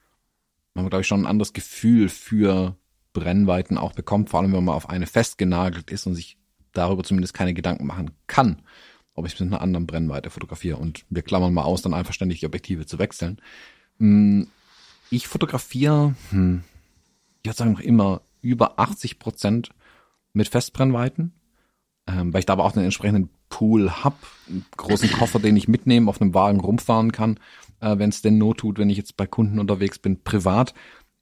Man, 0.74 0.88
glaube 0.88 1.02
ich, 1.02 1.08
schon 1.08 1.22
ein 1.22 1.26
anderes 1.26 1.52
Gefühl 1.52 2.08
für 2.08 2.76
Brennweiten 3.12 3.76
auch 3.76 3.92
bekommt, 3.92 4.30
vor 4.30 4.40
allem 4.40 4.52
wenn 4.52 4.64
man 4.64 4.74
auf 4.74 4.88
eine 4.88 5.06
festgenagelt 5.06 5.90
ist 5.90 6.06
und 6.06 6.14
sich 6.14 6.38
darüber 6.72 7.04
zumindest 7.04 7.34
keine 7.34 7.54
Gedanken 7.54 7.86
machen 7.86 8.12
kann, 8.26 8.62
ob 9.14 9.26
ich 9.26 9.34
es 9.34 9.40
mit 9.40 9.52
einer 9.52 9.60
anderen 9.60 9.86
Brennweite 9.86 10.30
fotografiere. 10.30 10.78
Und 10.78 11.04
wir 11.10 11.22
klammern 11.22 11.52
mal 11.52 11.64
aus, 11.64 11.82
dann 11.82 11.94
einfach 11.94 12.14
ständig 12.14 12.40
die 12.40 12.46
Objektive 12.46 12.86
zu 12.86 12.98
wechseln. 12.98 13.40
Hm, 13.98 14.48
ich 15.10 15.28
fotografiere, 15.28 16.14
hm, 16.30 16.62
ich 17.42 17.48
würde 17.48 17.56
sagen, 17.56 17.72
noch 17.72 17.80
immer 17.80 18.22
über 18.42 18.78
80 18.78 19.18
Prozent 19.18 19.70
mit 20.35 20.48
Festbrennweiten, 20.48 21.33
ähm, 22.07 22.33
weil 22.33 22.40
ich 22.40 22.46
da 22.46 22.55
aber 22.55 22.64
auch 22.64 22.74
einen 22.74 22.85
entsprechenden 22.85 23.31
Pool 23.48 23.90
hab, 23.90 24.18
einen 24.48 24.64
großen 24.76 25.11
Koffer, 25.12 25.38
den 25.38 25.57
ich 25.57 25.68
mitnehmen, 25.68 26.09
auf 26.09 26.20
einem 26.20 26.35
Wagen 26.35 26.61
rumfahren 26.61 27.12
kann, 27.12 27.38
äh, 27.81 27.98
wenn 27.98 28.11
es 28.11 28.22
denn 28.22 28.38
not 28.38 28.59
tut, 28.59 28.78
wenn 28.78 28.90
ich 28.90 28.96
jetzt 28.96 29.16
bei 29.16 29.26
Kunden 29.26 29.59
unterwegs 29.59 29.98
bin, 29.98 30.22
privat. 30.22 30.74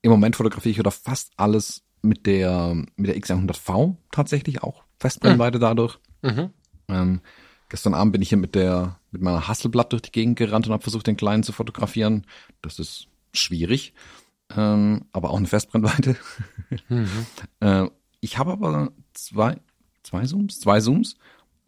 Im 0.03 0.11
Moment 0.11 0.37
fotografiere 0.37 0.73
ich 0.73 0.81
oder 0.81 0.91
fast 0.91 1.33
alles 1.37 1.83
mit 2.03 2.27
der 2.27 2.75
mit 2.97 3.09
der 3.09 3.17
X100V 3.17 3.97
tatsächlich 4.11 4.63
auch 4.63 4.85
Festbrennweite 4.99 5.59
mhm. 5.59 5.63
dadurch. 5.63 5.99
Mhm. 6.23 6.51
Ähm, 6.89 7.21
gestern 7.69 7.95
Abend 7.95 8.13
bin 8.13 8.23
ich 8.23 8.31
hier 8.31 8.39
mit 8.39 8.55
der 8.55 8.99
mit 9.11 9.23
meiner 9.23 9.49
Hasselblatt 9.49 9.93
durch 9.93 10.03
die 10.03 10.13
Gegend 10.13 10.39
gerannt 10.39 10.67
und 10.67 10.73
habe 10.73 10.83
versucht, 10.83 11.07
den 11.07 11.17
kleinen 11.17 11.43
zu 11.43 11.53
fotografieren. 11.53 12.27
Das 12.63 12.79
ist 12.79 13.09
schwierig, 13.33 13.93
ähm, 14.57 15.07
aber 15.13 15.31
auch 15.31 15.39
eine 15.39 15.47
Festbrennweite. 15.47 16.17
Mhm. 16.89 17.27
äh, 17.61 17.87
ich 18.21 18.39
habe 18.39 18.53
aber 18.53 18.93
zwei 19.15 19.59
zwei 20.03 20.25
Zooms, 20.27 20.61
zwei 20.61 20.81
Zooms 20.81 21.17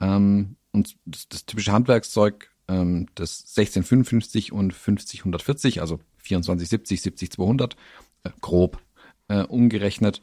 ähm, 0.01 0.57
und 0.73 0.97
das, 1.05 1.29
das 1.29 1.47
typische 1.47 1.73
Handwerkszeug 1.73 2.51
ähm, 2.69 3.07
das 3.15 3.41
1655 3.57 4.53
und 4.53 4.73
50 4.73 5.81
also 5.81 6.01
2470, 6.23 7.03
70 7.03 7.31
200 7.33 7.77
äh, 8.25 8.31
grob 8.41 8.81
äh, 9.29 9.43
umgerechnet. 9.43 10.23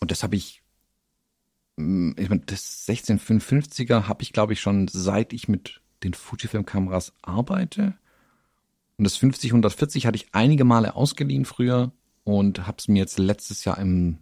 Und 0.00 0.10
das 0.10 0.22
habe 0.22 0.36
ich, 0.36 0.62
mm, 1.76 2.12
ich 2.16 2.28
meine, 2.28 2.42
das 2.46 2.86
1655er 2.88 4.08
habe 4.08 4.22
ich, 4.22 4.32
glaube 4.32 4.52
ich, 4.52 4.60
schon 4.60 4.88
seit 4.88 5.32
ich 5.32 5.48
mit 5.48 5.80
den 6.02 6.14
Fujifilm-Kameras 6.14 7.12
arbeite. 7.22 7.94
Und 9.00 9.04
das 9.04 9.16
50 9.16 9.52
140 9.52 10.04
hatte 10.04 10.16
ich 10.16 10.26
einige 10.32 10.64
Male 10.64 10.94
ausgeliehen 10.94 11.46
früher 11.46 11.90
und 12.24 12.66
habe 12.66 12.76
es 12.76 12.86
mir 12.86 12.98
jetzt 12.98 13.18
letztes 13.18 13.64
Jahr 13.64 13.78
im, 13.78 14.18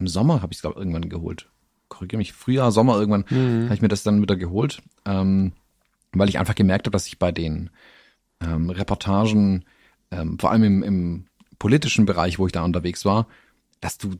im 0.00 0.08
Sommer, 0.08 0.42
habe 0.42 0.52
ich 0.52 0.58
es, 0.58 0.62
glaube 0.62 0.76
irgendwann 0.76 1.08
geholt. 1.08 1.48
Korrigiere 1.86 2.18
mich, 2.18 2.32
Frühjahr, 2.32 2.72
Sommer 2.72 2.98
irgendwann 2.98 3.26
mhm. 3.30 3.66
habe 3.66 3.74
ich 3.76 3.82
mir 3.82 3.86
das 3.86 4.02
dann 4.02 4.20
wieder 4.20 4.34
geholt, 4.34 4.82
ähm, 5.04 5.52
weil 6.10 6.28
ich 6.28 6.40
einfach 6.40 6.56
gemerkt 6.56 6.88
habe, 6.88 6.96
dass 6.96 7.06
ich 7.06 7.20
bei 7.20 7.30
den 7.30 7.70
ähm, 8.40 8.70
Reportagen, 8.70 9.64
ähm, 10.10 10.36
vor 10.40 10.50
allem 10.50 10.64
im, 10.64 10.82
im 10.82 11.26
politischen 11.60 12.06
Bereich, 12.06 12.40
wo 12.40 12.46
ich 12.46 12.52
da 12.52 12.64
unterwegs 12.64 13.04
war, 13.04 13.28
dass 13.78 13.98
du, 13.98 14.16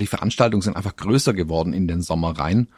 die 0.00 0.06
Veranstaltungen 0.06 0.62
sind 0.62 0.76
einfach 0.76 0.96
größer 0.96 1.34
geworden 1.34 1.74
in 1.74 1.88
den 1.88 2.00
Sommer 2.00 2.38
rein 2.38 2.68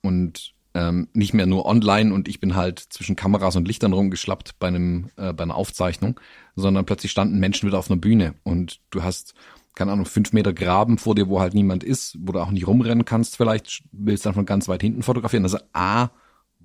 und 0.00 0.52
ähm, 0.74 1.08
nicht 1.12 1.34
mehr 1.34 1.46
nur 1.46 1.66
online 1.66 2.14
und 2.14 2.28
ich 2.28 2.40
bin 2.40 2.54
halt 2.56 2.78
zwischen 2.78 3.16
Kameras 3.16 3.56
und 3.56 3.68
Lichtern 3.68 3.92
rumgeschlappt 3.92 4.58
bei 4.58 4.68
einem 4.68 5.10
äh, 5.16 5.32
bei 5.32 5.44
einer 5.44 5.56
Aufzeichnung, 5.56 6.18
sondern 6.56 6.86
plötzlich 6.86 7.12
standen 7.12 7.38
Menschen 7.38 7.66
wieder 7.66 7.78
auf 7.78 7.90
einer 7.90 8.00
Bühne 8.00 8.34
und 8.42 8.80
du 8.90 9.02
hast 9.02 9.34
keine 9.74 9.92
Ahnung 9.92 10.06
fünf 10.06 10.32
Meter 10.32 10.52
Graben 10.52 10.98
vor 10.98 11.14
dir, 11.14 11.28
wo 11.28 11.40
halt 11.40 11.54
niemand 11.54 11.82
ist, 11.82 12.16
wo 12.20 12.32
du 12.32 12.40
auch 12.40 12.50
nicht 12.50 12.66
rumrennen 12.66 13.04
kannst. 13.04 13.36
Vielleicht 13.36 13.82
willst 13.92 14.24
du 14.24 14.28
dann 14.28 14.34
von 14.34 14.46
ganz 14.46 14.68
weit 14.68 14.82
hinten 14.82 15.02
fotografieren. 15.02 15.44
Also 15.44 15.58
a 15.72 16.10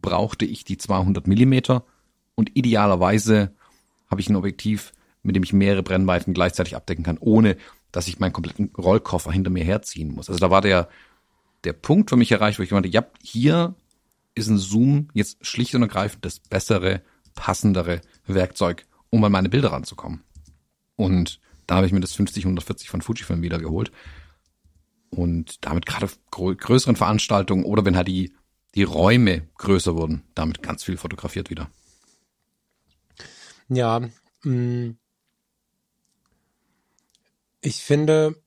brauchte 0.02 0.46
ich 0.46 0.66
die 0.66 0.78
200 0.78 1.26
Millimeter 1.26 1.84
und 2.36 2.56
idealerweise 2.56 3.54
habe 4.10 4.22
ich 4.22 4.30
ein 4.30 4.36
Objektiv, 4.36 4.94
mit 5.24 5.36
dem 5.36 5.44
ich 5.44 5.54
mehrere 5.54 5.84
Brennweiten 5.84 6.34
gleichzeitig 6.34 6.76
abdecken 6.76 7.04
kann, 7.04 7.18
ohne 7.18 7.58
dass 7.92 8.08
ich 8.08 8.20
meinen 8.20 8.34
kompletten 8.34 8.72
Rollkoffer 8.78 9.32
hinter 9.32 9.50
mir 9.50 9.64
herziehen 9.64 10.14
muss. 10.14 10.30
Also 10.30 10.40
da 10.40 10.52
war 10.52 10.62
der, 10.62 10.90
der 11.64 11.74
Punkt 11.74 12.10
für 12.10 12.18
mich 12.18 12.32
erreicht, 12.32 12.60
wo 12.60 12.64
ich 12.64 12.72
meinte, 12.72 12.90
ja, 12.90 13.06
hier 13.22 13.76
ist 14.38 14.48
ein 14.48 14.58
Zoom 14.58 15.10
jetzt 15.14 15.46
schlicht 15.46 15.76
und 15.76 15.82
ergreifend 15.82 16.26
das 16.26 16.40
bessere, 16.40 17.02
passendere 17.36 18.02
Werkzeug, 18.26 18.86
um 19.10 19.24
an 19.24 19.32
meine 19.32 19.50
Bilder 19.50 19.72
ranzukommen. 19.72 20.24
Und 20.96 21.40
da 21.68 21.76
habe 21.76 21.86
ich 21.86 21.94
mir 21.94 22.00
das 22.00 22.18
50-140 22.18 22.88
von 22.88 23.02
Fujifilm 23.02 23.42
wieder 23.42 23.60
geholt. 23.60 23.92
Und 25.10 25.66
damit 25.66 25.86
gerade 25.86 26.10
größeren 26.32 26.96
Veranstaltungen 26.96 27.64
oder 27.64 27.86
wenn 27.86 27.96
halt 27.96 28.08
die, 28.08 28.34
die 28.76 28.84
Räume 28.84 29.48
größer 29.58 29.96
wurden, 29.96 30.24
damit 30.36 30.62
ganz 30.62 30.84
viel 30.84 30.98
fotografiert 30.98 31.50
wieder. 31.50 31.70
Ja, 33.70 34.02
mm, 34.44 34.92
ich 37.62 37.84
finde, 37.84 38.42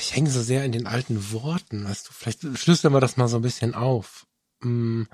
ich 0.00 0.14
hänge 0.14 0.30
so 0.30 0.40
sehr 0.40 0.64
in 0.64 0.72
den 0.72 0.86
alten 0.86 1.32
Worten, 1.32 1.84
weißt 1.84 2.08
du, 2.08 2.12
vielleicht 2.12 2.42
schlüsseln 2.58 2.92
wir 2.92 3.00
das 3.00 3.16
mal 3.16 3.28
so 3.28 3.36
ein 3.36 3.42
bisschen 3.42 3.74
auf. 3.74 4.26
Mm, 4.60 5.04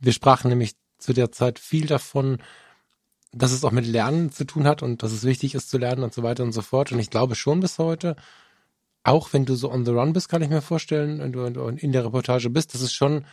wir 0.00 0.12
sprachen 0.12 0.48
nämlich 0.48 0.74
zu 0.98 1.12
der 1.12 1.32
Zeit 1.32 1.58
viel 1.58 1.86
davon, 1.86 2.38
dass 3.32 3.52
es 3.52 3.64
auch 3.64 3.70
mit 3.70 3.86
Lernen 3.86 4.32
zu 4.32 4.44
tun 4.44 4.66
hat 4.66 4.82
und 4.82 5.02
dass 5.02 5.12
es 5.12 5.24
wichtig 5.24 5.54
ist 5.54 5.70
zu 5.70 5.78
lernen 5.78 6.02
und 6.02 6.12
so 6.12 6.22
weiter 6.22 6.42
und 6.42 6.52
so 6.52 6.62
fort. 6.62 6.90
Und 6.92 6.98
ich 6.98 7.10
glaube 7.10 7.36
schon 7.36 7.60
bis 7.60 7.78
heute, 7.78 8.16
auch 9.04 9.32
wenn 9.32 9.46
du 9.46 9.54
so 9.54 9.70
on 9.70 9.84
the 9.84 9.92
run 9.92 10.12
bist, 10.12 10.28
kann 10.28 10.42
ich 10.42 10.50
mir 10.50 10.62
vorstellen, 10.62 11.20
wenn 11.20 11.54
du 11.54 11.66
in 11.68 11.92
der 11.92 12.04
Reportage 12.04 12.50
bist, 12.50 12.74
dass 12.74 12.80
es 12.80 12.92
schon 12.92 13.24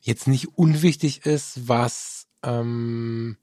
jetzt 0.00 0.26
nicht 0.26 0.58
unwichtig 0.58 1.24
ist, 1.24 1.68
was 1.68 2.26
ähm, 2.42 3.36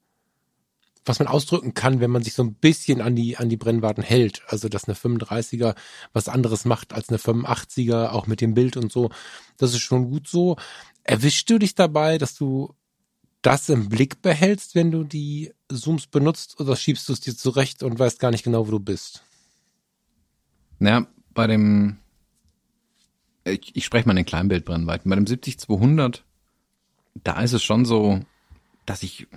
was 1.06 1.20
man 1.20 1.28
ausdrücken 1.28 1.72
kann, 1.72 2.00
wenn 2.00 2.10
man 2.10 2.22
sich 2.22 2.34
so 2.34 2.42
ein 2.42 2.54
bisschen 2.54 3.00
an 3.00 3.14
die, 3.14 3.36
an 3.36 3.48
die 3.48 3.56
Brennweiten 3.56 4.02
hält. 4.02 4.42
Also, 4.48 4.68
dass 4.68 4.88
eine 4.88 4.96
35er 4.96 5.74
was 6.12 6.28
anderes 6.28 6.64
macht 6.64 6.92
als 6.92 7.08
eine 7.08 7.18
85er, 7.18 8.08
auch 8.08 8.26
mit 8.26 8.40
dem 8.40 8.54
Bild 8.54 8.76
und 8.76 8.92
so. 8.92 9.10
Das 9.56 9.72
ist 9.72 9.80
schon 9.80 10.10
gut 10.10 10.26
so. 10.28 10.56
Erwischst 11.06 11.48
du 11.48 11.58
dich 11.58 11.74
dabei, 11.76 12.18
dass 12.18 12.34
du 12.34 12.74
das 13.40 13.68
im 13.68 13.88
Blick 13.88 14.22
behältst, 14.22 14.74
wenn 14.74 14.90
du 14.90 15.04
die 15.04 15.52
Zooms 15.72 16.08
benutzt, 16.08 16.58
oder 16.58 16.74
schiebst 16.74 17.08
du 17.08 17.12
es 17.12 17.20
dir 17.20 17.36
zurecht 17.36 17.84
und 17.84 17.96
weißt 17.96 18.18
gar 18.18 18.32
nicht 18.32 18.42
genau, 18.42 18.66
wo 18.66 18.72
du 18.72 18.80
bist? 18.80 19.22
Naja, 20.80 21.06
bei 21.32 21.46
dem, 21.46 21.98
ich, 23.44 23.76
ich 23.76 23.84
spreche 23.84 24.08
mal 24.08 24.12
in 24.12 24.16
den 24.16 24.26
Kleinbildbrennweiten. 24.26 25.08
Bei 25.08 25.14
dem 25.14 25.26
70-200, 25.26 26.22
da 27.22 27.40
ist 27.40 27.52
es 27.52 27.62
schon 27.62 27.84
so, 27.84 28.20
dass 28.84 29.04
ich, 29.04 29.28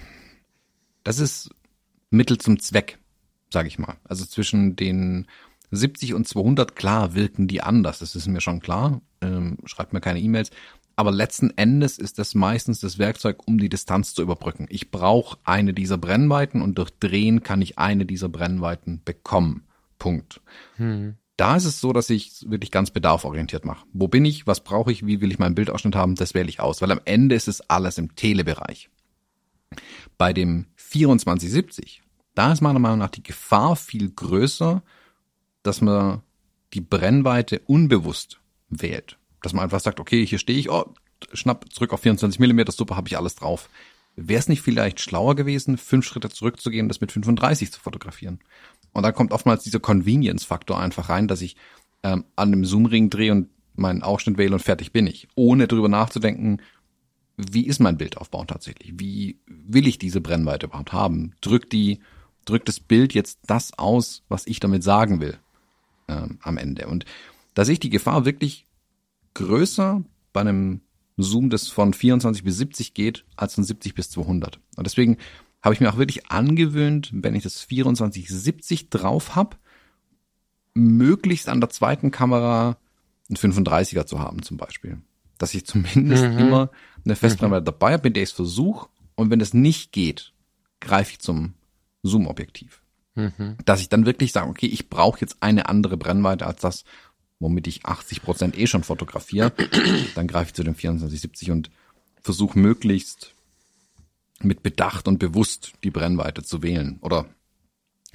das 1.03 1.19
ist 1.19 1.51
Mittel 2.09 2.39
zum 2.39 2.59
Zweck, 2.59 2.97
sage 3.53 3.67
ich 3.67 3.77
mal. 3.77 3.97
Also 4.05 4.25
zwischen 4.25 4.75
den 4.75 5.27
70 5.69 6.15
und 6.15 6.27
200, 6.27 6.75
klar, 6.75 7.13
wirken 7.13 7.47
die 7.47 7.61
anders, 7.61 7.99
das 7.99 8.15
ist 8.15 8.27
mir 8.27 8.41
schon 8.41 8.59
klar. 8.59 9.01
Ähm, 9.21 9.57
schreibt 9.65 9.93
mir 9.93 10.01
keine 10.01 10.19
E-Mails. 10.19 10.49
Aber 10.99 11.13
letzten 11.13 11.51
Endes 11.51 11.97
ist 11.97 12.19
das 12.19 12.35
meistens 12.35 12.81
das 12.81 12.97
Werkzeug, 12.99 13.47
um 13.47 13.57
die 13.57 13.69
Distanz 13.69 14.13
zu 14.13 14.21
überbrücken. 14.21 14.65
Ich 14.67 14.91
brauche 14.91 15.37
eine 15.45 15.73
dieser 15.73 15.97
Brennweiten 15.97 16.61
und 16.61 16.77
durch 16.77 16.89
Drehen 16.99 17.41
kann 17.41 17.61
ich 17.61 17.77
eine 17.77 18.05
dieser 18.05 18.27
Brennweiten 18.27 19.01
bekommen. 19.05 19.63
Punkt. 19.97 20.41
Hm. 20.75 21.15
Da 21.37 21.55
ist 21.55 21.63
es 21.63 21.79
so, 21.79 21.93
dass 21.93 22.09
ich 22.09 22.43
wirklich 22.49 22.69
ganz 22.69 22.91
bedarforientiert 22.91 23.63
mache. 23.63 23.85
Wo 23.93 24.09
bin 24.09 24.25
ich? 24.25 24.45
Was 24.45 24.61
brauche 24.61 24.91
ich? 24.91 25.05
Wie 25.05 25.21
will 25.21 25.31
ich 25.31 25.39
meinen 25.39 25.55
Bildausschnitt 25.55 25.95
haben? 25.95 26.15
Das 26.15 26.33
wähle 26.33 26.49
ich 26.49 26.59
aus. 26.59 26.81
Weil 26.81 26.91
am 26.91 26.99
Ende 27.05 27.35
ist 27.35 27.47
es 27.47 27.61
alles 27.69 27.97
im 27.97 28.17
Telebereich. 28.17 28.89
Bei 30.17 30.33
dem 30.33 30.65
2470, 30.75 32.01
da 32.35 32.51
ist 32.51 32.59
meiner 32.59 32.79
Meinung 32.79 32.99
nach 32.99 33.07
die 33.07 33.23
Gefahr 33.23 33.77
viel 33.77 34.11
größer, 34.11 34.83
dass 35.63 35.79
man 35.79 36.23
die 36.73 36.81
Brennweite 36.81 37.59
unbewusst 37.67 38.41
wählt. 38.67 39.18
Dass 39.41 39.53
man 39.53 39.63
einfach 39.63 39.79
sagt, 39.79 39.99
okay, 39.99 40.25
hier 40.25 40.39
stehe 40.39 40.59
ich, 40.59 40.69
oh, 40.69 40.93
schnapp 41.33 41.71
zurück 41.71 41.93
auf 41.93 42.01
24 42.01 42.39
Millimeter, 42.39 42.71
super, 42.71 42.95
habe 42.95 43.07
ich 43.07 43.17
alles 43.17 43.35
drauf. 43.35 43.69
Wäre 44.15 44.39
es 44.39 44.49
nicht 44.49 44.61
vielleicht 44.61 44.99
schlauer 44.99 45.35
gewesen, 45.35 45.77
fünf 45.77 46.05
Schritte 46.05 46.29
zurückzugehen, 46.29 46.87
das 46.87 47.01
mit 47.01 47.11
35 47.11 47.71
zu 47.71 47.79
fotografieren? 47.79 48.39
Und 48.91 49.03
dann 49.03 49.13
kommt 49.13 49.31
oftmals 49.31 49.63
dieser 49.63 49.79
Convenience-Faktor 49.79 50.79
einfach 50.79 51.09
rein, 51.09 51.27
dass 51.27 51.41
ich 51.41 51.55
ähm, 52.03 52.25
an 52.35 52.49
einem 52.49 52.65
Zoom-Ring 52.65 53.09
drehe 53.09 53.31
und 53.31 53.49
meinen 53.75 54.03
Ausschnitt 54.03 54.37
wähle 54.37 54.53
und 54.53 54.61
fertig 54.61 54.91
bin 54.91 55.07
ich. 55.07 55.27
Ohne 55.35 55.67
drüber 55.67 55.87
nachzudenken, 55.87 56.61
wie 57.37 57.65
ist 57.65 57.79
mein 57.79 57.97
Bildaufbau 57.97 58.43
tatsächlich? 58.45 58.93
Wie 58.97 59.39
will 59.47 59.87
ich 59.87 59.97
diese 59.97 60.19
Brennweite 60.19 60.65
überhaupt 60.65 60.91
haben? 60.91 61.33
Drückt 61.39 61.71
die, 61.71 61.99
drückt 62.45 62.67
das 62.67 62.79
Bild 62.79 63.13
jetzt 63.13 63.39
das 63.47 63.77
aus, 63.77 64.23
was 64.27 64.45
ich 64.47 64.59
damit 64.59 64.83
sagen 64.83 65.21
will 65.21 65.37
ähm, 66.09 66.39
am 66.41 66.57
Ende? 66.57 66.87
Und 66.87 67.05
da 67.53 67.63
sehe 67.63 67.73
ich 67.73 67.79
die 67.79 67.89
Gefahr 67.89 68.25
wirklich 68.25 68.65
größer 69.33 70.03
bei 70.33 70.41
einem 70.41 70.81
Zoom, 71.17 71.49
das 71.49 71.67
von 71.67 71.93
24 71.93 72.43
bis 72.43 72.57
70 72.57 72.93
geht, 72.93 73.25
als 73.35 73.55
von 73.55 73.63
70 73.63 73.93
bis 73.93 74.09
200. 74.09 74.59
Und 74.75 74.87
deswegen 74.87 75.17
habe 75.61 75.73
ich 75.73 75.81
mir 75.81 75.91
auch 75.91 75.97
wirklich 75.97 76.31
angewöhnt, 76.31 77.09
wenn 77.13 77.35
ich 77.35 77.43
das 77.43 77.67
24-70 77.67 78.89
drauf 78.89 79.35
habe, 79.35 79.57
möglichst 80.73 81.49
an 81.49 81.59
der 81.59 81.69
zweiten 81.69 82.11
Kamera 82.11 82.77
einen 83.29 83.37
35er 83.37 84.05
zu 84.05 84.19
haben 84.19 84.41
zum 84.43 84.57
Beispiel. 84.57 85.01
Dass 85.37 85.53
ich 85.53 85.65
zumindest 85.65 86.23
mhm. 86.23 86.37
immer 86.37 86.71
eine 87.05 87.15
Festbrennweite 87.15 87.61
mhm. 87.61 87.65
dabei 87.65 87.93
habe, 87.93 88.07
mit 88.07 88.15
der 88.15 88.23
ich 88.23 88.29
es 88.29 88.35
versuche. 88.35 88.89
Und 89.15 89.29
wenn 89.29 89.41
es 89.41 89.53
nicht 89.53 89.91
geht, 89.91 90.33
greife 90.79 91.11
ich 91.11 91.19
zum 91.19 91.53
Zoom-Objektiv. 92.03 92.81
Mhm. 93.15 93.57
Dass 93.65 93.81
ich 93.81 93.89
dann 93.89 94.05
wirklich 94.05 94.31
sage, 94.31 94.49
okay, 94.49 94.67
ich 94.67 94.89
brauche 94.89 95.19
jetzt 95.19 95.37
eine 95.41 95.67
andere 95.67 95.97
Brennweite 95.97 96.47
als 96.47 96.61
das, 96.61 96.83
womit 97.39 97.67
ich 97.67 97.85
80 97.85 98.21
Prozent 98.21 98.57
eh 98.57 98.67
schon 98.67 98.83
fotografiere. 98.83 99.51
dann 100.15 100.27
greife 100.27 100.49
ich 100.49 100.53
zu 100.53 100.63
dem 100.63 100.75
2470 100.75 101.51
und 101.51 101.71
versuche 102.21 102.59
möglichst 102.59 103.33
mit 104.41 104.63
Bedacht 104.63 105.07
und 105.07 105.19
bewusst 105.19 105.73
die 105.83 105.91
Brennweite 105.91 106.43
zu 106.43 106.61
wählen. 106.61 106.99
Oder 107.01 107.25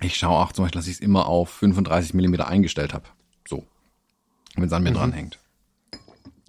ich 0.01 0.17
schaue 0.17 0.39
auch 0.39 0.53
zum 0.53 0.65
Beispiel, 0.65 0.79
dass 0.79 0.89
ich 0.89 0.95
es 0.95 1.01
immer 1.01 1.27
auf 1.27 1.51
35 1.51 2.15
Millimeter 2.15 2.49
eingestellt 2.49 2.95
habe. 2.95 3.09
So. 3.49 3.65
Wenn 4.55 4.65
es 4.65 4.73
an 4.73 4.83
mir 4.83 4.91
mhm. 4.91 4.97
dranhängt. 4.97 5.39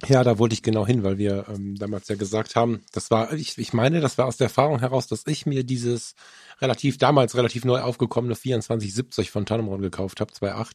Ja, 0.06 0.22
da 0.22 0.38
wollte 0.38 0.52
ich 0.52 0.62
genau 0.62 0.86
hin, 0.86 1.02
weil 1.02 1.16
wir 1.16 1.46
ähm, 1.48 1.74
damals 1.76 2.06
ja 2.08 2.16
gesagt 2.16 2.54
haben, 2.54 2.82
das 2.92 3.10
war, 3.10 3.32
ich, 3.32 3.56
ich 3.56 3.72
meine, 3.72 4.00
das 4.00 4.18
war 4.18 4.26
aus 4.26 4.36
der 4.36 4.46
Erfahrung 4.46 4.78
heraus, 4.78 5.06
dass 5.06 5.26
ich 5.26 5.46
mir 5.46 5.64
dieses 5.64 6.14
relativ, 6.60 6.98
damals 6.98 7.34
relativ 7.34 7.64
neu 7.64 7.80
aufgekommene 7.80 8.34
2470 8.34 9.30
von 9.30 9.46
Tanomron 9.46 9.80
gekauft 9.80 10.20
habe, 10.20 10.32
2.8. 10.32 10.74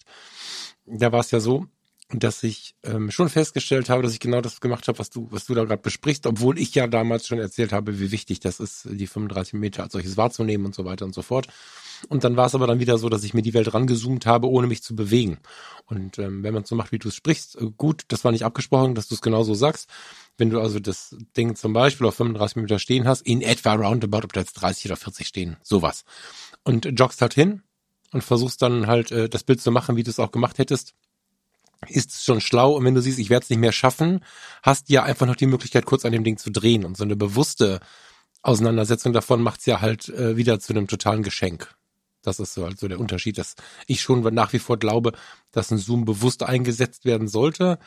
Da 0.88 1.12
war 1.12 1.20
es 1.20 1.30
ja 1.30 1.40
so, 1.40 1.68
dass 2.14 2.44
ich 2.44 2.76
ähm, 2.84 3.12
schon 3.12 3.30
festgestellt 3.30 3.90
habe, 3.90 4.04
dass 4.04 4.14
ich 4.14 4.20
genau 4.20 4.42
das 4.42 4.62
gemacht 4.62 4.88
habe, 4.88 5.00
was 5.00 5.10
du, 5.10 5.28
was 5.32 5.46
du 5.46 5.54
da 5.54 5.64
gerade 5.64 5.82
besprichst, 5.82 6.26
obwohl 6.26 6.60
ich 6.60 6.76
ja 6.76 6.88
damals 6.88 7.28
schon 7.28 7.40
erzählt 7.40 7.72
habe, 7.74 8.00
wie 8.00 8.12
wichtig 8.12 8.40
das 8.40 8.60
ist, 8.60 8.88
die 8.90 9.08
35 9.08 9.54
Meter 9.54 9.84
als 9.84 9.94
solches 9.94 10.18
wahrzunehmen 10.18 10.66
und 10.66 10.76
so 10.76 10.86
weiter 10.86 11.06
und 11.06 11.14
so 11.14 11.22
fort. 11.22 11.48
Und 12.10 12.24
dann 12.24 12.36
war 12.36 12.48
es 12.48 12.56
aber 12.56 12.68
dann 12.68 12.80
wieder 12.80 12.98
so, 12.98 13.10
dass 13.10 13.24
ich 13.24 13.34
mir 13.34 13.42
die 13.42 13.54
Welt 13.54 13.74
rangezoomt 13.74 14.26
habe, 14.26 14.50
ohne 14.50 14.68
mich 14.68 14.82
zu 14.82 14.96
bewegen. 14.96 15.38
Und 15.86 16.18
ähm, 16.20 16.44
wenn 16.44 16.54
man 16.54 16.66
so 16.66 16.76
macht, 16.76 16.92
wie 16.92 17.00
du 17.00 17.10
es 17.10 17.16
sprichst, 17.16 17.62
äh, 17.62 17.68
gut, 17.78 18.04
das 18.08 18.24
war 18.24 18.32
nicht 18.32 18.46
abgesprochen, 18.46 18.96
dass 18.96 19.08
du 19.08 19.16
es 19.16 19.22
genauso 19.22 19.54
sagst. 19.54 19.88
Wenn 20.38 20.50
du 20.50 20.60
also 20.60 20.80
das 20.80 21.16
Ding 21.38 21.56
zum 21.56 21.74
Beispiel 21.74 22.08
auf 22.08 22.16
35 22.16 22.58
Meter 22.58 22.80
stehen 22.80 23.08
hast, 23.08 23.22
in 23.22 23.42
etwa 23.42 23.74
roundabout, 23.74 24.24
ob 24.24 24.34
da 24.34 24.40
jetzt 24.40 24.54
30 24.54 24.86
oder 24.86 24.96
40 24.96 25.28
stehen, 25.28 25.58
sowas. 25.62 26.04
Und 26.64 27.00
joggst 27.00 27.22
halt 27.22 27.34
hin 27.34 27.62
und 28.12 28.24
versuchst 28.24 28.62
dann 28.62 28.88
halt 28.88 29.12
äh, 29.12 29.30
das 29.30 29.44
Bild 29.44 29.62
zu 29.62 29.72
machen, 29.72 29.96
wie 29.96 30.04
du 30.04 30.10
es 30.10 30.20
auch 30.20 30.32
gemacht 30.32 30.58
hättest, 30.58 30.96
ist 31.88 32.12
es 32.12 32.24
schon 32.24 32.42
schlau. 32.42 32.74
Und 32.74 32.86
wenn 32.86 32.96
du 32.96 33.02
siehst, 33.02 33.20
ich 33.20 33.30
werde 33.30 33.44
es 33.44 33.50
nicht 33.50 33.60
mehr 33.60 33.72
schaffen, 33.72 34.24
hast 34.64 34.90
ja 34.90 35.04
einfach 35.04 35.26
noch 35.26 35.36
die 35.36 35.48
Möglichkeit, 35.48 35.86
kurz 35.86 36.06
an 36.06 36.12
dem 36.12 36.24
Ding 36.24 36.38
zu 36.38 36.52
drehen. 36.52 36.86
Und 36.86 36.98
so 36.98 37.04
eine 37.04 37.16
bewusste 37.16 37.80
Auseinandersetzung 38.42 39.14
davon 39.14 39.42
macht's 39.42 39.66
ja 39.66 39.82
halt 39.82 40.10
äh, 40.10 40.36
wieder 40.38 40.60
zu 40.60 40.74
einem 40.74 40.88
totalen 40.88 41.24
Geschenk. 41.24 41.76
Das 42.22 42.40
ist 42.40 42.54
so 42.54 42.66
halt 42.66 42.80
so 42.80 42.88
der 42.88 43.00
Unterschied, 43.00 43.38
dass 43.38 43.56
ich 43.88 44.02
schon 44.02 44.22
nach 44.34 44.54
wie 44.54 44.60
vor 44.60 44.78
glaube, 44.78 45.14
dass 45.52 45.72
ein 45.72 45.78
Zoom 45.78 46.06
bewusst 46.06 46.44
eingesetzt 46.44 47.06
werden 47.06 47.28
sollte. 47.28 47.80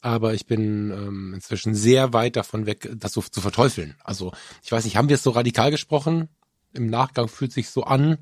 Aber 0.00 0.32
ich 0.32 0.46
bin 0.46 0.90
ähm, 0.90 1.34
inzwischen 1.34 1.74
sehr 1.74 2.12
weit 2.12 2.36
davon 2.36 2.66
weg, 2.66 2.88
das 2.94 3.12
so 3.12 3.20
zu 3.20 3.40
verteufeln. 3.40 3.96
Also 4.02 4.32
ich 4.62 4.72
weiß 4.72 4.84
nicht, 4.84 4.96
haben 4.96 5.08
wir 5.08 5.16
es 5.16 5.22
so 5.22 5.30
radikal 5.30 5.70
gesprochen? 5.70 6.28
Im 6.72 6.86
Nachgang 6.86 7.28
fühlt 7.28 7.52
sich 7.52 7.68
so 7.68 7.82
an. 7.82 8.18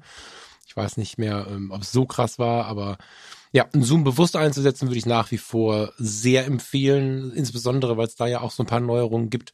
Ich 0.67 0.77
weiß 0.77 0.97
nicht 0.97 1.19
mehr, 1.19 1.47
ähm, 1.49 1.71
ob 1.71 1.83
es 1.83 1.93
so 1.93 2.07
krass 2.07 2.39
war, 2.39 2.65
aber 2.67 2.99
ja, 3.53 3.67
Zoom 3.73 4.05
bewusst 4.05 4.37
einzusetzen, 4.37 4.89
würde 4.89 4.99
ich 4.99 5.07
nach 5.07 5.31
wie 5.31 5.39
vor 5.39 5.93
sehr 5.97 6.47
empfehlen, 6.47 7.33
insbesondere 7.33 7.97
weil 7.97 8.07
es 8.07 8.17
da 8.17 8.27
ja 8.27 8.41
auch 8.41 8.51
so 8.51 8.63
ein 8.63 8.67
paar 8.67 8.81
Neuerungen 8.81 9.31
gibt, 9.31 9.53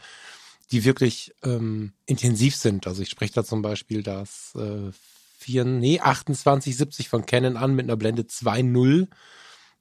die 0.71 0.85
wirklich 0.85 1.35
ähm, 1.43 1.93
intensiv 2.07 2.57
sind. 2.57 2.87
Also 2.87 3.03
ich 3.03 3.11
spreche 3.11 3.35
da 3.35 3.45
zum 3.45 3.63
Beispiel 3.63 4.03
das 4.03 4.55
äh, 4.57 4.91
4, 5.39 5.65
nee, 5.65 5.99
2870 5.99 7.09
von 7.09 7.27
Canon 7.27 7.57
an 7.57 7.75
mit 7.75 7.85
einer 7.85 7.97
Blende 7.97 8.23
2.0. 8.23 9.09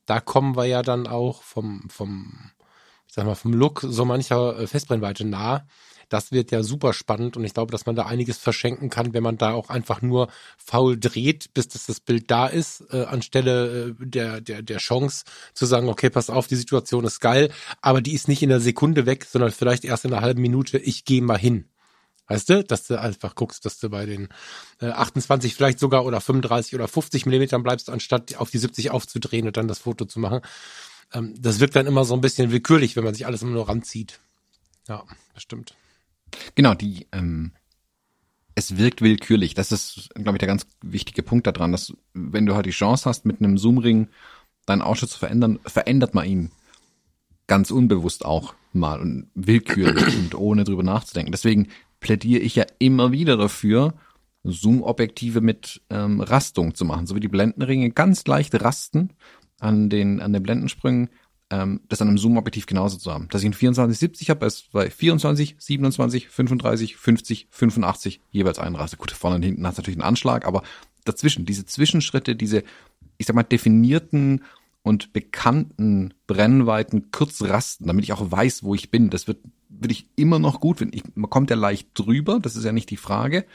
Da 0.05 0.20
kommen 0.20 0.57
wir 0.57 0.66
ja 0.66 0.82
dann 0.82 1.07
auch 1.07 1.41
vom, 1.41 1.89
vom, 1.89 2.51
ich 3.07 3.14
sag 3.14 3.26
mal, 3.26 3.36
vom 3.36 3.53
Look 3.53 3.82
so 3.88 4.03
mancher 4.05 4.59
äh, 4.59 4.68
Festbrennweite 4.68 5.26
nah. 5.26 5.66
Das 6.14 6.32
wird 6.32 6.51
ja 6.51 6.61
super 6.61 6.93
spannend 6.93 7.38
und 7.38 7.43
ich 7.43 7.55
glaube, 7.55 7.72
dass 7.72 7.88
man 7.88 7.95
da 7.95 8.05
einiges 8.05 8.38
verschenken 8.38 8.91
kann, 8.91 9.16
wenn 9.16 9.24
man 9.24 9.39
da 9.39 9.53
auch 9.53 9.70
einfach 9.70 10.03
nur 10.03 10.28
faul 10.57 10.95
dreht, 10.99 11.51
bis 11.55 11.70
das, 11.70 11.88
das 11.88 11.99
Bild 11.99 12.30
da 12.30 12.45
ist, 12.45 12.84
äh, 12.91 13.05
anstelle 13.05 13.95
äh, 13.99 14.05
der, 14.05 14.39
der, 14.39 14.61
der 14.61 14.78
Chance 14.78 15.26
zu 15.55 15.66
sagen, 15.66 15.89
okay, 15.89 16.11
pass 16.11 16.30
auf, 16.30 16.45
die 16.45 16.55
Situation 16.55 17.03
ist 17.03 17.20
geil, 17.20 17.51
aber 17.82 17.99
die 17.99 18.14
ist 18.14 18.28
nicht 18.28 18.43
in 18.43 18.49
der 18.49 18.59
Sekunde 18.59 19.07
weg, 19.07 19.26
sondern 19.26 19.49
vielleicht 19.49 19.86
erst 19.86 20.05
in 20.05 20.14
einer 20.14 20.22
halben 20.22 20.43
Minute, 20.43 20.78
ich 20.78 21.03
gehe 21.03 21.24
mal 21.24 21.39
hin. 21.39 21.66
Weißt 22.28 22.47
du, 22.47 22.64
dass 22.64 22.86
du 22.86 23.01
einfach 23.01 23.34
guckst, 23.34 23.66
dass 23.66 23.80
du 23.80 23.89
bei 23.89 24.05
den 24.05 24.30
äh, 24.82 24.89
28 24.89 25.55
vielleicht 25.55 25.80
sogar 25.80 26.05
oder 26.05 26.22
35 26.22 26.76
oder 26.76 26.88
50 26.88 27.26
Millimetern 27.26 27.64
bleibst, 27.64 27.89
anstatt 27.89 28.36
auf 28.36 28.51
die 28.51 28.59
70 28.59 28.91
aufzudrehen 28.91 29.47
und 29.47 29.57
dann 29.57 29.68
das 29.68 29.80
Foto 29.80 30.05
zu 30.05 30.20
machen. 30.20 30.41
Ähm, 31.11 31.34
das 31.39 31.59
wirkt 31.59 31.76
dann 31.76 31.88
immer 31.88 32.05
so 32.05 32.14
ein 32.14 32.22
bisschen 32.22 32.51
willkürlich, 32.51 32.95
wenn 32.95 33.03
man 33.03 33.16
sich 33.16 33.26
alles 33.26 33.41
immer 33.41 33.53
nur 33.53 33.68
ranzieht. 33.68 34.20
Ja, 34.88 35.03
das 35.34 35.41
stimmt. 35.41 35.76
Genau, 36.55 36.73
die, 36.73 37.07
ähm, 37.11 37.51
es 38.55 38.77
wirkt 38.77 39.01
willkürlich. 39.01 39.53
Das 39.53 39.71
ist, 39.71 40.09
glaube 40.15 40.38
ich, 40.38 40.39
der 40.39 40.47
ganz 40.47 40.67
wichtige 40.81 41.23
Punkt 41.23 41.47
daran, 41.47 41.71
dass 41.71 41.93
wenn 42.13 42.45
du 42.45 42.55
halt 42.55 42.65
die 42.65 42.71
Chance 42.71 43.09
hast, 43.09 43.25
mit 43.25 43.39
einem 43.39 43.57
Zoomring 43.57 44.07
deinen 44.65 44.81
Ausschnitt 44.81 45.11
zu 45.11 45.19
verändern, 45.19 45.59
verändert 45.65 46.13
man 46.13 46.25
ihn 46.25 46.51
ganz 47.47 47.71
unbewusst 47.71 48.25
auch 48.25 48.53
mal 48.71 48.99
und 48.99 49.27
willkürlich 49.36 50.17
und 50.17 50.36
ohne 50.36 50.63
drüber 50.63 50.84
nachzudenken. 50.84 51.31
Deswegen 51.31 51.69
plädiere 51.99 52.41
ich 52.41 52.55
ja 52.55 52.65
immer 52.79 53.11
wieder 53.11 53.38
dafür, 53.38 53.93
Zoom-Objektive 54.43 55.41
mit 55.41 55.81
ähm, 55.89 56.19
Rastung 56.21 56.75
zu 56.75 56.84
machen, 56.86 57.07
so 57.07 57.15
wie 57.15 57.21
die 57.21 57.29
Blendenringe 57.29 57.91
ganz 57.91 58.25
leicht 58.27 58.61
rasten 58.61 59.11
an 59.59 59.89
den 59.89 60.19
an 60.19 60.34
den 60.34 60.43
Blendensprüngen 60.43 61.09
ähm, 61.54 61.82
das 61.88 62.01
an 62.01 62.08
einem 62.08 62.18
Zoom-Objektiv 62.18 62.66
genauso 62.66 62.97
zu 62.97 63.14
haben. 63.14 63.28
Dass 63.30 63.41
ich 63.43 63.47
ein 63.47 63.54
2470 63.54 64.32
habe, 64.32 64.45
ist 64.47 64.72
bei 64.72 64.89
24, 64.89 65.56
27, 65.60 66.28
35, 66.28 66.95
50, 66.95 67.47
85 67.51 68.22
jeweils 68.32 68.58
einen 68.58 68.76
Raster. 68.76 68.97
Gut, 68.97 69.12
vorne 69.12 69.36
und 69.36 69.43
hinten 69.43 69.68
hat 69.68 69.78
natürlich 69.78 69.97
einen 69.97 70.08
Anschlag, 70.08 70.47
aber 70.47 70.64
dazwischen, 71.06 71.45
diese 71.45 71.66
Zwischenschritte, 71.66 72.36
diese, 72.36 72.64
ich 73.20 73.28
sag 73.28 73.36
mal, 73.36 73.43
definierten 73.43 74.43
und 74.82 75.14
bekannten 75.14 76.16
Brennweiten 76.26 77.12
kurz 77.12 77.43
rasten, 77.43 77.86
damit 77.86 78.04
ich 78.04 78.14
auch 78.14 78.32
weiß, 78.32 78.64
wo 78.64 78.74
ich 78.74 78.89
bin. 78.89 79.12
Das 79.12 79.28
wird, 79.28 79.38
würde 79.70 79.93
ich 79.93 80.08
immer 80.16 80.39
noch 80.39 80.60
gut 80.60 80.80
finden. 80.80 80.97
Ich, 80.97 81.04
man 81.14 81.30
kommt 81.30 81.51
ja 81.51 81.56
leicht 81.56 81.89
drüber, 81.93 82.39
das 82.39 82.56
ist 82.56 82.66
ja 82.66 82.72
nicht 82.72 82.89
die 82.89 82.97
Frage, 82.97 83.45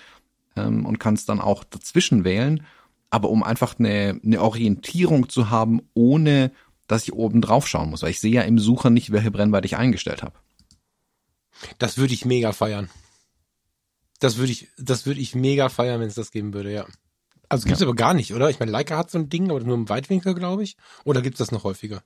ähm, 0.55 0.87
und 0.87 1.01
kann 1.01 1.15
es 1.15 1.27
dann 1.27 1.41
auch 1.41 1.65
dazwischen 1.65 2.23
wählen. 2.23 2.63
Aber 3.11 3.31
um 3.31 3.43
einfach 3.43 3.79
eine, 3.79 4.21
eine 4.23 4.41
Orientierung 4.41 5.29
zu 5.29 5.51
haben, 5.51 5.81
ohne 5.95 6.53
dass 6.89 7.05
ich 7.05 7.13
oben 7.13 7.41
drauf 7.41 7.69
schauen 7.69 7.91
muss, 7.91 8.03
weil 8.03 8.11
ich 8.11 8.21
sehe 8.21 8.33
ja 8.33 8.43
im 8.43 8.59
Sucher 8.59 8.91
nicht, 8.91 9.13
welche 9.13 9.31
Brennweite 9.31 9.67
ich 9.67 9.77
eingestellt 9.77 10.23
habe. 10.23 10.37
Das 11.79 11.99
würde 11.99 12.15
ich 12.15 12.25
mega 12.25 12.53
feiern. 12.53 12.91
Das 14.21 14.37
würde 14.37 14.51
ich, 14.51 14.69
das 14.79 15.07
würde 15.07 15.21
ich 15.21 15.35
mega 15.35 15.69
feiern, 15.69 16.01
wenn 16.01 16.09
es 16.09 16.15
das 16.15 16.33
geben 16.33 16.53
würde, 16.53 16.73
ja. 16.73 16.87
Also 17.49 17.67
gibt's 17.67 17.81
ja. 17.81 17.87
aber 17.87 17.95
gar 17.95 18.15
nicht, 18.15 18.35
oder? 18.35 18.51
Ich 18.51 18.59
meine, 18.59 18.73
Leica 18.73 18.97
hat 18.97 19.11
so 19.11 19.19
ein 19.19 19.29
Ding, 19.29 19.51
aber 19.51 19.61
nur 19.61 19.75
im 19.75 19.89
Weitwinkel, 19.89 20.35
glaube 20.35 20.65
ich. 20.65 20.77
Oder 21.05 21.23
gibt's 21.23 21.39
das 21.39 21.53
noch 21.53 21.65
häufiger? 21.65 22.03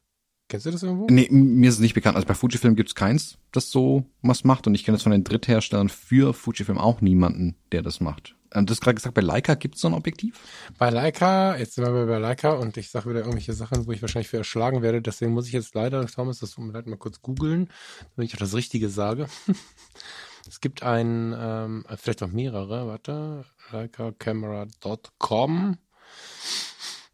Kennst 0.49 0.67
du 0.67 0.71
das 0.71 0.83
irgendwo? 0.83 1.07
Nee, 1.09 1.29
mir 1.31 1.69
ist 1.69 1.77
es 1.77 1.81
nicht 1.81 1.95
bekannt. 1.95 2.17
Also 2.17 2.29
bei 2.29 2.35
Fujifilm 2.35 2.77
gibt's 2.77 2.95
keins, 2.95 3.39
das 3.53 3.71
so 3.71 4.05
was 4.21 4.45
macht. 4.45 4.67
Und 4.67 4.75
ich 4.75 4.85
kenne 4.85 4.97
das 4.97 5.03
von 5.03 5.13
den 5.13 5.25
Drittherstellern 5.25 5.89
für 5.89 6.35
Fujifilm 6.35 6.79
auch 6.79 7.01
niemanden, 7.01 7.57
der 7.73 7.83
das 7.83 8.01
macht. 8.01 8.37
Ähm, 8.55 8.67
du 8.67 8.73
hast 8.73 8.81
gerade 8.81 8.95
gesagt, 8.95 9.15
bei 9.15 9.23
Leica 9.23 9.55
gibt's 9.55 9.81
so 9.81 9.89
ein 9.89 9.95
Objektiv? 9.95 10.39
Bei 10.79 10.91
Leica, 10.91 11.57
jetzt 11.57 11.75
sind 11.75 11.85
wir 11.85 12.07
bei 12.07 12.19
Leica 12.19 12.53
und 12.53 12.77
ich 12.77 12.91
sage 12.91 13.11
wieder 13.11 13.21
irgendwelche 13.21 13.53
Sachen, 13.53 13.87
wo 13.87 13.93
ich 13.93 14.03
wahrscheinlich 14.03 14.29
für 14.29 14.39
erschlagen 14.39 14.83
werde. 14.83 15.01
Deswegen 15.01 15.33
muss 15.33 15.47
ich 15.47 15.53
jetzt 15.53 15.75
leider, 15.75 16.05
Thomas, 16.07 16.41
das 16.41 16.53
tut 16.53 16.65
mir 16.65 16.73
leid, 16.73 16.87
mal 16.87 16.97
kurz 16.97 17.23
googeln, 17.23 17.71
damit 18.17 18.31
ich 18.31 18.35
auch 18.35 18.41
das 18.41 18.55
Richtige 18.55 18.89
sage. 18.89 19.27
es 20.49 20.61
gibt 20.61 20.83
ein, 20.83 21.35
ähm, 21.37 21.85
vielleicht 21.97 22.23
auch 22.23 22.29
mehrere, 22.29 22.87
warte, 22.87 23.45
leicacamera.com 23.71 25.79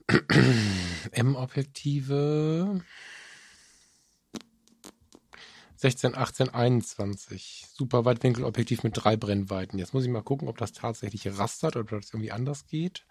M-Objektive 1.12 2.80
16, 5.78 6.16
18, 6.16 6.48
21. 6.48 7.66
Super 7.72 8.04
Weitwinkelobjektiv 8.04 8.82
mit 8.82 8.94
drei 8.96 9.16
Brennweiten. 9.16 9.78
Jetzt 9.78 9.94
muss 9.94 10.04
ich 10.04 10.10
mal 10.10 10.22
gucken, 10.22 10.48
ob 10.48 10.58
das 10.58 10.72
tatsächlich 10.72 11.38
rastert 11.38 11.76
oder 11.76 11.94
ob 11.94 12.02
das 12.02 12.10
irgendwie 12.10 12.32
anders 12.32 12.66
geht. 12.66 13.06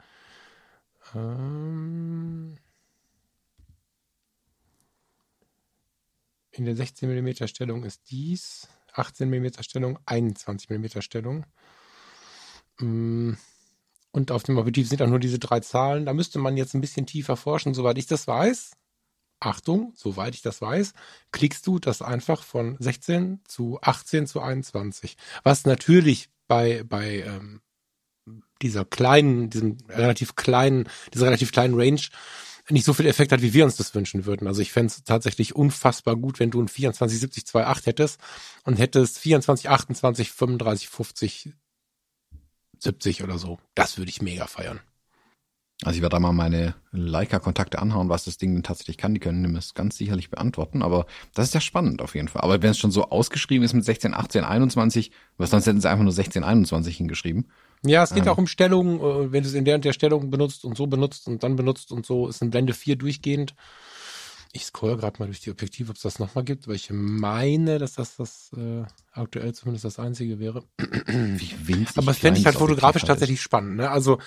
Ähm 1.16 2.58
in 6.52 6.66
der 6.66 6.76
16 6.76 7.10
mm 7.10 7.48
Stellung 7.48 7.84
ist 7.86 8.12
dies. 8.12 8.68
18 8.94 9.30
mm 9.30 9.62
Stellung, 9.62 10.00
21 10.06 10.70
mm 10.70 11.02
Stellung. 11.02 11.46
Und 12.80 13.38
auf 14.32 14.44
dem 14.44 14.58
Objektiv 14.58 14.90
sind 14.90 15.02
auch 15.02 15.08
nur 15.08 15.20
diese 15.20 15.40
drei 15.40 15.62
Zahlen. 15.62 16.06
Da 16.06 16.14
müsste 16.14 16.40
man 16.40 16.58
jetzt 16.58 16.74
ein 16.74 16.82
bisschen 16.82 17.06
tiefer 17.06 17.38
forschen, 17.38 17.74
soweit 17.74 17.98
ich 17.98 18.08
das 18.08 18.28
weiß. 18.28 18.72
Achtung, 19.40 19.94
soweit 19.96 20.34
ich 20.34 20.42
das 20.42 20.62
weiß, 20.62 20.94
klickst 21.32 21.66
du 21.68 21.80
das 21.80 22.02
einfach 22.02 22.44
von 22.44 22.76
16 22.80 23.42
zu 23.48 23.80
18 23.82 24.28
zu 24.28 24.42
21. 24.42 25.16
Was 25.44 25.66
natürlich 25.66 26.30
bei, 26.48 26.84
bei 26.84 27.22
ähm, 27.22 27.62
dieser 28.62 28.86
kleinen, 28.86 29.50
diesem 29.50 29.78
relativ 29.90 30.36
kleinen, 30.36 30.90
dieser 31.14 31.28
relativ 31.28 31.52
kleinen 31.52 31.80
Range 31.80 32.02
nicht 32.70 32.86
so 32.86 32.94
viel 32.94 33.06
Effekt 33.06 33.32
hat, 33.32 33.42
wie 33.42 33.54
wir 33.54 33.64
uns 33.64 33.78
das 33.78 33.96
wünschen 33.96 34.26
würden. 34.26 34.48
Also 34.48 34.62
ich 34.62 34.74
fände 34.74 34.92
es 34.92 35.04
tatsächlich 35.04 35.56
unfassbar 35.56 36.18
gut, 36.18 36.40
wenn 36.40 36.52
du 36.52 36.62
ein 36.62 36.68
24 36.68 37.20
70 37.20 37.44
2.8 37.46 37.86
hättest 37.86 38.20
und 38.64 38.78
hättest 38.78 39.20
24 39.20 39.70
28 39.70 40.32
35 40.32 40.90
50 40.90 41.54
70 42.80 43.24
oder 43.24 43.38
so. 43.38 43.60
Das 43.74 43.98
würde 43.98 44.10
ich 44.10 44.22
mega 44.22 44.48
feiern. 44.48 44.82
Also 45.84 45.98
ich 45.98 46.02
werde 46.02 46.16
da 46.16 46.20
mal 46.20 46.32
meine 46.32 46.74
Leica-Kontakte 46.92 47.80
anhauen, 47.80 48.10
was 48.10 48.26
das 48.26 48.38
Ding 48.38 48.54
denn 48.54 48.64
tatsächlich 48.64 48.98
kann. 48.98 49.14
Die 49.14 49.20
können 49.20 49.44
mir 49.44 49.54
das 49.54 49.76
ganz 49.76 49.96
sicherlich 49.96 50.32
beantworten. 50.32 50.82
Aber 50.82 51.06
das 51.36 51.48
ist 51.48 51.54
ja 51.54 51.62
spannend 51.62 52.02
auf 52.02 52.16
jeden 52.16 52.28
Fall. 52.28 52.42
Aber 52.42 52.62
wenn 52.64 52.72
es 52.72 52.80
schon 52.80 52.90
so 52.90 53.10
ausgeschrieben 53.10 53.64
ist 53.64 53.74
mit 53.74 53.86
16, 53.86 54.16
18, 54.16 54.44
21, 54.44 55.12
was 55.38 55.52
sonst 55.52 55.68
hätten 55.68 55.80
sie 55.80 55.90
einfach 55.90 56.04
nur 56.04 56.14
16, 56.14 56.44
21 56.44 56.98
hingeschrieben. 56.98 57.46
Ja, 57.86 58.02
es 58.02 58.14
geht 58.14 58.26
ähm. 58.26 58.30
auch 58.30 58.40
um 58.40 58.48
Stellung. 58.48 59.00
Äh, 59.00 59.32
wenn 59.32 59.44
du 59.44 59.50
es 59.50 59.54
in 59.54 59.66
der 59.66 59.76
und 59.76 59.86
der 59.86 59.94
Stellung 59.94 60.32
benutzt 60.32 60.66
und 60.66 60.76
so 60.76 60.88
benutzt 60.88 61.28
und 61.28 61.44
dann 61.44 61.56
benutzt 61.56 61.92
und 61.92 62.08
so, 62.08 62.28
ist 62.28 62.42
ein 62.42 62.50
Blende 62.50 62.74
4 62.74 62.96
durchgehend. 62.96 63.54
Ich 64.54 64.66
scroll 64.66 64.98
gerade 64.98 65.20
mal 65.20 65.26
durch 65.26 65.42
die 65.42 65.52
Objektive, 65.52 65.90
ob 65.90 65.98
es 65.98 66.02
das 66.02 66.20
nochmal 66.20 66.44
gibt, 66.44 66.68
weil 66.68 66.76
ich 66.76 66.90
meine, 66.92 67.80
dass 67.80 67.94
das 67.94 68.16
das 68.16 68.52
äh, 68.56 68.84
aktuell 69.12 69.54
zumindest 69.54 69.86
das 69.86 70.00
einzige 70.00 70.40
wäre. 70.40 70.64
Wie 70.78 71.68
winzig 71.68 71.98
Aber 71.98 72.08
das 72.08 72.20
fände 72.20 72.40
ich 72.40 72.46
halt 72.46 72.56
fotografisch 72.56 73.04
halt 73.04 73.10
tatsächlich 73.10 73.42
spannend. 73.42 73.78
Ne? 73.78 73.90
Also 73.90 74.20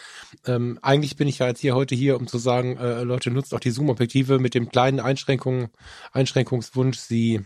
ähm, 0.46 0.78
eigentlich 0.82 1.16
bin 1.16 1.28
ich 1.28 1.38
ja 1.38 1.46
jetzt 1.46 1.60
hier 1.60 1.74
heute 1.74 1.94
hier, 1.94 2.16
um 2.16 2.26
zu 2.26 2.38
sagen, 2.38 2.76
äh, 2.76 3.02
Leute, 3.02 3.30
nutzt 3.30 3.54
auch 3.54 3.60
die 3.60 3.70
Zoom-Objektive 3.70 4.38
mit 4.38 4.54
dem 4.54 4.68
kleinen 4.68 5.00
Einschränkungen, 5.00 5.68
Einschränkungswunsch, 6.12 6.98
sie 6.98 7.44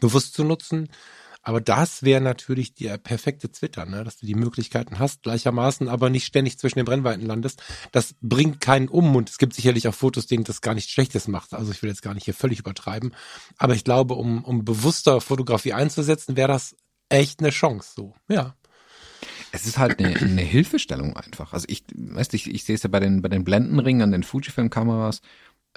bewusst 0.00 0.34
zu 0.34 0.44
nutzen. 0.44 0.88
Aber 1.46 1.60
das 1.60 2.02
wäre 2.02 2.20
natürlich 2.20 2.74
der 2.74 2.98
perfekte 2.98 3.48
Twitter, 3.52 3.86
ne? 3.86 4.02
dass 4.02 4.16
du 4.16 4.26
die 4.26 4.34
Möglichkeiten 4.34 4.98
hast, 4.98 5.22
gleichermaßen, 5.22 5.86
aber 5.86 6.10
nicht 6.10 6.26
ständig 6.26 6.58
zwischen 6.58 6.80
den 6.80 6.86
Brennweiten 6.86 7.24
landest. 7.24 7.62
Das 7.92 8.16
bringt 8.20 8.60
keinen 8.60 8.88
um 8.88 9.14
und 9.14 9.30
es 9.30 9.38
gibt 9.38 9.54
sicherlich 9.54 9.86
auch 9.86 9.94
Fotos, 9.94 10.26
denen 10.26 10.42
das 10.42 10.60
gar 10.60 10.74
nichts 10.74 10.90
Schlechtes 10.90 11.28
macht. 11.28 11.54
Also 11.54 11.70
ich 11.70 11.80
will 11.82 11.88
jetzt 11.88 12.02
gar 12.02 12.14
nicht 12.14 12.24
hier 12.24 12.34
völlig 12.34 12.58
übertreiben. 12.58 13.14
Aber 13.58 13.76
ich 13.76 13.84
glaube, 13.84 14.14
um, 14.14 14.42
um 14.42 14.64
bewusster 14.64 15.20
Fotografie 15.20 15.72
einzusetzen, 15.72 16.36
wäre 16.36 16.48
das 16.48 16.74
echt 17.10 17.38
eine 17.38 17.50
Chance. 17.50 17.92
So, 17.94 18.16
ja. 18.28 18.56
Es 19.52 19.66
ist 19.66 19.78
halt 19.78 20.00
eine, 20.00 20.16
eine 20.16 20.42
Hilfestellung 20.42 21.16
einfach. 21.16 21.52
Also 21.52 21.66
ich, 21.68 21.84
weißt 21.94 22.32
du, 22.32 22.38
ich, 22.38 22.52
ich 22.52 22.64
sehe 22.64 22.74
es 22.74 22.82
ja 22.82 22.88
bei 22.88 22.98
den, 22.98 23.22
bei 23.22 23.28
den 23.28 23.44
Blendenringen 23.44 24.02
an 24.02 24.10
den 24.10 24.24
Fujifilm-Kameras. 24.24 25.20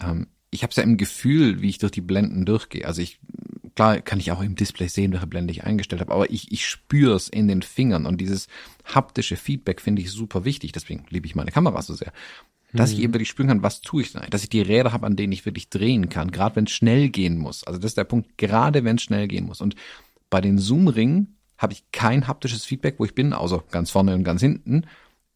Ähm, 0.01 0.29
ich 0.49 0.63
habe 0.63 0.71
es 0.71 0.77
ja 0.77 0.83
im 0.83 0.97
Gefühl, 0.97 1.61
wie 1.61 1.69
ich 1.69 1.77
durch 1.77 1.91
die 1.91 2.01
Blenden 2.01 2.45
durchgehe. 2.45 2.87
Also 2.87 3.03
ich 3.03 3.19
Klar 3.79 4.01
kann 4.01 4.19
ich 4.19 4.33
auch 4.33 4.41
im 4.41 4.55
Display 4.55 4.89
sehen, 4.89 5.13
welche 5.13 5.25
Blende 5.25 5.53
ich 5.53 5.63
eingestellt 5.63 6.01
habe, 6.01 6.11
aber 6.11 6.29
ich, 6.29 6.51
ich 6.51 6.67
spüre 6.67 7.15
es 7.15 7.29
in 7.29 7.47
den 7.47 7.61
Fingern 7.61 8.05
und 8.05 8.19
dieses 8.19 8.49
haptische 8.83 9.37
Feedback 9.37 9.79
finde 9.79 10.01
ich 10.01 10.11
super 10.11 10.43
wichtig. 10.43 10.73
Deswegen 10.73 11.05
liebe 11.07 11.27
ich 11.27 11.33
meine 11.33 11.51
Kamera 11.51 11.81
so 11.81 11.93
sehr. 11.93 12.11
Dass 12.73 12.91
mhm. 12.91 12.97
ich 12.97 13.03
eben 13.03 13.13
wirklich 13.13 13.29
spüren 13.29 13.47
kann, 13.47 13.63
was 13.63 13.79
tue 13.79 14.01
ich 14.01 14.11
da, 14.11 14.19
dass 14.19 14.43
ich 14.43 14.49
die 14.49 14.59
Räder 14.59 14.91
habe, 14.91 15.05
an 15.05 15.15
denen 15.15 15.31
ich 15.31 15.45
wirklich 15.45 15.69
drehen 15.69 16.09
kann, 16.09 16.29
gerade 16.31 16.57
wenn 16.57 16.65
es 16.65 16.71
schnell 16.71 17.07
gehen 17.07 17.37
muss. 17.37 17.63
Also 17.63 17.79
das 17.79 17.91
ist 17.91 17.97
der 17.97 18.03
Punkt, 18.03 18.37
gerade 18.37 18.83
wenn 18.83 18.97
es 18.97 19.03
schnell 19.03 19.29
gehen 19.29 19.45
muss. 19.45 19.61
Und 19.61 19.75
bei 20.29 20.41
den 20.41 20.57
Zoom-Ringen 20.57 21.37
habe 21.57 21.71
ich 21.71 21.89
kein 21.93 22.27
haptisches 22.27 22.65
Feedback, 22.65 22.95
wo 22.97 23.05
ich 23.05 23.15
bin, 23.15 23.31
außer 23.31 23.63
ganz 23.71 23.91
vorne 23.91 24.13
und 24.13 24.25
ganz 24.25 24.41
hinten 24.41 24.87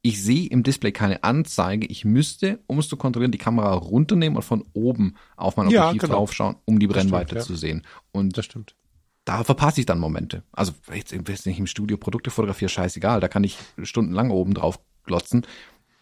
ich 0.06 0.22
sehe 0.22 0.50
im 0.50 0.64
Display 0.64 0.92
keine 0.92 1.24
Anzeige. 1.24 1.88
Ich 1.88 2.04
müsste, 2.04 2.60
um 2.68 2.78
es 2.78 2.90
zu 2.90 2.98
kontrollieren, 2.98 3.32
die 3.32 3.38
Kamera 3.38 3.74
runternehmen 3.74 4.36
und 4.36 4.44
von 4.44 4.66
oben 4.74 5.16
auf 5.38 5.56
mein 5.56 5.68
Objektiv 5.68 5.94
ja, 5.94 6.08
genau. 6.08 6.16
draufschauen, 6.16 6.58
um 6.66 6.78
die 6.78 6.88
Brennweite 6.88 7.28
stimmt, 7.28 7.42
ja. 7.42 7.46
zu 7.46 7.56
sehen. 7.56 7.88
Und 8.12 8.38
das 8.38 8.44
stimmt. 8.44 8.76
Da 9.24 9.46
verpasse 9.46 9.80
ich 9.80 9.86
dann 9.86 10.00
Momente. 10.00 10.44
Also 10.52 10.74
jetzt, 10.94 11.14
wenn 11.14 11.52
ich 11.54 11.58
im 11.58 11.68
Studio 11.68 11.96
Produkte 11.96 12.32
fotografiere, 12.32 12.68
scheißegal, 12.68 13.22
da 13.22 13.30
kann 13.30 13.46
ich 13.46 13.58
stundenlang 13.82 14.30
oben 14.30 14.54
drauf 14.54 14.78
glotzen. 15.06 15.48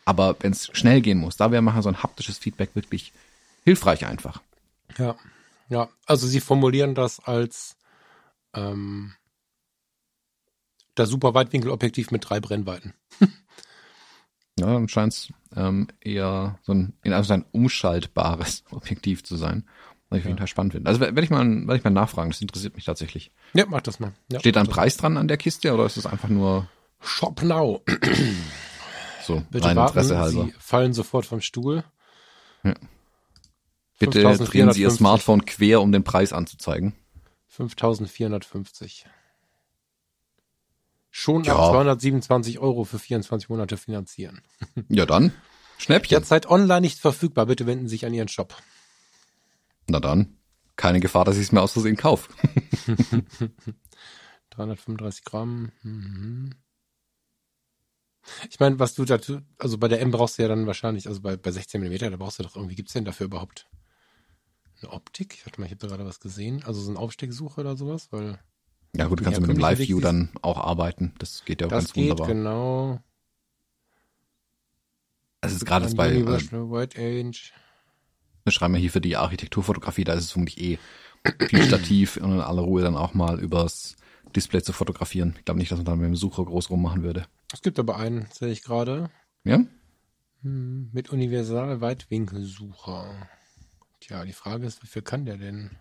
Aber 0.04 0.36
wenn 0.39 0.52
es 0.52 0.72
schnell 0.74 1.02
gehen 1.02 1.20
muss, 1.20 1.38
da 1.38 1.52
wäre 1.52 1.62
mal 1.62 1.80
so 1.84 1.89
ein 1.89 2.02
haptisches 2.02 2.39
Feedback 2.39 2.72
wirklich 2.74 3.14
hilfreich 3.64 4.08
einfach. 4.08 4.41
Ja, 4.97 5.16
ja. 5.70 5.89
Also 6.08 6.26
sie 6.26 6.39
formulieren 6.39 6.95
das 6.95 7.20
als 7.20 7.78
ähm, 8.56 9.14
das 10.95 11.10
super 11.10 11.36
Weitwinkelobjektiv 11.36 12.10
mit 12.10 12.28
drei 12.28 12.39
Brennweiten. 12.39 12.95
Ja, 14.60 14.68
dann 14.68 14.88
scheint 14.88 15.14
es 15.14 15.34
ähm, 15.56 15.88
eher 16.02 16.60
so 16.64 16.74
ein, 16.74 16.93
in 17.04 17.14
also 17.14 17.34
ein 17.34 17.45
umschaltbares 17.52 18.64
Objektiv 18.72 19.24
zu 19.24 19.36
sein. 19.36 19.66
Was 20.10 20.18
ich 20.18 20.24
auf 20.24 20.28
jeden 20.28 20.38
Fall 20.39 20.47
spannend 20.47 20.74
finde. 20.74 20.89
Also 20.89 20.99
werde 20.99 21.22
ich 21.22 21.30
mal, 21.30 21.45
werde 21.45 21.78
ich 21.78 21.84
mal 21.86 21.89
nachfragen. 21.89 22.32
Das 22.32 22.41
interessiert 22.41 22.76
mich 22.76 22.84
tatsächlich. 22.84 23.32
Ja, 23.54 23.66
mach 23.68 23.82
das 23.82 24.02
mal. 24.02 24.12
Ja, 24.30 24.41
Steht 24.41 24.58
da 24.58 24.60
ein 24.60 24.68
Preis 24.68 24.97
dran 24.97 25.16
an 25.16 25.30
der 25.30 25.38
Kiste 25.38 25.74
oder 25.74 25.86
ist 25.86 25.95
es 25.95 26.06
einfach 26.06 26.28
nur 26.28 26.68
Shop 26.99 27.41
now? 27.43 27.82
so, 29.24 29.41
Bitte 29.49 29.70
rein 29.70 29.78
warten, 29.78 29.97
Interesse 29.97 30.18
halber. 30.18 30.45
Sie 30.45 30.54
fallen 30.60 30.93
sofort 30.93 31.26
vom 31.26 31.39
Stuhl. 31.39 31.86
Ja. 32.64 32.74
Bitte 33.99 34.22
drehen 34.22 34.74
Sie 34.74 34.82
Ihr 34.82 34.89
Smartphone 34.89 35.45
quer, 35.45 35.80
um 35.82 35.93
den 35.93 36.04
Preis 36.04 36.34
anzuzeigen. 36.34 36.93
5450 37.47 39.06
schon 41.12 41.43
ja. 41.43 41.55
ab 41.55 41.72
227 41.72 42.57
Euro 42.59 42.86
für 42.86 42.97
24 42.97 43.49
Monate 43.49 43.78
finanzieren. 43.78 44.41
Ja, 44.89 45.05
dann. 45.05 45.32
Schnäppchen. 45.78 46.16
Derzeit 46.16 46.49
online 46.49 46.82
nicht 46.82 46.99
verfügbar. 46.99 47.45
Bitte 47.45 47.66
wenden 47.66 47.88
Sie 47.88 47.95
sich 47.95 48.05
an 48.05 48.14
Ihren 48.14 48.28
Shop. 48.28 48.55
Na 49.88 49.99
dann. 49.99 50.38
Keine 50.76 50.99
Gefahr, 50.99 51.26
dass 51.26 51.36
ich 51.36 51.43
es 51.43 51.51
mir 51.51 51.62
aus 51.62 51.74
Versehen 51.74 51.97
kaufe. 51.97 52.32
335 54.51 55.24
Gramm. 55.24 55.72
Mhm. 55.84 56.55
Ich 58.49 58.59
meine, 58.59 58.80
was 58.80 58.93
du 58.93 59.05
dazu, 59.05 59.41
also 59.57 59.78
bei 59.78 59.88
der 59.88 60.01
M 60.01 60.12
brauchst 60.12 60.38
du 60.38 60.43
ja 60.43 60.47
dann 60.47 60.68
wahrscheinlich, 60.68 61.07
also 61.07 61.22
bei, 61.22 61.38
bei 61.38 61.51
16 61.51 61.82
mm, 61.82 61.97
da 61.97 62.18
brauchst 62.18 62.39
du 62.39 62.43
doch 62.43 62.55
irgendwie, 62.55 62.76
gibt's 62.76 62.93
denn 62.93 63.05
dafür 63.05 63.26
überhaupt 63.26 63.68
eine 64.82 64.91
Optik? 64.91 65.34
Ich 65.34 65.45
warte 65.45 65.59
mal, 65.59 65.66
ich 65.66 65.72
habe 65.72 65.80
da 65.80 65.88
gerade 65.88 66.05
was 66.05 66.20
gesehen. 66.20 66.64
Also 66.64 66.82
so 66.82 66.91
ein 66.91 66.97
Aufstecksuche 66.97 67.62
oder 67.62 67.76
sowas, 67.76 68.12
weil 68.12 68.39
ja 68.96 69.08
gut, 69.08 69.20
du 69.20 69.24
kannst 69.24 69.39
ja 69.39 69.46
mit 69.46 69.56
dem 69.56 69.60
Live-View 69.60 70.00
dann 70.00 70.32
auch 70.42 70.58
arbeiten. 70.58 71.14
Das 71.20 71.46
geht 71.46 71.62
ja 71.62 71.68
auch 71.68 71.72
das 71.72 71.86
ganz 71.86 71.94
geht, 71.94 72.10
wunderbar. 72.12 72.28
genau. 72.28 73.00
Es 75.42 75.54
ist 75.54 75.66
gerade 75.66 75.94
bei 75.96 76.14
äh, 76.14 76.26
White 76.26 77.00
Age. 77.00 77.54
Wir 78.44 78.52
schreiben 78.52 78.76
ja 78.76 78.80
hier 78.80 78.92
für 78.92 79.02
die 79.02 79.18
Architekturfotografie, 79.18 80.04
da 80.04 80.14
ist 80.14 80.26
es 80.26 80.32
vermutlich 80.32 80.62
eh 80.62 80.80
viel 81.48 81.64
Stativ 81.64 82.18
und 82.18 82.34
in 82.34 82.39
aller 82.39 82.62
Ruhe 82.62 82.82
dann 82.82 82.96
auch 82.96 83.14
mal 83.14 83.39
übers 83.39 83.96
Display 84.36 84.62
zu 84.62 84.74
fotografieren. 84.74 85.36
Ich 85.38 85.46
glaube 85.46 85.60
nicht, 85.60 85.72
dass 85.72 85.78
man 85.78 85.86
dann 85.86 86.00
mit 86.00 86.08
dem 86.08 86.16
Sucher 86.16 86.46
groß 86.46 86.70
rummachen 86.70 87.04
würde. 87.04 87.26
Es 87.54 87.62
gibt 87.62 87.80
aber 87.80 87.98
einen, 87.98 88.28
sehe 88.32 88.52
ich 88.52 88.64
gerade. 88.64 89.10
Ja? 89.44 89.64
Hm, 90.42 90.89
mit 90.92 91.10
Universal 91.10 91.82
Weitwinkelsucher. 91.82 93.28
Tja, 94.00 94.26
die 94.26 94.34
Frage 94.34 94.66
ist, 94.66 94.82
wie 94.82 94.88
viel 94.88 95.02
kann 95.02 95.26
der 95.26 95.38
denn? 95.38 95.72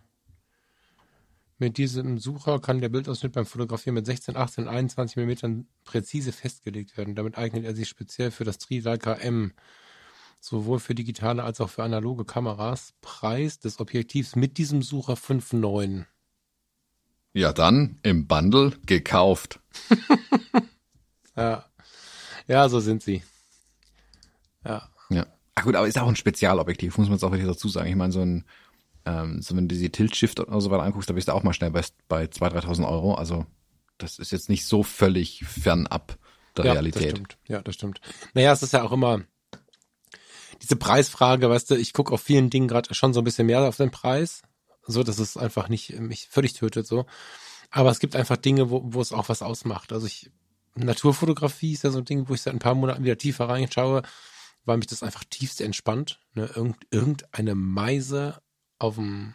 Mit 1.60 1.76
diesem 1.76 2.16
Sucher 2.16 2.58
kann 2.58 2.80
der 2.80 2.88
Bildausschnitt 2.88 3.32
beim 3.32 3.44
Fotografieren 3.44 3.94
mit 3.94 4.06
16, 4.06 4.34
18, 4.34 4.66
21 4.66 5.16
mm 5.18 5.66
präzise 5.84 6.32
festgelegt 6.32 6.96
werden. 6.96 7.14
Damit 7.14 7.36
eignet 7.36 7.66
er 7.66 7.76
sich 7.76 7.86
speziell 7.86 8.30
für 8.30 8.44
das 8.44 8.56
Tri-Leica 8.56 9.12
M, 9.12 9.52
sowohl 10.40 10.80
für 10.80 10.94
digitale 10.94 11.44
als 11.44 11.60
auch 11.60 11.68
für 11.68 11.82
analoge 11.82 12.24
Kameras. 12.24 12.94
Preis 13.02 13.58
des 13.58 13.78
Objektivs 13.78 14.36
mit 14.36 14.56
diesem 14.56 14.80
Sucher 14.80 15.12
5,9. 15.14 16.06
Ja, 17.34 17.52
dann 17.52 17.98
im 18.02 18.26
Bundle 18.26 18.72
gekauft. 18.86 19.60
ja. 21.36 21.66
ja, 22.48 22.68
so 22.70 22.80
sind 22.80 23.02
sie. 23.02 23.22
Ja. 24.64 24.88
Ja. 25.10 25.26
Ach 25.56 25.64
gut, 25.64 25.76
aber 25.76 25.86
ist 25.86 25.98
auch 25.98 26.08
ein 26.08 26.16
Spezialobjektiv, 26.16 26.96
muss 26.96 27.08
man 27.08 27.16
jetzt 27.16 27.24
auch 27.24 27.34
wieder 27.34 27.46
dazu 27.46 27.68
sagen. 27.68 27.90
Ich 27.90 27.96
meine, 27.96 28.12
so 28.12 28.22
ein 28.22 28.46
ähm, 29.04 29.40
so 29.42 29.56
wenn 29.56 29.68
du 29.68 29.74
die 29.74 29.90
Tilt-Shift 29.90 30.40
oder 30.40 30.60
so 30.60 30.70
weiter 30.70 30.82
anguckst, 30.82 31.08
da 31.08 31.14
bist 31.14 31.28
du 31.28 31.32
auch 31.32 31.42
mal 31.42 31.52
schnell 31.52 31.70
bei, 31.70 31.82
bei 32.08 32.24
2.000, 32.24 32.64
3.000 32.64 32.88
Euro. 32.88 33.14
Also 33.14 33.46
das 33.98 34.18
ist 34.18 34.32
jetzt 34.32 34.48
nicht 34.48 34.66
so 34.66 34.82
völlig 34.82 35.44
fernab 35.44 36.18
der 36.56 36.66
ja, 36.66 36.72
Realität. 36.72 37.02
Das 37.02 37.10
stimmt. 37.10 37.38
Ja, 37.46 37.62
das 37.62 37.74
stimmt. 37.74 38.00
Naja, 38.34 38.52
es 38.52 38.62
ist 38.62 38.72
ja 38.72 38.82
auch 38.82 38.92
immer 38.92 39.22
diese 40.62 40.76
Preisfrage, 40.76 41.48
weißt 41.48 41.70
du, 41.70 41.74
ich 41.76 41.92
gucke 41.92 42.12
auf 42.12 42.20
vielen 42.20 42.50
Dingen 42.50 42.68
gerade 42.68 42.94
schon 42.94 43.14
so 43.14 43.20
ein 43.20 43.24
bisschen 43.24 43.46
mehr 43.46 43.62
auf 43.62 43.76
den 43.76 43.90
Preis, 43.90 44.42
so 44.86 45.02
dass 45.02 45.18
es 45.18 45.36
einfach 45.36 45.68
nicht 45.68 45.98
mich 45.98 46.28
völlig 46.28 46.52
tötet 46.52 46.86
so. 46.86 47.06
Aber 47.70 47.90
es 47.90 48.00
gibt 48.00 48.16
einfach 48.16 48.36
Dinge, 48.36 48.70
wo, 48.70 48.82
wo 48.84 49.00
es 49.00 49.12
auch 49.12 49.28
was 49.28 49.42
ausmacht. 49.42 49.92
Also 49.92 50.06
ich 50.06 50.30
Naturfotografie 50.74 51.72
ist 51.72 51.84
ja 51.84 51.90
so 51.90 51.98
ein 51.98 52.04
Ding, 52.04 52.28
wo 52.28 52.34
ich 52.34 52.42
seit 52.42 52.54
ein 52.54 52.60
paar 52.60 52.74
Monaten 52.74 53.04
wieder 53.04 53.18
tiefer 53.18 53.48
reinschaue, 53.48 54.02
weil 54.64 54.76
mich 54.76 54.86
das 54.86 55.02
einfach 55.02 55.24
tiefst 55.24 55.60
entspannt. 55.60 56.20
Ne? 56.34 56.50
Irgend, 56.54 56.76
irgendeine 56.90 57.54
Meise 57.54 58.40
auf 58.80 58.96
dem 58.96 59.34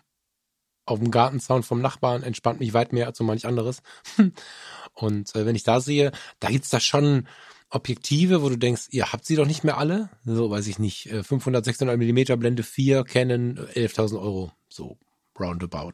auf 0.87 0.99
dem 0.99 1.09
Gartenzaun 1.09 1.63
vom 1.63 1.81
Nachbarn 1.81 2.21
entspannt 2.21 2.59
mich 2.59 2.73
weit 2.73 2.93
mehr 2.93 3.07
als 3.07 3.17
so 3.17 3.23
manch 3.23 3.47
anderes. 3.47 3.81
Und 4.93 5.35
äh, 5.35 5.45
wenn 5.45 5.55
ich 5.55 5.63
da 5.63 5.81
sehe, 5.81 6.11
da 6.39 6.49
gibt's 6.49 6.69
da 6.69 6.79
schon 6.79 7.27
Objektive, 7.71 8.43
wo 8.43 8.49
du 8.49 8.57
denkst, 8.57 8.89
ihr 8.91 9.11
habt 9.11 9.25
sie 9.25 9.35
doch 9.35 9.47
nicht 9.47 9.63
mehr 9.63 9.79
alle. 9.79 10.09
So 10.23 10.51
weiß 10.51 10.67
ich 10.67 10.77
nicht. 10.77 11.09
500, 11.09 11.65
600 11.65 11.97
Millimeter 11.97 12.37
Blende 12.37 12.61
4, 12.61 13.03
Canon, 13.03 13.57
11.000 13.57 14.21
Euro. 14.21 14.51
So 14.69 14.99
roundabout. 15.39 15.93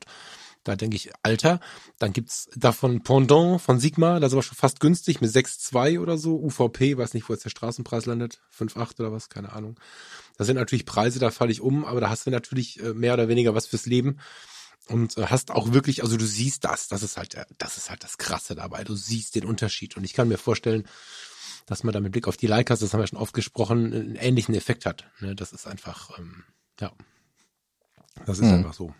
Da 0.64 0.76
denke 0.76 0.96
ich, 0.96 1.12
Alter, 1.24 1.60
dann 1.98 2.14
gibt's 2.14 2.48
davon 2.56 3.02
Pendant 3.02 3.60
von 3.60 3.80
Sigma, 3.80 4.20
das 4.20 4.30
ist 4.30 4.34
aber 4.34 4.44
schon 4.44 4.58
fast 4.58 4.80
günstig 4.80 5.20
mit 5.20 5.32
6,2 5.32 6.00
oder 6.00 6.20
so, 6.20 6.40
UVP, 6.40 6.98
weiß 6.98 7.16
nicht, 7.16 7.28
wo 7.28 7.34
jetzt 7.34 7.46
der 7.46 7.50
Straßenpreis 7.50 8.06
landet, 8.06 8.42
5,8 8.56 9.00
oder 9.00 9.12
was, 9.12 9.30
keine 9.30 9.54
Ahnung. 9.54 9.80
Das 10.38 10.48
sind 10.48 10.58
natürlich 10.58 10.86
Preise, 10.86 11.20
da 11.20 11.32
falle 11.32 11.52
ich 11.52 11.62
um, 11.62 11.84
aber 11.84 12.00
da 12.00 12.10
hast 12.10 12.28
du 12.28 12.30
natürlich 12.30 12.80
äh, 12.80 12.94
mehr 12.94 13.16
oder 13.16 13.28
weniger 13.28 13.56
was 13.56 13.66
fürs 13.66 13.88
Leben 13.88 14.20
und 14.88 15.18
äh, 15.18 15.26
hast 15.28 15.52
auch 15.52 15.74
wirklich, 15.74 16.04
also 16.04 16.18
du 16.18 16.26
siehst 16.26 16.64
das, 16.64 16.88
das 16.88 17.02
ist 17.02 17.18
halt, 17.18 17.36
das 17.58 17.78
ist 17.78 17.90
halt 17.90 18.04
das 18.04 18.18
Krasse 18.18 18.56
dabei. 18.56 18.84
Du 18.84 18.96
siehst 18.96 19.36
den 19.36 19.46
Unterschied 19.46 19.98
und 19.98 20.04
ich 20.04 20.14
kann 20.14 20.28
mir 20.28 20.38
vorstellen, 20.38 20.88
dass 21.66 21.84
man 21.84 21.94
da 21.94 22.00
mit 22.00 22.12
Blick 22.12 22.28
auf 22.28 22.38
die 22.38 22.48
Leicas, 22.48 22.80
das 22.80 22.94
haben 22.94 23.00
wir 23.00 23.08
schon 23.08 23.20
oft 23.20 23.34
gesprochen, 23.34 23.94
einen 23.94 24.16
ähnlichen 24.16 24.56
Effekt 24.56 24.86
hat. 24.86 25.06
Ne? 25.20 25.36
Das 25.36 25.54
ist 25.54 25.68
einfach, 25.68 26.18
ähm, 26.18 26.44
ja, 26.80 26.92
das 28.26 28.40
ist 28.40 28.46
mhm. 28.46 28.56
einfach 28.56 28.74
so. 28.74 28.94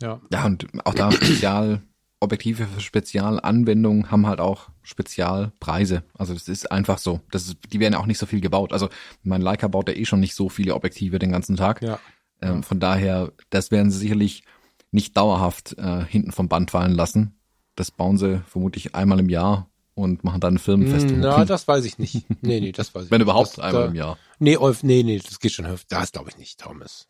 Ja. 0.00 0.20
Ja, 0.30 0.44
und 0.46 0.66
auch 0.84 0.94
da 0.94 1.10
Spezialobjektive 1.12 2.66
für 2.66 2.80
Spezialanwendungen 2.80 4.10
haben 4.10 4.26
halt 4.26 4.40
auch 4.40 4.68
Spezialpreise. 4.82 6.02
Also 6.14 6.34
das 6.34 6.48
ist 6.48 6.70
einfach 6.70 6.98
so. 6.98 7.20
Das 7.30 7.46
ist, 7.46 7.56
die 7.72 7.80
werden 7.80 7.94
auch 7.94 8.06
nicht 8.06 8.18
so 8.18 8.26
viel 8.26 8.40
gebaut. 8.40 8.72
Also 8.72 8.88
mein 9.22 9.40
Leica 9.40 9.68
baut 9.68 9.88
ja 9.88 9.94
eh 9.94 10.04
schon 10.04 10.20
nicht 10.20 10.34
so 10.34 10.48
viele 10.48 10.74
Objektive 10.74 11.18
den 11.18 11.32
ganzen 11.32 11.56
Tag. 11.56 11.82
Ja. 11.82 11.98
Ähm, 12.42 12.62
von 12.62 12.80
daher, 12.80 13.32
das 13.50 13.70
werden 13.70 13.90
sie 13.90 13.98
sicherlich 13.98 14.44
nicht 14.90 15.16
dauerhaft 15.16 15.76
äh, 15.78 16.04
hinten 16.04 16.32
vom 16.32 16.48
Band 16.48 16.70
fallen 16.70 16.92
lassen. 16.92 17.34
Das 17.74 17.90
bauen 17.90 18.18
sie 18.18 18.42
vermutlich 18.46 18.94
einmal 18.94 19.18
im 19.20 19.28
Jahr 19.28 19.68
und 19.94 20.24
machen 20.24 20.40
dann 20.40 20.52
eine 20.52 20.58
Firmenfestung. 20.58 21.20
Na, 21.20 21.44
das 21.44 21.66
weiß 21.66 21.84
ich 21.86 21.98
nicht. 21.98 22.26
Nee, 22.42 22.60
nee, 22.60 22.72
das 22.72 22.94
weiß 22.94 23.06
ich 23.06 23.10
Wenn 23.10 23.18
nicht. 23.18 23.24
überhaupt 23.24 23.56
das, 23.56 23.60
einmal 23.60 23.82
da, 23.84 23.88
im 23.88 23.94
Jahr. 23.94 24.18
Nee, 24.38 24.58
nee, 24.82 25.02
nee, 25.02 25.18
das 25.18 25.40
geht 25.40 25.52
schon. 25.52 25.66
Das 25.88 26.12
glaube 26.12 26.28
ich 26.30 26.38
nicht, 26.38 26.60
Thomas. 26.60 27.08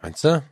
Meinst 0.00 0.22
du? 0.24 0.42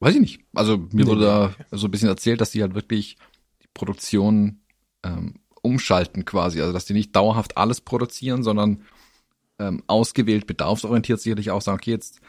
Weiß 0.00 0.14
ich 0.14 0.20
nicht. 0.20 0.40
Also 0.54 0.78
mir 0.78 1.04
nee, 1.04 1.06
wurde 1.06 1.20
da 1.20 1.54
so 1.70 1.86
ein 1.86 1.90
bisschen 1.90 2.08
erzählt, 2.08 2.40
dass 2.40 2.50
die 2.50 2.62
halt 2.62 2.74
wirklich 2.74 3.16
die 3.62 3.68
Produktion 3.74 4.60
ähm, 5.02 5.34
umschalten 5.62 6.24
quasi. 6.24 6.60
Also 6.60 6.72
dass 6.72 6.86
die 6.86 6.94
nicht 6.94 7.14
dauerhaft 7.14 7.56
alles 7.56 7.82
produzieren, 7.82 8.42
sondern 8.42 8.82
ähm, 9.58 9.82
ausgewählt 9.86 10.46
bedarfsorientiert 10.46 11.20
sicherlich 11.20 11.50
auch 11.50 11.60
sagen, 11.60 11.76
okay, 11.76 11.90
jetzt 11.90 12.20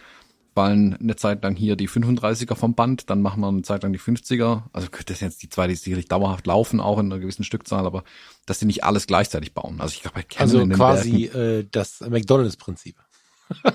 fallen 0.54 0.96
eine 0.98 1.16
Zeit 1.16 1.44
lang 1.44 1.56
hier 1.56 1.78
die 1.78 1.88
35er 1.88 2.56
vom 2.56 2.76
Band, 2.76 3.10
dann 3.10 3.22
machen 3.22 3.40
wir 3.40 3.48
eine 3.48 3.62
Zeit 3.62 3.84
lang 3.84 3.94
die 3.94 4.00
50er. 4.00 4.64
Also 4.74 4.90
das 5.06 5.20
sind 5.20 5.30
jetzt 5.30 5.42
die 5.42 5.48
zwei, 5.48 5.68
die 5.68 5.76
sicherlich 5.76 6.10
dauerhaft 6.10 6.46
laufen, 6.46 6.82
auch 6.82 7.00
in 7.00 7.06
einer 7.06 7.20
gewissen 7.20 7.46
Stückzahl, 7.46 7.86
aber 7.86 8.04
dass 8.46 8.60
die 8.60 8.66
nicht 8.66 8.84
alles 8.84 9.08
gleichzeitig 9.08 9.54
bauen. 9.54 9.80
Also 9.80 9.94
ich 9.94 10.02
glaube, 10.02 10.16
bei 10.16 10.24
Canon 10.24 10.72
Also 10.72 10.76
quasi 10.76 11.26
äh, 11.26 11.66
das 11.72 12.02
McDonalds-Prinzip. 12.02 12.98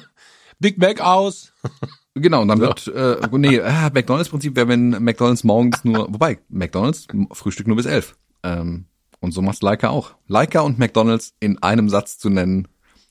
Big 0.58 0.76
Mac 0.76 1.00
aus. 1.00 1.52
Genau, 2.18 2.40
und 2.40 2.48
dann 2.48 2.60
ja. 2.60 2.68
wird, 2.68 2.86
äh, 2.88 3.28
nee, 3.32 3.56
äh, 3.56 3.90
McDonalds-Prinzip 3.92 4.56
wäre, 4.56 4.68
wenn 4.68 4.88
McDonalds 4.88 5.44
morgens 5.44 5.84
nur, 5.84 6.10
wobei, 6.10 6.38
McDonalds, 6.48 7.06
Frühstück 7.32 7.66
nur 7.66 7.76
bis 7.76 7.84
elf. 7.84 8.16
Ähm, 8.42 8.86
und 9.20 9.32
so 9.32 9.42
macht 9.42 9.62
Leica 9.62 9.90
auch. 9.90 10.14
Leica 10.26 10.60
und 10.60 10.78
McDonalds 10.78 11.34
in 11.40 11.62
einem 11.62 11.90
Satz 11.90 12.16
zu 12.16 12.30
nennen, 12.30 12.68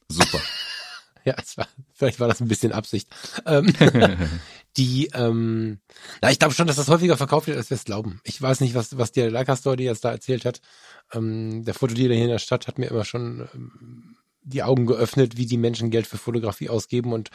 super. 0.10 0.40
ja, 1.24 1.36
es 1.38 1.56
war, 1.56 1.68
vielleicht 1.94 2.20
war 2.20 2.28
das 2.28 2.42
ein 2.42 2.48
bisschen 2.48 2.72
Absicht. 2.72 3.08
Ähm, 3.46 3.72
die, 4.78 5.12
ähm, 5.14 5.78
na, 6.24 6.32
ich 6.32 6.40
glaube 6.40 6.56
schon, 6.56 6.66
dass 6.66 6.78
das 6.78 6.88
häufiger 6.88 7.16
verkauft 7.16 7.46
wird, 7.46 7.58
als 7.58 7.70
wir 7.70 7.76
es 7.76 7.86
glauben. 7.86 8.22
Ich 8.24 8.42
weiß 8.42 8.60
nicht, 8.62 8.74
was, 8.74 8.98
was 8.98 9.12
der 9.12 9.30
Leica 9.30 9.56
Store, 9.56 9.76
die 9.76 9.84
jetzt 9.84 10.04
da 10.04 10.12
erzählt 10.12 10.46
hat. 10.46 10.62
Ähm, 11.14 11.64
der 11.64 11.76
Fotodealer 11.76 12.16
hier 12.16 12.24
in 12.24 12.32
der 12.32 12.40
Stadt 12.40 12.68
hat 12.68 12.80
mir 12.80 12.88
immer 12.88 13.06
schon 13.06 13.48
ähm, 13.54 14.15
die 14.46 14.64
Augen 14.64 14.86
geöffnet, 14.86 15.38
wie 15.38 15.46
die 15.46 15.58
Menschen 15.58 15.90
Geld 15.90 16.08
für 16.08 16.18
Fotografie 16.18 16.70
ausgeben 16.70 17.14
und 17.14 17.32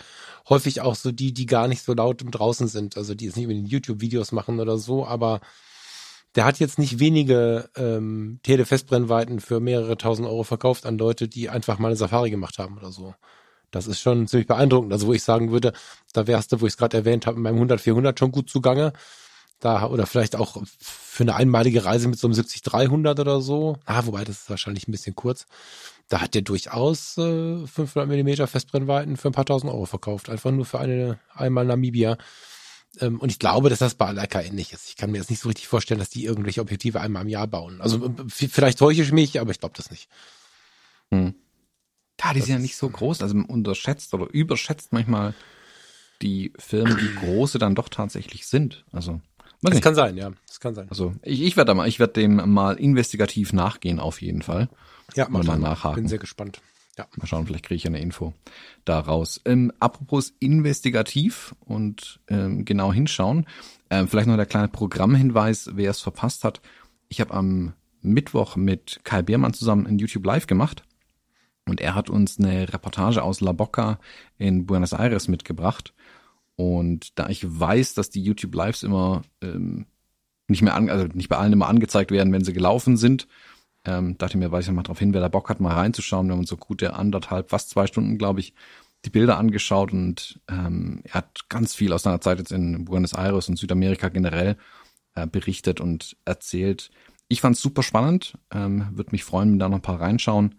häufig 0.48 0.80
auch 0.80 0.94
so 0.94 1.12
die, 1.12 1.34
die 1.34 1.46
gar 1.46 1.68
nicht 1.68 1.82
so 1.82 1.92
laut 1.92 2.22
draußen 2.24 2.68
sind, 2.68 2.96
also 2.96 3.14
die 3.14 3.26
jetzt 3.26 3.36
nicht 3.36 3.48
den 3.48 3.66
YouTube-Videos 3.66 4.32
machen 4.32 4.60
oder 4.60 4.78
so, 4.78 5.06
aber 5.06 5.40
der 6.36 6.44
hat 6.44 6.60
jetzt 6.60 6.78
nicht 6.78 7.00
wenige 7.00 7.68
ähm, 7.76 8.38
Telefestbrennweiten 8.44 9.40
für 9.40 9.58
mehrere 9.58 9.96
tausend 9.98 10.28
Euro 10.28 10.44
verkauft 10.44 10.86
an 10.86 10.96
Leute, 10.96 11.26
die 11.26 11.48
einfach 11.48 11.78
mal 11.78 11.88
eine 11.88 11.96
Safari 11.96 12.30
gemacht 12.30 12.58
haben 12.58 12.78
oder 12.78 12.92
so. 12.92 13.14
Das 13.72 13.86
ist 13.86 14.00
schon 14.00 14.28
ziemlich 14.28 14.46
beeindruckend. 14.46 14.92
Also 14.92 15.08
wo 15.08 15.12
ich 15.12 15.24
sagen 15.24 15.50
würde, 15.50 15.72
da 16.12 16.26
wärst 16.26 16.52
du, 16.52 16.60
wo 16.60 16.66
ich 16.66 16.74
es 16.74 16.76
gerade 16.76 16.96
erwähnt 16.96 17.26
habe, 17.26 17.36
in 17.36 17.42
meinem 17.42 17.60
100-400 17.60 18.18
schon 18.18 18.32
gut 18.32 18.48
zugange. 18.48 18.92
Da, 19.58 19.86
oder 19.88 20.06
vielleicht 20.06 20.36
auch 20.36 20.62
für 20.78 21.24
eine 21.24 21.34
einmalige 21.34 21.84
Reise 21.84 22.08
mit 22.08 22.18
so 22.18 22.26
einem 22.26 22.34
70-300 22.34 23.20
oder 23.20 23.40
so. 23.40 23.76
Ah, 23.84 24.06
wobei, 24.06 24.24
das 24.24 24.42
ist 24.42 24.50
wahrscheinlich 24.50 24.88
ein 24.88 24.92
bisschen 24.92 25.14
kurz 25.14 25.46
da 26.10 26.20
hat 26.20 26.34
der 26.34 26.42
durchaus 26.42 27.16
äh, 27.18 27.66
500 27.66 28.08
Millimeter 28.08 28.46
Festbrennweiten 28.48 29.16
für 29.16 29.28
ein 29.28 29.32
paar 29.32 29.46
tausend 29.46 29.72
Euro 29.72 29.86
verkauft. 29.86 30.28
Einfach 30.28 30.50
nur 30.50 30.66
für 30.66 30.80
eine 30.80 31.20
einmal 31.32 31.64
Namibia. 31.64 32.18
Ähm, 33.00 33.20
und 33.20 33.30
ich 33.30 33.38
glaube, 33.38 33.70
dass 33.70 33.78
das 33.78 33.94
bei 33.94 34.10
Leica 34.10 34.40
ähnlich 34.40 34.72
ist. 34.72 34.88
Ich 34.88 34.96
kann 34.96 35.12
mir 35.12 35.18
jetzt 35.18 35.30
nicht 35.30 35.40
so 35.40 35.48
richtig 35.48 35.68
vorstellen, 35.68 36.00
dass 36.00 36.10
die 36.10 36.24
irgendwelche 36.24 36.60
Objektive 36.60 37.00
einmal 37.00 37.22
im 37.22 37.28
Jahr 37.28 37.46
bauen. 37.46 37.80
Also 37.80 38.06
äh, 38.06 38.10
vielleicht 38.28 38.80
täusche 38.80 39.02
ich 39.02 39.12
mich, 39.12 39.40
aber 39.40 39.52
ich 39.52 39.60
glaube 39.60 39.74
das 39.76 39.92
nicht. 39.92 40.08
Hm. 41.12 41.34
Ja, 42.20 42.32
die 42.32 42.40
das 42.40 42.46
sind 42.46 42.56
ja 42.56 42.60
nicht 42.60 42.76
so 42.76 42.90
groß. 42.90 43.22
Also 43.22 43.36
unterschätzt 43.46 44.12
oder 44.12 44.28
überschätzt 44.32 44.92
manchmal 44.92 45.32
die 46.22 46.52
Firmen, 46.58 46.98
wie 46.98 47.14
große 47.24 47.58
dann 47.58 47.76
doch 47.76 47.88
tatsächlich 47.88 48.48
sind. 48.48 48.84
Also 48.90 49.20
das 49.62 49.74
nicht. 49.74 49.82
kann 49.84 49.94
sein, 49.94 50.16
ja. 50.16 50.32
Das 50.48 50.58
kann 50.58 50.74
sein. 50.74 50.88
Also 50.90 51.14
ich, 51.22 51.42
ich 51.42 51.56
werde 51.56 51.72
mal, 51.74 51.86
ich 51.86 52.00
werde 52.00 52.14
dem 52.14 52.50
mal 52.52 52.80
investigativ 52.80 53.52
nachgehen 53.52 54.00
auf 54.00 54.20
jeden 54.20 54.42
Fall. 54.42 54.68
Ja, 55.16 55.28
mal, 55.28 55.42
mal 55.44 55.58
nachhaken. 55.58 55.96
Bin 56.02 56.08
sehr 56.08 56.18
gespannt. 56.18 56.60
Ja. 56.98 57.06
Mal 57.16 57.26
schauen, 57.26 57.46
vielleicht 57.46 57.64
kriege 57.64 57.76
ich 57.76 57.86
eine 57.86 58.00
Info 58.00 58.34
daraus. 58.84 59.40
Ähm, 59.44 59.72
apropos 59.78 60.34
investigativ 60.40 61.54
und 61.60 62.20
ähm, 62.28 62.64
genau 62.64 62.92
hinschauen, 62.92 63.46
ähm, 63.88 64.08
vielleicht 64.08 64.28
noch 64.28 64.36
der 64.36 64.46
kleine 64.46 64.68
Programmhinweis, 64.68 65.70
wer 65.74 65.90
es 65.90 66.00
verpasst 66.00 66.44
hat. 66.44 66.60
Ich 67.08 67.20
habe 67.20 67.32
am 67.32 67.72
Mittwoch 68.02 68.56
mit 68.56 69.00
Kai 69.04 69.22
Beermann 69.22 69.54
zusammen 69.54 69.86
ein 69.86 69.98
YouTube 69.98 70.26
Live 70.26 70.46
gemacht 70.46 70.82
und 71.66 71.80
er 71.80 71.94
hat 71.94 72.10
uns 72.10 72.38
eine 72.38 72.72
Reportage 72.72 73.22
aus 73.22 73.40
La 73.40 73.52
Boca 73.52 73.98
in 74.38 74.66
Buenos 74.66 74.92
Aires 74.92 75.28
mitgebracht. 75.28 75.94
Und 76.56 77.18
da 77.18 77.28
ich 77.28 77.46
weiß, 77.48 77.94
dass 77.94 78.10
die 78.10 78.22
YouTube 78.22 78.54
Lives 78.54 78.82
immer 78.82 79.22
ähm, 79.40 79.86
nicht 80.48 80.62
mehr 80.62 80.74
an, 80.74 80.90
also 80.90 81.06
nicht 81.14 81.28
bei 81.28 81.38
allen 81.38 81.52
immer 81.52 81.68
angezeigt 81.68 82.10
werden, 82.10 82.32
wenn 82.32 82.44
sie 82.44 82.52
gelaufen 82.52 82.96
sind, 82.96 83.28
ähm, 83.84 84.18
dachte 84.18 84.38
mir, 84.38 84.52
weiß 84.52 84.66
ich 84.66 84.72
mal 84.72 84.82
drauf 84.82 84.98
hin, 84.98 85.14
wer 85.14 85.20
da 85.20 85.28
Bock 85.28 85.48
hat, 85.48 85.60
mal 85.60 85.74
reinzuschauen. 85.74 86.26
Wir 86.26 86.32
haben 86.32 86.40
uns 86.40 86.50
so 86.50 86.56
gute 86.56 86.94
anderthalb, 86.94 87.50
fast 87.50 87.70
zwei 87.70 87.86
Stunden, 87.86 88.18
glaube 88.18 88.40
ich, 88.40 88.54
die 89.04 89.10
Bilder 89.10 89.38
angeschaut 89.38 89.92
und 89.92 90.40
ähm, 90.48 91.00
er 91.04 91.14
hat 91.14 91.48
ganz 91.48 91.74
viel 91.74 91.92
aus 91.92 92.02
seiner 92.02 92.20
Zeit 92.20 92.38
jetzt 92.38 92.52
in 92.52 92.84
Buenos 92.84 93.14
Aires 93.14 93.48
und 93.48 93.58
Südamerika 93.58 94.10
generell 94.10 94.56
äh, 95.14 95.26
berichtet 95.26 95.80
und 95.80 96.16
erzählt. 96.26 96.90
Ich 97.28 97.40
fand 97.40 97.56
es 97.56 97.62
super 97.62 97.82
spannend, 97.82 98.36
ähm, 98.52 98.88
würde 98.92 99.12
mich 99.12 99.24
freuen, 99.24 99.52
wenn 99.52 99.58
da 99.58 99.68
noch 99.68 99.78
ein 99.78 99.82
paar 99.82 100.00
reinschauen 100.00 100.56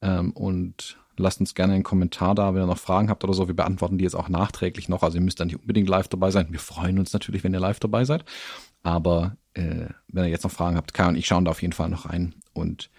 ähm, 0.00 0.30
und 0.32 0.96
lasst 1.16 1.40
uns 1.40 1.54
gerne 1.54 1.74
einen 1.74 1.82
Kommentar 1.82 2.34
da, 2.34 2.54
wenn 2.54 2.62
ihr 2.62 2.66
noch 2.66 2.78
Fragen 2.78 3.08
habt 3.10 3.24
oder 3.24 3.34
so. 3.34 3.48
Wir 3.48 3.54
beantworten 3.54 3.98
die 3.98 4.04
jetzt 4.04 4.16
auch 4.16 4.28
nachträglich 4.28 4.88
noch. 4.88 5.02
Also 5.02 5.18
ihr 5.18 5.22
müsst 5.24 5.40
da 5.40 5.44
nicht 5.44 5.60
unbedingt 5.60 5.88
live 5.88 6.08
dabei 6.08 6.30
sein. 6.30 6.48
Wir 6.50 6.58
freuen 6.58 6.98
uns 6.98 7.12
natürlich, 7.12 7.44
wenn 7.44 7.52
ihr 7.52 7.60
live 7.60 7.80
dabei 7.80 8.04
seid. 8.04 8.24
Aber 8.82 9.36
äh, 9.54 9.86
wenn 10.08 10.24
ihr 10.24 10.30
jetzt 10.30 10.44
noch 10.44 10.50
Fragen 10.50 10.76
habt, 10.76 10.94
Kai 10.94 11.08
und 11.08 11.16
ich 11.16 11.26
schauen 11.26 11.44
da 11.44 11.50
auf 11.52 11.62
jeden 11.62 11.72
Fall 11.72 11.88
noch 11.88 12.08
rein 12.08 12.34
und 12.52 12.90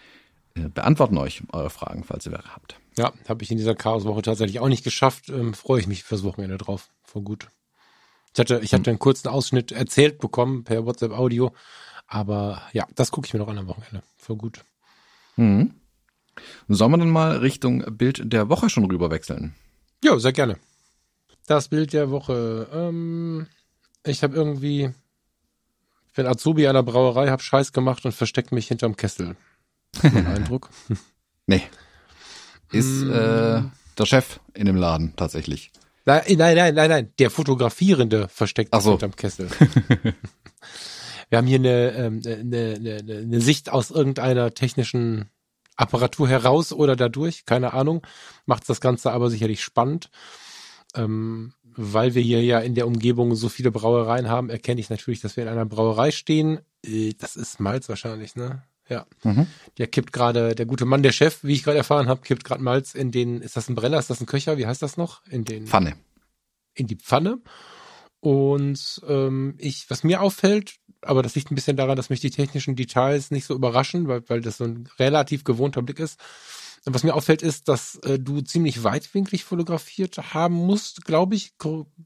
äh, 0.56 0.70
beantworten 0.70 1.18
euch 1.18 1.44
eure 1.52 1.70
Fragen, 1.70 2.04
falls 2.04 2.26
ihr 2.26 2.32
welche 2.32 2.56
habt. 2.56 2.80
Ja, 2.98 3.14
habe 3.28 3.44
ich 3.44 3.52
in 3.52 3.58
dieser 3.58 3.76
Chaoswoche 3.76 4.22
tatsächlich 4.22 4.60
auch 4.60 4.70
nicht 4.70 4.84
geschafft. 4.84 5.30
Ähm, 5.30 5.54
Freue 5.54 5.82
ich 5.82 5.88
mich 5.88 6.04
fürs 6.04 6.24
Wochenende 6.24 6.58
drauf. 6.58 6.90
Voll 7.04 7.24
gut. 7.24 7.50
Ich 8.34 8.40
hatte, 8.40 8.60
ich 8.64 8.74
hatte 8.74 8.90
einen 8.90 9.00
kurzen 9.00 9.30
Ausschnitt 9.30 9.72
erzählt 9.72 10.20
bekommen 10.20 10.64
per 10.64 10.86
WhatsApp 10.86 11.12
Audio. 11.12 11.54
Aber 12.08 12.62
ja, 12.74 12.86
das 12.96 13.12
gucke 13.12 13.28
ich 13.28 13.34
mir 13.34 13.40
noch 13.40 13.48
an 13.48 13.58
am 13.58 13.68
Wochenende. 13.68 14.04
Voll 14.18 14.36
gut. 14.36 14.64
Mhm. 15.36 15.74
Sollen 16.68 16.92
wir 16.92 16.98
dann 16.98 17.10
mal 17.10 17.38
Richtung 17.38 17.84
Bild 17.98 18.22
der 18.32 18.50
Woche 18.50 18.70
schon 18.70 18.86
rüber 18.86 19.10
wechseln? 19.10 19.56
Ja, 20.04 20.20
sehr 20.20 20.34
gerne. 20.34 20.58
Das 21.48 21.70
Bild 21.70 21.94
der 21.94 22.12
Woche. 22.12 22.68
Ähm, 22.74 23.48
ich 24.06 24.24
habe 24.24 24.36
irgendwie 24.36 24.92
bin 26.16 26.26
Azubi 26.26 26.68
einer 26.68 26.84
Brauerei, 26.84 27.30
hab 27.30 27.42
Scheiß 27.42 27.74
gemacht 27.74 28.06
und 28.06 28.14
versteckt 28.14 28.52
mich 28.52 28.68
hinterm 28.68 28.96
Kessel. 28.96 29.36
Mein 30.02 30.28
Eindruck. 30.36 30.70
Nee. 31.48 31.62
Ist 32.72 33.04
mm. 33.04 33.12
äh, 33.12 33.64
der 33.98 34.06
Chef 34.06 34.40
in 34.54 34.66
dem 34.66 34.76
Laden 34.76 35.14
tatsächlich. 35.16 35.72
Nein, 36.06 36.24
nein, 36.38 36.56
nein, 36.56 36.76
nein, 36.76 36.90
nein. 36.90 37.14
Der 37.20 37.30
Fotografierende 37.30 38.28
versteckt 38.28 38.74
sich 38.74 38.84
so. 38.84 38.92
hinterm 38.92 39.16
Kessel. 39.16 39.50
Wir 41.30 41.38
haben 41.40 41.48
hier 41.48 41.60
eine, 41.60 41.92
ähm, 41.92 42.22
eine, 42.26 42.76
eine, 42.76 43.18
eine 43.18 43.42
Sicht 43.42 43.72
aus 43.72 43.90
irgendeiner 43.90 44.54
technischen 44.54 45.30
Apparatur 45.76 46.30
heraus 46.30 46.72
oder 46.72 46.96
dadurch, 46.96 47.46
keine 47.46 47.74
Ahnung. 47.74 48.06
Macht 48.46 48.70
das 48.70 48.80
Ganze 48.80 49.12
aber 49.12 49.30
sicherlich 49.30 49.64
spannend. 49.64 50.10
Ähm, 50.94 51.54
weil 51.78 52.16
wir 52.16 52.22
hier 52.22 52.44
ja 52.44 52.60
in 52.60 52.76
der 52.76 52.88
Umgebung 52.88 53.36
so 53.36 53.50
viele 53.50 53.72
Brauereien 53.72 54.30
haben, 54.30 54.50
erkenne 54.50 54.80
ich 54.80 54.90
natürlich, 54.90 55.22
dass 55.22 55.36
wir 55.36 55.44
in 55.44 55.50
einer 55.50 55.66
Brauerei 55.66 56.12
stehen. 56.12 56.60
Äh, 56.86 57.14
das 57.18 57.36
ist 57.36 57.60
Malz 57.60 57.90
wahrscheinlich, 57.90 58.36
ne? 58.36 58.64
Ja. 58.88 59.06
Mhm. 59.24 59.48
Der 59.78 59.88
kippt 59.88 60.14
gerade, 60.14 60.54
der 60.54 60.66
gute 60.66 60.86
Mann, 60.86 61.02
der 61.02 61.12
Chef, 61.12 61.44
wie 61.44 61.54
ich 61.54 61.64
gerade 61.64 61.78
erfahren 61.78 62.08
habe, 62.08 62.22
kippt 62.22 62.44
gerade 62.44 62.62
Malz 62.62 62.94
in 62.94 63.12
den, 63.12 63.42
ist 63.42 63.58
das 63.58 63.68
ein 63.68 63.76
Brenner, 63.76 63.98
ist 63.98 64.10
das 64.10 64.22
ein 64.22 64.28
Köcher, 64.28 64.58
wie 64.58 64.68
heißt 64.68 64.82
das 64.82 64.98
noch? 64.98 65.26
In 65.28 65.44
den 65.44 65.66
Pfanne. 65.66 65.96
In 66.76 66.88
die 66.88 66.96
Pfanne. 66.96 67.40
Und 68.20 69.02
ähm, 69.08 69.56
ich, 69.58 69.90
was 69.90 70.04
mir 70.04 70.22
auffällt, 70.22 70.76
aber 71.02 71.24
das 71.24 71.36
liegt 71.36 71.52
ein 71.52 71.56
bisschen 71.56 71.78
daran, 71.78 71.96
dass 71.96 72.10
mich 72.10 72.20
die 72.20 72.32
technischen 72.32 72.76
Details 72.76 73.32
nicht 73.32 73.46
so 73.46 73.54
überraschen, 73.54 74.08
weil, 74.08 74.28
weil 74.28 74.42
das 74.42 74.58
so 74.58 74.66
ein 74.66 74.90
relativ 75.00 75.44
gewohnter 75.44 75.82
Blick 75.82 76.00
ist. 76.00 76.20
Was 76.88 77.04
mir 77.04 77.16
auffällt, 77.16 77.42
ist, 77.42 77.68
dass 77.68 77.96
äh, 78.04 78.20
du 78.20 78.42
ziemlich 78.42 78.84
weitwinklig 78.84 79.44
fotografiert 79.44 80.36
haben 80.36 80.54
musst, 80.54 81.04
glaube 81.04 81.34
ich. 81.34 81.54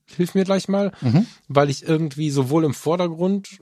Hilf 0.05 0.36
mir 0.36 0.45
gleich 0.45 0.69
mal, 0.69 0.93
mhm. 1.01 1.27
weil 1.49 1.69
ich 1.69 1.84
irgendwie 1.84 2.30
sowohl 2.30 2.63
im 2.63 2.73
Vordergrund 2.73 3.59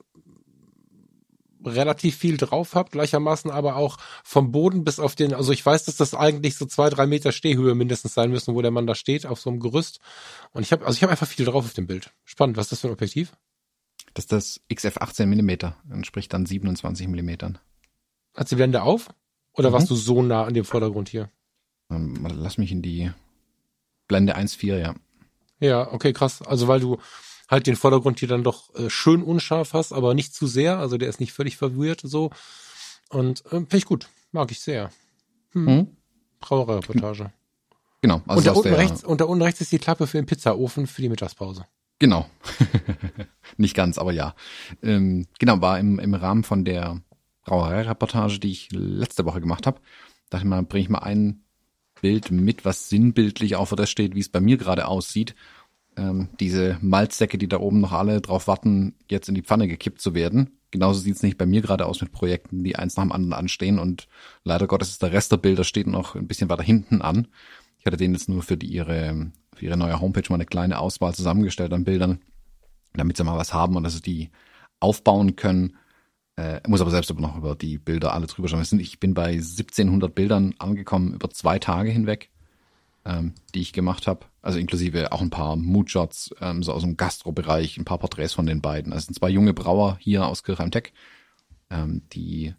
relativ 1.66 2.16
viel 2.16 2.38
drauf 2.38 2.76
habe, 2.76 2.92
gleichermaßen 2.92 3.52
aber 3.52 3.76
auch 3.76 3.98
vom 4.24 4.52
Boden 4.52 4.84
bis 4.84 5.00
auf 5.00 5.16
den, 5.16 5.34
also 5.34 5.52
ich 5.52 5.66
weiß, 5.66 5.86
dass 5.86 5.98
das 5.98 6.14
eigentlich 6.14 6.56
so 6.56 6.66
zwei, 6.66 6.90
drei 6.90 7.08
Meter 7.08 7.32
Stehhöhe 7.32 7.76
mindestens 7.76 8.14
sein 8.14 8.30
müssen, 8.30 8.56
wo 8.56 8.62
der 8.62 8.72
Mann 8.72 8.88
da 8.88 8.96
steht, 8.96 9.26
auf 9.26 9.40
so 9.40 9.50
einem 9.50 9.60
Gerüst. 9.60 10.00
Und 10.52 10.64
ich 10.64 10.72
habe, 10.72 10.86
also 10.86 10.96
ich 10.96 11.04
habe 11.04 11.12
einfach 11.12 11.28
viel 11.28 11.46
drauf 11.46 11.66
auf 11.66 11.74
dem 11.74 11.88
Bild. 11.88 12.12
Spannend, 12.26 12.58
was 12.58 12.68
ist 12.68 12.74
das 12.74 12.80
für 12.82 12.88
ein 12.88 12.94
Objektiv? 12.94 13.34
Das 14.14 14.26
ist 14.26 14.32
das 14.32 14.62
XF 14.74 14.98
18 14.98 15.30
Millimeter, 15.30 15.76
entspricht 15.90 16.34
dann 16.34 16.46
27 16.46 17.08
Millimetern. 17.08 17.60
Hat 18.36 18.50
die 18.50 18.56
Blende 18.56 18.84
auf? 18.84 19.10
Oder 19.58 19.70
mhm. 19.70 19.74
warst 19.74 19.90
du 19.90 19.96
so 19.96 20.22
nah 20.22 20.46
an 20.46 20.54
dem 20.54 20.66
Vordergrund 20.66 21.10
hier? 21.10 21.30
Ähm, 21.90 22.26
lass 22.36 22.58
mich 22.58 22.72
in 22.72 22.82
die 22.82 23.12
Blende 24.08 24.38
1.4, 24.38 24.78
ja. 24.78 24.96
Ja, 25.60 25.92
okay, 25.92 26.14
krass. 26.14 26.42
Also 26.42 26.68
weil 26.68 26.80
du 26.80 26.98
halt 27.50 27.68
den 27.68 27.76
Vordergrund 27.76 28.20
hier 28.20 28.28
dann 28.28 28.44
doch 28.44 28.74
äh, 28.76 28.90
schön 28.90 29.24
unscharf 29.24 29.74
hast, 29.74 29.94
aber 29.94 30.14
nicht 30.14 30.34
zu 30.34 30.48
sehr. 30.48 30.78
Also 30.78 30.98
der 30.98 31.10
ist 31.10 31.20
nicht 31.20 31.34
völlig 31.34 31.58
verwirrt 31.58 32.02
so. 32.04 32.32
Und 33.10 33.46
äh, 33.48 33.50
finde 33.50 33.78
ich 33.78 33.86
gut. 33.86 34.08
Mag 34.32 34.52
ich 34.52 34.60
sehr. 34.60 34.92
Hm. 35.52 35.66
Mhm. 35.66 35.88
Brauerei-Reportage. 36.40 37.32
Genau. 38.02 38.22
Also 38.28 38.40
und, 38.40 38.46
da 38.46 38.52
unten 38.52 38.74
rechts, 38.74 39.04
und 39.04 39.22
da 39.22 39.26
unten 39.26 39.42
rechts 39.42 39.62
ist 39.62 39.72
die 39.72 39.80
Klappe 39.80 40.06
für 40.06 40.18
den 40.18 40.28
Pizzaofen 40.28 40.86
für 40.86 41.02
die 41.02 41.10
Mittagspause. 41.10 41.66
Genau. 42.00 42.30
nicht 43.58 43.76
ganz, 43.76 43.98
aber 43.98 44.12
ja. 44.12 44.36
Ähm, 44.84 45.26
genau, 45.40 45.62
war 45.62 45.80
im, 45.80 45.98
im 45.98 46.14
Rahmen 46.14 46.44
von 46.44 46.64
der 46.64 47.02
Brauerei-Reportage, 47.48 48.40
die 48.40 48.52
ich 48.52 48.70
letzte 48.72 49.26
Woche 49.26 49.40
gemacht 49.40 49.66
habe. 49.66 49.80
Dachte 50.30 50.44
ich 50.44 50.50
mal, 50.50 50.62
bringe 50.64 50.84
ich 50.84 50.90
mal 50.90 51.00
ein 51.00 51.44
Bild 52.02 52.30
mit, 52.30 52.66
was 52.66 52.90
sinnbildlich 52.90 53.56
auch 53.56 53.70
für 53.70 53.78
das 53.78 53.90
steht, 53.90 54.16
wie 54.16 54.20
es 54.20 54.30
bei 54.30 54.42
mir 54.42 54.58
gerade 54.58 54.86
aussieht. 54.86 55.34
Ähm, 55.96 56.28
diese 56.42 56.78
Malzsäcke, 56.82 57.38
die 57.38 57.48
da 57.48 57.60
oben 57.60 57.80
noch 57.80 57.94
alle 57.94 58.20
drauf 58.22 58.48
warten, 58.48 58.96
jetzt 59.10 59.30
in 59.30 59.36
die 59.36 59.42
Pfanne 59.42 59.68
gekippt 59.70 60.02
zu 60.02 60.14
werden. 60.14 60.60
Genauso 60.72 61.00
sieht 61.00 61.16
es 61.16 61.24
nicht 61.24 61.38
bei 61.38 61.46
mir 61.46 61.62
gerade 61.62 61.86
aus 61.86 62.02
mit 62.02 62.12
Projekten, 62.12 62.66
die 62.66 62.76
eins 62.76 62.98
nach 62.98 63.06
dem 63.06 63.14
anderen 63.14 63.34
anstehen 63.34 63.80
und 63.80 64.10
leider 64.44 64.68
Gottes 64.68 64.90
ist 64.90 65.02
der 65.02 65.14
Rest 65.14 65.32
der 65.32 65.38
Bilder 65.38 65.64
steht 65.64 65.88
noch 65.88 66.16
ein 66.16 66.28
bisschen 66.28 66.50
weiter 66.50 66.64
hinten 66.64 67.02
an. 67.02 67.30
Ich 67.80 67.86
hatte 67.86 67.96
denen 67.96 68.14
jetzt 68.14 68.28
nur 68.28 68.44
für 68.44 68.58
die, 68.58 68.68
ihre, 68.68 69.32
für 69.56 69.66
ihre 69.66 69.78
neue 69.78 70.02
Homepage 70.02 70.26
mal 70.30 70.36
eine 70.36 70.46
kleine 70.46 70.80
Auswahl 70.80 71.16
zusammengestellt 71.16 71.72
an 71.72 71.86
Bildern, 71.86 72.20
damit 72.94 73.16
sie 73.16 73.24
mal 73.24 73.38
was 73.38 73.54
haben 73.54 73.78
und 73.78 73.84
dass 73.86 73.96
sie 73.96 74.02
die 74.02 74.30
aufbauen 74.82 75.38
können 75.38 75.78
äh, 76.38 76.62
muss 76.68 76.82
aber 76.82 76.92
selbst 76.92 77.10
aber 77.12 77.22
noch 77.22 77.36
über 77.36 77.56
die 77.56 77.78
Bilder 77.78 78.14
alle 78.14 78.28
drüber 78.28 78.48
schauen. 78.48 78.80
Ich 78.80 79.00
bin 79.00 79.14
bei 79.14 79.32
1700 79.32 80.14
Bildern 80.14 80.54
angekommen 80.60 81.14
über 81.14 81.30
zwei 81.32 81.58
Tage 81.60 81.90
hinweg, 81.90 82.30
ähm, 83.06 83.34
die 83.54 83.62
ich 83.62 83.74
gemacht 83.74 84.08
habe. 84.08 84.26
Also 84.42 84.60
inklusive 84.60 85.12
auch 85.12 85.22
ein 85.22 85.32
paar 85.32 85.56
Moodshots, 85.56 86.36
ähm, 86.40 86.62
so 86.62 86.74
aus 86.74 86.84
dem 86.84 86.96
Gastrobereich, 86.96 87.78
ein 87.78 87.86
paar 87.86 87.98
Porträts 87.98 88.34
von 88.34 88.46
den 88.46 88.62
beiden. 88.62 88.94
Also 88.94 89.06
sind 89.06 89.16
zwei 89.16 89.30
junge 89.30 89.54
Brauer 89.54 89.98
hier 90.00 90.28
aus 90.28 90.44
Kirchheim-Tech, 90.44 90.94
ähm, 91.70 92.04
die 92.14 92.54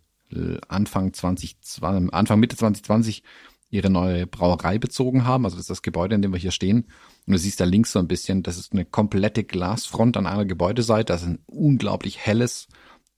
Anfang 0.68 1.14
2020, 1.14 2.12
Anfang 2.12 2.38
Mitte 2.38 2.54
2020 2.56 3.22
ihre 3.70 3.90
neue 3.90 4.26
Brauerei 4.26 4.78
bezogen 4.78 5.24
haben. 5.24 5.44
Also 5.44 5.56
das 5.56 5.64
ist 5.64 5.70
das 5.70 5.82
Gebäude, 5.82 6.14
in 6.14 6.22
dem 6.22 6.32
wir 6.32 6.38
hier 6.38 6.50
stehen. 6.50 6.86
Und 7.26 7.32
du 7.32 7.38
siehst 7.38 7.60
da 7.60 7.64
links 7.64 7.92
so 7.92 7.98
ein 7.98 8.08
bisschen, 8.08 8.42
das 8.42 8.58
ist 8.58 8.72
eine 8.72 8.84
komplette 8.84 9.44
Glasfront 9.44 10.16
an 10.16 10.26
einer 10.26 10.44
Gebäudeseite. 10.44 11.12
Das 11.12 11.22
ist 11.22 11.28
ein 11.28 11.38
unglaublich 11.46 12.18
helles, 12.18 12.68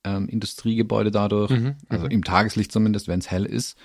ähm, 0.04 0.28
Industriegebäude 0.28 1.10
dadurch, 1.10 1.50
mhm, 1.50 1.76
also 1.88 2.06
mhm. 2.06 2.10
im 2.10 2.24
Tageslicht 2.24 2.72
zumindest, 2.72 3.08
wenn 3.08 3.20
es 3.20 3.30
hell 3.30 3.44
ist. 3.44 3.76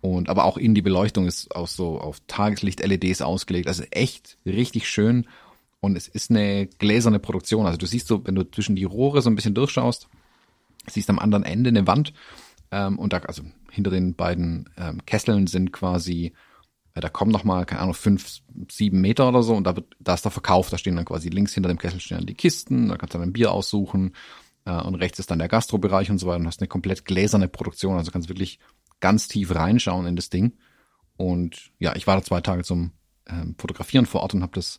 Und 0.00 0.28
aber 0.28 0.44
auch 0.44 0.56
in 0.56 0.74
die 0.74 0.82
Beleuchtung 0.82 1.26
ist 1.26 1.54
auch 1.54 1.66
so 1.66 2.00
auf 2.00 2.20
Tageslicht-LEDs 2.28 3.22
ausgelegt. 3.22 3.66
Also 3.66 3.82
echt 3.90 4.38
richtig 4.46 4.88
schön. 4.88 5.26
Und 5.80 5.96
es 5.96 6.08
ist 6.08 6.30
eine 6.30 6.66
gläserne 6.66 7.18
Produktion. 7.18 7.66
Also 7.66 7.78
du 7.78 7.86
siehst 7.86 8.06
so, 8.06 8.24
wenn 8.26 8.34
du 8.34 8.48
zwischen 8.48 8.76
die 8.76 8.84
Rohre 8.84 9.22
so 9.22 9.30
ein 9.30 9.34
bisschen 9.34 9.54
durchschaust, 9.54 10.08
siehst 10.86 11.10
am 11.10 11.18
anderen 11.18 11.44
Ende 11.44 11.68
eine 11.68 11.86
Wand. 11.86 12.12
Ähm, 12.70 12.98
und 12.98 13.12
da, 13.12 13.18
also 13.18 13.42
hinter 13.70 13.90
den 13.90 14.14
beiden 14.14 14.70
ähm, 14.76 15.04
Kesseln 15.04 15.46
sind 15.46 15.72
quasi, 15.72 16.32
äh, 16.94 17.00
da 17.00 17.08
kommen 17.08 17.32
noch 17.32 17.44
mal, 17.44 17.64
keine 17.64 17.82
Ahnung, 17.82 17.94
fünf, 17.94 18.40
sieben 18.70 19.00
Meter 19.00 19.28
oder 19.28 19.42
so. 19.42 19.54
Und 19.54 19.64
da 19.64 19.74
wird, 19.74 19.96
da 19.98 20.14
ist 20.14 20.24
der 20.24 20.32
Verkauf. 20.32 20.70
Da 20.70 20.78
stehen 20.78 20.96
dann 20.96 21.04
quasi 21.04 21.28
links 21.28 21.54
hinter 21.54 21.68
dem 21.68 21.78
Kessel 21.78 22.00
stehen 22.00 22.18
dann 22.18 22.26
die 22.26 22.34
Kisten. 22.34 22.88
Da 22.88 22.96
kannst 22.96 23.14
du 23.14 23.18
dann 23.18 23.28
ein 23.28 23.32
Bier 23.32 23.52
aussuchen. 23.52 24.12
Äh, 24.68 24.82
und 24.82 24.94
rechts 24.96 25.18
ist 25.18 25.30
dann 25.30 25.38
der 25.38 25.48
Gastrobereich 25.48 26.10
und 26.10 26.18
so 26.18 26.26
weiter 26.26 26.40
und 26.40 26.46
hast 26.46 26.60
eine 26.60 26.68
komplett 26.68 27.04
gläserne 27.04 27.48
Produktion. 27.48 27.96
Also 27.96 28.12
kannst 28.12 28.28
wirklich 28.28 28.60
ganz 29.00 29.26
tief 29.26 29.54
reinschauen 29.54 30.06
in 30.06 30.16
das 30.16 30.28
Ding. 30.30 30.52
Und 31.16 31.72
ja, 31.78 31.96
ich 31.96 32.06
war 32.06 32.16
da 32.16 32.22
zwei 32.22 32.40
Tage 32.42 32.62
zum 32.62 32.92
ähm, 33.26 33.56
Fotografieren 33.58 34.06
vor 34.06 34.20
Ort 34.20 34.34
und 34.34 34.42
habe 34.42 34.52
das, 34.54 34.78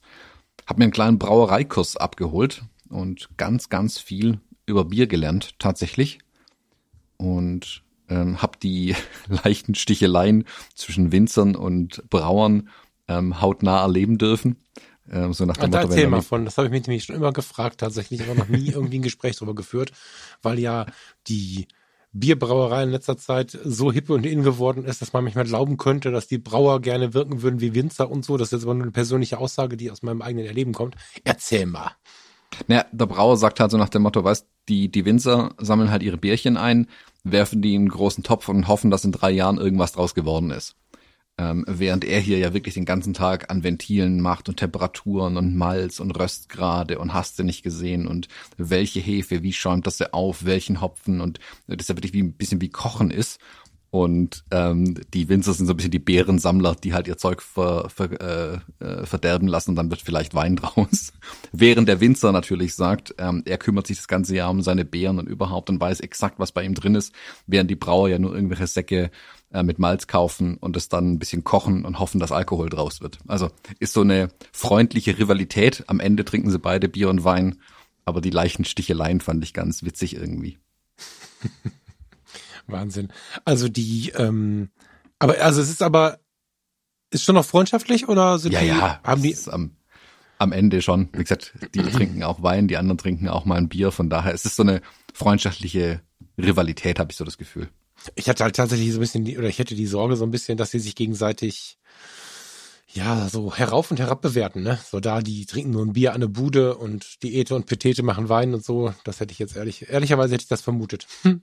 habe 0.67 0.79
mir 0.79 0.85
einen 0.85 0.93
kleinen 0.93 1.19
Brauereikurs 1.19 1.97
abgeholt 1.97 2.63
und 2.89 3.29
ganz, 3.37 3.69
ganz 3.69 3.97
viel 3.97 4.39
über 4.65 4.85
Bier 4.85 5.07
gelernt 5.07 5.55
tatsächlich 5.59 6.19
und 7.17 7.83
ähm, 8.07 8.41
habe 8.41 8.57
die 8.61 8.95
leichten 9.27 9.75
Sticheleien 9.75 10.45
zwischen 10.75 11.11
Winzern 11.11 11.55
und 11.55 12.03
Brauern 12.09 12.69
ähm, 13.07 13.41
hautnah 13.41 13.81
erleben 13.81 14.17
dürfen. 14.17 14.57
Ähm, 15.12 15.34
so 15.34 15.45
nach 15.45 15.57
dem 15.57 15.72
da 15.72 15.82
Motto, 15.82 15.93
erzähl 15.93 16.07
mal 16.07 16.22
von, 16.22 16.45
das 16.45 16.57
habe 16.57 16.68
ich 16.68 16.72
mich 16.72 16.88
nämlich 16.88 17.03
schon 17.03 17.16
immer 17.16 17.34
gefragt, 17.34 17.80
tatsächlich, 17.80 18.22
aber 18.22 18.36
noch 18.36 18.47
nie 18.47 18.68
irgendwie 18.74 18.99
ein 18.99 19.03
Gespräch 19.03 19.36
darüber 19.38 19.55
geführt, 19.55 19.91
weil 20.41 20.60
ja 20.60 20.86
die 21.28 21.68
Bierbrauerei 22.12 22.84
in 22.84 22.89
letzter 22.89 23.18
Zeit 23.18 23.57
so 23.64 23.91
hip 23.91 24.10
und 24.10 24.26
in 24.26 24.43
geworden 24.43 24.84
ist, 24.84 25.01
dass 25.01 25.14
man 25.14 25.24
manchmal 25.24 25.45
glauben 25.45 25.78
könnte, 25.78 26.12
dass 26.12 26.28
die 26.28 26.39
Brauer 26.39 26.82
gerne 26.82 27.14
wirken 27.14 27.43
würden 27.43 27.62
wie 27.62 27.76
Winzer 27.76 28.10
und 28.10 28.26
so. 28.26 28.38
Das 28.38 28.47
ist 28.47 28.51
jetzt 28.53 28.64
aber 28.64 28.74
nur 28.74 28.84
eine 28.84 28.91
persönliche 28.91 29.38
Aussage, 29.38 29.78
die 29.78 29.91
aus 29.91 30.01
meinem 30.01 30.22
eigenen 30.22 30.47
Erleben 30.47 30.74
kommt. 30.74 30.95
Erzähl 31.24 31.68
mal. 31.68 31.91
Naja, 32.68 32.86
der 32.91 33.05
Brauer 33.05 33.38
sagt 33.38 33.60
halt 33.60 33.70
so 33.70 33.78
nach 33.78 33.89
dem 33.89 34.01
Motto, 34.01 34.24
weißt, 34.24 34.47
die, 34.70 34.89
die 34.89 35.05
Winzer 35.05 35.51
sammeln 35.60 35.91
halt 35.91 36.01
ihre 36.01 36.18
Bierchen 36.18 36.57
ein, 36.57 36.88
werfen 37.24 37.62
die 37.62 37.76
in 37.76 37.82
einen 37.82 37.89
großen 37.89 38.24
Topf 38.24 38.49
und 38.49 38.68
hoffen, 38.68 38.89
dass 38.89 39.05
in 39.05 39.12
drei 39.12 39.30
Jahren 39.30 39.57
irgendwas 39.57 39.91
draus 39.91 40.16
geworden 40.16 40.49
ist. 40.49 40.76
Ähm, 41.39 41.63
während 41.67 42.03
er 42.03 42.19
hier 42.19 42.37
ja 42.37 42.53
wirklich 42.53 42.73
den 42.73 42.83
ganzen 42.83 43.13
Tag 43.13 43.49
an 43.49 43.63
Ventilen 43.63 44.19
macht 44.19 44.49
und 44.49 44.57
Temperaturen 44.57 45.37
und 45.37 45.55
Malz 45.55 46.01
und 46.01 46.11
Röstgrade 46.11 46.99
und 46.99 47.13
hast 47.13 47.39
du 47.39 47.43
nicht 47.43 47.63
gesehen 47.63 48.07
und 48.07 48.27
welche 48.57 48.99
Hefe, 48.99 49.41
wie 49.41 49.53
schäumt 49.53 49.87
das 49.87 50.01
auf, 50.11 50.43
welchen 50.43 50.81
Hopfen 50.81 51.21
und 51.21 51.39
das 51.67 51.87
ja 51.87 51.95
wirklich 51.95 52.11
wie 52.11 52.23
ein 52.23 52.33
bisschen 52.33 52.59
wie 52.59 52.67
Kochen 52.67 53.09
ist. 53.09 53.39
Und 53.89 54.43
ähm, 54.51 54.99
die 55.13 55.29
Winzer 55.29 55.53
sind 55.53 55.65
so 55.65 55.73
ein 55.73 55.77
bisschen 55.77 55.91
die 55.91 55.97
Bärensammler, 55.97 56.75
die 56.75 56.93
halt 56.93 57.07
ihr 57.07 57.17
Zeug 57.17 57.41
ver, 57.41 57.89
ver, 57.89 58.61
äh, 58.81 58.85
äh 58.85 59.05
verderben 59.05 59.47
lassen 59.47 59.71
und 59.71 59.75
dann 59.77 59.89
wird 59.89 60.01
vielleicht 60.01 60.35
Wein 60.35 60.55
draus. 60.57 61.13
Während 61.53 61.87
der 61.87 62.01
Winzer 62.01 62.33
natürlich 62.33 62.75
sagt, 62.75 63.15
ähm, 63.17 63.43
er 63.45 63.57
kümmert 63.57 63.87
sich 63.87 63.97
das 63.97 64.09
ganze 64.09 64.35
Jahr 64.35 64.51
um 64.51 64.61
seine 64.61 64.83
Beeren 64.83 65.19
und 65.19 65.29
überhaupt 65.29 65.69
und 65.69 65.79
weiß 65.79 66.01
exakt, 66.01 66.37
was 66.37 66.51
bei 66.51 66.63
ihm 66.63 66.75
drin 66.75 66.95
ist, 66.95 67.13
während 67.47 67.71
die 67.71 67.75
Brauer 67.75 68.09
ja 68.09 68.19
nur 68.19 68.35
irgendwelche 68.35 68.67
Säcke 68.67 69.09
äh, 69.52 69.64
mit 69.64 69.80
Malz 69.80 70.08
kaufen 70.08 70.58
und 70.58 70.78
es 70.78 70.89
dann 70.89 71.14
ein 71.14 71.20
bisschen 71.20 71.43
kochen 71.43 71.86
und 71.86 72.00
hoffen, 72.00 72.20
dass 72.20 72.32
Alkohol 72.32 72.70
draus 72.70 73.02
wird. 73.02 73.20
Also 73.28 73.50
ist 73.80 73.93
so 73.93 74.02
eine 74.02 74.30
freundliche 74.52 75.18
Rivalität. 75.18 75.84
Am 75.88 76.00
Ende 76.00 76.26
trinken 76.26 76.52
sie 76.52 76.60
beide 76.60 76.88
Bier 76.88 77.10
und 77.10 77.24
Wein, 77.24 77.60
aber 78.06 78.22
die 78.22 78.30
leichten 78.30 78.66
Sticheleien 78.66 79.22
fand 79.22 79.43
ich 79.43 79.54
ganz 79.54 79.84
witzig 79.84 80.16
irgendwie. 80.16 80.60
Wahnsinn. 82.68 83.12
Also 83.45 83.70
die, 83.70 84.12
ähm, 84.16 84.70
aber 85.18 85.41
also 85.41 85.62
es 85.62 85.70
ist 85.70 85.82
aber 85.82 86.20
ist 87.12 87.24
schon 87.24 87.36
noch 87.36 87.45
freundschaftlich 87.45 88.08
oder 88.08 88.38
sind 88.38 88.52
ja, 88.52 88.60
die, 88.60 88.68
ja, 88.68 89.00
haben 89.04 89.24
die 89.24 89.36
am, 89.47 89.72
am 90.38 90.52
Ende 90.52 90.82
schon. 90.82 91.10
Wie 91.14 91.24
gesagt, 91.24 91.54
die 91.74 91.82
trinken 91.91 92.24
auch 92.24 92.43
Wein, 92.43 92.68
die 92.68 92.78
anderen 92.78 92.97
trinken 93.00 93.28
auch 93.30 93.45
mal 93.45 93.56
ein 93.56 93.70
Bier. 93.70 93.91
Von 93.91 94.10
daher 94.10 94.34
es 94.34 94.45
ist 94.45 94.56
so 94.56 94.64
eine 94.64 94.82
freundschaftliche 95.14 96.02
Rivalität, 96.38 97.00
habe 97.00 97.12
ich 97.12 97.18
so 97.18 97.26
das 97.26 97.38
Gefühl. 97.38 97.70
Ich 98.16 98.30
hatte 98.30 98.43
halt 98.43 98.56
tatsächlich 98.56 98.91
so 98.91 98.97
ein 98.97 99.02
bisschen 99.02 99.26
die, 99.26 99.38
oder 99.38 99.47
ich 99.47 99.60
hätte 99.60 99.76
die 99.76 99.88
Sorge 99.88 100.16
so 100.16 100.24
ein 100.24 100.32
bisschen, 100.32 100.58
dass 100.58 100.72
sie 100.72 100.80
sich 100.80 100.95
gegenseitig 100.95 101.78
ja, 102.91 103.30
so 103.30 103.54
herauf 103.54 103.91
und 103.91 104.00
herab 104.00 104.22
bewerten, 104.22 104.64
ne? 104.64 104.80
So 104.84 105.00
da, 105.00 105.22
die 105.22 105.45
trinken 105.45 105.72
nur 105.72 105.86
ein 105.86 105.93
Bier 105.93 106.14
an 106.14 106.22
der 106.22 106.28
Bude 106.28 106.76
und 106.76 107.22
Diete 107.22 107.54
und 107.56 107.68
Petete 107.68 108.02
machen 108.02 108.30
Wein 108.30 108.54
und 108.54 108.66
so. 108.66 108.93
Das 109.04 109.20
hätte 109.20 109.32
ich 109.32 109.39
jetzt 109.39 109.56
ehrlich, 109.56 109.89
ehrlicherweise 109.89 110.34
hätte 110.34 110.43
ich 110.43 110.50
das 110.50 110.62
vermutet. 110.62 111.08
Hm. 111.24 111.41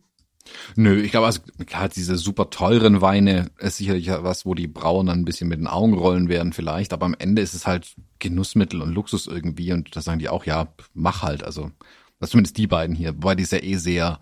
Nö, 0.77 1.01
ich 1.03 1.11
glaube, 1.11 1.27
also 1.27 1.41
klar, 1.67 1.89
diese 1.89 2.17
super 2.17 2.51
teuren 2.51 3.01
Weine 3.01 3.51
ist 3.59 3.79
sicherlich 3.79 4.09
was, 4.09 4.47
wo 4.47 4.55
die 4.55 4.69
Brauen 4.69 5.07
dann 5.07 5.19
ein 5.19 5.25
bisschen 5.25 5.49
mit 5.49 5.59
den 5.59 5.67
Augen 5.67 5.95
rollen 5.95 6.29
werden 6.29 6.53
vielleicht, 6.53 6.93
aber 6.93 7.05
am 7.05 7.17
Ende 7.19 7.43
ist 7.43 7.53
es 7.53 7.67
halt 7.67 7.97
Genussmittel 8.21 8.81
und 8.81 8.93
Luxus 8.93 9.27
irgendwie 9.27 9.73
und 9.73 9.97
da 9.97 10.01
sagen 10.01 10.21
die 10.21 10.29
auch, 10.29 10.47
ja, 10.47 10.73
mach 10.95 11.23
halt, 11.23 11.43
also 11.43 11.73
das 12.21 12.31
zumindest 12.31 12.57
die 12.59 12.69
beiden 12.69 12.95
hier, 12.95 13.15
wobei 13.17 13.35
die 13.35 13.43
ist 13.43 13.51
ja 13.51 13.61
eh 13.61 13.75
sehr 13.75 14.21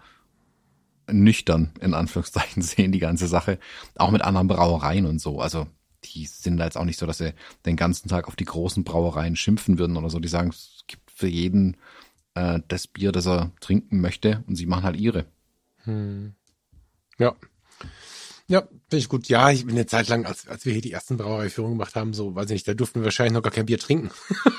nüchtern, 1.11 1.73
in 1.81 1.95
Anführungszeichen, 1.95 2.63
sehen 2.63 2.93
die 2.93 2.99
ganze 2.99 3.29
Sache, 3.29 3.59
auch 3.97 4.11
mit 4.11 4.23
anderen 4.23 4.49
Brauereien 4.49 5.07
und 5.07 5.21
so, 5.21 5.41
also 5.41 5.67
die 6.05 6.27
sind 6.27 6.59
da 6.59 6.65
jetzt 6.65 6.77
auch 6.77 6.85
nicht 6.85 6.99
so, 6.99 7.07
dass 7.07 7.19
sie 7.19 7.33
den 7.65 7.77
ganzen 7.77 8.09
Tag 8.09 8.29
auf 8.29 8.37
die 8.37 8.45
großen 8.45 8.85
Brauereien 8.85 9.37
schimpfen 9.37 9.79
würden 9.79 9.97
oder 9.97 10.11
so, 10.11 10.21
die 10.21 10.29
sagen, 10.29 10.51
es 10.51 10.85
gibt 10.87 11.11
für 11.11 11.29
jeden 11.29 11.77
äh, 12.35 12.61
das 12.69 12.87
Bier, 12.87 13.13
das 13.13 13.27
er 13.27 13.53
trinken 13.61 14.01
möchte 14.01 14.45
und 14.47 14.57
sie 14.57 14.67
machen 14.67 14.85
halt 14.85 14.97
ihre. 14.97 15.27
Hm. 15.85 16.35
Ja. 17.19 17.35
Ja, 18.47 18.61
finde 18.61 18.97
ich 18.99 19.09
gut. 19.09 19.29
Ja, 19.29 19.51
ich 19.51 19.65
bin 19.65 19.75
eine 19.75 19.87
Zeit 19.87 20.09
lang, 20.09 20.27
als, 20.27 20.47
als 20.49 20.67
wir 20.67 20.73
hier 20.75 20.83
die 20.83 20.93
ersten 20.93 21.17
Brauereiführungen 21.17 21.79
gemacht 21.79 21.95
haben, 21.95 22.13
so, 22.13 22.35
weiß 22.35 22.47
ich 22.47 22.53
nicht, 22.53 22.69
da 22.69 22.75
durften 22.75 23.01
wir 23.01 23.05
wahrscheinlich 23.05 23.33
noch 23.33 23.43
gar 23.43 23.53
kein 23.53 23.67
Bier 23.67 23.79
trinken. 23.79 24.11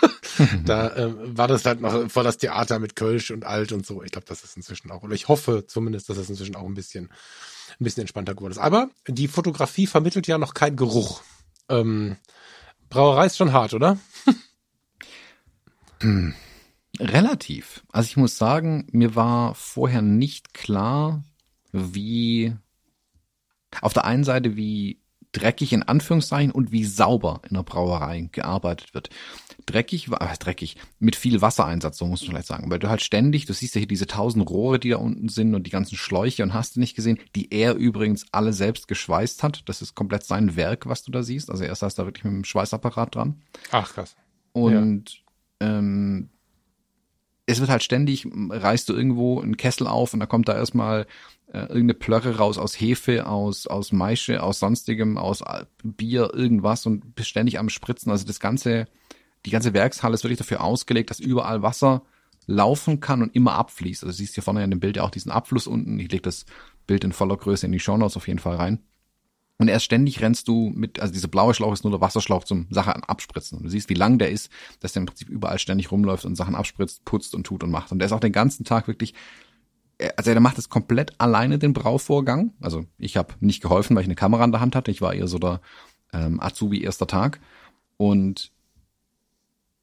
da 0.66 0.96
ähm, 0.96 1.38
war 1.38 1.48
das 1.48 1.66
halt 1.66 1.82
noch 1.82 2.10
voll 2.10 2.24
das 2.24 2.38
Theater 2.38 2.80
mit 2.80 2.96
Kölsch 2.96 3.30
und 3.30 3.46
Alt 3.46 3.72
und 3.72 3.86
so. 3.86 4.02
Ich 4.02 4.12
glaube, 4.12 4.26
das 4.28 4.44
ist 4.44 4.58
inzwischen 4.58 4.90
auch, 4.90 5.04
oder 5.04 5.14
ich 5.14 5.28
hoffe 5.28 5.66
zumindest, 5.68 6.10
dass 6.10 6.18
das 6.18 6.30
inzwischen 6.30 6.56
auch 6.56 6.66
ein 6.66 6.74
bisschen, 6.74 7.12
ein 7.80 7.84
bisschen 7.84 8.02
entspannter 8.02 8.34
geworden 8.34 8.54
ist. 8.54 8.58
Aber 8.58 8.90
die 9.08 9.28
Fotografie 9.28 9.86
vermittelt 9.86 10.26
ja 10.26 10.40
noch 10.40 10.56
keinen 10.56 10.78
Geruch. 10.78 11.22
Ähm, 11.70 12.18
Brauerei 12.90 13.28
ist 13.28 13.38
schon 13.38 13.54
hart, 13.54 13.76
oder? 13.76 14.00
Relativ. 17.00 17.84
Also 17.92 18.08
ich 18.08 18.18
muss 18.18 18.38
sagen, 18.38 18.88
mir 18.92 19.16
war 19.16 19.54
vorher 19.54 20.02
nicht 20.02 20.54
klar, 20.54 21.24
wie 21.72 22.56
auf 23.82 23.94
der 23.94 24.06
einen 24.06 24.24
Seite 24.24 24.56
wie 24.56 25.00
dreckig 25.36 25.74
in 25.74 25.84
Anführungszeichen 25.84 26.52
und 26.52 26.72
wie 26.72 26.86
sauber 26.86 27.42
in 27.50 27.56
der 27.56 27.64
Brauerei 27.64 28.30
gearbeitet 28.32 28.94
wird. 28.94 29.10
Dreckig 29.66 30.10
war, 30.10 30.22
äh, 30.22 30.38
dreckig, 30.38 30.78
mit 31.00 31.16
viel 31.16 31.42
Wassereinsatz, 31.42 31.98
so 31.98 32.06
muss 32.06 32.22
man 32.22 32.32
vielleicht 32.32 32.48
sagen. 32.48 32.70
Weil 32.70 32.80
du 32.80 32.90
halt 32.90 33.02
ständig, 33.02 33.46
du 33.46 33.54
siehst 33.54 33.76
ja 33.76 33.80
hier 33.80 33.88
diese 33.88 34.08
tausend 34.08 34.50
Rohre, 34.50 34.80
die 34.80 34.90
da 34.90 34.98
unten 34.98 35.28
sind 35.28 35.56
und 35.56 35.66
die 35.68 35.72
ganzen 35.72 35.98
Schläuche 35.98 36.44
und 36.44 36.54
hast 36.54 36.76
du 36.76 36.80
nicht 36.80 36.96
gesehen, 36.96 37.20
die 37.36 37.52
er 37.52 37.76
übrigens 37.76 38.26
alle 38.32 38.54
selbst 38.54 38.88
geschweißt 38.88 39.44
hat. 39.44 39.64
Das 39.66 39.82
ist 39.82 39.96
komplett 39.96 40.24
sein 40.24 40.56
Werk, 40.56 40.88
was 40.88 41.04
du 41.04 41.12
da 41.12 41.24
siehst. 41.24 41.50
Also 41.50 41.64
er 41.64 41.76
saß 41.76 41.96
da 41.96 42.06
wirklich 42.06 42.24
mit 42.24 42.34
dem 42.34 42.46
Schweißapparat 42.46 43.16
dran. 43.16 43.42
Ach 43.72 43.92
krass. 43.92 44.16
Und 44.54 45.24
ja. 45.62 45.80
ähm, 45.80 46.30
es 47.46 47.60
wird 47.60 47.70
halt 47.70 47.84
ständig, 47.84 48.28
reißt 48.50 48.90
du 48.90 48.94
irgendwo 48.94 49.40
einen 49.40 49.58
Kessel 49.58 49.88
auf 49.88 50.14
und 50.14 50.20
da 50.20 50.26
kommt 50.26 50.48
da 50.48 50.56
erstmal 50.56 51.06
äh, 51.56 51.68
irgendeine 51.68 51.94
Plörre 51.94 52.36
raus 52.36 52.58
aus 52.58 52.78
Hefe, 52.78 53.28
aus, 53.28 53.66
aus 53.66 53.94
Maische, 53.94 54.44
aus 54.44 54.60
sonstigem, 54.60 55.18
aus 55.18 55.42
Bier, 55.84 56.34
irgendwas 56.34 56.86
und 56.86 57.16
bist 57.16 57.30
ständig 57.30 57.60
am 57.60 57.70
Spritzen. 57.70 58.12
Also 58.12 58.26
das 58.26 58.42
ganze, 58.42 58.88
die 59.46 59.52
ganze 59.52 59.74
Werkshalle 59.74 60.16
ist 60.16 60.26
wirklich 60.26 60.38
dafür 60.38 60.62
ausgelegt, 60.62 61.12
dass 61.12 61.22
überall 61.22 61.62
Wasser 61.62 62.02
laufen 62.46 63.00
kann 63.00 63.22
und 63.22 63.34
immer 63.34 63.54
abfließt. 63.54 64.04
Also 64.04 64.12
du 64.12 64.18
siehst 64.18 64.34
hier 64.34 64.44
vorne 64.44 64.66
in 64.66 64.70
dem 64.70 64.82
Bild 64.82 64.98
ja 64.98 65.04
auch 65.04 65.12
diesen 65.12 65.32
Abfluss 65.32 65.66
unten. 65.66 65.98
Ich 65.98 66.12
lege 66.12 66.24
das 66.24 66.46
Bild 66.88 67.06
in 67.06 67.14
voller 67.14 67.38
Größe 67.38 67.66
in 67.66 67.72
die 67.72 67.80
Show 67.80 67.96
Notes 67.96 68.18
auf 68.18 68.28
jeden 68.28 68.40
Fall 68.40 68.58
rein. 68.58 68.80
Und 69.58 69.70
erst 69.70 69.86
ständig 69.86 70.22
rennst 70.22 70.50
du 70.50 70.74
mit, 70.76 71.00
also 71.00 71.14
dieser 71.14 71.30
blaue 71.30 71.54
Schlauch 71.54 71.72
ist 71.72 71.86
nur 71.86 71.92
der 71.92 72.02
Wasserschlauch 72.02 72.44
zum 72.44 72.68
Sachen 72.70 73.02
abspritzen. 73.06 73.58
Und 73.58 73.64
du 73.64 73.70
siehst, 73.70 73.90
wie 73.90 73.94
lang 73.94 74.18
der 74.20 74.30
ist, 74.30 74.50
dass 74.82 74.92
der 74.92 75.04
im 75.04 75.06
Prinzip 75.06 75.30
überall 75.30 75.60
ständig 75.60 75.90
rumläuft 75.90 76.26
und 76.26 76.36
Sachen 76.36 76.56
abspritzt, 76.56 77.06
putzt 77.06 77.34
und 77.34 77.46
tut 77.46 77.64
und 77.64 77.72
macht. 77.72 77.94
Und 77.94 78.00
der 78.00 78.08
ist 78.08 78.12
auch 78.12 78.20
den 78.20 78.34
ganzen 78.34 78.66
Tag 78.66 78.90
wirklich, 78.90 79.14
also 80.18 80.32
der 80.32 80.42
macht 80.42 80.58
es 80.58 80.70
komplett 80.70 81.14
alleine, 81.20 81.60
den 81.60 81.74
Brauvorgang. 81.74 82.54
Also 82.62 82.86
ich 82.98 83.18
habe 83.18 83.34
nicht 83.40 83.62
geholfen, 83.62 83.96
weil 83.96 84.04
ich 84.04 84.08
eine 84.08 84.16
Kamera 84.16 84.44
in 84.44 84.52
der 84.52 84.62
Hand 84.62 84.76
hatte. 84.76 84.92
Ich 84.92 85.02
war 85.02 85.14
eher 85.14 85.28
so 85.28 85.40
der 85.40 85.62
ähm, 86.14 86.40
Azubi 86.40 86.82
erster 86.82 87.08
Tag. 87.08 87.40
Und 87.98 88.52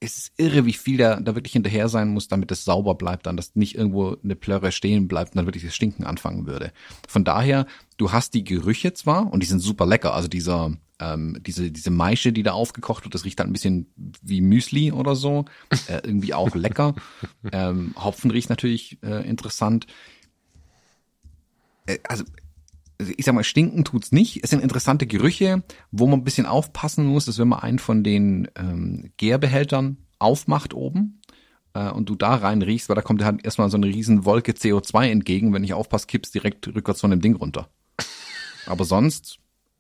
es 0.02 0.18
ist 0.18 0.32
irre, 0.36 0.66
wie 0.66 0.72
viel 0.72 0.96
da, 0.96 1.20
da 1.20 1.34
wirklich 1.36 1.52
hinterher 1.52 1.88
sein 1.88 2.08
muss, 2.08 2.26
damit 2.26 2.50
es 2.50 2.64
sauber 2.64 2.96
bleibt, 2.96 3.26
dann, 3.26 3.36
dass 3.36 3.54
nicht 3.54 3.76
irgendwo 3.76 4.16
eine 4.22 4.34
Plörre 4.34 4.72
stehen 4.72 5.06
bleibt 5.06 5.32
und 5.32 5.36
dann 5.36 5.46
wirklich 5.46 5.64
das 5.64 5.74
Stinken 5.74 6.04
anfangen 6.04 6.46
würde. 6.46 6.72
Von 7.08 7.24
daher, 7.24 7.66
du 7.98 8.10
hast 8.10 8.34
die 8.34 8.42
Gerüche 8.42 8.92
zwar 8.94 9.32
und 9.32 9.42
die 9.42 9.46
sind 9.46 9.60
super 9.60 9.86
lecker, 9.86 10.12
also 10.12 10.26
dieser, 10.26 10.72
ähm, 10.98 11.38
diese, 11.46 11.70
diese 11.70 11.90
Maische, 11.90 12.32
die 12.32 12.42
da 12.42 12.52
aufgekocht 12.52 13.04
wird, 13.04 13.14
das 13.14 13.24
riecht 13.24 13.38
halt 13.38 13.48
ein 13.48 13.52
bisschen 13.52 13.92
wie 14.22 14.40
Müsli 14.40 14.90
oder 14.90 15.14
so, 15.14 15.44
äh, 15.86 16.00
irgendwie 16.02 16.34
auch 16.34 16.54
lecker. 16.56 16.96
ähm, 17.52 17.94
Hopfen 17.96 18.32
riecht 18.32 18.50
natürlich 18.50 18.98
äh, 19.02 19.28
interessant. 19.28 19.86
Äh, 21.86 21.98
also 22.08 22.24
ich 22.98 23.24
sag 23.24 23.34
mal, 23.34 23.44
stinken 23.44 23.84
tut's 23.84 24.12
nicht. 24.12 24.40
Es 24.42 24.50
sind 24.50 24.62
interessante 24.62 25.06
Gerüche, 25.06 25.62
wo 25.90 26.06
man 26.06 26.20
ein 26.20 26.24
bisschen 26.24 26.46
aufpassen 26.46 27.06
muss, 27.06 27.28
ist, 27.28 27.38
wenn 27.38 27.48
man 27.48 27.60
einen 27.60 27.78
von 27.78 28.04
den 28.04 28.48
ähm, 28.56 29.12
Gärbehältern 29.16 29.96
aufmacht 30.18 30.74
oben 30.74 31.20
äh, 31.74 31.90
und 31.90 32.08
du 32.08 32.14
da 32.14 32.34
rein 32.34 32.62
riechst, 32.62 32.88
weil 32.88 32.96
da 32.96 33.02
kommt 33.02 33.24
halt 33.24 33.44
erstmal 33.44 33.70
so 33.70 33.76
eine 33.76 33.86
riesen 33.86 34.24
Wolke 34.24 34.52
CO2 34.52 35.08
entgegen. 35.08 35.52
Wenn 35.52 35.64
ich 35.64 35.74
aufpasse, 35.74 36.06
kippst 36.06 36.34
direkt 36.34 36.68
rückwärts 36.68 37.00
von 37.00 37.10
dem 37.10 37.20
Ding 37.20 37.36
runter. 37.36 37.68
Aber 38.66 38.84
sonst 38.84 39.38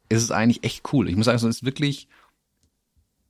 ist 0.08 0.22
es 0.22 0.30
eigentlich 0.30 0.64
echt 0.64 0.92
cool. 0.92 1.08
Ich 1.08 1.16
muss 1.16 1.26
sagen, 1.26 1.36
es 1.36 1.42
ist 1.44 1.64
wirklich 1.64 2.08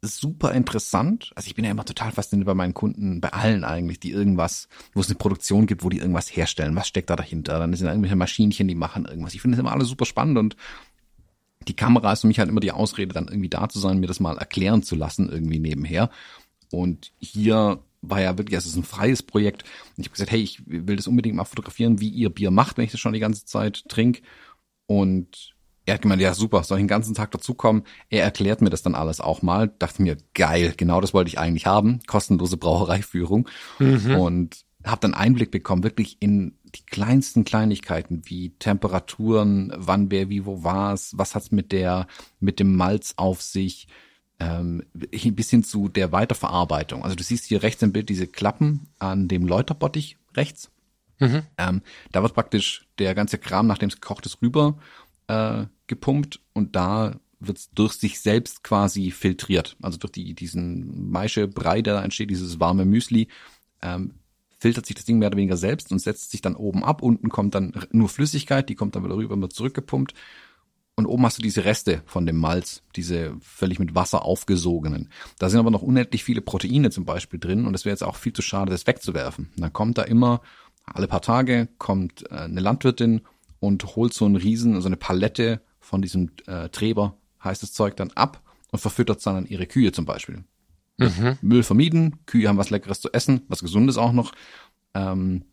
super 0.03 0.53
interessant. 0.53 1.32
Also 1.36 1.46
ich 1.46 1.55
bin 1.55 1.64
ja 1.64 1.70
immer 1.70 1.84
total 1.84 2.11
fasziniert 2.11 2.46
bei 2.46 2.55
meinen 2.55 2.74
Kunden, 2.74 3.20
bei 3.20 3.32
allen 3.32 3.64
eigentlich, 3.64 4.00
die 4.00 4.11
irgendwas, 4.11 4.68
wo 4.94 5.00
es 5.00 5.09
eine 5.09 5.14
Produktion 5.14 5.66
gibt, 5.66 5.84
wo 5.84 5.88
die 5.88 5.98
irgendwas 5.98 6.34
herstellen. 6.34 6.74
Was 6.74 6.88
steckt 6.88 7.11
da 7.11 7.16
dahinter? 7.16 7.59
Dann 7.59 7.72
sind 7.74 7.86
irgendwelche 7.86 8.16
Maschinchen, 8.16 8.68
die 8.68 8.74
machen 8.74 9.05
irgendwas. 9.05 9.34
Ich 9.34 9.40
finde 9.40 9.57
das 9.57 9.61
immer 9.61 9.72
alles 9.72 9.88
super 9.88 10.05
spannend 10.05 10.38
und 10.38 10.57
die 11.68 11.76
Kamera 11.76 12.12
ist 12.12 12.22
für 12.22 12.26
mich 12.26 12.40
halt 12.40 12.48
immer 12.48 12.61
die 12.61 12.72
Ausrede, 12.72 13.14
dann 13.14 13.28
irgendwie 13.28 13.48
da 13.48 13.68
zu 13.68 13.78
sein, 13.78 14.00
mir 14.00 14.09
das 14.09 14.18
mal 14.18 14.36
erklären 14.36 14.82
zu 14.82 14.96
lassen, 14.96 15.28
irgendwie 15.30 15.61
nebenher. 15.61 16.11
Und 16.72 17.12
hier 17.18 17.80
war 18.00 18.20
ja 18.20 18.36
wirklich, 18.36 18.59
es 18.59 18.66
ist 18.66 18.76
ein 18.76 18.82
freies 18.82 19.22
Projekt. 19.22 19.62
Und 19.62 20.00
ich 20.00 20.07
habe 20.07 20.14
gesagt, 20.14 20.32
hey, 20.32 20.40
ich 20.40 20.62
will 20.66 20.96
das 20.96 21.07
unbedingt 21.07 21.36
mal 21.36 21.44
fotografieren, 21.44 22.00
wie 22.00 22.09
ihr 22.09 22.30
Bier 22.30 22.50
macht, 22.50 22.76
wenn 22.76 22.84
ich 22.84 22.90
das 22.90 23.00
schon 23.00 23.12
die 23.12 23.20
ganze 23.20 23.44
Zeit 23.44 23.84
trinke. 23.88 24.22
Und 24.86 25.55
er 25.85 25.95
hat 25.95 26.03
gemeint, 26.03 26.22
ja 26.22 26.35
super, 26.35 26.62
soll 26.62 26.78
ich 26.78 26.83
den 26.83 26.89
ganzen 26.89 27.14
Tag 27.14 27.30
dazukommen? 27.33 27.83
Er 28.09 28.22
erklärt 28.22 28.61
mir 28.61 28.70
das 28.70 28.83
dann 28.83 28.95
alles 28.95 29.20
auch 29.20 29.43
mal. 29.43 29.72
Dachte 29.78 30.03
mir, 30.03 30.16
geil, 30.35 30.74
genau 30.76 31.01
das 31.01 31.12
wollte 31.12 31.28
ich 31.28 31.39
eigentlich 31.39 31.66
haben. 31.66 32.01
Kostenlose 32.07 32.57
Brauereiführung. 32.57 33.49
Mhm. 33.78 34.16
Und 34.16 34.64
habe 34.85 35.01
dann 35.01 35.14
Einblick 35.14 35.51
bekommen, 35.51 35.85
wirklich 35.85 36.16
in 36.20 36.59
die 36.74 36.85
kleinsten 36.85 37.45
Kleinigkeiten 37.45 38.22
wie 38.24 38.51
Temperaturen, 38.59 39.72
wann 39.76 40.11
wer 40.11 40.28
wie 40.28 40.45
wo 40.45 40.64
war's, 40.64 41.12
was 41.16 41.35
hat's 41.35 41.53
mit 41.53 41.72
der 41.72 42.07
mit 42.41 42.59
dem 42.59 42.76
Malz 42.76 43.14
auf 43.16 43.43
sich, 43.43 43.87
ähm, 44.41 44.83
ein 44.95 45.35
bisschen 45.35 45.62
zu 45.62 45.89
der 45.89 46.12
Weiterverarbeitung. 46.12 47.05
Also 47.05 47.14
du 47.14 47.22
siehst 47.22 47.45
hier 47.45 47.62
rechts 47.62 47.83
im 47.83 47.93
Bild 47.93 48.09
diese 48.09 48.26
Klappen 48.26 48.89
an 48.99 49.28
dem 49.28 49.47
Läuterbottich 49.47 50.16
rechts. 50.35 50.70
Mhm. 51.20 51.43
Ähm, 51.57 51.83
da 52.11 52.22
wird 52.22 52.35
praktisch 52.35 52.89
der 52.99 53.14
ganze 53.14 53.39
Kram, 53.39 53.66
nachdem 53.66 53.89
es 53.89 54.01
gekocht 54.01 54.26
ist, 54.26 54.43
rüber 54.43 54.78
äh, 55.28 55.66
gepumpt 55.86 56.40
und 56.52 56.76
da 56.76 57.20
wird 57.40 57.58
es 57.58 57.70
durch 57.70 57.94
sich 57.94 58.20
selbst 58.20 58.62
quasi 58.62 59.10
filtriert. 59.10 59.76
Also 59.82 59.98
durch 59.98 60.12
die, 60.12 60.34
diesen 60.34 61.10
Maische-Brei, 61.10 61.82
der 61.82 61.94
da 61.94 62.02
entsteht, 62.02 62.30
dieses 62.30 62.60
warme 62.60 62.84
Müsli, 62.84 63.28
ähm, 63.82 64.14
filtert 64.58 64.86
sich 64.86 64.94
das 64.94 65.04
Ding 65.04 65.18
mehr 65.18 65.28
oder 65.28 65.38
weniger 65.38 65.56
selbst 65.56 65.90
und 65.90 65.98
setzt 65.98 66.30
sich 66.30 66.40
dann 66.40 66.54
oben 66.54 66.84
ab. 66.84 67.02
Unten 67.02 67.30
kommt 67.30 67.54
dann 67.54 67.72
nur 67.90 68.08
Flüssigkeit, 68.08 68.68
die 68.68 68.76
kommt 68.76 68.94
dann 68.94 69.04
wieder 69.04 69.16
rüber 69.16 69.40
wird 69.40 69.52
zurückgepumpt. 69.52 70.14
Und 70.94 71.06
oben 71.06 71.24
hast 71.24 71.38
du 71.38 71.42
diese 71.42 71.64
Reste 71.64 72.02
von 72.04 72.26
dem 72.26 72.36
Malz, 72.36 72.82
diese 72.94 73.34
völlig 73.40 73.78
mit 73.78 73.94
Wasser 73.94 74.24
aufgesogenen. 74.24 75.08
Da 75.38 75.48
sind 75.48 75.58
aber 75.58 75.70
noch 75.70 75.82
unendlich 75.82 76.22
viele 76.22 76.42
Proteine 76.42 76.90
zum 76.90 77.04
Beispiel 77.04 77.40
drin 77.40 77.66
und 77.66 77.74
es 77.74 77.84
wäre 77.84 77.94
jetzt 77.94 78.04
auch 78.04 78.16
viel 78.16 78.34
zu 78.34 78.42
schade, 78.42 78.70
das 78.70 78.86
wegzuwerfen. 78.86 79.50
Dann 79.56 79.72
kommt 79.72 79.98
da 79.98 80.02
immer, 80.02 80.42
alle 80.84 81.08
paar 81.08 81.22
Tage 81.22 81.68
kommt 81.78 82.30
äh, 82.30 82.34
eine 82.34 82.60
Landwirtin 82.60 83.22
und 83.62 83.94
holt 83.94 84.12
so 84.12 84.24
einen 84.24 84.34
Riesen, 84.34 84.80
so 84.80 84.88
eine 84.88 84.96
Palette 84.96 85.60
von 85.78 86.02
diesem 86.02 86.32
äh, 86.46 86.68
Träber, 86.68 87.16
heißt 87.42 87.62
das 87.62 87.72
Zeug 87.72 87.96
dann 87.96 88.10
ab 88.10 88.42
und 88.72 88.80
verfüttert 88.80 89.18
es 89.18 89.24
dann 89.24 89.36
an 89.36 89.46
ihre 89.46 89.66
Kühe 89.66 89.92
zum 89.92 90.04
Beispiel. 90.04 90.42
Mhm. 90.98 91.38
Müll 91.42 91.62
vermieden, 91.62 92.18
Kühe 92.26 92.48
haben 92.48 92.58
was 92.58 92.70
Leckeres 92.70 93.00
zu 93.00 93.12
essen, 93.12 93.42
was 93.46 93.60
Gesundes 93.60 93.98
auch 93.98 94.12
noch. 94.12 94.32
Ähm, 94.94 95.44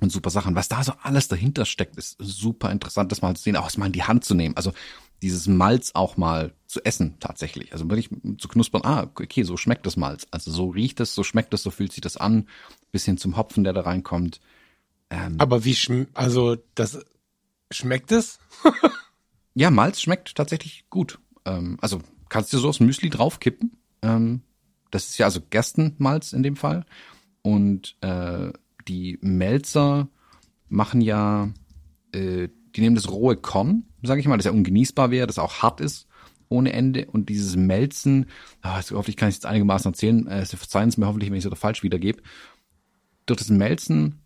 und 0.00 0.10
super 0.10 0.30
Sachen. 0.30 0.54
Was 0.54 0.68
da 0.68 0.82
so 0.82 0.92
alles 1.02 1.28
dahinter 1.28 1.66
steckt, 1.66 1.98
ist 1.98 2.16
super 2.18 2.72
interessant, 2.72 3.12
das 3.12 3.20
mal 3.20 3.36
zu 3.36 3.42
sehen, 3.42 3.56
auch 3.56 3.76
mal 3.76 3.86
in 3.86 3.92
die 3.92 4.04
Hand 4.04 4.24
zu 4.24 4.34
nehmen. 4.34 4.56
Also 4.56 4.72
dieses 5.20 5.46
Malz 5.46 5.90
auch 5.92 6.16
mal 6.16 6.54
zu 6.66 6.82
essen 6.82 7.16
tatsächlich. 7.20 7.74
Also 7.74 7.90
wirklich 7.90 8.08
zu 8.38 8.48
knuspern, 8.48 8.82
ah, 8.84 9.02
okay, 9.02 9.42
so 9.42 9.58
schmeckt 9.58 9.84
das 9.84 9.98
Malz. 9.98 10.26
Also 10.30 10.50
so 10.50 10.70
riecht 10.70 10.98
es, 11.00 11.14
so 11.14 11.24
schmeckt 11.24 11.52
es, 11.52 11.62
so 11.62 11.70
fühlt 11.70 11.92
sich 11.92 12.00
das 12.00 12.16
an, 12.16 12.48
bis 12.90 13.04
hin 13.04 13.18
zum 13.18 13.36
Hopfen, 13.36 13.64
der 13.64 13.74
da 13.74 13.82
reinkommt. 13.82 14.40
Ähm, 15.10 15.34
Aber 15.36 15.66
wie 15.66 15.74
schm 15.74 16.06
also 16.14 16.56
das 16.74 17.04
Schmeckt 17.72 18.12
es? 18.12 18.38
ja, 19.54 19.70
Malz 19.70 20.00
schmeckt 20.00 20.34
tatsächlich 20.34 20.84
gut. 20.90 21.18
Ähm, 21.44 21.78
also 21.80 22.00
kannst 22.28 22.52
du 22.52 22.58
so 22.58 22.68
aufs 22.68 22.80
Müsli 22.80 23.10
draufkippen. 23.10 23.76
Ähm, 24.02 24.42
das 24.90 25.08
ist 25.08 25.18
ja 25.18 25.26
also 25.26 25.40
Gerstenmalz 25.48 26.32
in 26.32 26.42
dem 26.42 26.56
Fall. 26.56 26.84
Und 27.42 27.96
äh, 28.00 28.52
die 28.88 29.18
Melzer 29.22 30.08
machen 30.68 31.00
ja 31.00 31.50
äh, 32.12 32.48
die 32.76 32.80
nehmen 32.80 32.96
das 32.96 33.10
rohe 33.10 33.36
Korn, 33.36 33.84
sage 34.02 34.20
ich 34.20 34.28
mal, 34.28 34.36
das 34.36 34.46
ja 34.46 34.52
ungenießbar 34.52 35.10
wäre, 35.10 35.26
das 35.26 35.38
auch 35.38 35.62
hart 35.62 35.80
ist 35.80 36.06
ohne 36.50 36.72
Ende 36.72 37.06
und 37.06 37.28
dieses 37.28 37.54
Melzen, 37.54 38.26
ah, 38.60 38.82
hoffentlich 38.90 39.16
kann 39.16 39.28
ich 39.28 39.34
es 39.34 39.38
jetzt 39.38 39.46
einigermaßen 39.46 39.92
erzählen, 39.92 40.26
äh, 40.26 40.44
verzeihen 40.44 40.88
es 40.88 40.96
mir 40.96 41.06
hoffentlich, 41.06 41.30
wenn 41.30 41.38
ich 41.38 41.44
es 41.44 41.46
oder 41.46 41.56
falsch 41.56 41.84
wiedergebe, 41.84 42.22
durch 43.24 43.38
das 43.38 43.50
Melzen, 43.50 44.20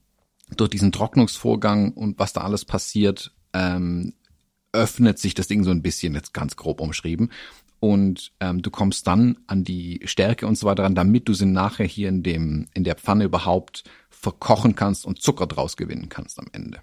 durch 0.56 0.70
diesen 0.70 0.92
Trocknungsvorgang 0.92 1.92
und 1.92 2.18
was 2.18 2.32
da 2.32 2.42
alles 2.42 2.64
passiert, 2.64 3.32
ähm, 3.52 4.14
öffnet 4.72 5.18
sich 5.18 5.34
das 5.34 5.46
Ding 5.46 5.64
so 5.64 5.70
ein 5.70 5.82
bisschen, 5.82 6.14
jetzt 6.14 6.34
ganz 6.34 6.56
grob 6.56 6.80
umschrieben. 6.80 7.30
Und 7.80 8.32
ähm, 8.40 8.62
du 8.62 8.70
kommst 8.70 9.06
dann 9.06 9.38
an 9.46 9.62
die 9.62 10.00
Stärke 10.04 10.46
und 10.46 10.56
so 10.56 10.66
weiter 10.66 10.84
ran, 10.84 10.94
damit 10.94 11.28
du 11.28 11.34
sie 11.34 11.46
nachher 11.46 11.86
hier 11.86 12.08
in 12.08 12.22
dem 12.22 12.66
in 12.72 12.82
der 12.82 12.96
Pfanne 12.96 13.24
überhaupt 13.24 13.84
verkochen 14.10 14.74
kannst 14.74 15.04
und 15.04 15.20
Zucker 15.20 15.46
draus 15.46 15.76
gewinnen 15.76 16.08
kannst 16.08 16.38
am 16.38 16.46
Ende. 16.52 16.80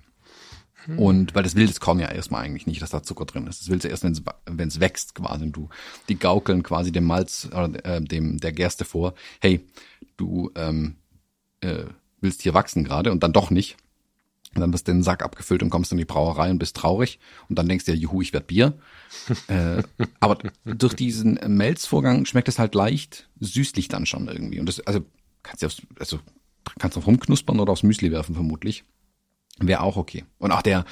Hm. 0.85 0.99
Und 0.99 1.35
weil 1.35 1.43
das 1.43 1.55
will 1.55 1.67
das 1.67 1.79
Korn 1.79 1.99
ja 1.99 2.11
erstmal 2.11 2.43
eigentlich 2.43 2.67
nicht, 2.67 2.81
dass 2.81 2.91
da 2.91 3.03
Zucker 3.03 3.25
drin 3.25 3.47
ist. 3.47 3.61
Das 3.61 3.69
willst 3.69 3.85
du 3.85 3.89
erst, 3.89 4.03
wenn 4.03 4.67
es 4.67 4.79
wächst 4.79 5.15
quasi. 5.15 5.45
Und 5.45 5.53
du, 5.53 5.69
die 6.07 6.19
gaukeln 6.19 6.63
quasi 6.63 6.91
dem 6.91 7.05
Malz, 7.05 7.49
äh, 7.51 8.01
dem 8.01 8.39
der 8.39 8.51
Gerste 8.51 8.85
vor, 8.85 9.15
hey, 9.39 9.65
du 10.17 10.51
ähm, 10.55 10.97
äh, 11.61 11.85
willst 12.21 12.41
hier 12.41 12.53
wachsen 12.53 12.83
gerade 12.83 13.11
und 13.11 13.23
dann 13.23 13.33
doch 13.33 13.49
nicht. 13.49 13.77
Und 14.53 14.61
dann 14.61 14.73
wirst 14.73 14.87
du 14.87 14.91
den 14.91 15.03
Sack 15.03 15.23
abgefüllt 15.23 15.63
und 15.63 15.69
kommst 15.69 15.91
in 15.91 15.97
die 15.97 16.05
Brauerei 16.05 16.51
und 16.51 16.59
bist 16.59 16.75
traurig. 16.75 17.19
Und 17.47 17.57
dann 17.57 17.69
denkst 17.69 17.85
du 17.85 17.93
ja, 17.93 17.97
juhu, 17.97 18.21
ich 18.21 18.33
werd 18.33 18.47
Bier. 18.47 18.77
äh, 19.47 19.81
aber 20.19 20.39
durch 20.65 20.93
diesen 20.93 21.39
Melzvorgang 21.47 22.25
schmeckt 22.25 22.49
es 22.49 22.59
halt 22.59 22.75
leicht 22.75 23.29
süßlich 23.39 23.87
dann 23.87 24.05
schon 24.05 24.27
irgendwie. 24.27 24.59
Und 24.59 24.67
das, 24.67 24.81
also, 24.81 25.05
kannst 25.43 25.61
du 25.61 25.67
aufs, 25.67 25.81
also, 25.99 26.19
kannst 26.79 26.97
du 26.97 27.01
rumknuspern 27.01 27.59
oder 27.59 27.71
aufs 27.71 27.83
Müsli 27.83 28.11
werfen 28.11 28.35
vermutlich. 28.35 28.83
Wäre 29.59 29.81
auch 29.81 29.95
okay. 29.95 30.25
Und 30.37 30.51
auch 30.51 30.61
der, 30.61 30.85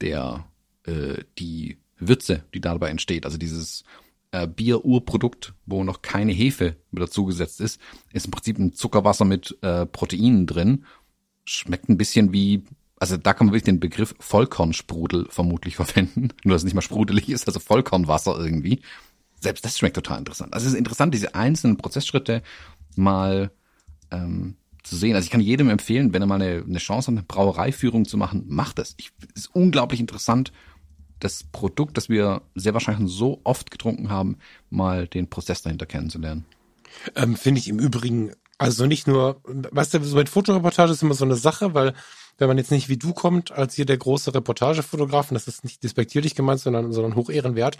der, 0.00 0.44
äh, 0.84 1.24
die 1.38 1.78
Würze, 1.98 2.44
die 2.54 2.60
dabei 2.60 2.90
entsteht, 2.90 3.26
also 3.26 3.38
dieses 3.38 3.84
äh, 4.32 4.46
Bier-Urprodukt, 4.46 5.54
wo 5.66 5.84
noch 5.84 6.02
keine 6.02 6.32
Hefe 6.32 6.76
mit 6.90 7.02
dazugesetzt 7.02 7.60
ist, 7.60 7.80
ist 8.12 8.26
im 8.26 8.30
Prinzip 8.30 8.58
ein 8.58 8.72
Zuckerwasser 8.72 9.24
mit 9.24 9.58
äh, 9.62 9.86
Proteinen 9.86 10.46
drin. 10.46 10.84
Schmeckt 11.44 11.88
ein 11.88 11.96
bisschen 11.96 12.32
wie, 12.32 12.64
also 12.98 13.16
da 13.16 13.32
kann 13.32 13.46
man 13.46 13.52
wirklich 13.52 13.64
den 13.64 13.80
Begriff 13.80 14.14
Vollkornsprudel 14.18 15.26
vermutlich 15.30 15.76
verwenden. 15.76 16.28
Nur 16.44 16.54
dass 16.54 16.62
es 16.62 16.64
nicht 16.64 16.74
mal 16.74 16.82
sprudelig 16.82 17.28
ist, 17.28 17.46
also 17.46 17.60
Vollkornwasser 17.60 18.38
irgendwie. 18.38 18.80
Selbst 19.40 19.64
das 19.64 19.78
schmeckt 19.78 19.96
total 19.96 20.18
interessant. 20.18 20.52
Also 20.52 20.66
es 20.66 20.74
ist 20.74 20.78
interessant, 20.78 21.14
diese 21.14 21.34
einzelnen 21.34 21.78
Prozessschritte 21.78 22.42
mal 22.94 23.50
ähm, 24.10 24.56
zu 24.82 24.96
sehen. 24.96 25.14
Also 25.14 25.24
ich 25.24 25.30
kann 25.30 25.40
jedem 25.40 25.70
empfehlen, 25.70 26.12
wenn 26.12 26.22
er 26.22 26.26
mal 26.26 26.40
eine, 26.40 26.62
eine 26.66 26.78
Chance 26.78 27.06
hat, 27.08 27.18
eine 27.18 27.26
Brauereiführung 27.26 28.04
zu 28.04 28.16
machen, 28.16 28.44
macht 28.48 28.78
es. 28.78 28.94
Ich, 28.98 29.12
es 29.34 29.46
ist 29.46 29.54
unglaublich 29.54 30.00
interessant, 30.00 30.52
das 31.20 31.44
Produkt, 31.44 31.96
das 31.96 32.08
wir 32.08 32.42
sehr 32.54 32.74
wahrscheinlich 32.74 33.10
so 33.12 33.40
oft 33.44 33.70
getrunken 33.70 34.10
haben, 34.10 34.38
mal 34.70 35.06
den 35.06 35.28
Prozess 35.28 35.62
dahinter 35.62 35.86
kennenzulernen. 35.86 36.44
Ähm, 37.14 37.36
Finde 37.36 37.60
ich 37.60 37.68
im 37.68 37.78
Übrigen, 37.78 38.32
also 38.58 38.86
nicht 38.86 39.06
nur, 39.06 39.40
weißt 39.44 39.94
du, 39.94 40.04
so 40.04 40.16
mit 40.16 40.28
Fotoreportage 40.28 40.92
ist 40.92 41.02
immer 41.02 41.14
so 41.14 41.24
eine 41.24 41.36
Sache, 41.36 41.74
weil 41.74 41.94
wenn 42.38 42.48
man 42.48 42.58
jetzt 42.58 42.70
nicht 42.70 42.88
wie 42.88 42.96
du 42.96 43.12
kommt, 43.12 43.52
als 43.52 43.74
hier 43.74 43.84
der 43.84 43.98
große 43.98 44.34
Reportagefotografen, 44.34 45.34
das 45.34 45.46
ist 45.46 45.62
nicht 45.62 45.84
despektierlich 45.84 46.34
gemeint, 46.34 46.60
sondern, 46.60 46.92
sondern 46.92 47.14
hoch 47.14 47.30
ehrenwert, 47.30 47.76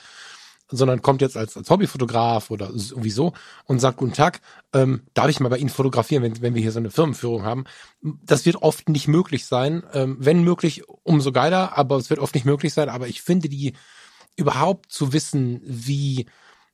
sondern 0.70 1.02
kommt 1.02 1.20
jetzt 1.20 1.36
als, 1.36 1.56
als 1.56 1.68
Hobbyfotograf 1.70 2.50
oder 2.50 2.70
sowieso 2.72 3.32
und 3.64 3.80
sagt, 3.80 3.98
guten 3.98 4.12
Tag, 4.12 4.40
ähm, 4.72 5.02
darf 5.14 5.28
ich 5.28 5.40
mal 5.40 5.48
bei 5.48 5.58
Ihnen 5.58 5.68
fotografieren, 5.68 6.22
wenn, 6.22 6.40
wenn 6.40 6.54
wir 6.54 6.62
hier 6.62 6.72
so 6.72 6.78
eine 6.78 6.90
Firmenführung 6.90 7.44
haben? 7.44 7.64
Das 8.02 8.46
wird 8.46 8.56
oft 8.56 8.88
nicht 8.88 9.08
möglich 9.08 9.46
sein. 9.46 9.82
Ähm, 9.92 10.16
wenn 10.20 10.44
möglich, 10.44 10.82
umso 11.02 11.32
geiler, 11.32 11.76
aber 11.76 11.96
es 11.96 12.10
wird 12.10 12.20
oft 12.20 12.34
nicht 12.34 12.46
möglich 12.46 12.72
sein. 12.72 12.88
Aber 12.88 13.08
ich 13.08 13.22
finde 13.22 13.48
die 13.48 13.74
überhaupt 14.36 14.92
zu 14.92 15.12
wissen, 15.12 15.60
wie 15.64 16.26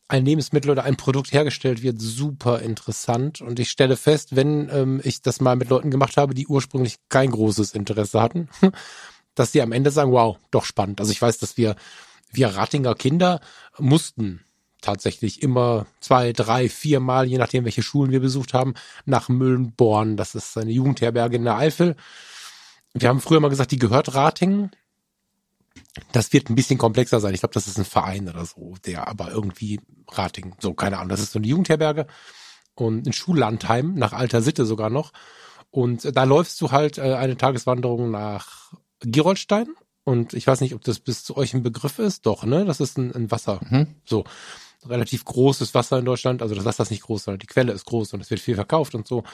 ein 0.08 0.24
Lebensmittel 0.24 0.70
oder 0.70 0.84
ein 0.84 0.96
Produkt 0.96 1.32
hergestellt 1.32 1.82
wird, 1.82 2.00
super 2.00 2.60
interessant. 2.60 3.40
Und 3.40 3.58
ich 3.58 3.70
stelle 3.70 3.96
fest, 3.96 4.36
wenn 4.36 4.68
ähm, 4.70 5.00
ich 5.02 5.22
das 5.22 5.40
mal 5.40 5.56
mit 5.56 5.68
Leuten 5.68 5.90
gemacht 5.90 6.16
habe, 6.16 6.34
die 6.34 6.46
ursprünglich 6.46 6.96
kein 7.08 7.30
großes 7.30 7.72
Interesse 7.72 8.20
hatten, 8.20 8.48
dass 9.34 9.52
sie 9.52 9.62
am 9.62 9.72
Ende 9.72 9.90
sagen, 9.90 10.12
wow, 10.12 10.38
doch 10.50 10.64
spannend. 10.64 11.00
Also 11.00 11.12
ich 11.12 11.20
weiß, 11.20 11.38
dass 11.38 11.56
wir 11.56 11.74
wir 12.36 12.48
Rattinger 12.48 12.94
Kinder 12.94 13.40
mussten 13.78 14.44
tatsächlich 14.80 15.42
immer 15.42 15.86
zwei, 16.00 16.32
drei, 16.32 16.68
vier 16.68 17.00
Mal, 17.00 17.26
je 17.26 17.38
nachdem, 17.38 17.64
welche 17.64 17.82
Schulen 17.82 18.12
wir 18.12 18.20
besucht 18.20 18.54
haben, 18.54 18.74
nach 19.04 19.28
Müllenborn. 19.28 20.16
Das 20.16 20.34
ist 20.34 20.56
eine 20.56 20.70
Jugendherberge 20.70 21.36
in 21.36 21.44
der 21.44 21.56
Eifel. 21.56 21.96
Wir 22.94 23.08
haben 23.08 23.20
früher 23.20 23.40
mal 23.40 23.48
gesagt, 23.48 23.72
die 23.72 23.78
gehört 23.78 24.14
Ratingen. 24.14 24.70
Das 26.12 26.32
wird 26.32 26.48
ein 26.48 26.54
bisschen 26.54 26.78
komplexer 26.78 27.20
sein. 27.20 27.34
Ich 27.34 27.40
glaube, 27.40 27.54
das 27.54 27.66
ist 27.66 27.78
ein 27.78 27.84
Verein 27.84 28.28
oder 28.28 28.44
so, 28.44 28.74
der 28.84 29.08
aber 29.08 29.30
irgendwie 29.30 29.80
Ratingen, 30.08 30.54
so 30.60 30.74
keine 30.74 30.98
Ahnung. 30.98 31.08
Das 31.08 31.20
ist 31.20 31.32
so 31.32 31.38
eine 31.38 31.48
Jugendherberge 31.48 32.06
und 32.74 33.06
ein 33.06 33.12
Schullandheim 33.12 33.94
nach 33.94 34.12
alter 34.12 34.42
Sitte 34.42 34.66
sogar 34.66 34.90
noch. 34.90 35.12
Und 35.70 36.16
da 36.16 36.24
läufst 36.24 36.60
du 36.60 36.70
halt 36.70 36.98
äh, 36.98 37.14
eine 37.14 37.36
Tageswanderung 37.36 38.10
nach 38.10 38.72
Gerolstein 39.00 39.68
und 40.06 40.34
ich 40.34 40.46
weiß 40.46 40.60
nicht, 40.60 40.72
ob 40.72 40.84
das 40.84 41.00
bis 41.00 41.24
zu 41.24 41.36
euch 41.36 41.52
ein 41.52 41.64
Begriff 41.64 41.98
ist. 41.98 42.26
Doch, 42.26 42.44
ne? 42.44 42.64
Das 42.64 42.78
ist 42.78 42.96
ein, 42.96 43.12
ein 43.12 43.32
Wasser. 43.32 43.58
Mhm. 43.68 43.96
So. 44.04 44.22
Relativ 44.84 45.24
großes 45.24 45.74
Wasser 45.74 45.98
in 45.98 46.04
Deutschland. 46.04 46.42
Also 46.42 46.54
das 46.54 46.64
Wasser 46.64 46.84
ist 46.84 46.92
nicht 46.92 47.02
groß, 47.02 47.24
sondern 47.24 47.40
die 47.40 47.48
Quelle 47.48 47.72
ist 47.72 47.86
groß 47.86 48.12
und 48.12 48.20
es 48.20 48.30
wird 48.30 48.38
viel 48.38 48.54
verkauft 48.54 48.94
und 48.94 49.08
so. 49.08 49.24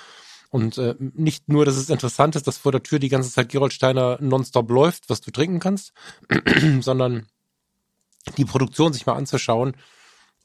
Und 0.49 0.79
äh, 0.79 0.95
nicht 0.99 1.51
nur, 1.51 1.67
dass 1.67 1.77
es 1.77 1.91
interessant 1.91 2.37
ist, 2.37 2.47
dass 2.47 2.57
vor 2.57 2.73
der 2.73 2.83
Tür 2.83 2.99
die 2.99 3.11
ganze 3.11 3.31
Zeit 3.31 3.51
Gerolsteiner 3.51 4.17
nonstop 4.23 4.71
läuft, 4.71 5.11
was 5.11 5.21
du 5.21 5.31
trinken 5.31 5.61
kannst, 5.61 5.93
sondern 6.81 7.27
die 8.39 8.47
Produktion 8.47 8.95
sich 8.95 9.05
mal 9.05 9.17
anzuschauen, 9.17 9.77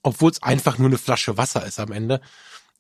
obwohl 0.03 0.31
es 0.31 0.43
einfach 0.43 0.77
nur 0.77 0.89
eine 0.89 0.97
Flasche 0.97 1.37
Wasser 1.37 1.65
ist 1.65 1.79
am 1.79 1.93
Ende 1.93 2.19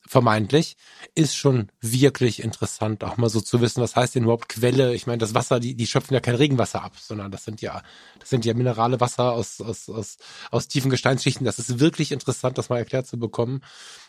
vermeintlich, 0.07 0.77
ist 1.15 1.35
schon 1.35 1.71
wirklich 1.81 2.41
interessant, 2.41 3.03
auch 3.03 3.17
mal 3.17 3.29
so 3.29 3.41
zu 3.41 3.61
wissen, 3.61 3.81
was 3.81 3.95
heißt 3.95 4.15
denn 4.15 4.23
überhaupt 4.23 4.49
Quelle? 4.49 4.95
Ich 4.95 5.07
meine, 5.07 5.19
das 5.19 5.33
Wasser, 5.33 5.59
die, 5.59 5.75
die 5.75 5.87
schöpfen 5.87 6.13
ja 6.13 6.19
kein 6.19 6.35
Regenwasser 6.35 6.83
ab, 6.83 6.93
sondern 6.99 7.31
das 7.31 7.43
sind 7.43 7.61
ja, 7.61 7.81
das 8.19 8.29
sind 8.29 8.45
ja 8.45 8.53
minerale 8.53 8.99
Wasser 8.99 9.33
aus, 9.33 9.61
aus, 9.61 9.89
aus, 9.89 10.17
aus 10.51 10.67
tiefen 10.67 10.89
Gesteinsschichten. 10.89 11.45
Das 11.45 11.59
ist 11.59 11.79
wirklich 11.79 12.11
interessant, 12.11 12.57
das 12.57 12.69
mal 12.69 12.77
erklärt 12.77 13.07
zu 13.07 13.19
bekommen. 13.19 13.61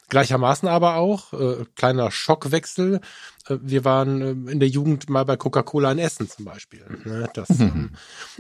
Gleichermaßen 0.09 0.69
aber 0.69 0.97
auch, 0.97 1.33
äh, 1.35 1.65
kleiner 1.75 2.11
Schockwechsel. 2.11 3.01
Äh, 3.47 3.59
wir 3.61 3.85
waren 3.85 4.23
äh, 4.23 4.53
in 4.53 4.61
der 4.61 4.69
Jugend 4.69 5.11
mal 5.11 5.25
bei 5.25 5.37
Coca-Cola 5.37 5.93
in 5.93 5.99
Essen 5.99 6.29
zum 6.31 6.45
Beispiel. 6.45 6.87
Ne? 7.05 7.29
Das 7.35 7.51
mhm. 7.51 7.61
ähm, 7.61 7.91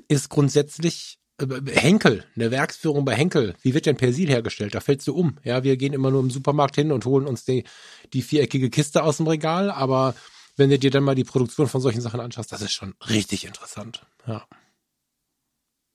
ist 0.08 0.30
grundsätzlich 0.30 1.18
Henkel, 1.40 2.24
eine 2.34 2.50
Werksführung 2.50 3.04
bei 3.04 3.14
Henkel. 3.14 3.54
Wie 3.62 3.74
wird 3.74 3.86
denn 3.86 3.96
Persil 3.96 4.28
hergestellt? 4.28 4.74
Da 4.74 4.80
fällst 4.80 5.06
du 5.06 5.14
um. 5.14 5.38
Ja, 5.44 5.62
wir 5.62 5.76
gehen 5.76 5.92
immer 5.92 6.10
nur 6.10 6.20
im 6.20 6.30
Supermarkt 6.30 6.74
hin 6.74 6.90
und 6.90 7.04
holen 7.04 7.26
uns 7.26 7.44
die, 7.44 7.64
die 8.12 8.22
viereckige 8.22 8.70
Kiste 8.70 9.04
aus 9.04 9.18
dem 9.18 9.28
Regal. 9.28 9.70
Aber 9.70 10.14
wenn 10.56 10.70
du 10.70 10.78
dir 10.78 10.90
dann 10.90 11.04
mal 11.04 11.14
die 11.14 11.24
Produktion 11.24 11.68
von 11.68 11.80
solchen 11.80 12.00
Sachen 12.00 12.20
anschaust, 12.20 12.50
das 12.50 12.62
ist 12.62 12.72
schon 12.72 12.94
richtig 13.08 13.46
interessant. 13.46 14.04
Ja. 14.26 14.46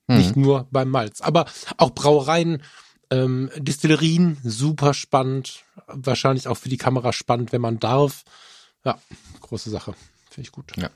Hm. 0.08 0.16
Nicht 0.16 0.36
nur 0.36 0.66
beim 0.70 0.88
Malz, 0.88 1.20
aber 1.20 1.46
auch 1.76 1.90
Brauereien, 1.90 2.62
ähm, 3.10 3.50
Distillerien, 3.58 4.38
super 4.42 4.94
spannend. 4.94 5.64
Wahrscheinlich 5.86 6.48
auch 6.48 6.56
für 6.56 6.70
die 6.70 6.78
Kamera 6.78 7.12
spannend, 7.12 7.52
wenn 7.52 7.60
man 7.60 7.78
darf. 7.78 8.24
Ja, 8.84 8.98
große 9.40 9.68
Sache. 9.68 9.94
Finde 10.30 10.46
ich 10.48 10.52
gut. 10.52 10.72
Ja. 10.76 10.90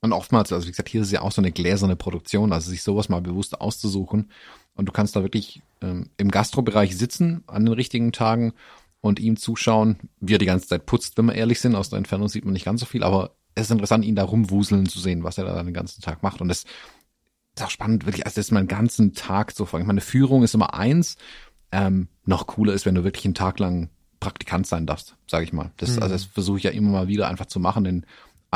Und 0.00 0.12
oftmals, 0.12 0.52
also 0.52 0.66
wie 0.66 0.70
gesagt, 0.70 0.88
hier 0.88 1.02
ist 1.02 1.12
ja 1.12 1.22
auch 1.22 1.32
so 1.32 1.40
eine 1.40 1.52
gläserne 1.52 1.96
Produktion, 1.96 2.52
also 2.52 2.70
sich 2.70 2.82
sowas 2.82 3.08
mal 3.08 3.22
bewusst 3.22 3.60
auszusuchen. 3.60 4.30
Und 4.74 4.86
du 4.86 4.92
kannst 4.92 5.16
da 5.16 5.22
wirklich 5.22 5.62
ähm, 5.80 6.10
im 6.16 6.30
Gastrobereich 6.30 6.96
sitzen 6.96 7.42
an 7.46 7.64
den 7.64 7.74
richtigen 7.74 8.12
Tagen 8.12 8.52
und 9.00 9.18
ihm 9.18 9.36
zuschauen, 9.36 9.96
wie 10.20 10.34
er 10.34 10.38
die 10.38 10.46
ganze 10.46 10.68
Zeit 10.68 10.86
putzt, 10.86 11.16
wenn 11.16 11.26
wir 11.26 11.34
ehrlich 11.34 11.60
sind. 11.60 11.74
Aus 11.74 11.90
der 11.90 11.98
Entfernung 11.98 12.28
sieht 12.28 12.44
man 12.44 12.52
nicht 12.52 12.64
ganz 12.64 12.80
so 12.80 12.86
viel, 12.86 13.02
aber 13.02 13.32
es 13.54 13.64
ist 13.64 13.70
interessant, 13.70 14.04
ihn 14.04 14.16
da 14.16 14.24
rumwuseln 14.24 14.86
zu 14.86 15.00
sehen, 15.00 15.24
was 15.24 15.38
er 15.38 15.44
da 15.44 15.62
den 15.62 15.72
ganzen 15.72 16.02
Tag 16.02 16.22
macht. 16.22 16.40
Und 16.40 16.48
das 16.48 16.64
ist 17.56 17.64
auch 17.64 17.70
spannend, 17.70 18.04
wirklich, 18.04 18.26
also 18.26 18.36
das 18.36 18.46
ist 18.46 18.52
mein 18.52 18.68
ganzen 18.68 19.14
Tag 19.14 19.52
so. 19.52 19.64
Ich 19.64 19.86
meine, 19.86 20.02
Führung 20.02 20.42
ist 20.42 20.54
immer 20.54 20.74
eins. 20.74 21.16
Ähm, 21.72 22.08
noch 22.24 22.46
cooler 22.46 22.74
ist, 22.74 22.86
wenn 22.86 22.94
du 22.94 23.02
wirklich 23.02 23.24
einen 23.24 23.34
Tag 23.34 23.58
lang 23.58 23.88
Praktikant 24.20 24.66
sein 24.66 24.86
darfst, 24.86 25.16
sage 25.26 25.44
ich 25.44 25.52
mal. 25.52 25.72
Das, 25.78 25.96
mhm. 25.96 26.02
also 26.02 26.14
das 26.14 26.24
versuche 26.24 26.58
ich 26.58 26.64
ja 26.64 26.70
immer 26.70 26.90
mal 26.90 27.08
wieder 27.08 27.28
einfach 27.28 27.46
zu 27.46 27.60
machen, 27.60 27.86
in 27.86 28.06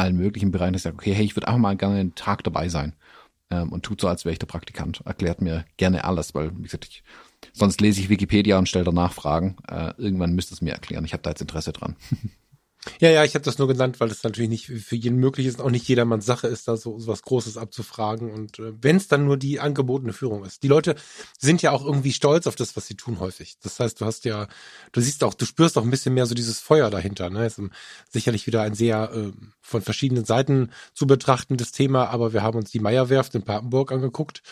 allen 0.01 0.17
möglichen 0.17 0.51
Bereichen, 0.51 0.73
dass 0.73 0.81
ich 0.81 0.85
sage, 0.85 0.97
okay, 0.97 1.13
hey, 1.13 1.25
ich 1.25 1.37
würde 1.37 1.49
einfach 1.49 1.61
mal 1.61 1.77
gerne 1.77 1.97
einen 1.99 2.15
Tag 2.15 2.45
dabei 2.45 2.69
sein 2.69 2.95
ähm, 3.51 3.71
und 3.71 3.85
tut 3.85 4.01
so, 4.01 4.09
als 4.09 4.25
wäre 4.25 4.33
ich 4.33 4.39
der 4.39 4.47
Praktikant. 4.47 5.03
Erklärt 5.05 5.41
mir 5.41 5.65
gerne 5.77 6.05
alles, 6.05 6.35
weil, 6.35 6.57
wie 6.57 6.63
gesagt, 6.63 6.87
ich, 6.87 7.03
sonst 7.53 7.81
lese 7.81 8.01
ich 8.01 8.09
Wikipedia 8.09 8.59
und 8.59 8.69
stelle 8.69 8.85
danach 8.85 9.13
Fragen. 9.13 9.57
Äh, 9.69 9.93
irgendwann 9.99 10.35
müsste 10.35 10.55
es 10.55 10.63
mir 10.63 10.73
erklären. 10.73 11.05
Ich 11.05 11.13
habe 11.13 11.23
da 11.23 11.31
jetzt 11.31 11.43
Interesse 11.43 11.73
dran. 11.73 11.97
Ja, 12.99 13.11
ja, 13.11 13.25
ich 13.25 13.35
habe 13.35 13.45
das 13.45 13.59
nur 13.59 13.69
genannt, 13.69 14.01
weil 14.01 14.11
es 14.11 14.23
natürlich 14.23 14.49
nicht 14.49 14.67
für 14.67 14.97
jeden 14.97 15.19
möglich 15.19 15.47
ist, 15.47 15.61
auch 15.61 15.71
nicht 15.71 15.87
jedermanns 15.87 16.25
Sache 16.25 16.47
ist, 16.47 16.67
da 16.67 16.79
so, 16.79 16.99
so 16.99 17.09
was 17.09 17.23
Großes 17.23 17.59
abzufragen. 17.59 18.31
Und 18.31 18.59
äh, 18.59 18.73
wenn 18.81 18.97
es 18.97 19.07
dann 19.07 19.27
nur 19.27 19.37
die 19.37 19.61
angebotene 19.61 20.15
Führung 20.15 20.45
ist. 20.45 20.63
Die 20.63 20.69
Leute 20.69 20.95
sind 21.39 21.61
ja 21.61 21.73
auch 21.73 21.85
irgendwie 21.85 22.13
stolz 22.13 22.47
auf 22.47 22.57
das, 22.57 22.77
was 22.77 22.87
sie 22.87 22.97
tun 22.97 23.21
häufig. 23.21 23.57
Das 23.63 23.79
heißt, 23.81 24.01
du 24.01 24.07
hast 24.07 24.25
ja, 24.25 24.49
du 24.93 25.01
siehst 25.01 25.23
auch, 25.25 25.35
du 25.35 25.45
spürst 25.45 25.77
auch 25.77 25.83
ein 25.83 25.91
bisschen 25.91 26.15
mehr 26.15 26.27
so 26.27 26.35
dieses 26.35 26.59
Feuer 26.59 26.91
dahinter. 26.91 27.29
Ne? 27.29 27.47
Ist 27.47 27.61
sicherlich 28.09 28.47
wieder 28.47 28.63
ein 28.63 28.75
sehr 28.75 29.13
äh, 29.13 29.33
von 29.61 29.83
verschiedenen 29.83 30.25
Seiten 30.25 30.71
zu 30.95 31.07
betrachtendes 31.07 31.73
Thema, 31.73 32.09
aber 32.09 32.33
wir 32.33 32.43
haben 32.43 32.59
uns 32.59 32.71
die 32.71 32.81
Meierwerft 32.81 33.35
in 33.35 33.43
Papenburg 33.43 33.93
angeguckt. 33.93 34.43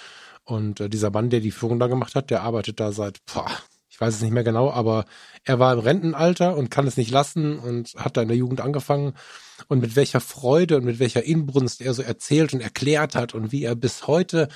Und 0.44 0.80
äh, 0.80 0.88
dieser 0.90 1.10
Mann, 1.10 1.30
der 1.30 1.40
die 1.40 1.50
Führung 1.50 1.78
da 1.78 1.86
gemacht 1.86 2.14
hat, 2.14 2.30
der 2.30 2.42
arbeitet 2.42 2.80
da 2.80 2.92
seit 2.92 3.24
boah, 3.26 3.50
ich 3.98 4.00
weiß 4.00 4.14
es 4.14 4.22
nicht 4.22 4.32
mehr 4.32 4.44
genau, 4.44 4.70
aber 4.70 5.06
er 5.42 5.58
war 5.58 5.72
im 5.72 5.80
Rentenalter 5.80 6.56
und 6.56 6.70
kann 6.70 6.86
es 6.86 6.96
nicht 6.96 7.10
lassen 7.10 7.58
und 7.58 7.94
hat 7.96 8.16
da 8.16 8.22
in 8.22 8.28
der 8.28 8.36
Jugend 8.36 8.60
angefangen. 8.60 9.14
Und 9.66 9.80
mit 9.80 9.96
welcher 9.96 10.20
Freude 10.20 10.76
und 10.76 10.84
mit 10.84 11.00
welcher 11.00 11.24
Inbrunst 11.24 11.80
er 11.80 11.94
so 11.94 12.02
erzählt 12.02 12.54
und 12.54 12.60
erklärt 12.60 13.16
hat 13.16 13.34
und 13.34 13.50
wie 13.50 13.64
er 13.64 13.74
bis 13.74 14.06
heute 14.06 14.46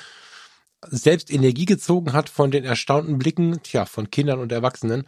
selbst 0.90 1.32
Energie 1.32 1.64
gezogen 1.64 2.12
hat 2.12 2.28
von 2.28 2.50
den 2.50 2.64
erstaunten 2.64 3.18
Blicken, 3.18 3.62
tja, 3.62 3.86
von 3.86 4.10
Kindern 4.10 4.40
und 4.40 4.50
Erwachsenen. 4.50 5.04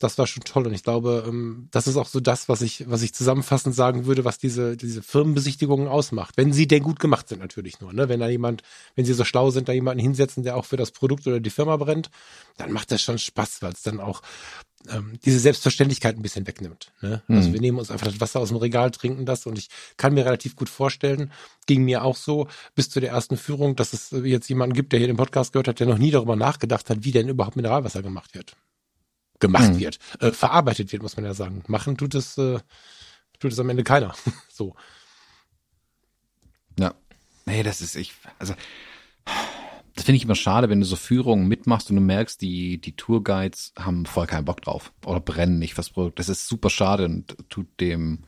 Das 0.00 0.16
war 0.16 0.26
schon 0.26 0.42
toll. 0.44 0.66
Und 0.66 0.72
ich 0.72 0.82
glaube, 0.82 1.24
ähm, 1.26 1.68
das 1.70 1.86
ist 1.86 1.96
auch 1.96 2.06
so 2.06 2.20
das, 2.20 2.48
was 2.48 2.62
ich, 2.62 2.88
was 2.88 3.02
ich 3.02 3.12
zusammenfassend 3.12 3.74
sagen 3.74 4.06
würde, 4.06 4.24
was 4.24 4.38
diese, 4.38 4.76
diese 4.76 5.02
Firmenbesichtigungen 5.02 5.86
ausmacht. 5.86 6.36
Wenn 6.36 6.52
sie 6.52 6.66
denn 6.66 6.82
gut 6.82 6.98
gemacht 6.98 7.28
sind, 7.28 7.40
natürlich 7.40 7.80
nur, 7.80 7.92
ne? 7.92 8.08
Wenn 8.08 8.20
da 8.20 8.28
jemand, 8.28 8.62
wenn 8.94 9.04
sie 9.04 9.12
so 9.12 9.24
schlau 9.24 9.50
sind, 9.50 9.68
da 9.68 9.72
jemanden 9.72 10.00
hinsetzen, 10.00 10.44
der 10.44 10.56
auch 10.56 10.64
für 10.64 10.76
das 10.76 10.92
Produkt 10.92 11.26
oder 11.26 11.40
die 11.40 11.50
Firma 11.50 11.76
brennt, 11.76 12.10
dann 12.56 12.72
macht 12.72 12.90
das 12.90 13.02
schon 13.02 13.18
Spaß, 13.18 13.60
weil 13.60 13.72
es 13.72 13.82
dann 13.82 14.00
auch 14.00 14.22
ähm, 14.88 15.18
diese 15.24 15.38
Selbstverständlichkeit 15.38 16.16
ein 16.16 16.22
bisschen 16.22 16.46
wegnimmt. 16.46 16.92
Ne? 17.00 17.22
Mhm. 17.26 17.36
Also 17.36 17.52
wir 17.52 17.60
nehmen 17.60 17.78
uns 17.78 17.90
einfach 17.90 18.06
das 18.06 18.20
Wasser 18.20 18.40
aus 18.40 18.48
dem 18.48 18.58
Regal, 18.58 18.90
trinken 18.90 19.26
das 19.26 19.46
und 19.46 19.58
ich 19.58 19.68
kann 19.96 20.14
mir 20.14 20.24
relativ 20.24 20.56
gut 20.56 20.68
vorstellen, 20.68 21.32
ging 21.66 21.84
mir 21.84 22.04
auch 22.04 22.16
so 22.16 22.48
bis 22.74 22.90
zu 22.90 23.00
der 23.00 23.10
ersten 23.10 23.36
Führung, 23.36 23.76
dass 23.76 23.92
es 23.92 24.10
jetzt 24.10 24.48
jemanden 24.48 24.74
gibt, 24.74 24.92
der 24.92 24.98
hier 24.98 25.08
den 25.08 25.16
Podcast 25.16 25.52
gehört 25.52 25.68
hat, 25.68 25.80
der 25.80 25.86
noch 25.86 25.98
nie 25.98 26.10
darüber 26.10 26.36
nachgedacht 26.36 26.88
hat, 26.90 27.04
wie 27.04 27.12
denn 27.12 27.28
überhaupt 27.28 27.56
Mineralwasser 27.56 28.02
gemacht 28.02 28.34
wird. 28.34 28.56
Gemacht 29.40 29.74
mhm. 29.74 29.78
wird. 29.78 29.98
Äh, 30.20 30.32
verarbeitet 30.32 30.92
wird, 30.92 31.02
muss 31.02 31.16
man 31.16 31.24
ja 31.24 31.34
sagen. 31.34 31.62
Machen 31.68 31.96
tut 31.96 32.14
es, 32.14 32.38
äh, 32.38 32.58
tut 33.38 33.52
es 33.52 33.58
am 33.58 33.68
Ende 33.68 33.84
keiner. 33.84 34.14
so. 34.52 34.74
Ja. 36.78 36.94
Nee, 37.46 37.62
das 37.62 37.80
ist 37.80 37.96
ich, 37.96 38.14
also 38.38 38.54
das 39.98 40.04
finde 40.04 40.18
ich 40.18 40.24
immer 40.24 40.36
schade, 40.36 40.68
wenn 40.68 40.78
du 40.78 40.86
so 40.86 40.94
Führungen 40.94 41.48
mitmachst 41.48 41.90
und 41.90 41.96
du 41.96 42.02
merkst, 42.02 42.40
die, 42.40 42.80
die 42.80 42.94
Tourguides 42.94 43.72
haben 43.76 44.06
voll 44.06 44.28
keinen 44.28 44.44
Bock 44.44 44.62
drauf 44.62 44.92
oder 45.04 45.18
brennen 45.18 45.58
nicht 45.58 45.74
fürs 45.74 45.90
Produkt. 45.90 46.20
Das 46.20 46.28
ist 46.28 46.46
super 46.46 46.70
schade 46.70 47.04
und 47.04 47.36
tut 47.48 47.66
dem 47.80 48.20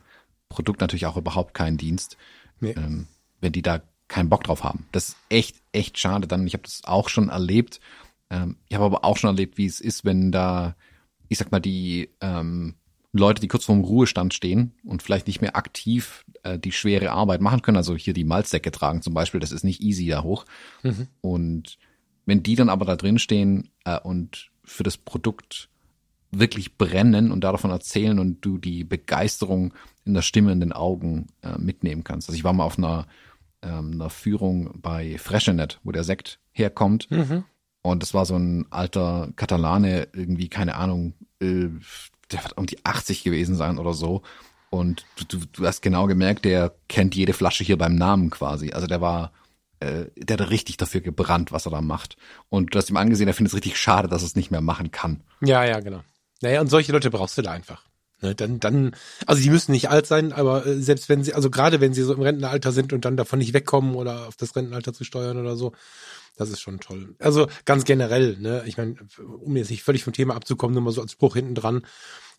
Produkt 0.49 0.81
natürlich 0.81 1.05
auch 1.05 1.15
überhaupt 1.15 1.53
keinen 1.53 1.77
Dienst, 1.77 2.17
nee. 2.59 2.71
ähm, 2.71 3.07
wenn 3.39 3.53
die 3.53 3.61
da 3.61 3.81
keinen 4.09 4.27
Bock 4.27 4.43
drauf 4.43 4.65
haben. 4.65 4.85
Das 4.91 5.09
ist 5.09 5.17
echt, 5.29 5.61
echt 5.71 5.97
schade. 5.97 6.27
Dann, 6.27 6.45
ich 6.45 6.55
habe 6.55 6.63
das 6.63 6.81
auch 6.83 7.07
schon 7.07 7.29
erlebt. 7.29 7.79
Ähm, 8.29 8.57
ich 8.67 8.75
habe 8.75 8.83
aber 8.83 9.05
auch 9.05 9.15
schon 9.15 9.29
erlebt, 9.29 9.57
wie 9.57 9.65
es 9.65 9.79
ist, 9.79 10.03
wenn 10.03 10.33
da, 10.33 10.75
ich 11.29 11.37
sag 11.37 11.53
mal, 11.53 11.61
die 11.61 12.09
ähm, 12.19 12.75
Leute, 13.13 13.41
die 13.41 13.47
kurz 13.47 13.65
vorm 13.65 13.81
Ruhestand 13.81 14.33
stehen 14.33 14.73
und 14.85 15.03
vielleicht 15.03 15.27
nicht 15.27 15.41
mehr 15.41 15.55
aktiv 15.55 16.23
äh, 16.43 16.57
die 16.57 16.71
schwere 16.71 17.11
Arbeit 17.11 17.41
machen 17.41 17.61
können, 17.61 17.77
also 17.77 17.95
hier 17.95 18.13
die 18.13 18.23
Malzdecke 18.23 18.71
tragen 18.71 19.01
zum 19.01 19.13
Beispiel, 19.13 19.39
das 19.39 19.51
ist 19.51 19.63
nicht 19.63 19.81
easy 19.81 20.07
da 20.07 20.23
hoch. 20.23 20.45
Mhm. 20.83 21.07
Und 21.19 21.77
wenn 22.25 22.43
die 22.43 22.55
dann 22.55 22.69
aber 22.69 22.85
da 22.85 22.95
drin 22.95 23.19
stehen 23.19 23.69
äh, 23.83 23.99
und 23.99 24.51
für 24.63 24.83
das 24.83 24.97
Produkt 24.97 25.69
wirklich 26.31 26.77
brennen 26.77 27.31
und 27.31 27.43
davon 27.43 27.71
erzählen 27.71 28.17
und 28.17 28.45
du 28.45 28.57
die 28.57 28.85
Begeisterung 28.85 29.73
in 30.05 30.13
der 30.13 30.21
Stimme, 30.21 30.53
in 30.53 30.61
den 30.61 30.71
Augen 30.71 31.27
äh, 31.41 31.57
mitnehmen 31.57 32.05
kannst. 32.05 32.29
Also 32.29 32.37
ich 32.37 32.45
war 32.45 32.53
mal 32.53 32.63
auf 32.63 32.77
einer, 32.77 33.07
ähm, 33.61 33.91
einer 33.93 34.09
Führung 34.09 34.79
bei 34.81 35.17
Freshenet, 35.17 35.81
wo 35.83 35.91
der 35.91 36.05
Sekt 36.05 36.39
herkommt. 36.53 37.11
Mhm. 37.11 37.43
Und 37.81 38.01
das 38.01 38.13
war 38.13 38.25
so 38.25 38.37
ein 38.37 38.67
alter 38.69 39.33
Katalane, 39.35 40.07
irgendwie, 40.13 40.47
keine 40.47 40.75
Ahnung, 40.75 41.15
äh, 41.41 41.67
der 42.31 42.43
wird 42.43 42.57
um 42.57 42.65
die 42.65 42.83
80 42.85 43.23
gewesen 43.23 43.55
sein 43.55 43.77
oder 43.77 43.93
so. 43.93 44.21
Und 44.69 45.05
du, 45.17 45.25
du, 45.25 45.45
du 45.51 45.65
hast 45.67 45.81
genau 45.81 46.07
gemerkt, 46.07 46.45
der 46.45 46.73
kennt 46.87 47.13
jede 47.15 47.33
Flasche 47.33 47.63
hier 47.63 47.77
beim 47.77 47.95
Namen 47.95 48.29
quasi. 48.29 48.71
Also 48.71 48.87
der 48.87 49.01
war, 49.01 49.33
äh, 49.79 50.05
der 50.15 50.37
hat 50.37 50.49
richtig 50.49 50.77
dafür 50.77 51.01
gebrannt, 51.01 51.51
was 51.51 51.65
er 51.65 51.71
da 51.71 51.81
macht. 51.81 52.15
Und 52.49 52.73
du 52.73 52.77
hast 52.77 52.89
ihm 52.89 52.97
angesehen, 52.97 53.27
er 53.27 53.33
findet 53.33 53.51
es 53.51 53.55
richtig 53.55 53.77
schade, 53.77 54.07
dass 54.07 54.21
er 54.21 54.27
es 54.27 54.35
nicht 54.35 54.49
mehr 54.49 54.61
machen 54.61 54.91
kann. 54.91 55.23
Ja, 55.41 55.65
ja, 55.65 55.79
genau. 55.81 56.01
Naja, 56.41 56.61
und 56.61 56.67
solche 56.67 56.91
Leute 56.91 57.11
brauchst 57.11 57.37
du 57.37 57.41
da 57.41 57.51
einfach. 57.51 57.83
Ne, 58.21 58.35
dann, 58.35 58.59
dann, 58.59 58.95
also 59.25 59.41
die 59.41 59.49
müssen 59.49 59.71
nicht 59.71 59.89
alt 59.89 60.05
sein, 60.05 60.31
aber 60.31 60.65
äh, 60.65 60.79
selbst 60.79 61.09
wenn 61.09 61.23
sie, 61.23 61.33
also 61.33 61.49
gerade 61.49 61.81
wenn 61.81 61.93
sie 61.93 62.03
so 62.03 62.13
im 62.13 62.21
Rentenalter 62.21 62.71
sind 62.71 62.93
und 62.93 63.03
dann 63.03 63.17
davon 63.17 63.39
nicht 63.39 63.53
wegkommen 63.53 63.95
oder 63.95 64.27
auf 64.27 64.35
das 64.35 64.55
Rentenalter 64.55 64.93
zu 64.93 65.03
steuern 65.03 65.37
oder 65.37 65.55
so, 65.55 65.71
das 66.37 66.49
ist 66.49 66.61
schon 66.61 66.79
toll. 66.79 67.15
Also 67.19 67.47
ganz 67.65 67.83
generell, 67.83 68.37
ne, 68.37 68.63
ich 68.67 68.77
meine, 68.77 68.95
um 69.39 69.57
jetzt 69.57 69.71
nicht 69.71 69.83
völlig 69.83 70.03
vom 70.03 70.13
Thema 70.13 70.35
abzukommen, 70.35 70.75
nur 70.75 70.83
mal 70.83 70.91
so 70.91 71.01
als 71.01 71.13
Spruch 71.13 71.33
hinten 71.35 71.55
dran 71.55 71.83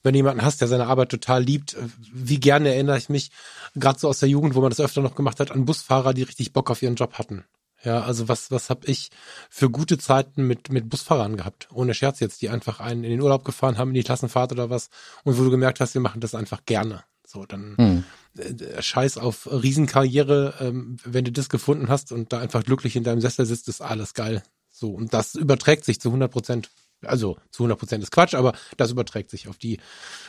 wenn 0.02 0.12
du 0.12 0.18
jemanden 0.18 0.42
hast, 0.42 0.60
der 0.60 0.68
seine 0.68 0.86
Arbeit 0.86 1.10
total 1.10 1.42
liebt, 1.42 1.74
äh, 1.74 1.88
wie 2.12 2.40
gerne 2.40 2.74
erinnere 2.74 2.98
ich 2.98 3.08
mich, 3.08 3.30
gerade 3.74 3.98
so 3.98 4.08
aus 4.08 4.18
der 4.18 4.28
Jugend, 4.28 4.54
wo 4.54 4.60
man 4.60 4.70
das 4.70 4.80
öfter 4.80 5.00
noch 5.00 5.14
gemacht 5.14 5.40
hat, 5.40 5.50
an 5.50 5.64
Busfahrer, 5.64 6.14
die 6.14 6.22
richtig 6.22 6.52
Bock 6.52 6.70
auf 6.70 6.82
ihren 6.82 6.96
Job 6.96 7.14
hatten. 7.14 7.44
Ja, 7.84 8.02
also 8.02 8.28
was, 8.28 8.50
was 8.50 8.70
habe 8.70 8.86
ich 8.86 9.10
für 9.50 9.68
gute 9.68 9.98
Zeiten 9.98 10.46
mit, 10.46 10.70
mit 10.70 10.88
Busfahrern 10.88 11.36
gehabt? 11.36 11.68
Ohne 11.72 11.94
Scherz 11.94 12.20
jetzt, 12.20 12.40
die 12.40 12.48
einfach 12.48 12.78
einen 12.80 13.02
in 13.02 13.10
den 13.10 13.20
Urlaub 13.20 13.44
gefahren 13.44 13.76
haben, 13.76 13.88
in 13.88 13.94
die 13.94 14.04
Klassenfahrt 14.04 14.52
oder 14.52 14.70
was, 14.70 14.88
und 15.24 15.36
wo 15.36 15.42
du 15.42 15.50
gemerkt 15.50 15.80
hast, 15.80 15.94
wir 15.94 16.00
machen 16.00 16.20
das 16.20 16.34
einfach 16.34 16.64
gerne. 16.64 17.02
So, 17.26 17.44
dann 17.44 17.76
hm. 17.76 18.04
äh, 18.38 18.80
scheiß 18.80 19.18
auf 19.18 19.48
Riesenkarriere, 19.50 20.54
ähm, 20.60 20.98
wenn 21.04 21.24
du 21.24 21.32
das 21.32 21.48
gefunden 21.48 21.88
hast 21.88 22.12
und 22.12 22.32
da 22.32 22.38
einfach 22.38 22.62
glücklich 22.62 22.94
in 22.94 23.04
deinem 23.04 23.20
Sessel 23.20 23.46
sitzt, 23.46 23.68
ist 23.68 23.80
alles 23.80 24.14
geil. 24.14 24.42
So, 24.70 24.90
und 24.90 25.12
das 25.12 25.34
überträgt 25.34 25.84
sich 25.84 26.00
zu 26.00 26.08
100 26.08 26.30
Prozent. 26.30 26.70
Also 27.04 27.36
zu 27.50 27.64
100 27.64 27.78
Prozent 27.78 28.02
ist 28.04 28.12
Quatsch, 28.12 28.34
aber 28.34 28.52
das 28.76 28.92
überträgt 28.92 29.30
sich 29.30 29.48
auf 29.48 29.58
die 29.58 29.80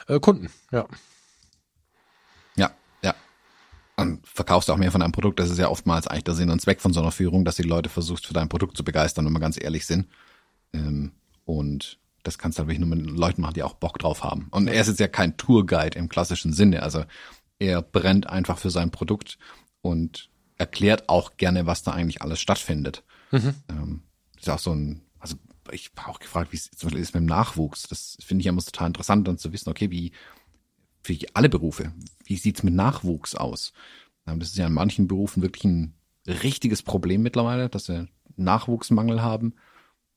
äh, 0.07 0.19
Kunden. 0.19 0.49
Ja. 0.71 0.87
Und 4.03 4.27
verkaufst 4.27 4.69
auch 4.69 4.77
mehr 4.77 4.91
von 4.91 5.01
deinem 5.01 5.11
Produkt. 5.11 5.39
Das 5.39 5.49
ist 5.49 5.57
ja 5.57 5.69
oftmals 5.69 6.07
eigentlich 6.07 6.23
der 6.23 6.35
Sinn 6.35 6.49
und 6.49 6.61
Zweck 6.61 6.81
von 6.81 6.93
so 6.93 7.01
einer 7.01 7.11
Führung, 7.11 7.45
dass 7.45 7.55
die 7.55 7.63
Leute 7.63 7.89
versuchst, 7.89 8.27
für 8.27 8.33
dein 8.33 8.49
Produkt 8.49 8.77
zu 8.77 8.83
begeistern, 8.83 9.25
wenn 9.25 9.33
wir 9.33 9.39
ganz 9.39 9.61
ehrlich 9.61 9.85
sind. 9.85 10.07
Ähm, 10.73 11.11
und 11.45 11.99
das 12.23 12.37
kannst 12.37 12.57
du 12.57 12.61
halt 12.61 12.69
wirklich 12.69 12.87
nur 12.87 12.95
mit 12.95 13.05
Leuten 13.05 13.41
machen, 13.41 13.55
die 13.55 13.63
auch 13.63 13.73
Bock 13.73 13.99
drauf 13.99 14.23
haben. 14.23 14.47
Und 14.51 14.67
er 14.67 14.79
ist 14.81 14.87
jetzt 14.87 14.99
ja 14.99 15.07
kein 15.07 15.37
Tourguide 15.37 15.97
im 15.97 16.09
klassischen 16.09 16.53
Sinne. 16.53 16.83
Also 16.83 17.03
er 17.59 17.81
brennt 17.81 18.27
einfach 18.27 18.57
für 18.57 18.69
sein 18.69 18.91
Produkt 18.91 19.37
und 19.81 20.29
erklärt 20.57 21.09
auch 21.09 21.37
gerne, 21.37 21.65
was 21.65 21.83
da 21.83 21.91
eigentlich 21.91 22.21
alles 22.21 22.39
stattfindet. 22.39 23.03
Mhm. 23.31 23.55
Ähm, 23.69 24.01
ist 24.39 24.49
auch 24.49 24.59
so 24.59 24.71
ein 24.71 25.01
ich 25.71 25.91
habe 25.95 26.09
auch 26.09 26.19
gefragt, 26.19 26.51
wie 26.51 26.57
es 26.57 26.69
zum 26.71 26.87
Beispiel 26.87 27.01
ist 27.01 27.13
mit 27.13 27.21
dem 27.21 27.27
Nachwuchs. 27.27 27.83
Das 27.83 28.17
finde 28.23 28.41
ich 28.41 28.47
immer 28.47 28.61
total 28.61 28.87
interessant, 28.87 29.27
dann 29.27 29.37
zu 29.37 29.51
wissen, 29.53 29.69
okay, 29.69 29.91
wie 29.91 30.11
für 31.03 31.17
alle 31.33 31.49
Berufe, 31.49 31.93
wie 32.25 32.37
sieht's 32.37 32.63
mit 32.63 32.73
Nachwuchs 32.73 33.35
aus? 33.35 33.73
Das 34.25 34.49
ist 34.49 34.57
ja 34.57 34.67
in 34.67 34.73
manchen 34.73 35.07
Berufen 35.07 35.43
wirklich 35.43 35.65
ein 35.65 35.93
richtiges 36.25 36.81
Problem 36.81 37.21
mittlerweile, 37.21 37.69
dass 37.69 37.89
wir 37.89 38.07
Nachwuchsmangel 38.37 39.21
haben. 39.21 39.55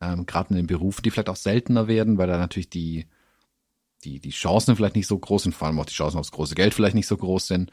Ähm, 0.01 0.27
Gerade 0.27 0.51
in 0.51 0.57
den 0.57 0.67
Berufen, 0.67 1.03
die 1.03 1.11
vielleicht 1.11 1.29
auch 1.29 1.37
seltener 1.37 1.89
werden, 1.89 2.19
weil 2.19 2.29
da 2.29 2.39
natürlich 2.39 2.71
die, 2.71 3.07
die, 4.05 4.21
die 4.21 4.31
Chancen 4.31 4.77
vielleicht 4.77 4.95
nicht 4.95 5.07
so 5.07 5.19
groß 5.19 5.45
sind, 5.45 5.55
vor 5.55 5.67
allem 5.67 5.81
auch 5.81 5.87
die 5.87 5.95
Chancen 5.95 6.19
aufs 6.19 6.31
große 6.31 6.55
Geld 6.55 6.75
vielleicht 6.75 6.95
nicht 6.95 7.07
so 7.07 7.17
groß 7.17 7.47
sind. 7.49 7.73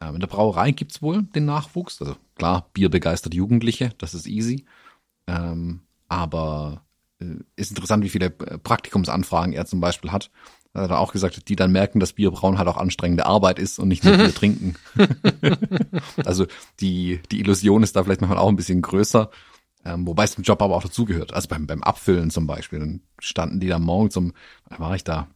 Ähm, 0.00 0.14
in 0.14 0.20
der 0.20 0.26
Brauerei 0.26 0.72
gibt's 0.72 1.02
wohl 1.02 1.22
den 1.22 1.44
Nachwuchs. 1.44 2.00
Also 2.00 2.16
klar, 2.34 2.68
bierbegeisterte 2.72 3.36
Jugendliche, 3.36 3.92
das 3.98 4.14
ist 4.14 4.26
easy. 4.26 4.64
Ähm, 5.26 5.82
aber 6.08 6.84
äh, 7.20 7.36
ist 7.56 7.70
interessant, 7.70 8.02
wie 8.02 8.08
viele 8.08 8.26
äh, 8.26 8.58
Praktikumsanfragen 8.58 9.52
er 9.52 9.66
zum 9.66 9.80
Beispiel 9.80 10.10
hat. 10.10 10.30
Er 10.78 10.84
hat 10.84 10.90
auch 10.92 11.12
gesagt, 11.12 11.48
die 11.48 11.56
dann 11.56 11.72
merken, 11.72 12.00
dass 12.00 12.12
Bierbrauen 12.12 12.58
halt 12.58 12.68
auch 12.68 12.76
anstrengende 12.76 13.26
Arbeit 13.26 13.58
ist 13.58 13.78
und 13.78 13.88
nicht 13.88 14.04
nur 14.04 14.16
Bier 14.16 14.34
trinken. 14.34 14.76
also 16.24 16.46
die, 16.80 17.20
die 17.30 17.40
Illusion 17.40 17.82
ist 17.82 17.96
da 17.96 18.04
vielleicht 18.04 18.20
manchmal 18.20 18.38
auch 18.38 18.48
ein 18.48 18.56
bisschen 18.56 18.80
größer, 18.82 19.30
ähm, 19.84 20.06
wobei 20.06 20.24
es 20.24 20.34
im 20.36 20.44
Job 20.44 20.62
aber 20.62 20.76
auch 20.76 20.82
dazugehört. 20.82 21.34
Also 21.34 21.48
beim, 21.48 21.66
beim 21.66 21.82
Abfüllen 21.82 22.30
zum 22.30 22.46
Beispiel. 22.46 22.78
Dann 22.78 23.00
standen 23.18 23.60
die 23.60 23.68
da 23.68 23.78
morgens 23.78 24.16
um, 24.16 24.32
war 24.68 24.94
ich 24.94 25.04
da, 25.04 25.28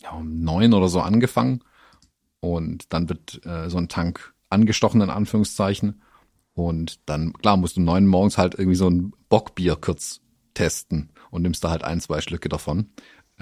ja, 0.00 0.10
um 0.10 0.42
neun 0.42 0.74
oder 0.74 0.88
so 0.88 1.00
angefangen. 1.00 1.62
Und 2.40 2.92
dann 2.92 3.08
wird 3.08 3.44
äh, 3.46 3.70
so 3.70 3.78
ein 3.78 3.88
Tank 3.88 4.34
angestochen, 4.50 5.00
in 5.00 5.10
Anführungszeichen. 5.10 6.02
Und 6.54 7.00
dann, 7.06 7.32
klar, 7.32 7.56
musst 7.56 7.76
du 7.76 7.80
um 7.80 7.86
neun 7.86 8.06
morgens 8.06 8.36
halt 8.36 8.54
irgendwie 8.54 8.76
so 8.76 8.88
ein 8.88 9.12
Bockbier 9.28 9.76
kurz 9.76 10.20
testen 10.54 11.10
und 11.30 11.42
nimmst 11.42 11.64
da 11.64 11.70
halt 11.70 11.82
ein, 11.82 12.00
zwei 12.00 12.20
Schlücke 12.20 12.48
davon, 12.48 12.90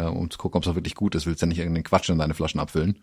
äh, 0.01 0.06
um 0.06 0.31
zu 0.31 0.39
gucken, 0.39 0.59
ob 0.59 0.64
es 0.64 0.68
auch 0.68 0.74
wirklich 0.74 0.94
gut 0.94 1.14
ist. 1.14 1.27
Willst 1.27 1.43
ja 1.43 1.47
nicht 1.47 1.59
irgendeinen 1.59 1.85
Quatsch 1.85 2.09
in 2.09 2.18
deine 2.18 2.35
Flaschen 2.35 2.60
abfüllen. 2.60 3.02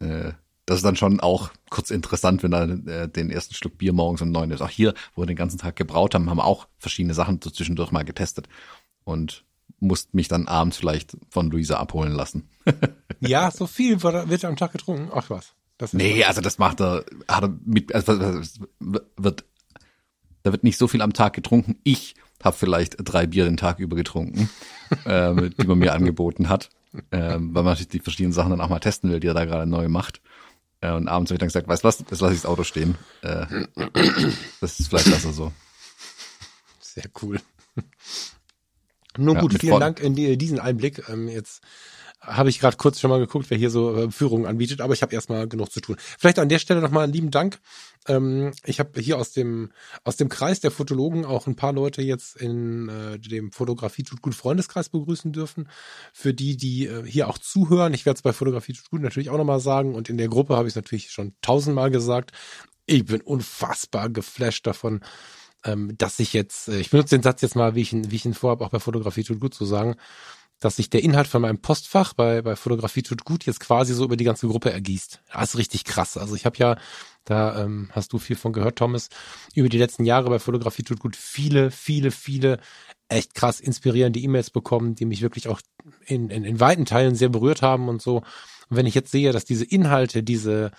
Äh, 0.00 0.32
das 0.66 0.78
ist 0.78 0.84
dann 0.84 0.96
schon 0.96 1.20
auch 1.20 1.50
kurz 1.70 1.90
interessant, 1.90 2.42
wenn 2.42 2.52
er 2.52 2.68
äh, 2.86 3.08
den 3.08 3.30
ersten 3.30 3.54
Schluck 3.54 3.78
Bier 3.78 3.92
morgens 3.92 4.20
um 4.20 4.30
neun 4.30 4.50
ist. 4.50 4.60
Auch 4.60 4.68
hier, 4.68 4.94
wo 5.14 5.22
wir 5.22 5.26
den 5.26 5.36
ganzen 5.36 5.58
Tag 5.58 5.76
gebraut 5.76 6.14
haben, 6.14 6.28
haben 6.28 6.36
wir 6.36 6.44
auch 6.44 6.68
verschiedene 6.78 7.14
Sachen 7.14 7.40
so 7.42 7.50
zwischendurch 7.50 7.90
mal 7.90 8.04
getestet. 8.04 8.48
Und 9.04 9.44
musst 9.80 10.12
mich 10.12 10.28
dann 10.28 10.48
abends 10.48 10.76
vielleicht 10.76 11.16
von 11.30 11.50
Luisa 11.50 11.78
abholen 11.78 12.12
lassen. 12.12 12.48
ja, 13.20 13.50
so 13.50 13.66
viel 13.66 14.02
wird 14.02 14.44
am 14.44 14.56
Tag 14.56 14.72
getrunken. 14.72 15.10
Ach 15.14 15.30
was. 15.30 15.54
Das 15.78 15.92
nee, 15.92 16.24
also 16.24 16.40
das 16.40 16.58
macht 16.58 16.80
er, 16.80 17.04
hat 17.28 17.44
er 17.44 17.56
mit, 17.64 17.94
also 17.94 18.18
wird, 18.80 19.44
da 20.42 20.52
wird 20.52 20.64
nicht 20.64 20.76
so 20.76 20.88
viel 20.88 21.02
am 21.02 21.12
Tag 21.12 21.34
getrunken. 21.34 21.78
Ich 21.84 22.16
habe 22.42 22.56
vielleicht 22.56 22.96
drei 22.98 23.26
Bier 23.26 23.44
den 23.44 23.56
Tag 23.56 23.78
über 23.78 23.96
getrunken, 23.96 24.48
ähm, 25.06 25.50
die 25.58 25.66
man 25.66 25.78
mir 25.78 25.92
angeboten 25.92 26.48
hat, 26.48 26.70
ähm, 27.12 27.54
weil 27.54 27.62
man 27.62 27.72
natürlich 27.72 27.88
die 27.88 28.00
verschiedenen 28.00 28.32
Sachen 28.32 28.50
dann 28.50 28.60
auch 28.60 28.68
mal 28.68 28.80
testen 28.80 29.10
will, 29.10 29.20
die 29.20 29.28
er 29.28 29.34
da 29.34 29.44
gerade 29.44 29.66
neu 29.66 29.88
macht. 29.88 30.20
Äh, 30.80 30.92
und 30.92 31.08
abends 31.08 31.30
habe 31.30 31.36
ich 31.36 31.40
dann 31.40 31.48
gesagt, 31.48 31.68
weißt 31.68 31.84
du 31.84 31.88
was, 31.88 31.98
jetzt 31.98 32.20
lasse 32.20 32.34
ich 32.34 32.40
das 32.40 32.50
Auto 32.50 32.64
stehen. 32.64 32.96
Äh, 33.22 33.46
das 34.60 34.78
ist 34.78 34.88
vielleicht 34.88 35.10
besser 35.10 35.32
so. 35.32 35.52
Sehr 36.80 37.10
cool. 37.22 37.40
Nun 39.16 39.34
ja, 39.34 39.40
gut, 39.40 39.58
vielen 39.58 39.80
Dank 39.80 40.00
in 40.00 40.14
die, 40.14 40.36
diesen 40.36 40.60
Einblick. 40.60 41.08
Ähm, 41.08 41.28
jetzt 41.28 41.62
habe 42.28 42.50
ich 42.50 42.60
gerade 42.60 42.76
kurz 42.76 43.00
schon 43.00 43.10
mal 43.10 43.18
geguckt, 43.18 43.50
wer 43.50 43.58
hier 43.58 43.70
so 43.70 43.96
äh, 43.96 44.10
Führungen 44.10 44.46
anbietet, 44.46 44.80
aber 44.80 44.94
ich 44.94 45.02
habe 45.02 45.14
erstmal 45.14 45.48
genug 45.48 45.72
zu 45.72 45.80
tun. 45.80 45.96
Vielleicht 45.98 46.38
an 46.38 46.48
der 46.48 46.58
Stelle 46.58 46.80
nochmal 46.80 47.04
einen 47.04 47.12
lieben 47.12 47.30
Dank. 47.30 47.58
Ähm, 48.06 48.52
ich 48.64 48.78
habe 48.80 49.00
hier 49.00 49.18
aus 49.18 49.32
dem 49.32 49.72
aus 50.04 50.16
dem 50.16 50.28
Kreis 50.28 50.60
der 50.60 50.70
Fotologen 50.70 51.24
auch 51.24 51.46
ein 51.46 51.56
paar 51.56 51.72
Leute 51.72 52.02
jetzt 52.02 52.36
in 52.36 52.88
äh, 52.88 53.18
dem 53.18 53.52
Fotografie 53.52 54.02
tut 54.02 54.22
gut 54.22 54.34
Freundeskreis 54.34 54.88
begrüßen 54.88 55.32
dürfen. 55.32 55.68
Für 56.12 56.34
die, 56.34 56.56
die 56.56 56.86
äh, 56.86 57.04
hier 57.04 57.28
auch 57.28 57.38
zuhören, 57.38 57.94
ich 57.94 58.06
werde 58.06 58.18
es 58.18 58.22
bei 58.22 58.32
Fotografie 58.32 58.72
tut 58.72 58.90
gut 58.90 59.02
natürlich 59.02 59.30
auch 59.30 59.38
nochmal 59.38 59.60
sagen 59.60 59.94
und 59.94 60.08
in 60.08 60.18
der 60.18 60.28
Gruppe 60.28 60.56
habe 60.56 60.68
ich 60.68 60.72
es 60.72 60.76
natürlich 60.76 61.10
schon 61.10 61.34
tausendmal 61.42 61.90
gesagt. 61.90 62.32
Ich 62.86 63.04
bin 63.04 63.20
unfassbar 63.20 64.08
geflasht 64.08 64.66
davon, 64.66 65.00
ähm, 65.64 65.96
dass 65.98 66.18
ich 66.18 66.32
jetzt, 66.32 66.68
äh, 66.68 66.78
ich 66.78 66.90
benutze 66.90 67.16
den 67.16 67.22
Satz 67.22 67.42
jetzt 67.42 67.56
mal, 67.56 67.74
wie 67.74 67.82
ich 67.82 67.92
ihn, 67.92 68.10
wie 68.10 68.16
ich 68.16 68.24
ihn 68.24 68.34
vorhabe, 68.34 68.64
auch 68.64 68.70
bei 68.70 68.80
Fotografie 68.80 69.24
tut 69.24 69.40
gut 69.40 69.54
zu 69.54 69.64
sagen, 69.64 69.96
dass 70.60 70.76
sich 70.76 70.90
der 70.90 71.02
Inhalt 71.02 71.28
von 71.28 71.42
meinem 71.42 71.60
Postfach 71.60 72.14
bei, 72.14 72.42
bei 72.42 72.56
Fotografie 72.56 73.02
tut 73.02 73.24
gut 73.24 73.46
jetzt 73.46 73.60
quasi 73.60 73.94
so 73.94 74.04
über 74.04 74.16
die 74.16 74.24
ganze 74.24 74.48
Gruppe 74.48 74.72
ergießt. 74.72 75.20
Das 75.32 75.50
ist 75.50 75.58
richtig 75.58 75.84
krass. 75.84 76.16
Also 76.16 76.34
ich 76.34 76.46
habe 76.46 76.56
ja, 76.58 76.76
da 77.24 77.62
ähm, 77.62 77.90
hast 77.92 78.12
du 78.12 78.18
viel 78.18 78.36
von 78.36 78.52
gehört, 78.52 78.76
Thomas, 78.76 79.08
über 79.54 79.68
die 79.68 79.78
letzten 79.78 80.04
Jahre 80.04 80.30
bei 80.30 80.38
Fotografie 80.38 80.82
tut 80.82 81.00
gut 81.00 81.16
viele, 81.16 81.70
viele, 81.70 82.10
viele 82.10 82.58
echt 83.08 83.34
krass 83.34 83.60
inspirierende 83.60 84.20
E-Mails 84.20 84.50
bekommen, 84.50 84.94
die 84.94 85.06
mich 85.06 85.22
wirklich 85.22 85.48
auch 85.48 85.60
in, 86.06 86.30
in, 86.30 86.44
in 86.44 86.60
weiten 86.60 86.84
Teilen 86.84 87.14
sehr 87.14 87.28
berührt 87.28 87.62
haben 87.62 87.88
und 87.88 88.02
so. 88.02 88.16
Und 88.16 88.76
wenn 88.76 88.86
ich 88.86 88.94
jetzt 88.94 89.10
sehe, 89.10 89.32
dass 89.32 89.44
diese 89.44 89.64
Inhalte, 89.64 90.22
diese 90.22 90.72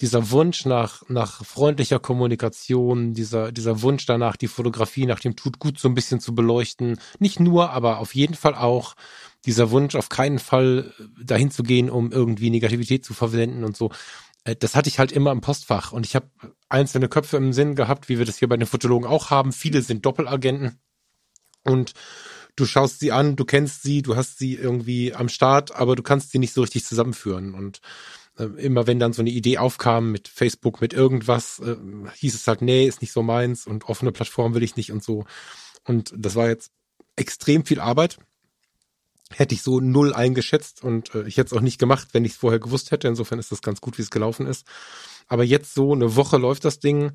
dieser 0.00 0.30
Wunsch 0.30 0.66
nach, 0.66 1.08
nach 1.08 1.44
freundlicher 1.44 2.00
Kommunikation, 2.00 3.14
dieser, 3.14 3.52
dieser 3.52 3.82
Wunsch 3.82 4.06
danach, 4.06 4.36
die 4.36 4.48
Fotografie 4.48 5.06
nach 5.06 5.20
dem 5.20 5.36
Tut 5.36 5.58
gut 5.58 5.78
so 5.78 5.88
ein 5.88 5.94
bisschen 5.94 6.20
zu 6.20 6.34
beleuchten. 6.34 6.98
Nicht 7.18 7.38
nur, 7.38 7.70
aber 7.70 7.98
auf 7.98 8.14
jeden 8.14 8.34
Fall 8.34 8.54
auch 8.54 8.94
dieser 9.44 9.70
Wunsch, 9.70 9.94
auf 9.94 10.08
keinen 10.08 10.38
Fall 10.38 10.92
dahin 11.22 11.50
zu 11.50 11.62
gehen, 11.62 11.90
um 11.90 12.10
irgendwie 12.10 12.50
Negativität 12.50 13.04
zu 13.04 13.14
verwenden 13.14 13.62
und 13.62 13.76
so. 13.76 13.90
Äh, 14.44 14.56
das 14.56 14.74
hatte 14.74 14.88
ich 14.88 14.98
halt 14.98 15.12
immer 15.12 15.32
im 15.32 15.40
Postfach 15.40 15.92
und 15.92 16.06
ich 16.06 16.16
habe 16.16 16.28
einzelne 16.68 17.08
Köpfe 17.08 17.36
im 17.36 17.52
Sinn 17.52 17.74
gehabt, 17.74 18.08
wie 18.08 18.18
wir 18.18 18.26
das 18.26 18.38
hier 18.38 18.48
bei 18.48 18.56
den 18.56 18.66
Fotologen 18.66 19.08
auch 19.08 19.30
haben. 19.30 19.52
Viele 19.52 19.82
sind 19.82 20.04
Doppelagenten 20.04 20.80
und 21.64 21.92
du 22.56 22.66
schaust 22.66 23.00
sie 23.00 23.12
an, 23.12 23.36
du 23.36 23.44
kennst 23.44 23.82
sie, 23.82 24.02
du 24.02 24.16
hast 24.16 24.38
sie 24.38 24.54
irgendwie 24.54 25.14
am 25.14 25.28
Start, 25.28 25.74
aber 25.74 25.96
du 25.96 26.02
kannst 26.02 26.30
sie 26.30 26.38
nicht 26.38 26.52
so 26.52 26.62
richtig 26.62 26.84
zusammenführen 26.84 27.54
und 27.54 27.80
äh, 28.38 28.44
immer 28.44 28.86
wenn 28.86 28.98
dann 28.98 29.12
so 29.12 29.22
eine 29.22 29.30
Idee 29.30 29.58
aufkam 29.58 30.10
mit 30.10 30.28
Facebook, 30.28 30.80
mit 30.80 30.92
irgendwas, 30.92 31.60
äh, 31.60 31.76
hieß 32.16 32.34
es 32.34 32.46
halt, 32.46 32.62
nee, 32.62 32.86
ist 32.86 33.00
nicht 33.00 33.12
so 33.12 33.22
meins 33.22 33.66
und 33.66 33.84
offene 33.84 34.12
Plattform 34.12 34.54
will 34.54 34.62
ich 34.62 34.76
nicht 34.76 34.92
und 34.92 35.02
so. 35.02 35.24
Und 35.84 36.12
das 36.16 36.34
war 36.34 36.48
jetzt 36.48 36.72
extrem 37.16 37.64
viel 37.64 37.80
Arbeit. 37.80 38.18
Hätte 39.30 39.54
ich 39.54 39.62
so 39.62 39.80
null 39.80 40.12
eingeschätzt 40.12 40.82
und 40.82 41.14
äh, 41.14 41.26
ich 41.26 41.36
hätte 41.36 41.54
es 41.54 41.58
auch 41.58 41.62
nicht 41.62 41.78
gemacht, 41.78 42.08
wenn 42.12 42.24
ich 42.24 42.32
es 42.32 42.38
vorher 42.38 42.60
gewusst 42.60 42.90
hätte. 42.90 43.08
Insofern 43.08 43.38
ist 43.38 43.52
das 43.52 43.62
ganz 43.62 43.80
gut, 43.80 43.98
wie 43.98 44.02
es 44.02 44.10
gelaufen 44.10 44.46
ist. 44.46 44.66
Aber 45.26 45.44
jetzt 45.44 45.74
so 45.74 45.92
eine 45.92 46.16
Woche 46.16 46.36
läuft 46.36 46.64
das 46.64 46.78
Ding. 46.78 47.12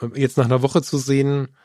Äh, 0.00 0.08
jetzt 0.14 0.36
nach 0.36 0.44
einer 0.44 0.62
Woche 0.62 0.82
zu 0.82 0.98
sehen, 0.98 1.56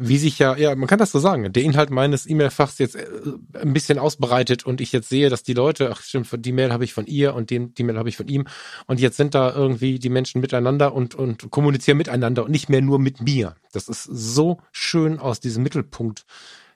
wie 0.00 0.18
sich 0.18 0.38
ja, 0.38 0.56
ja, 0.56 0.74
man 0.74 0.88
kann 0.88 0.98
das 0.98 1.12
so 1.12 1.18
sagen, 1.18 1.52
der 1.52 1.62
Inhalt 1.62 1.90
meines 1.90 2.28
E-Mail-Fachs 2.28 2.78
jetzt 2.78 2.96
äh, 2.96 3.06
ein 3.54 3.72
bisschen 3.72 3.98
ausbreitet 3.98 4.66
und 4.66 4.80
ich 4.80 4.92
jetzt 4.92 5.08
sehe, 5.08 5.30
dass 5.30 5.42
die 5.42 5.54
Leute, 5.54 5.90
ach 5.92 6.02
stimmt, 6.02 6.28
die 6.44 6.52
Mail 6.52 6.72
habe 6.72 6.84
ich 6.84 6.92
von 6.92 7.06
ihr 7.06 7.34
und 7.34 7.50
den, 7.50 7.74
die 7.74 7.82
Mail 7.82 7.98
habe 7.98 8.08
ich 8.08 8.16
von 8.16 8.28
ihm 8.28 8.46
und 8.86 9.00
jetzt 9.00 9.16
sind 9.16 9.34
da 9.34 9.52
irgendwie 9.52 9.98
die 9.98 10.10
Menschen 10.10 10.40
miteinander 10.40 10.94
und, 10.94 11.14
und 11.14 11.50
kommunizieren 11.50 11.98
miteinander 11.98 12.44
und 12.44 12.50
nicht 12.50 12.68
mehr 12.68 12.82
nur 12.82 12.98
mit 12.98 13.20
mir. 13.20 13.56
Das 13.72 13.88
ist 13.88 14.04
so 14.04 14.58
schön 14.72 15.18
aus 15.18 15.40
diesem 15.40 15.62
Mittelpunkt 15.62 16.24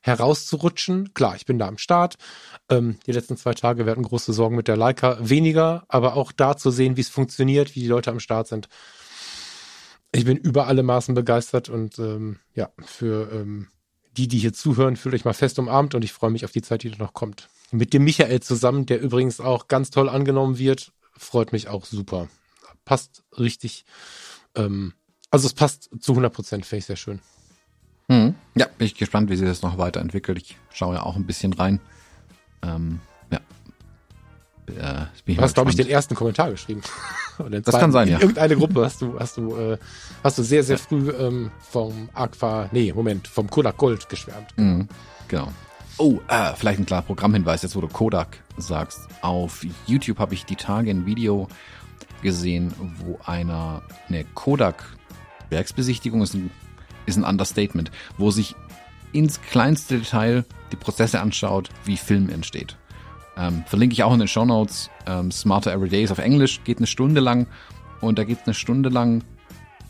herauszurutschen. 0.01 1.15
Klar, 1.15 1.35
ich 1.35 1.47
bin 1.47 1.59
da 1.59 1.67
am 1.67 1.79
Start. 1.79 2.17
Ähm, 2.69 2.97
die 3.07 3.13
letzten 3.13 3.37
zwei 3.37 3.55
Tage 3.55 3.87
werden 3.87 4.05
große 4.05 4.33
Sorgen 4.33 4.55
mit 4.55 4.69
der 4.69 4.77
Leica 4.77 5.17
weniger, 5.21 5.85
aber 5.89 6.17
auch 6.17 6.31
da 6.31 6.57
zu 6.57 6.71
sehen, 6.71 6.97
wie 6.97 7.01
es 7.01 7.09
funktioniert, 7.09 7.75
wie 7.75 7.81
die 7.81 7.87
Leute 7.87 8.11
am 8.11 8.21
Start 8.21 8.49
sind 8.49 8.69
ich 10.15 10.25
bin 10.25 10.37
über 10.37 10.67
alle 10.67 10.83
Maßen 10.83 11.15
begeistert 11.15 11.69
und 11.69 11.99
ähm, 11.99 12.39
ja, 12.55 12.71
für 12.85 13.31
ähm, 13.33 13.69
die, 14.17 14.29
die 14.29 14.39
hier 14.39 14.53
zuhören, 14.53 14.97
fühlt 14.97 15.15
euch 15.15 15.25
mal 15.25 15.33
fest 15.33 15.59
umarmt 15.59 15.95
und 15.95 16.05
ich 16.05 16.13
freue 16.13 16.31
mich 16.31 16.45
auf 16.45 16.53
die 16.53 16.63
Zeit, 16.63 16.85
die 16.85 16.91
da 16.91 16.99
noch 16.99 17.15
kommt. 17.15 17.49
Mit 17.73 17.93
dem 17.93 18.05
Michael 18.05 18.41
zusammen, 18.41 18.87
der 18.87 19.01
übrigens 19.01 19.41
auch 19.41 19.67
ganz 19.67 19.91
toll 19.91 20.09
angenommen 20.09 20.59
wird, 20.59 20.93
freut 21.17 21.53
mich 21.53 21.69
auch 21.69 21.85
super. 21.85 22.29
Passt 22.85 23.25
richtig. 23.37 23.85
Ähm, 24.55 24.95
also 25.31 25.47
es 25.47 25.55
passt 25.55 25.91
zu 25.99 26.13
100 26.13 26.33
Prozent, 26.33 26.67
finde 26.67 26.79
ich 26.79 26.87
sehr 26.87 26.97
schön. 26.97 27.21
Mhm. 28.07 28.37
Ja, 28.55 28.67
bin 28.67 28.87
ich 28.87 28.95
gespannt, 28.95 29.31
wie 29.31 29.37
sich 29.37 29.49
das 29.49 29.63
noch 29.63 29.79
weiterentwickelt. 29.79 30.39
Ich 30.39 30.57
schaue 30.73 30.95
ja 30.95 31.03
auch 31.03 31.17
ein 31.17 31.27
bisschen 31.27 31.53
rein. 31.53 31.81
Ähm, 32.63 33.01
äh, 34.67 35.35
du 35.35 35.41
hast, 35.41 35.55
glaube 35.55 35.71
ich, 35.71 35.77
den 35.77 35.89
ersten 35.89 36.15
Kommentar 36.15 36.51
geschrieben. 36.51 36.83
das 37.63 37.79
kann 37.79 37.93
sein, 37.93 38.09
ja. 38.09 38.17
In 38.17 38.23
irgendeine 38.23 38.57
Gruppe 38.57 38.85
hast 38.85 39.03
du, 39.03 39.19
hast 39.19 39.37
du, 39.37 39.57
äh, 39.57 39.79
hast 40.23 40.39
du 40.39 40.43
sehr, 40.43 40.63
sehr 40.63 40.79
früh 40.79 41.11
ähm, 41.11 41.51
vom 41.71 42.09
Aqua, 42.15 42.69
nee, 42.73 42.93
Moment, 42.93 43.29
vom 43.29 43.49
Kodak 43.51 43.77
Gold 43.77 44.09
geschwärmt. 44.09 44.57
Mhm, 44.57 44.89
genau. 45.29 45.49
Oh, 45.97 46.19
äh, 46.29 46.53
vielleicht 46.57 46.81
ein 46.81 46.87
klarer 46.87 47.03
Programmhinweis, 47.03 47.63
jetzt 47.63 47.77
wo 47.77 47.81
du 47.81 47.89
Kodak 47.89 48.39
sagst. 48.57 49.09
Auf 49.23 49.65
YouTube 49.87 50.19
habe 50.19 50.35
ich 50.35 50.45
die 50.45 50.57
Tage 50.57 50.91
ein 50.91 51.07
Video 51.07 51.49
gesehen, 52.23 52.75
wo 52.99 53.21
einer 53.25 53.83
eine 54.09 54.25
Kodak 54.35 54.85
Werksbesichtigung 55.51 56.23
ist 56.23 56.35
ein, 56.35 56.51
ist 57.07 57.17
ein 57.17 57.25
Understatement, 57.25 57.93
wo 58.19 58.31
sich 58.31 58.57
ins 59.13 59.41
kleinste 59.41 59.99
Detail 59.99 60.45
die 60.73 60.77
Prozesse 60.77 61.21
anschaut, 61.21 61.71
wie 61.85 61.97
Film 61.97 62.29
entsteht. 62.29 62.77
Ähm, 63.37 63.65
verlinke 63.67 63.93
ich 63.95 64.03
auch 64.03 64.13
in 64.13 64.21
den 64.21 64.29
Show 64.29 64.45
Notes. 64.45 64.91
Ähm, 65.07 65.31
Smarter 65.31 65.73
Everyday 65.73 66.05
ist 66.05 66.11
auf 66.11 66.19
Englisch, 66.19 66.63
geht 66.65 66.79
eine 66.79 66.87
Stunde 66.87 67.21
lang 67.21 67.47
und 68.01 68.19
da 68.19 68.25
geht 68.25 68.39
es 68.41 68.47
eine 68.47 68.55
Stunde 68.55 68.89
lang 68.89 69.23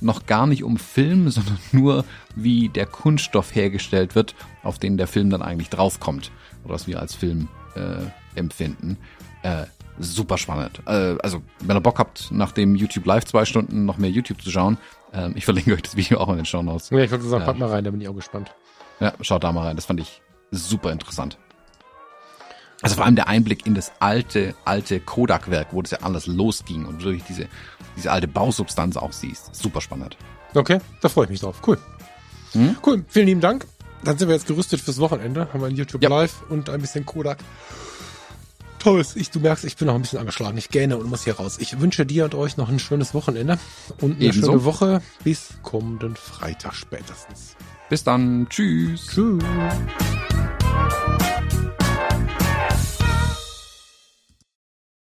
noch 0.01 0.27
gar 0.27 0.47
nicht 0.47 0.65
um 0.65 0.77
Film, 0.77 1.29
sondern 1.31 1.59
nur, 1.73 2.05
wie 2.37 2.69
der 2.69 2.87
Kunststoff 2.87 3.55
hergestellt 3.55 4.15
wird, 4.15 4.35
auf 4.63 4.79
den 4.79 4.97
der 4.97 5.07
Film 5.07 5.31
dann 5.31 5.43
eigentlich 5.43 5.71
draufkommt 5.71 6.31
oder 6.65 6.75
was 6.75 6.87
wir 6.87 7.01
als 7.01 7.15
Film 7.15 7.49
äh, 7.75 8.39
empfinden. 8.39 8.97
Äh, 9.43 9.65
super 9.99 10.39
spannend. 10.39 10.81
Äh, 10.87 11.17
also, 11.23 11.43
wenn 11.61 11.77
ihr 11.77 11.81
Bock 11.81 11.99
habt, 11.99 12.31
nach 12.33 12.53
dem 12.53 12.75
YouTube 12.75 13.07
Live 13.07 13.25
zwei 13.27 13.45
Stunden 13.45 13.85
noch 13.85 13.99
mehr 13.99 14.11
YouTube 14.11 14.43
zu 14.43 14.51
schauen, 14.51 14.79
äh, 15.13 15.31
ich 15.35 15.45
verlinke 15.45 15.75
euch 15.75 15.83
das 15.83 15.97
Video 15.97 16.19
auch 16.19 16.29
in 16.31 16.37
den 16.37 16.47
Show 16.47 16.63
Notes. 16.63 16.91
Ja, 16.91 16.99
ich 16.99 17.11
wollte 17.11 17.25
sagen, 17.25 17.45
pack 17.45 17.59
mal 17.59 17.69
rein, 17.69 17.85
da 17.85 17.91
bin 17.91 18.01
ich 18.01 18.09
auch 18.09 18.15
gespannt. 18.15 18.53
Ja, 19.01 19.13
schaut 19.21 19.45
da 19.45 19.53
mal 19.53 19.67
rein, 19.67 19.77
das 19.77 19.87
fand 19.87 20.01
ich 20.01 20.23
super 20.51 20.93
interessant. 20.93 21.39
Also 22.83 22.97
vor 22.97 23.05
allem 23.05 23.17
der 23.17 23.29
Einblick 23.29 23.67
in 23.67 23.75
das 23.75 23.93
alte, 24.01 24.55
alte 24.65 25.01
Kodak-Werk, 25.01 25.69
wo 25.73 25.83
das 25.83 25.93
ja 25.93 25.99
alles 26.03 26.27
losging 26.27 26.85
und 26.85 27.03
wirklich 27.03 27.25
diese, 27.25 27.49
diese 27.97 28.13
alte 28.13 28.29
Bausubstanz 28.29 28.97
auch 28.97 29.13
siehst. 29.13 29.55
Super 29.55 29.81
spannend. 29.81 30.17
Okay, 30.55 30.81
da 31.01 31.09
freue 31.09 31.25
ich 31.25 31.31
mich 31.31 31.41
drauf. 31.41 31.57
Cool. 31.67 31.79
Hm? 32.53 32.77
Cool, 32.85 33.05
vielen 33.09 33.27
lieben 33.27 33.41
Dank. 33.41 33.67
Dann 34.05 34.19
sind 34.19 34.29
wir 34.29 34.35
jetzt 34.35 34.47
gerüstet 34.47 34.81
fürs 34.81 34.99
Wochenende. 34.99 35.49
Haben 35.53 35.61
wir 35.61 35.67
ein 35.67 35.77
YouTube 35.77 36.03
ja. 36.03 36.11
Live 36.11 36.43
und 36.51 36.69
ein 36.69 36.81
bisschen 36.81 37.07
Kodak. 37.07 37.39
Thomas, 38.79 39.17
ich, 39.17 39.31
du 39.31 39.41
merkst, 39.41 39.65
ich 39.65 39.77
bin 39.77 39.87
noch 39.87 39.95
ein 39.95 40.03
bisschen 40.03 40.19
angeschlagen. 40.19 40.59
Ich 40.59 40.69
gähne 40.69 40.99
und 40.99 41.09
muss 41.09 41.25
hier 41.25 41.37
raus. 41.37 41.57
Ich 41.59 41.81
wünsche 41.81 42.05
dir 42.05 42.27
und 42.27 42.35
euch 42.35 42.59
noch 42.59 42.69
ein 42.69 42.79
schönes 42.79 43.15
Wochenende 43.15 43.59
und 44.03 44.17
eine 44.17 44.25
Ebenso. 44.25 44.53
schöne 44.53 44.65
Woche. 44.65 45.03
Bis 45.25 45.55
kommenden 45.63 46.17
Freitag 46.17 46.75
spätestens. 46.75 47.57
Bis 47.89 48.05
dann. 48.05 48.47
Tschüss. 48.51 49.07
Tschüss. 49.07 49.43